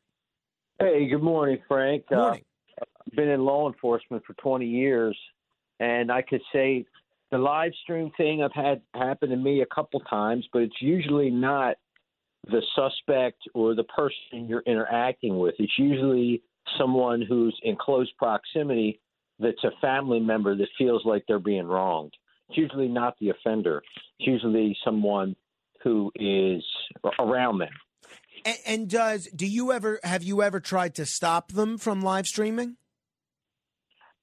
[0.80, 2.08] Hey, good morning, Frank.
[2.08, 2.46] Good morning.
[2.82, 5.18] Uh, I've been in law enforcement for 20 years,
[5.82, 6.86] and I could say
[7.32, 11.30] the live stream thing I've had happen to me a couple times, but it's usually
[11.30, 11.76] not
[12.46, 15.56] the suspect or the person you're interacting with.
[15.60, 16.42] It's usually
[16.78, 19.00] someone who's in close proximity
[19.40, 22.14] that's a family member that feels like they're being wronged.
[22.50, 23.82] It's usually not the offender.
[24.20, 25.36] It's usually someone
[25.84, 26.64] who is
[27.20, 27.70] around them.
[28.46, 32.26] And, and does do you ever have you ever tried to stop them from live
[32.26, 32.78] streaming?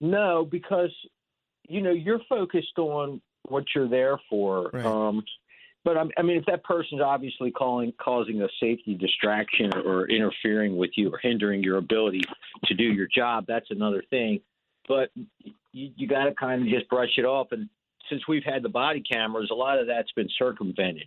[0.01, 0.91] No, because
[1.69, 4.77] you know you're focused on what you're there for.
[4.77, 5.23] Um,
[5.85, 10.77] but I'm, I mean, if that person's obviously calling causing a safety distraction or interfering
[10.77, 12.23] with you or hindering your ability
[12.65, 14.41] to do your job, that's another thing.
[14.89, 17.53] But you, you got to kind of just brush it off.
[17.53, 17.69] And
[18.11, 21.05] since we've had the body cameras, a lot of that's been circumvented.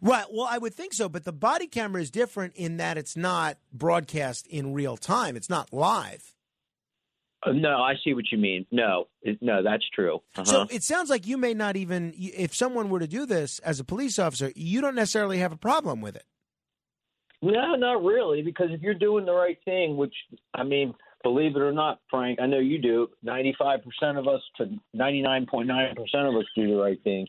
[0.00, 0.26] Right.
[0.30, 3.58] Well, I would think so, but the body camera is different in that it's not
[3.72, 5.36] broadcast in real time.
[5.36, 6.34] It's not live.
[7.42, 8.66] Uh, no, I see what you mean.
[8.70, 10.16] No, it, no, that's true.
[10.36, 10.44] Uh-huh.
[10.44, 13.80] So it sounds like you may not even, if someone were to do this as
[13.80, 16.24] a police officer, you don't necessarily have a problem with it.
[17.40, 20.14] No, not really, because if you're doing the right thing, which
[20.52, 23.08] I mean, believe it or not, Frank, I know you do.
[23.22, 27.26] Ninety-five percent of us to ninety-nine point nine percent of us do the right thing.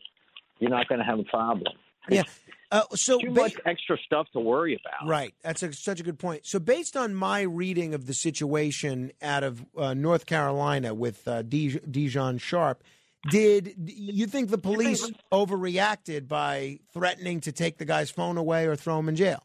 [0.58, 1.72] You're not going to have a problem.
[2.10, 2.24] Yeah.
[2.72, 5.06] Uh, so too much extra stuff to worry about.
[5.06, 5.34] Right.
[5.42, 6.46] That's a, such a good point.
[6.46, 11.42] So, based on my reading of the situation out of uh, North Carolina with uh,
[11.42, 12.82] Dej- Dijon Sharp,
[13.30, 18.74] did you think the police overreacted by threatening to take the guy's phone away or
[18.74, 19.42] throw him in jail?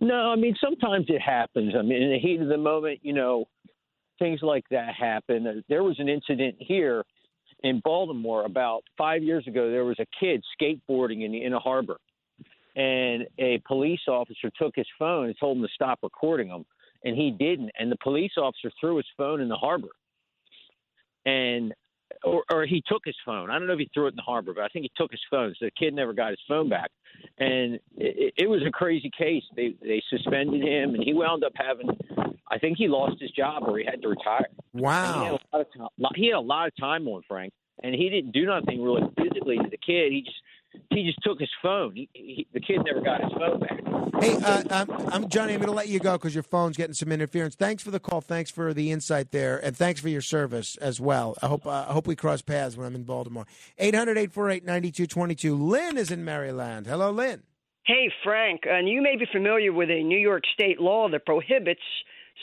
[0.00, 1.74] No, I mean sometimes it happens.
[1.76, 3.46] I mean, in the heat of the moment, you know,
[4.18, 5.64] things like that happen.
[5.68, 7.04] There was an incident here
[7.62, 9.70] in Baltimore about five years ago.
[9.70, 11.98] There was a kid skateboarding in the Inner Harbor,
[12.74, 16.64] and a police officer took his phone and told him to stop recording him,
[17.04, 17.70] and he didn't.
[17.78, 19.88] And the police officer threw his phone in the harbor,
[21.24, 21.72] and
[22.24, 23.50] or, or he took his phone.
[23.50, 25.10] I don't know if he threw it in the harbor, but I think he took
[25.10, 25.54] his phone.
[25.58, 26.90] So the kid never got his phone back,
[27.38, 29.42] and it, it was a crazy case.
[29.54, 31.88] They they suspended him, and he wound up having.
[32.48, 34.46] I think he lost his job or he had to retire.
[35.16, 36.10] And he had a lot of time.
[36.14, 37.52] He had a lot of time on Frank,
[37.82, 40.12] and he didn't do nothing really physically to the kid.
[40.12, 40.36] He just
[40.90, 41.92] he just took his phone.
[41.94, 44.22] He, he, the kid never got his phone back.
[44.22, 45.52] Hey, uh, I'm, I'm Johnny.
[45.52, 47.54] I'm going to let you go because your phone's getting some interference.
[47.54, 48.20] Thanks for the call.
[48.20, 51.36] Thanks for the insight there, and thanks for your service as well.
[51.42, 53.46] I hope uh, I hope we cross paths when I'm in Baltimore.
[53.80, 55.58] 800-848-9222.
[55.60, 56.86] Lynn is in Maryland.
[56.86, 57.42] Hello, Lynn.
[57.84, 61.82] Hey, Frank, and you may be familiar with a New York state law that prohibits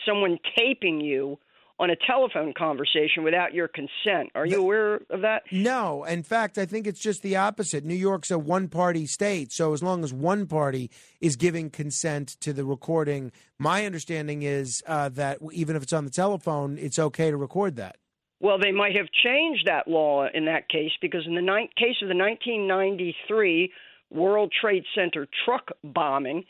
[0.05, 1.37] someone taping you
[1.79, 4.29] on a telephone conversation without your consent.
[4.35, 5.43] Are you aware of that?
[5.51, 7.83] No, in fact, I think it's just the opposite.
[7.83, 12.53] New York's a one-party state, so as long as one party is giving consent to
[12.53, 17.31] the recording, my understanding is uh, that even if it's on the telephone, it's okay
[17.31, 17.97] to record that.
[18.39, 21.95] Well, they might have changed that law in that case because in the ni- case
[22.01, 23.71] of the 1993
[24.11, 26.43] World Trade Center truck bombing,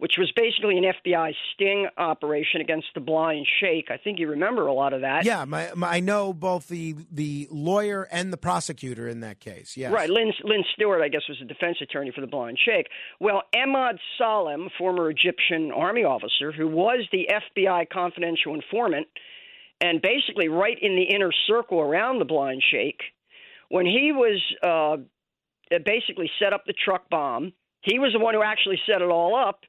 [0.00, 3.90] which was basically an FBI sting operation against the blind sheikh.
[3.90, 5.26] I think you remember a lot of that.
[5.26, 9.76] Yeah, my, my, I know both the the lawyer and the prosecutor in that case.
[9.76, 9.92] Yes.
[9.92, 10.08] Right.
[10.08, 12.86] Lynn, Lynn Stewart, I guess, was the defense attorney for the blind sheikh.
[13.20, 19.06] Well, Ahmad Salem, former Egyptian army officer who was the FBI confidential informant
[19.82, 23.00] and basically right in the inner circle around the blind sheikh,
[23.68, 24.96] when he was uh,
[25.84, 29.36] basically set up the truck bomb, he was the one who actually set it all
[29.36, 29.60] up.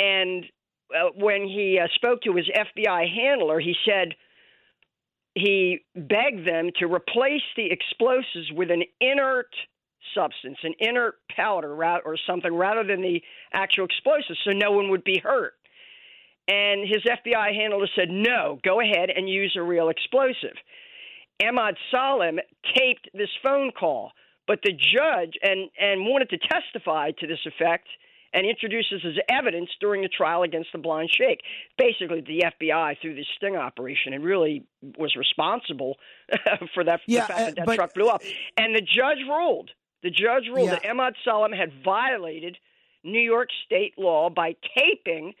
[0.00, 0.46] And
[0.94, 4.14] uh, when he uh, spoke to his FBI handler, he said
[5.34, 9.54] he begged them to replace the explosives with an inert
[10.14, 13.22] substance, an inert powder or something, rather than the
[13.52, 15.52] actual explosives, so no one would be hurt.
[16.48, 20.56] And his FBI handler said, no, go ahead and use a real explosive.
[21.46, 22.40] Ahmad Salem
[22.76, 24.10] taped this phone call,
[24.46, 27.86] but the judge and and wanted to testify to this effect
[28.32, 31.40] and introduces as evidence during the trial against the blind sheikh.
[31.78, 34.64] Basically, the FBI through this sting operation and really
[34.98, 35.96] was responsible
[36.74, 38.22] for that Yeah, the fact uh, that that but- truck blew up.
[38.56, 39.70] And the judge ruled.
[40.02, 40.76] The judge ruled Yeah.
[40.82, 42.56] that Ahmad Salem had violated
[43.02, 45.34] New York state law by taping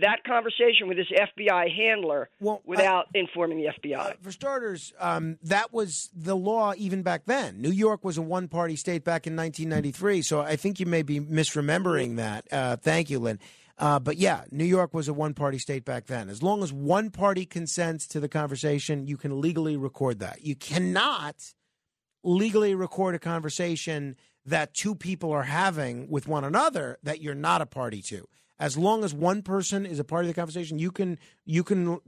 [0.00, 2.28] that conversation with his FBI handler
[2.64, 4.16] without informing the FBI.
[4.20, 7.60] For starters, um, that was the law even back then.
[7.60, 11.02] New York was a one party state back in 1993, so I think you may
[11.02, 12.46] be misremembering that.
[12.52, 13.38] Uh, thank you, Lynn.
[13.78, 16.28] Uh, but yeah, New York was a one party state back then.
[16.28, 20.44] As long as one party consents to the conversation, you can legally record that.
[20.44, 21.54] You cannot
[22.22, 27.62] legally record a conversation that two people are having with one another that you're not
[27.62, 28.28] a party to.
[28.60, 31.98] As long as one person is a part of the conversation, you can you can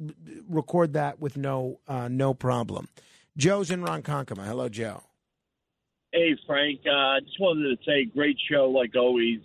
[0.48, 2.88] record that with no uh, no problem.
[3.36, 4.44] Joe's in Ronkonkoma.
[4.44, 5.02] Hello, Joe.
[6.12, 6.80] Hey, Frank.
[6.86, 9.40] I uh, just wanted to say, great show like always,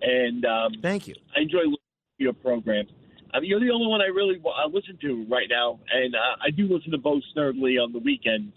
[0.00, 1.16] and um, thank you.
[1.36, 1.76] I enjoy listening
[2.18, 2.86] to your program.
[3.34, 6.36] I mean, you're the only one I really I listen to right now, and uh,
[6.40, 8.54] I do listen to Bo Snerdley on the weekends.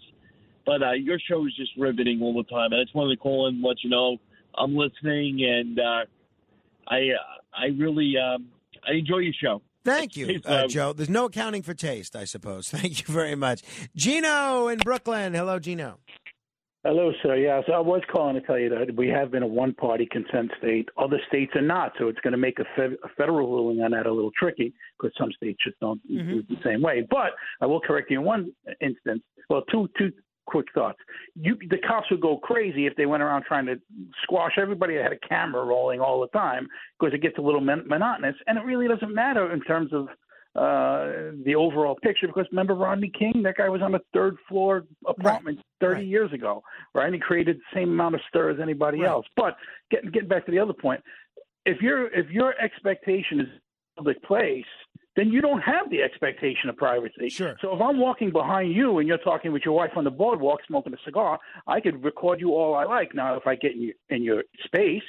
[0.64, 3.20] But uh, your show is just riveting all the time, and I just wanted to
[3.20, 4.18] call in and let you know
[4.56, 6.04] I'm listening, and uh,
[6.86, 8.46] I uh, I really um,
[8.86, 9.62] I enjoy your show.
[9.84, 10.92] Thank you, uh, uh, Joe.
[10.92, 12.68] There's no accounting for taste, I suppose.
[12.70, 13.62] Thank you very much.
[13.96, 15.34] Gino in Brooklyn.
[15.34, 15.98] Hello, Gino.
[16.82, 17.36] Hello, sir.
[17.36, 20.88] Yes, I was calling to tell you that we have been a one-party consent state.
[20.96, 23.90] Other states are not, so it's going to make a, fe- a federal ruling on
[23.90, 27.06] that a little tricky because some states just don't do it the same way.
[27.08, 29.22] But I will correct you in one instance.
[29.50, 30.10] Well, two two
[30.46, 30.98] quick thoughts.
[31.34, 33.80] You, the cops would go crazy if they went around trying to
[34.22, 37.60] squash everybody that had a camera rolling all the time because it gets a little
[37.60, 40.08] mon- monotonous, and it really doesn't matter in terms of
[40.56, 43.42] uh, the overall picture because remember Rodney King?
[43.44, 47.06] That guy was on a third floor apartment 30 years ago, right?
[47.06, 49.26] And he created the same amount of stir as anybody else.
[49.36, 49.56] But
[49.92, 51.02] getting getting back to the other point,
[51.66, 53.46] if your if your expectation is
[53.96, 54.64] public place,
[55.20, 57.28] then you don't have the expectation of privacy.
[57.28, 57.54] Sure.
[57.60, 60.60] So if I'm walking behind you and you're talking with your wife on the boardwalk
[60.66, 63.14] smoking a cigar, I could record you all I like.
[63.14, 65.02] Now, if I get in your, in your space,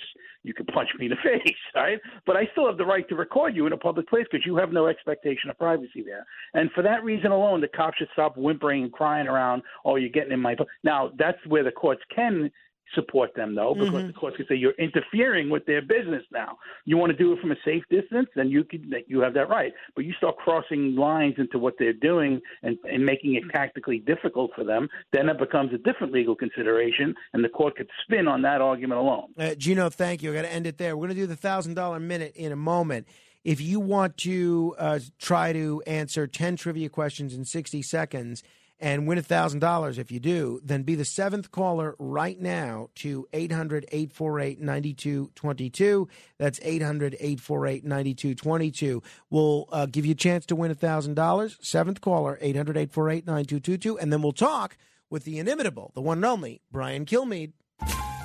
[0.43, 1.97] you can punch me in the face, right?
[2.25, 4.57] But I still have the right to record you in a public place because you
[4.57, 6.25] have no expectation of privacy there.
[6.53, 10.09] And for that reason alone, the cops should stop whimpering and crying around, oh, you're
[10.09, 10.57] getting in my.
[10.83, 12.51] Now, that's where the courts can
[12.95, 14.07] support them, though, because Mm-hmm.
[14.07, 16.57] the courts can say you're interfering with their business now.
[16.85, 19.49] You want to do it from a safe distance, then you can you have that
[19.49, 19.73] right.
[19.95, 24.51] But you start crossing lines into what they're doing and, and making it tactically difficult
[24.55, 28.41] for them, then it becomes a different legal consideration, and the court could spin on
[28.43, 29.27] that argument alone.
[29.37, 30.31] Uh, Gino, thank you.
[30.31, 30.95] I got to end it there.
[30.95, 33.07] We're going to do the thousand dollar minute in a moment.
[33.43, 38.43] If you want to uh, try to answer ten trivia questions in sixty seconds
[38.81, 43.27] and win thousand dollars, if you do, then be the seventh caller right now to
[43.31, 46.09] 800-848-9222.
[46.37, 49.01] That's 800-848-9222.
[49.29, 51.57] We'll uh, give you a chance to win thousand dollars.
[51.61, 54.75] Seventh caller, 800-848-9222, and then we'll talk
[55.09, 57.53] with the inimitable, the one and only Brian Kilmeade.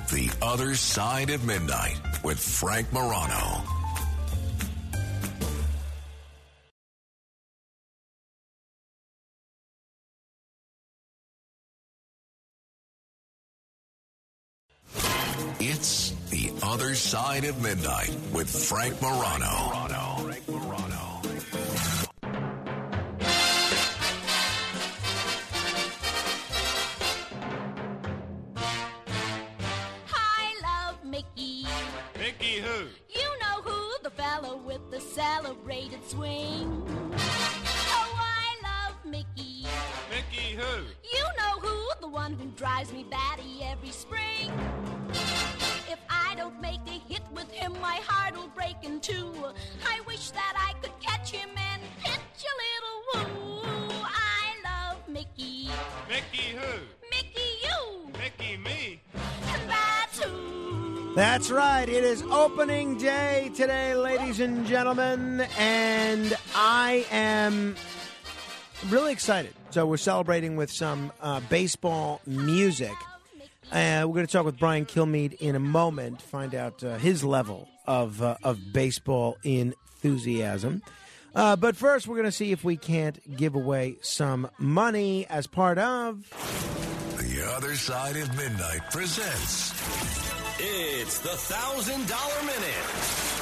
[0.09, 3.76] The Other Side of Midnight with Frank Morano.
[15.59, 19.87] It's The Other Side of Midnight with Frank Morano.
[20.23, 21.21] Frank Morano.
[30.13, 31.65] I love Mickey.
[32.17, 32.87] Mickey who?
[33.09, 36.83] You know who, the fellow with the celebrated swing.
[37.15, 39.65] Oh, I love Mickey.
[40.09, 40.83] Mickey who?
[41.15, 44.51] You know who, the one who drives me batty every spring.
[45.89, 49.33] If I don't make a hit with him, my heart'll break in two.
[49.85, 53.89] I wish that I could catch him and pitch a little woo.
[54.03, 55.69] I love Mickey.
[56.09, 56.79] Mickey who?
[57.09, 58.11] Mickey, you.
[58.19, 59.01] Mickey me.
[59.47, 61.13] And that's who.
[61.15, 61.87] That's right.
[61.87, 67.75] It is opening day today, ladies and gentlemen, and I am
[68.89, 69.53] really excited.
[69.69, 72.93] So we're celebrating with some uh, baseball music.
[73.71, 77.23] Uh, we're going to talk with Brian Kilmeade in a moment, find out uh, his
[77.23, 80.81] level of uh, of baseball enthusiasm.
[81.35, 85.45] Uh, but first, we're going to see if we can't give away some money as
[85.47, 86.23] part of.
[87.19, 89.71] The Other Side of Midnight presents
[90.59, 93.36] It's the thousand dollar minute.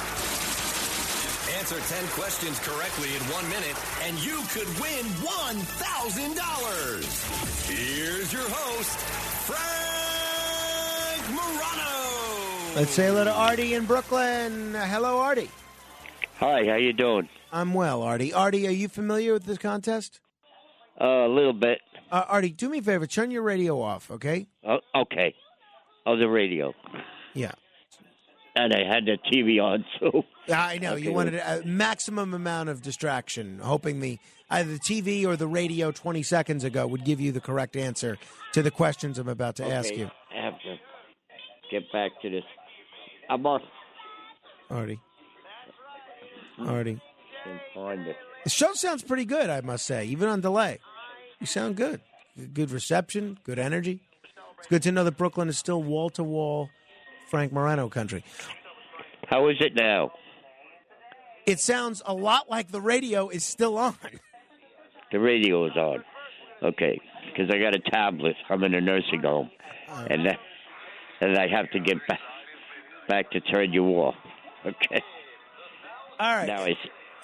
[1.58, 7.66] Answer 10 questions correctly in one minute, and you could win $1,000.
[7.66, 8.98] Here's your host,
[9.46, 12.74] Frank Morano.
[12.76, 14.74] Let's say hello to Artie in Brooklyn.
[14.74, 15.50] Hello, Artie.
[16.40, 17.26] Hi, how you doing?
[17.50, 18.34] I'm well, Artie.
[18.34, 20.20] Artie, are you familiar with this contest?
[21.00, 21.80] Uh, a little bit.
[22.12, 23.06] Uh, Artie, do me a favor.
[23.06, 24.46] Turn your radio off, okay?
[24.62, 25.34] Oh, okay.
[26.04, 26.74] Oh, the radio.
[27.32, 27.52] Yeah.
[28.56, 29.84] And I had the TV on.
[30.48, 30.94] Yeah, I know.
[30.94, 34.16] You wanted a maximum amount of distraction, hoping the
[34.48, 38.16] either the TV or the radio 20 seconds ago would give you the correct answer
[38.52, 40.08] to the questions I'm about to ask you.
[40.32, 40.76] I have to
[41.68, 42.44] get back to this.
[43.28, 43.60] I'm on.
[44.70, 45.00] Artie.
[46.60, 47.00] Artie.
[48.44, 50.78] The show sounds pretty good, I must say, even on delay.
[51.40, 52.00] You sound good.
[52.52, 54.00] Good reception, good energy.
[54.58, 56.70] It's good to know that Brooklyn is still wall to wall
[57.26, 58.24] Frank Morano country.
[59.28, 60.12] How is it now?
[61.46, 63.96] It sounds a lot like the radio is still on.
[65.12, 66.04] The radio is on.
[66.62, 68.34] Okay, because I got a tablet.
[68.48, 69.50] I'm in a nursing home,
[69.88, 70.06] uh.
[70.10, 70.38] and that,
[71.20, 72.20] and I have to get back
[73.08, 74.16] back to turn you off.
[74.64, 75.02] Okay.
[76.18, 76.46] All right.
[76.46, 76.74] Now I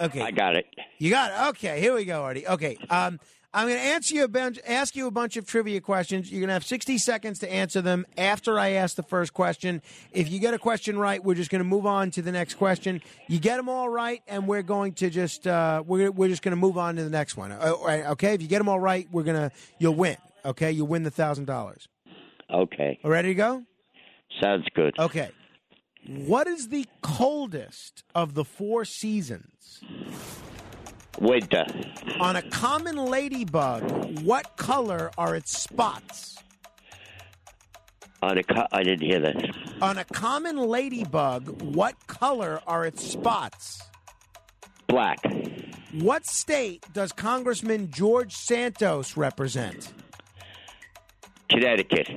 [0.01, 0.21] Okay.
[0.21, 0.67] I got it.
[0.99, 1.49] You got it.
[1.51, 2.47] Okay, here we go, Artie.
[2.47, 3.21] Okay, um,
[3.55, 6.33] I'm going to answer you a bunch, ask you a bunch of trivia questions.
[6.33, 9.83] You're going to have 60 seconds to answer them after I ask the first question.
[10.11, 12.55] If you get a question right, we're just going to move on to the next
[12.55, 13.03] question.
[13.29, 16.53] You get them all right, and we're going to just uh, we're we're just going
[16.53, 17.53] to move on to the next one.
[17.53, 17.75] Uh,
[18.13, 20.17] Okay, if you get them all right, we're gonna you'll win.
[20.45, 21.89] Okay, you'll win the thousand dollars.
[22.51, 22.99] Okay.
[23.05, 23.63] Ready to go?
[24.43, 24.99] Sounds good.
[24.99, 25.31] Okay.
[26.07, 29.81] What is the coldest of the four seasons?
[31.21, 31.65] Winter.
[32.19, 36.37] On a common ladybug, what color are its spots?
[38.23, 39.55] On a co- I didn't hear that.
[39.81, 43.83] On a common ladybug, what color are its spots?
[44.89, 45.19] Black.
[45.93, 49.93] What state does Congressman George Santos represent?
[51.49, 52.09] Connecticut.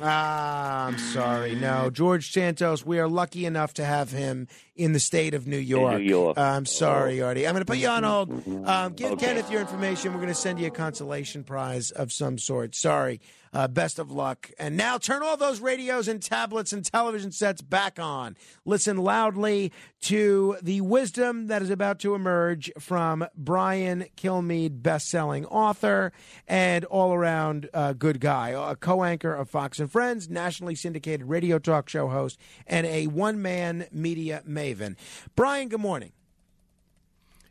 [0.00, 1.54] Ah, I'm sorry.
[1.54, 5.56] No, George Santos, we are lucky enough to have him in the state of New
[5.58, 5.98] York.
[5.98, 6.36] New York.
[6.38, 7.46] Uh, I'm sorry, Artie.
[7.46, 8.30] I'm going to put you on hold.
[8.66, 9.26] Um, give Okay.
[9.26, 10.12] Kenneth your information.
[10.12, 12.74] We're going to send you a consolation prize of some sort.
[12.74, 13.20] Sorry.
[13.52, 14.50] Uh, best of luck.
[14.58, 18.36] And now turn all those radios and tablets and television sets back on.
[18.64, 19.70] Listen loudly
[20.00, 26.12] to the wisdom that is about to emerge from Brian Kilmeade, best-selling author
[26.48, 31.88] and all-around uh, good guy, a co-anchor of Fox and Friends, nationally syndicated radio talk
[31.88, 32.36] show host,
[32.66, 34.96] and a one-man media maven.
[35.36, 36.12] Brian, good morning.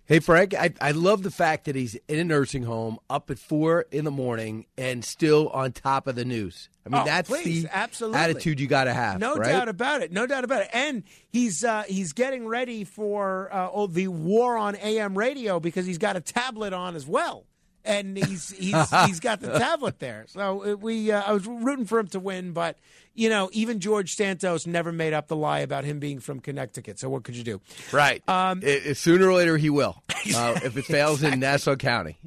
[0.05, 3.39] Hey Frank, I, I love the fact that he's in a nursing home up at
[3.39, 6.67] four in the morning and still on top of the news.
[6.85, 8.19] I mean, Oh, that's please, the absolutely.
[8.19, 9.21] attitude you got to have.
[9.21, 9.47] No right?
[9.47, 10.11] doubt about it.
[10.11, 10.69] No doubt about it.
[10.73, 15.85] And he's uh, he's getting ready for uh, oh, the war on AM radio because
[15.85, 17.45] he's got a tablet on as well.
[17.85, 20.25] And he's he's he's got the tablet there.
[20.27, 22.77] So uh, we uh, I was rooting for him to win, but
[23.13, 26.99] you know even George Santos never made up the lie about him being from Connecticut.
[26.99, 27.61] So what could you do?
[27.91, 28.21] Right.
[28.27, 30.01] Um, I- I- sooner or later, he will.
[30.33, 32.17] Uh, if it fails in Nassau County.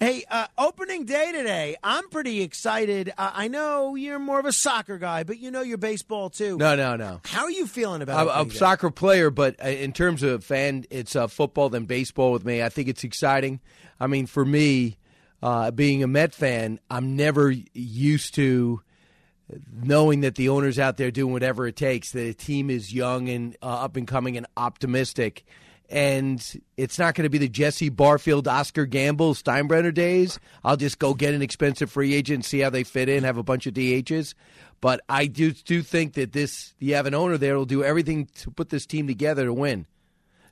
[0.00, 1.76] Hey, uh, opening day today.
[1.84, 3.10] I'm pretty excited.
[3.18, 6.56] Uh, I know you're more of a soccer guy, but you know your baseball too.
[6.56, 7.20] No, no, no.
[7.26, 10.42] How are you feeling about I'm, I'm a soccer player, but uh, in terms of
[10.42, 12.62] fan, it's uh, football than baseball with me.
[12.62, 13.60] I think it's exciting.
[14.00, 14.96] I mean, for me,
[15.42, 18.80] uh, being a Met fan, I'm never used to
[19.72, 23.56] knowing that the owner's out there doing whatever it takes, a team is young and
[23.62, 25.44] uh, up and coming and optimistic.
[25.88, 26.42] And
[26.76, 30.40] it's not going to be the Jesse Barfield, Oscar Gamble, Steinbrenner days.
[30.64, 33.42] I'll just go get an expensive free agent see how they fit in, have a
[33.42, 34.34] bunch of DHs.
[34.80, 38.26] But I do do think that this you have an owner there will do everything
[38.40, 39.86] to put this team together to win.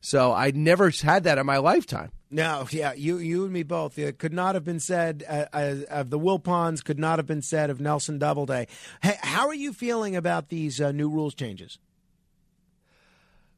[0.00, 2.10] So I never had that in my lifetime.
[2.30, 3.98] No, yeah, you you and me both.
[3.98, 6.82] It could not have been said uh, uh, of the Wilpons.
[6.84, 8.68] Could not have been said of Nelson Doubleday.
[9.02, 11.78] Hey, how are you feeling about these uh, new rules changes?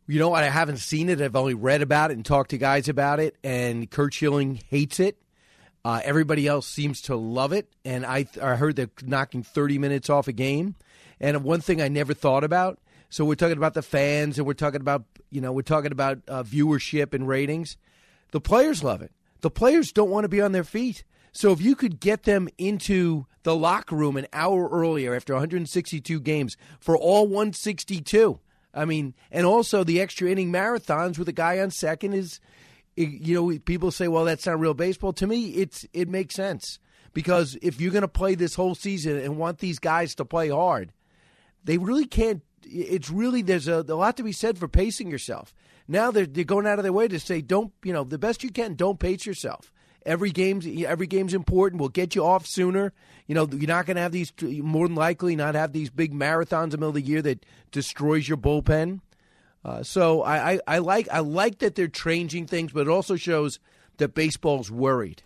[0.06, 0.42] You know what?
[0.42, 1.20] I haven't seen it.
[1.20, 3.36] I've only read about it and talked to guys about it.
[3.44, 5.16] And Curt Schilling hates it.
[5.84, 7.68] Uh, everybody else seems to love it.
[7.84, 10.74] And I, I heard they're knocking 30 minutes off a game.
[11.20, 12.78] And one thing I never thought about.
[13.12, 16.20] So we're talking about the fans, and we're talking about you know we're talking about
[16.28, 17.76] uh, viewership and ratings.
[18.30, 19.12] The players love it.
[19.42, 21.04] The players don't want to be on their feet.
[21.30, 26.20] So if you could get them into the locker room an hour earlier after 162
[26.20, 28.40] games for all 162,
[28.72, 32.40] I mean, and also the extra inning marathons with a guy on second is,
[32.96, 35.12] you know, people say, well, that's not real baseball.
[35.12, 36.78] To me, it's it makes sense
[37.12, 40.48] because if you're going to play this whole season and want these guys to play
[40.48, 40.94] hard,
[41.62, 42.40] they really can't.
[42.64, 45.54] It's really there's a, a lot to be said for pacing yourself
[45.88, 48.42] Now they're they're going out of their way to say, don't you know the best
[48.42, 49.72] you can, don't pace yourself.
[50.04, 51.80] Every game's every game's important.
[51.80, 52.92] We'll get you off sooner.
[53.26, 56.12] You know you're not going to have these more than likely not have these big
[56.12, 59.00] marathons in the middle of the year that destroys your bullpen.
[59.64, 63.16] Uh, so I, I, I like I like that they're changing things, but it also
[63.16, 63.60] shows
[63.98, 65.22] that baseball's worried.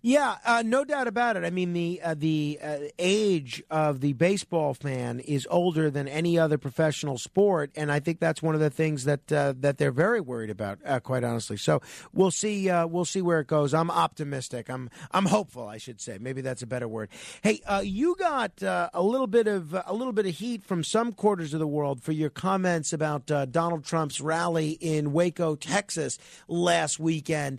[0.00, 1.44] Yeah, uh, no doubt about it.
[1.44, 6.38] I mean, the uh, the uh, age of the baseball fan is older than any
[6.38, 9.90] other professional sport, and I think that's one of the things that uh, that they're
[9.90, 10.78] very worried about.
[10.84, 12.70] Uh, quite honestly, so we'll see.
[12.70, 13.74] Uh, we'll see where it goes.
[13.74, 14.70] I'm optimistic.
[14.70, 15.66] I'm I'm hopeful.
[15.66, 16.18] I should say.
[16.20, 17.08] Maybe that's a better word.
[17.42, 21.54] Hey, you got a little bit of a little bit of heat from some quarters
[21.54, 27.58] of the world for your comments about Donald Trump's rally in Waco, Texas last weekend.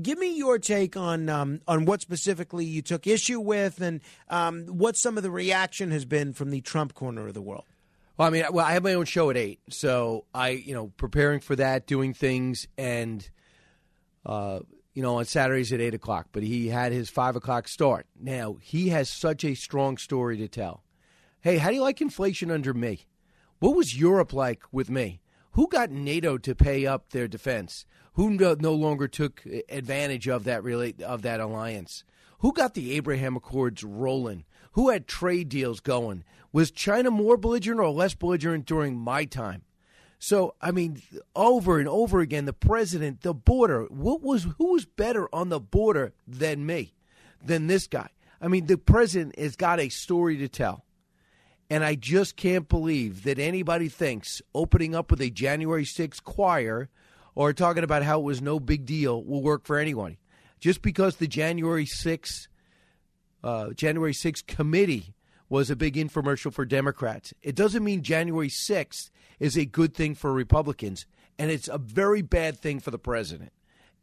[0.00, 1.28] give me your take on.
[1.28, 5.90] Um, on what specifically you took issue with and um, what some of the reaction
[5.90, 7.64] has been from the Trump corner of the world.
[8.16, 10.88] Well, I mean, well, I have my own show at eight, so I, you know,
[10.96, 13.28] preparing for that, doing things, and
[14.24, 14.60] uh,
[14.94, 16.28] you know, on Saturdays at eight o'clock.
[16.32, 18.06] But he had his five o'clock start.
[18.18, 20.82] Now he has such a strong story to tell.
[21.42, 23.06] Hey, how do you like inflation under me?
[23.58, 25.20] What was Europe like with me?
[25.52, 27.86] Who got NATO to pay up their defense?
[28.16, 30.64] Who no, longer took advantage of that
[31.04, 32.02] of that alliance?
[32.38, 34.44] Who got the Abraham Accords rolling?
[34.72, 36.24] Who had trade deals going?
[36.50, 39.62] Was China more belligerent or less belligerent during my time?
[40.18, 41.02] So, I mean,
[41.34, 43.84] over and over again, the president, the border.
[43.84, 46.94] What was who was better on the border than me,
[47.44, 48.08] than this guy?
[48.40, 50.86] I mean, the president has got a story to tell.
[51.68, 56.88] And I just can't believe that anybody thinks opening up with a January 6th choir
[57.36, 60.16] or talking about how it was no big deal will work for anyone.
[60.58, 62.48] Just because the January 6th
[63.44, 65.14] uh, January 6th committee
[65.48, 67.32] was a big infomercial for Democrats.
[67.42, 71.06] It doesn't mean January 6th is a good thing for Republicans,
[71.38, 73.52] and it's a very bad thing for the president.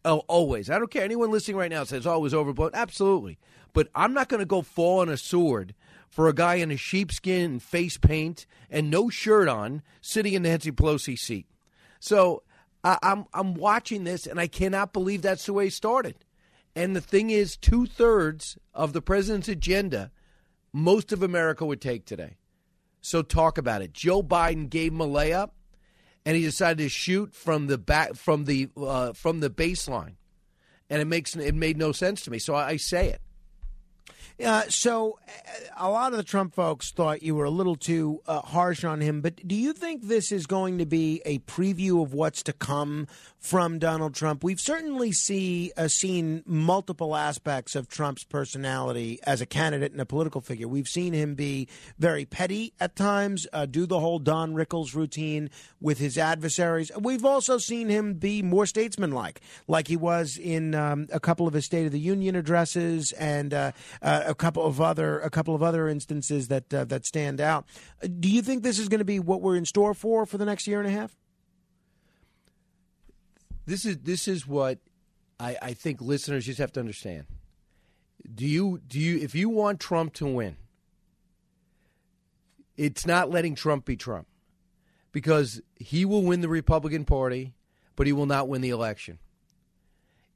[0.05, 0.69] Oh, always.
[0.69, 1.03] I don't care.
[1.03, 2.71] Anyone listening right now says, oh, it was overblown.
[2.73, 3.37] Absolutely.
[3.73, 5.73] But I'm not going to go fall on a sword
[6.09, 10.43] for a guy in a sheepskin and face paint and no shirt on sitting in
[10.43, 11.47] the Nancy Pelosi seat.
[11.99, 12.42] So
[12.83, 16.15] I'm I'm watching this and I cannot believe that's the way it started.
[16.75, 20.11] And the thing is, two thirds of the president's agenda,
[20.73, 22.37] most of America would take today.
[23.01, 23.93] So talk about it.
[23.93, 25.51] Joe Biden gave him a layup,
[26.25, 30.15] and he decided to shoot from the back from the uh, from the baseline,
[30.89, 32.39] and it makes it made no sense to me.
[32.39, 33.21] So I, I say it.
[34.43, 35.19] Uh, so,
[35.77, 38.99] a lot of the Trump folks thought you were a little too uh, harsh on
[38.99, 42.53] him, but do you think this is going to be a preview of what's to
[42.53, 43.07] come
[43.37, 44.43] from Donald Trump?
[44.43, 50.05] We've certainly see uh, seen multiple aspects of Trump's personality as a candidate and a
[50.05, 50.67] political figure.
[50.67, 51.67] We've seen him be
[51.99, 56.91] very petty at times, uh, do the whole Don Rickles routine with his adversaries.
[56.99, 61.53] We've also seen him be more statesmanlike, like he was in um, a couple of
[61.53, 63.53] his State of the Union addresses and
[64.01, 67.65] uh, a couple of other a couple of other instances that uh, that stand out.
[68.19, 70.45] Do you think this is going to be what we're in store for for the
[70.45, 71.15] next year and a half?
[73.65, 74.79] This is this is what
[75.39, 77.25] I, I think listeners just have to understand.
[78.33, 80.57] Do you do you if you want Trump to win,
[82.77, 84.27] it's not letting Trump be Trump.
[85.11, 87.53] Because he will win the Republican Party,
[87.95, 89.19] but he will not win the election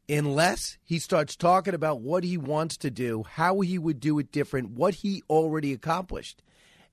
[0.09, 4.31] unless he starts talking about what he wants to do, how he would do it
[4.31, 6.41] different, what he already accomplished.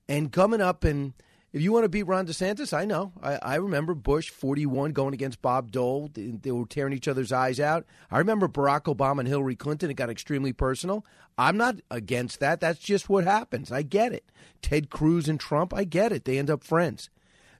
[0.07, 1.13] And coming up, and
[1.53, 3.13] if you want to beat Ron DeSantis, I know.
[3.23, 6.09] I, I remember Bush 41 going against Bob Dole.
[6.13, 7.85] They, they, were tearing each other's eyes out.
[8.11, 9.89] I remember Barack Obama and Hillary Clinton.
[9.89, 11.05] It got extremely personal.
[11.37, 12.59] I'm not against that.
[12.59, 13.71] That's just what happens.
[13.71, 14.29] I get it.
[14.61, 16.25] Ted Cruz and Trump, I get it.
[16.25, 17.09] They end up friends.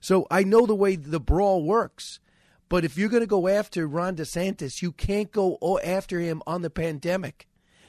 [0.00, 2.20] So I know the way the brawl works.
[2.68, 6.62] But if you're going to go after Ron DeSantis, you can't go after him on
[6.62, 7.46] the pandemic.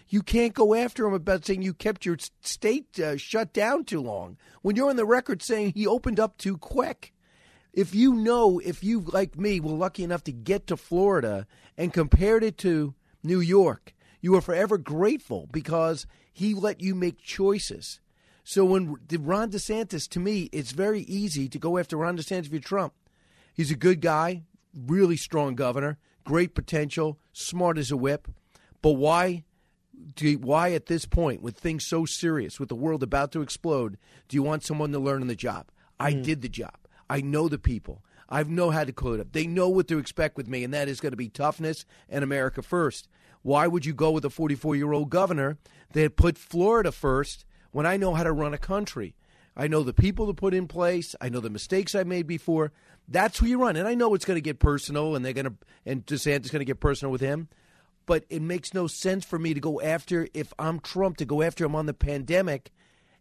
[0.10, 4.02] You can't go after him about saying you kept your state uh, shut down too
[4.02, 7.14] long when you're on the record saying he opened up too quick.
[7.74, 11.46] If you know, if you, like me, were lucky enough to get to Florida
[11.78, 17.22] and compared it to New York, you are forever grateful because he let you make
[17.22, 18.00] choices.
[18.44, 22.60] So when Ron DeSantis, to me, it's very easy to go after Ron DeSantis for
[22.60, 22.94] Trump.
[23.54, 24.44] He's a good guy
[24.86, 28.28] really strong governor, great potential, smart as a whip.
[28.82, 29.44] But why?
[30.16, 33.42] Do you, why at this point, with things so serious, with the world about to
[33.42, 33.98] explode,
[34.28, 35.70] do you want someone to learn on the job?
[36.00, 36.24] I mm.
[36.24, 36.76] did the job.
[37.10, 38.04] I know the people.
[38.30, 39.32] I know how to code up.
[39.32, 42.24] They know what to expect with me, and that is going to be toughness and
[42.24, 43.08] America first.
[43.42, 45.58] Why would you go with a 44 year old governor
[45.94, 49.16] that put Florida first when I know how to run a country?
[49.60, 51.16] I know the people to put in place.
[51.19, 52.72] I know the mistakes I made before.
[53.08, 53.76] That's who you run.
[53.76, 55.56] And I know it's going to get personal, and they're going to
[55.86, 57.50] and DeSantis going to get personal with him.
[58.06, 61.42] But it makes no sense for me to go after if I'm Trump to go
[61.42, 62.72] after him on the pandemic,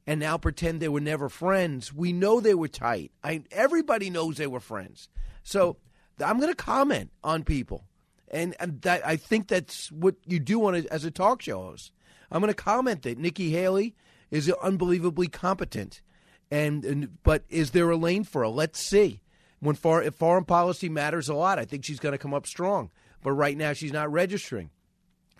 [0.06, 1.92] and now pretend they were never friends.
[1.92, 3.12] We know they were tight.
[3.24, 5.08] I everybody knows they were friends.
[5.42, 5.78] So
[6.22, 7.84] I'm going to comment on people,
[8.30, 11.62] and, and that I think that's what you do on a, as a talk show
[11.62, 11.92] host.
[12.30, 13.94] I'm going to comment that Nikki Haley
[14.30, 16.02] is unbelievably competent,
[16.50, 18.48] and, and but is there a lane for her?
[18.48, 19.20] Let's see.
[19.60, 22.46] When far, if foreign policy matters a lot, I think she's going to come up
[22.46, 22.90] strong.
[23.22, 24.70] But right now, she's not registering.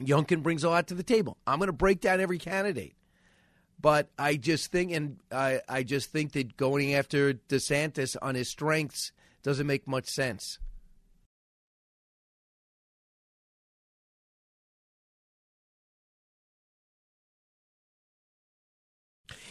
[0.01, 1.37] Youngkin brings a lot to the table.
[1.47, 2.95] I'm going to break down every candidate.
[3.81, 8.49] But I just think, and I, I just think that going after DeSantis on his
[8.49, 9.13] strengths
[9.43, 10.59] doesn't make much sense.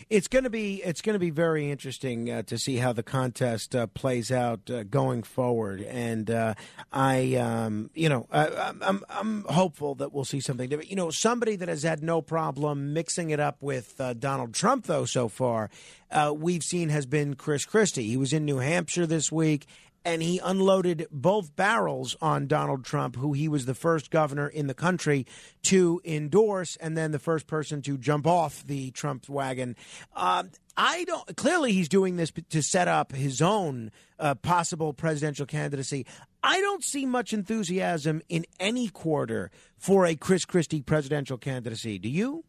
[0.08, 3.02] It's going to be it's going to be very interesting uh, to see how the
[3.02, 6.54] contest uh, plays out uh, going forward, and uh,
[6.92, 10.92] I, um, you know, I, I'm I'm hopeful that we'll see something different.
[10.92, 14.86] You know, somebody that has had no problem mixing it up with uh, Donald Trump
[14.86, 15.72] though so far,
[16.12, 18.08] uh, we've seen has been Chris Christie.
[18.08, 19.66] He was in New Hampshire this week
[20.06, 24.68] and he unloaded both barrels on Donald Trump, who he was the first governor in
[24.68, 25.26] the country
[25.64, 29.76] to endorse, and then the first person to jump off the Trump wagon.
[30.16, 31.36] Um, I don't.
[31.36, 36.06] Clearly, he's doing this to set up his own uh, possible presidential candidacy.
[36.44, 41.98] I don't see much enthusiasm in any quarter for a Chris Christie presidential candidacy.
[41.98, 42.44] Do you?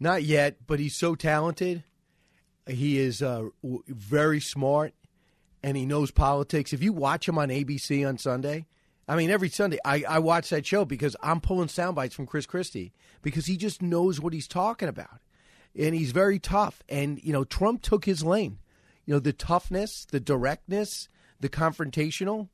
[0.00, 1.84] Not yet, but he's so talented.
[2.66, 4.94] He is uh, w- very smart,
[5.62, 6.72] and he knows politics.
[6.72, 8.66] If you watch him on ABC on Sunday,
[9.08, 12.26] I mean, every Sunday I, I watch that show because I'm pulling sound bites from
[12.26, 15.20] Chris Christie because he just knows what he's talking about,
[15.78, 16.82] and he's very tough.
[16.88, 18.58] And you know, Trump took his lane.
[19.04, 22.48] You know, the toughness, the directness, the confrontational.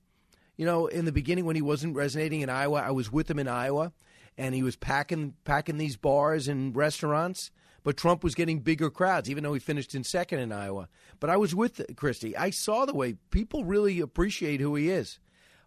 [0.59, 3.39] You know, in the beginning when he wasn't resonating in Iowa, I was with him
[3.39, 3.93] in Iowa,
[4.37, 7.51] and he was packing packing these bars and restaurants
[7.85, 10.89] but Trump was getting bigger crowds, even though he finished in second in Iowa.
[11.21, 12.37] But I was with Christie.
[12.37, 15.19] I saw the way people really appreciate who he is.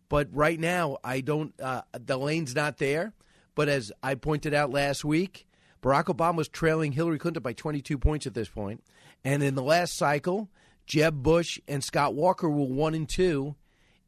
[0.07, 1.53] But right now, I don't.
[1.59, 3.13] Uh, the lane's not there.
[3.55, 5.47] But as I pointed out last week,
[5.81, 8.83] Barack Obama was trailing Hillary Clinton by 22 points at this point.
[9.23, 10.49] And in the last cycle,
[10.85, 13.55] Jeb Bush and Scott Walker were one and two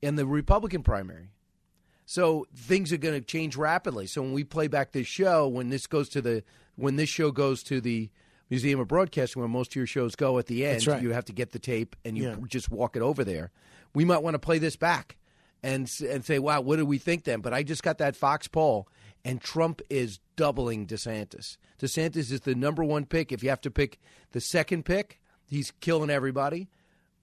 [0.01, 1.29] in the Republican primary.
[2.05, 4.07] So things are going to change rapidly.
[4.07, 6.43] So when we play back this show, when this goes to the
[6.77, 8.09] when this show goes to the
[8.49, 11.01] Museum of Broadcasting, where most of your shows go at the end, right.
[11.01, 12.37] you have to get the tape and you Yeah.
[12.47, 13.51] just walk it over there.
[13.93, 15.17] We might want to play this back
[15.61, 18.47] and and say, "Wow, what do we think then?" But I just got that Fox
[18.47, 18.87] poll,
[19.25, 21.57] and Trump is doubling DeSantis.
[21.79, 23.31] DeSantis is the number one pick.
[23.33, 23.99] If you have to pick
[24.31, 26.69] the second pick, he's killing everybody.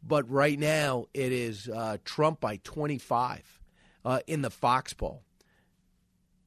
[0.07, 3.61] But right now, it is uh, Trump by 25
[4.05, 5.23] uh, in the Fox poll.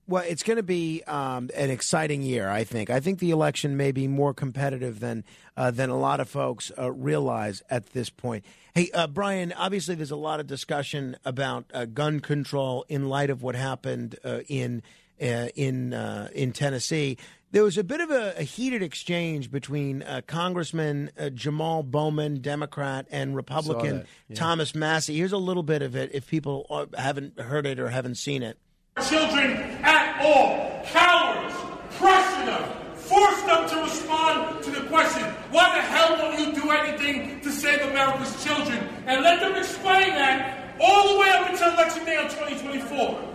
[0.10, 2.48] Well, it's going to be um, an exciting year.
[2.50, 2.90] I think.
[2.90, 5.26] I think the election may be more competitive than
[5.58, 8.46] uh, than a lot of folks uh, realize at this point.
[8.74, 9.52] Hey, uh, Brian.
[9.52, 14.18] Obviously, there's a lot of discussion about uh, gun control in light of what happened
[14.24, 14.82] uh, in
[15.22, 17.18] uh, in uh, in Tennessee.
[17.52, 22.42] There was a bit of a, a heated exchange between uh, Congressman uh, Jamal Bowman,
[22.42, 24.36] Democrat, and Republican yeah.
[24.36, 25.18] Thomas Massie.
[25.18, 28.58] Here's a little bit of it, if people haven't heard it or haven't seen it.
[29.04, 30.82] Children at all.
[30.86, 31.56] Cowards,
[31.98, 32.64] pressure them,
[32.96, 37.52] force them to respond to the question, why the hell won't you do anything to
[37.52, 38.78] save America's children?
[39.06, 43.28] And let them explain that all the way up until election day on 2024.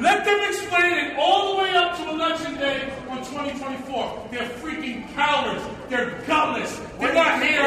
[0.00, 4.28] Let them explain it all the way up to election day on 2024.
[4.30, 5.64] They're freaking cowards.
[5.88, 6.78] They're gutless.
[7.00, 7.62] They're not here.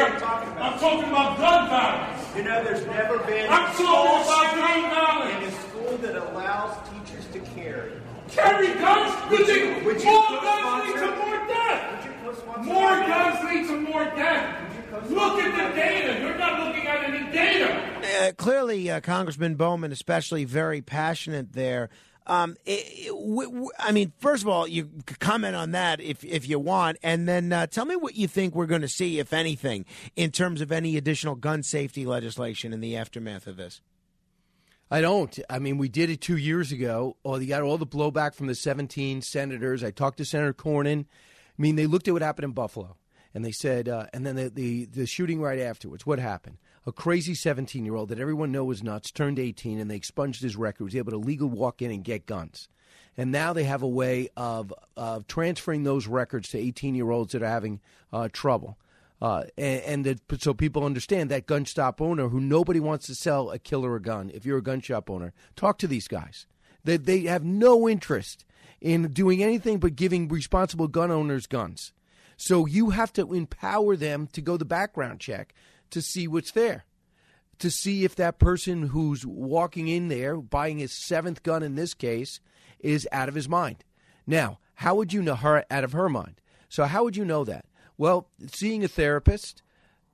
[0.58, 2.36] I'm talking about gun violence.
[2.36, 5.71] You know, there's never been I'm talking about gun violence.
[5.94, 7.92] In that allows teachers to carry.
[8.28, 9.30] Carry guns?
[9.30, 11.92] Would You you- would you more co-sponsor- guns lead to more death?
[11.92, 14.58] Would you co-sponsor More guns lead to more death.
[15.10, 16.20] Look at the data.
[16.20, 18.28] You're not looking at any data.
[18.28, 21.88] uh, clearly, uh, Congressman Bowman, especially, very passionate there.
[22.26, 26.00] Um, it, it- w- w- I mean, first of all, you c- comment on that
[26.00, 28.88] if if you want, and then uh, tell me what you think we're going to
[28.88, 33.56] see, if anything, in terms of any additional gun safety legislation in the aftermath of
[33.56, 33.80] this.
[34.92, 35.38] I don't.
[35.48, 37.16] I mean, we did it two years ago.
[37.24, 39.82] Oh, you got all the blowback from the 17 senators.
[39.82, 41.06] I talked to Senator Cornyn.
[41.06, 42.98] I mean, they looked at what happened in Buffalo,
[43.32, 46.04] and they said, uh, and then the, the the shooting right afterwards.
[46.04, 46.58] What happened?
[46.86, 50.42] A crazy 17 year old that everyone knows was nuts turned 18, and they expunged
[50.42, 50.84] his record.
[50.84, 52.68] Was able to legally walk in and get guns.
[53.16, 57.32] and now they have a way of of transferring those records to 18 year olds
[57.32, 57.80] that are having
[58.12, 58.76] uh, trouble.
[59.22, 63.14] Uh, and and that, so people understand that gun shop owner who nobody wants to
[63.14, 64.28] sell a killer a gun.
[64.34, 66.46] If you're a gun shop owner, talk to these guys.
[66.82, 68.44] They they have no interest
[68.80, 71.92] in doing anything but giving responsible gun owners guns.
[72.36, 75.54] So you have to empower them to go the background check
[75.90, 76.84] to see what's there,
[77.60, 81.94] to see if that person who's walking in there buying his seventh gun in this
[81.94, 82.40] case
[82.80, 83.84] is out of his mind.
[84.26, 86.40] Now, how would you know her out of her mind?
[86.68, 87.66] So how would you know that?
[88.02, 89.62] Well, seeing a therapist.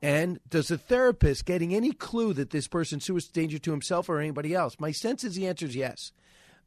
[0.03, 4.21] And does the therapist getting any clue that this person's suicide danger to himself or
[4.21, 4.77] anybody else?
[4.79, 6.13] My sense is the answer is yes.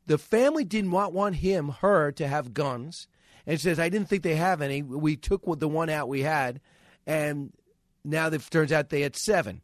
[0.07, 3.07] The family didn't want, want him, her, to have guns,
[3.45, 4.81] and says, "I didn't think they have any.
[4.81, 6.59] We took the one out we had,
[7.05, 7.53] and
[8.03, 9.61] now it turns out they had seven.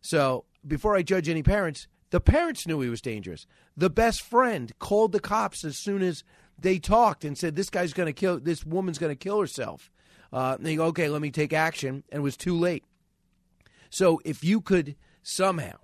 [0.00, 3.46] So before I judge any parents, the parents knew he was dangerous.
[3.76, 6.24] The best friend called the cops as soon as
[6.58, 8.40] they talked and said, "This guy's going to kill.
[8.40, 9.92] This woman's going to kill herself."
[10.36, 12.84] Uh, go, "Okay, let me take action," and it was too late.
[13.88, 15.78] So if you could somehow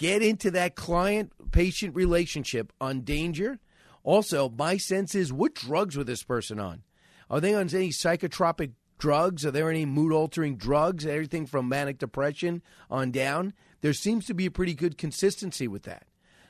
[0.00, 3.58] get into that client patient relationship on danger.
[4.02, 6.82] Also, my sense is what drugs were this person on?
[7.28, 9.44] Are they on any psychotropic drugs?
[9.44, 11.04] Are there any mood altering drugs?
[11.04, 13.52] Everything from manic depression on down?
[13.82, 16.06] There seems to be a pretty good consistency with that.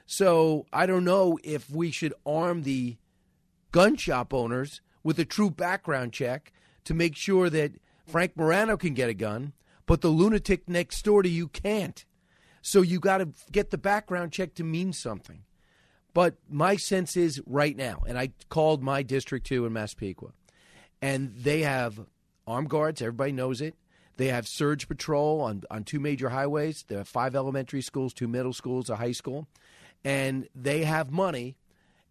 [0.07, 2.99] So I don't know if we should arm the
[3.73, 6.53] gun shop owners with a true background check
[6.85, 7.73] to make sure that
[8.07, 9.53] Frank Morano can get a gun,
[9.87, 12.05] but the lunatic next door to you can't.
[12.63, 15.45] So you got to get the background check to mean something.
[16.13, 20.33] But my sense is right now, and I called my district too in Massapequa,
[21.01, 22.01] and they have
[22.47, 23.01] armed guards.
[23.01, 23.77] Everybody knows it.
[24.17, 26.85] They have surge patrol on, on two major highways.
[26.89, 29.47] There are five elementary schools, two middle schools, a high school,
[30.05, 31.57] and they have money,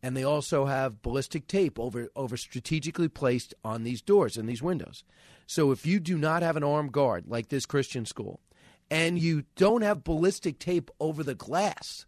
[0.02, 4.62] and they also have ballistic tape over over strategically placed on these doors and these
[4.62, 5.04] windows.
[5.46, 8.40] So if you do not have an armed guard like this Christian school,
[8.90, 12.06] and you don't have ballistic tape over the glass,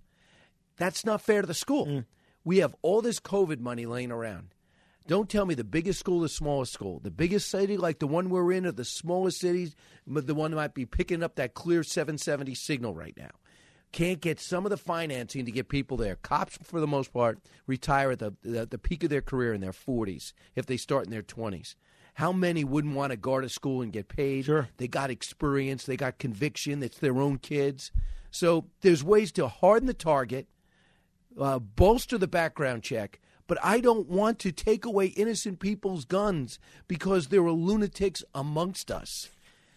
[0.77, 1.85] that's not fair to the school.
[1.85, 2.05] Mm.
[2.43, 4.53] We have all this COVID money laying around.
[5.07, 8.29] Don't tell me the biggest school, the smallest school, the biggest city like the one
[8.29, 9.75] we're in, or the smallest cities,
[10.07, 13.31] but the one that might be picking up that clear 770 signal right now.
[13.91, 16.15] Can't get some of the financing to get people there.
[16.15, 19.61] Cops, for the most part, retire at the, the, the peak of their career in
[19.61, 21.75] their 40s if they start in their 20s.
[22.15, 24.45] How many wouldn't want to guard a school and get paid?
[24.45, 24.69] Sure.
[24.77, 27.91] They got experience, they got conviction, it's their own kids.
[28.31, 30.47] So there's ways to harden the target,
[31.39, 36.59] uh, bolster the background check, but I don't want to take away innocent people's guns
[36.87, 39.29] because there are lunatics amongst us.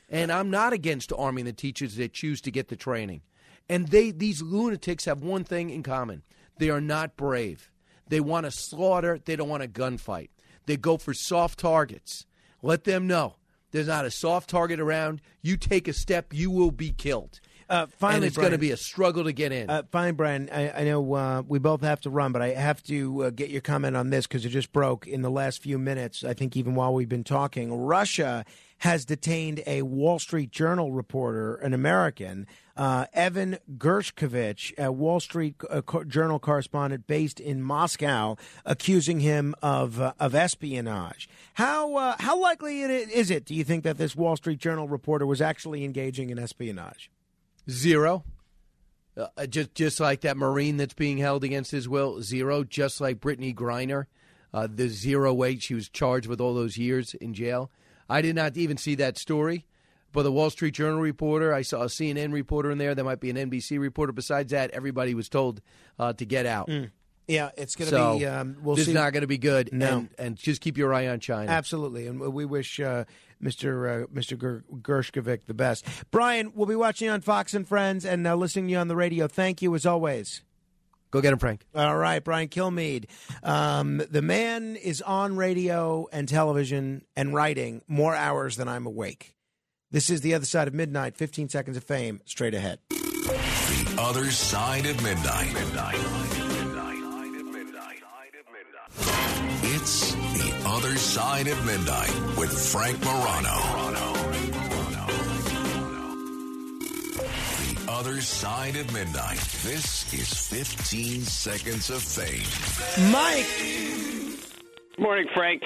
[0.08, 3.22] And I'm not against arming the teachers that choose to get the training.
[3.68, 6.22] And they these lunatics have one thing in common.
[6.58, 7.70] They are not brave.
[8.08, 10.28] They want to slaughter, they don't want a gunfight.
[10.66, 12.26] They go for soft targets.
[12.62, 13.36] Let them know
[13.74, 15.20] there's not a soft target around.
[15.42, 17.40] You take a step, you will be killed.
[17.68, 19.68] Uh, finally, and it's going to be a struggle to get in.
[19.68, 20.48] Uh, fine, Brian.
[20.52, 23.50] I, I know uh, we both have to run, but I have to uh, get
[23.50, 26.22] your comment on this because it just broke in the last few minutes.
[26.22, 28.44] I think even while we've been talking, Russia
[28.78, 32.46] has detained a Wall Street Journal reporter, an American,
[32.76, 40.00] uh, Evan Gershkovich, a Wall Street uh, Journal correspondent based in Moscow, accusing him of
[40.00, 41.28] uh, of espionage.
[41.54, 43.44] How uh, how likely is it?
[43.44, 47.10] Do you think that this Wall Street Journal reporter was actually engaging in espionage?
[47.70, 48.24] Zero.
[49.16, 52.64] Uh, just just like that Marine that's being held against his will, zero.
[52.64, 54.06] Just like Brittney Griner,
[54.52, 57.70] the zero weight she was charged with all those years in jail.
[58.08, 59.64] I did not even see that story,
[60.14, 62.94] but the Wall Street Journal reporter, I saw a CNN reporter in there.
[62.94, 64.12] There might be an NBC reporter.
[64.12, 65.60] Besides that, everybody was told
[65.98, 66.70] uh, to get out.
[67.26, 68.26] Yeah, it's going to So, be.
[68.26, 68.90] Um, we'll this see.
[68.92, 69.70] is not going to be good.
[69.72, 69.98] No.
[69.98, 71.50] and, and just keep your eye on China.
[71.50, 73.04] Absolutely, and we wish uh,
[73.42, 74.04] Mr.
[74.04, 74.38] Uh, Mr.
[74.38, 75.86] Ger- Gershkovich the best.
[76.10, 78.88] Brian, we'll be watching you on Fox and Friends and uh, listening to you on
[78.88, 79.26] the radio.
[79.26, 80.42] Thank you as always.
[81.10, 81.64] Go get him, Frank.
[81.74, 83.06] All right, Brian Kilmeade.
[83.42, 89.34] Um, the man is on radio and television and writing more hours than I'm awake.
[89.94, 91.16] This is the other side of midnight.
[91.16, 92.20] 15 seconds of fame.
[92.24, 92.80] Straight ahead.
[92.88, 95.54] The other side of midnight.
[99.62, 103.54] It's the other side of midnight with Frank Morano.
[107.60, 109.38] The other side of midnight.
[109.62, 112.42] This is 15 seconds of fame.
[113.12, 113.46] Mike.
[114.98, 115.62] Morning, Frank.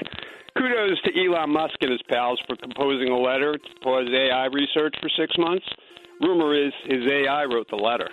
[0.58, 4.94] Kudos to Elon Musk and his pals for composing a letter to pause AI research
[5.00, 5.64] for six months.
[6.20, 8.08] Rumor is his AI wrote the letter.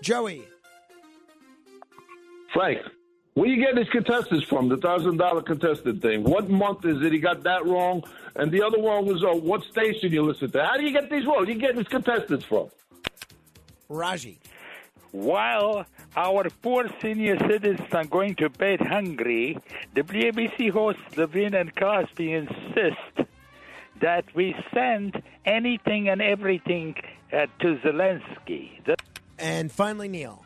[0.00, 0.44] Joey.
[2.54, 2.80] Frank,
[3.34, 4.68] Where you get these contestants from?
[4.68, 6.22] The thousand dollar contestant thing.
[6.22, 7.12] What month is it?
[7.12, 8.02] He got that wrong.
[8.36, 10.64] And the other one was uh, what station you listen to.
[10.64, 11.38] How do you get these wrong?
[11.38, 12.68] Where you get these contestants from?
[13.88, 14.38] Raji.
[15.10, 15.84] While
[16.16, 19.58] our poor senior citizens are going to bed hungry,
[19.94, 23.28] the WABC hosts Levin and Cosby insist
[24.00, 26.94] that we send anything and everything
[27.32, 28.84] uh, to Zelensky.
[28.84, 28.96] The-
[29.38, 30.44] and finally, Neil.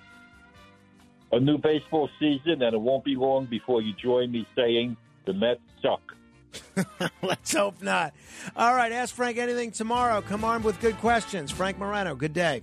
[1.32, 5.32] A new baseball season, and it won't be long before you join me saying the
[5.32, 6.00] Mets suck.
[7.22, 8.14] Let's hope not.
[8.54, 10.20] All right, ask Frank anything tomorrow.
[10.22, 11.50] Come armed with good questions.
[11.50, 12.62] Frank Morano, good day.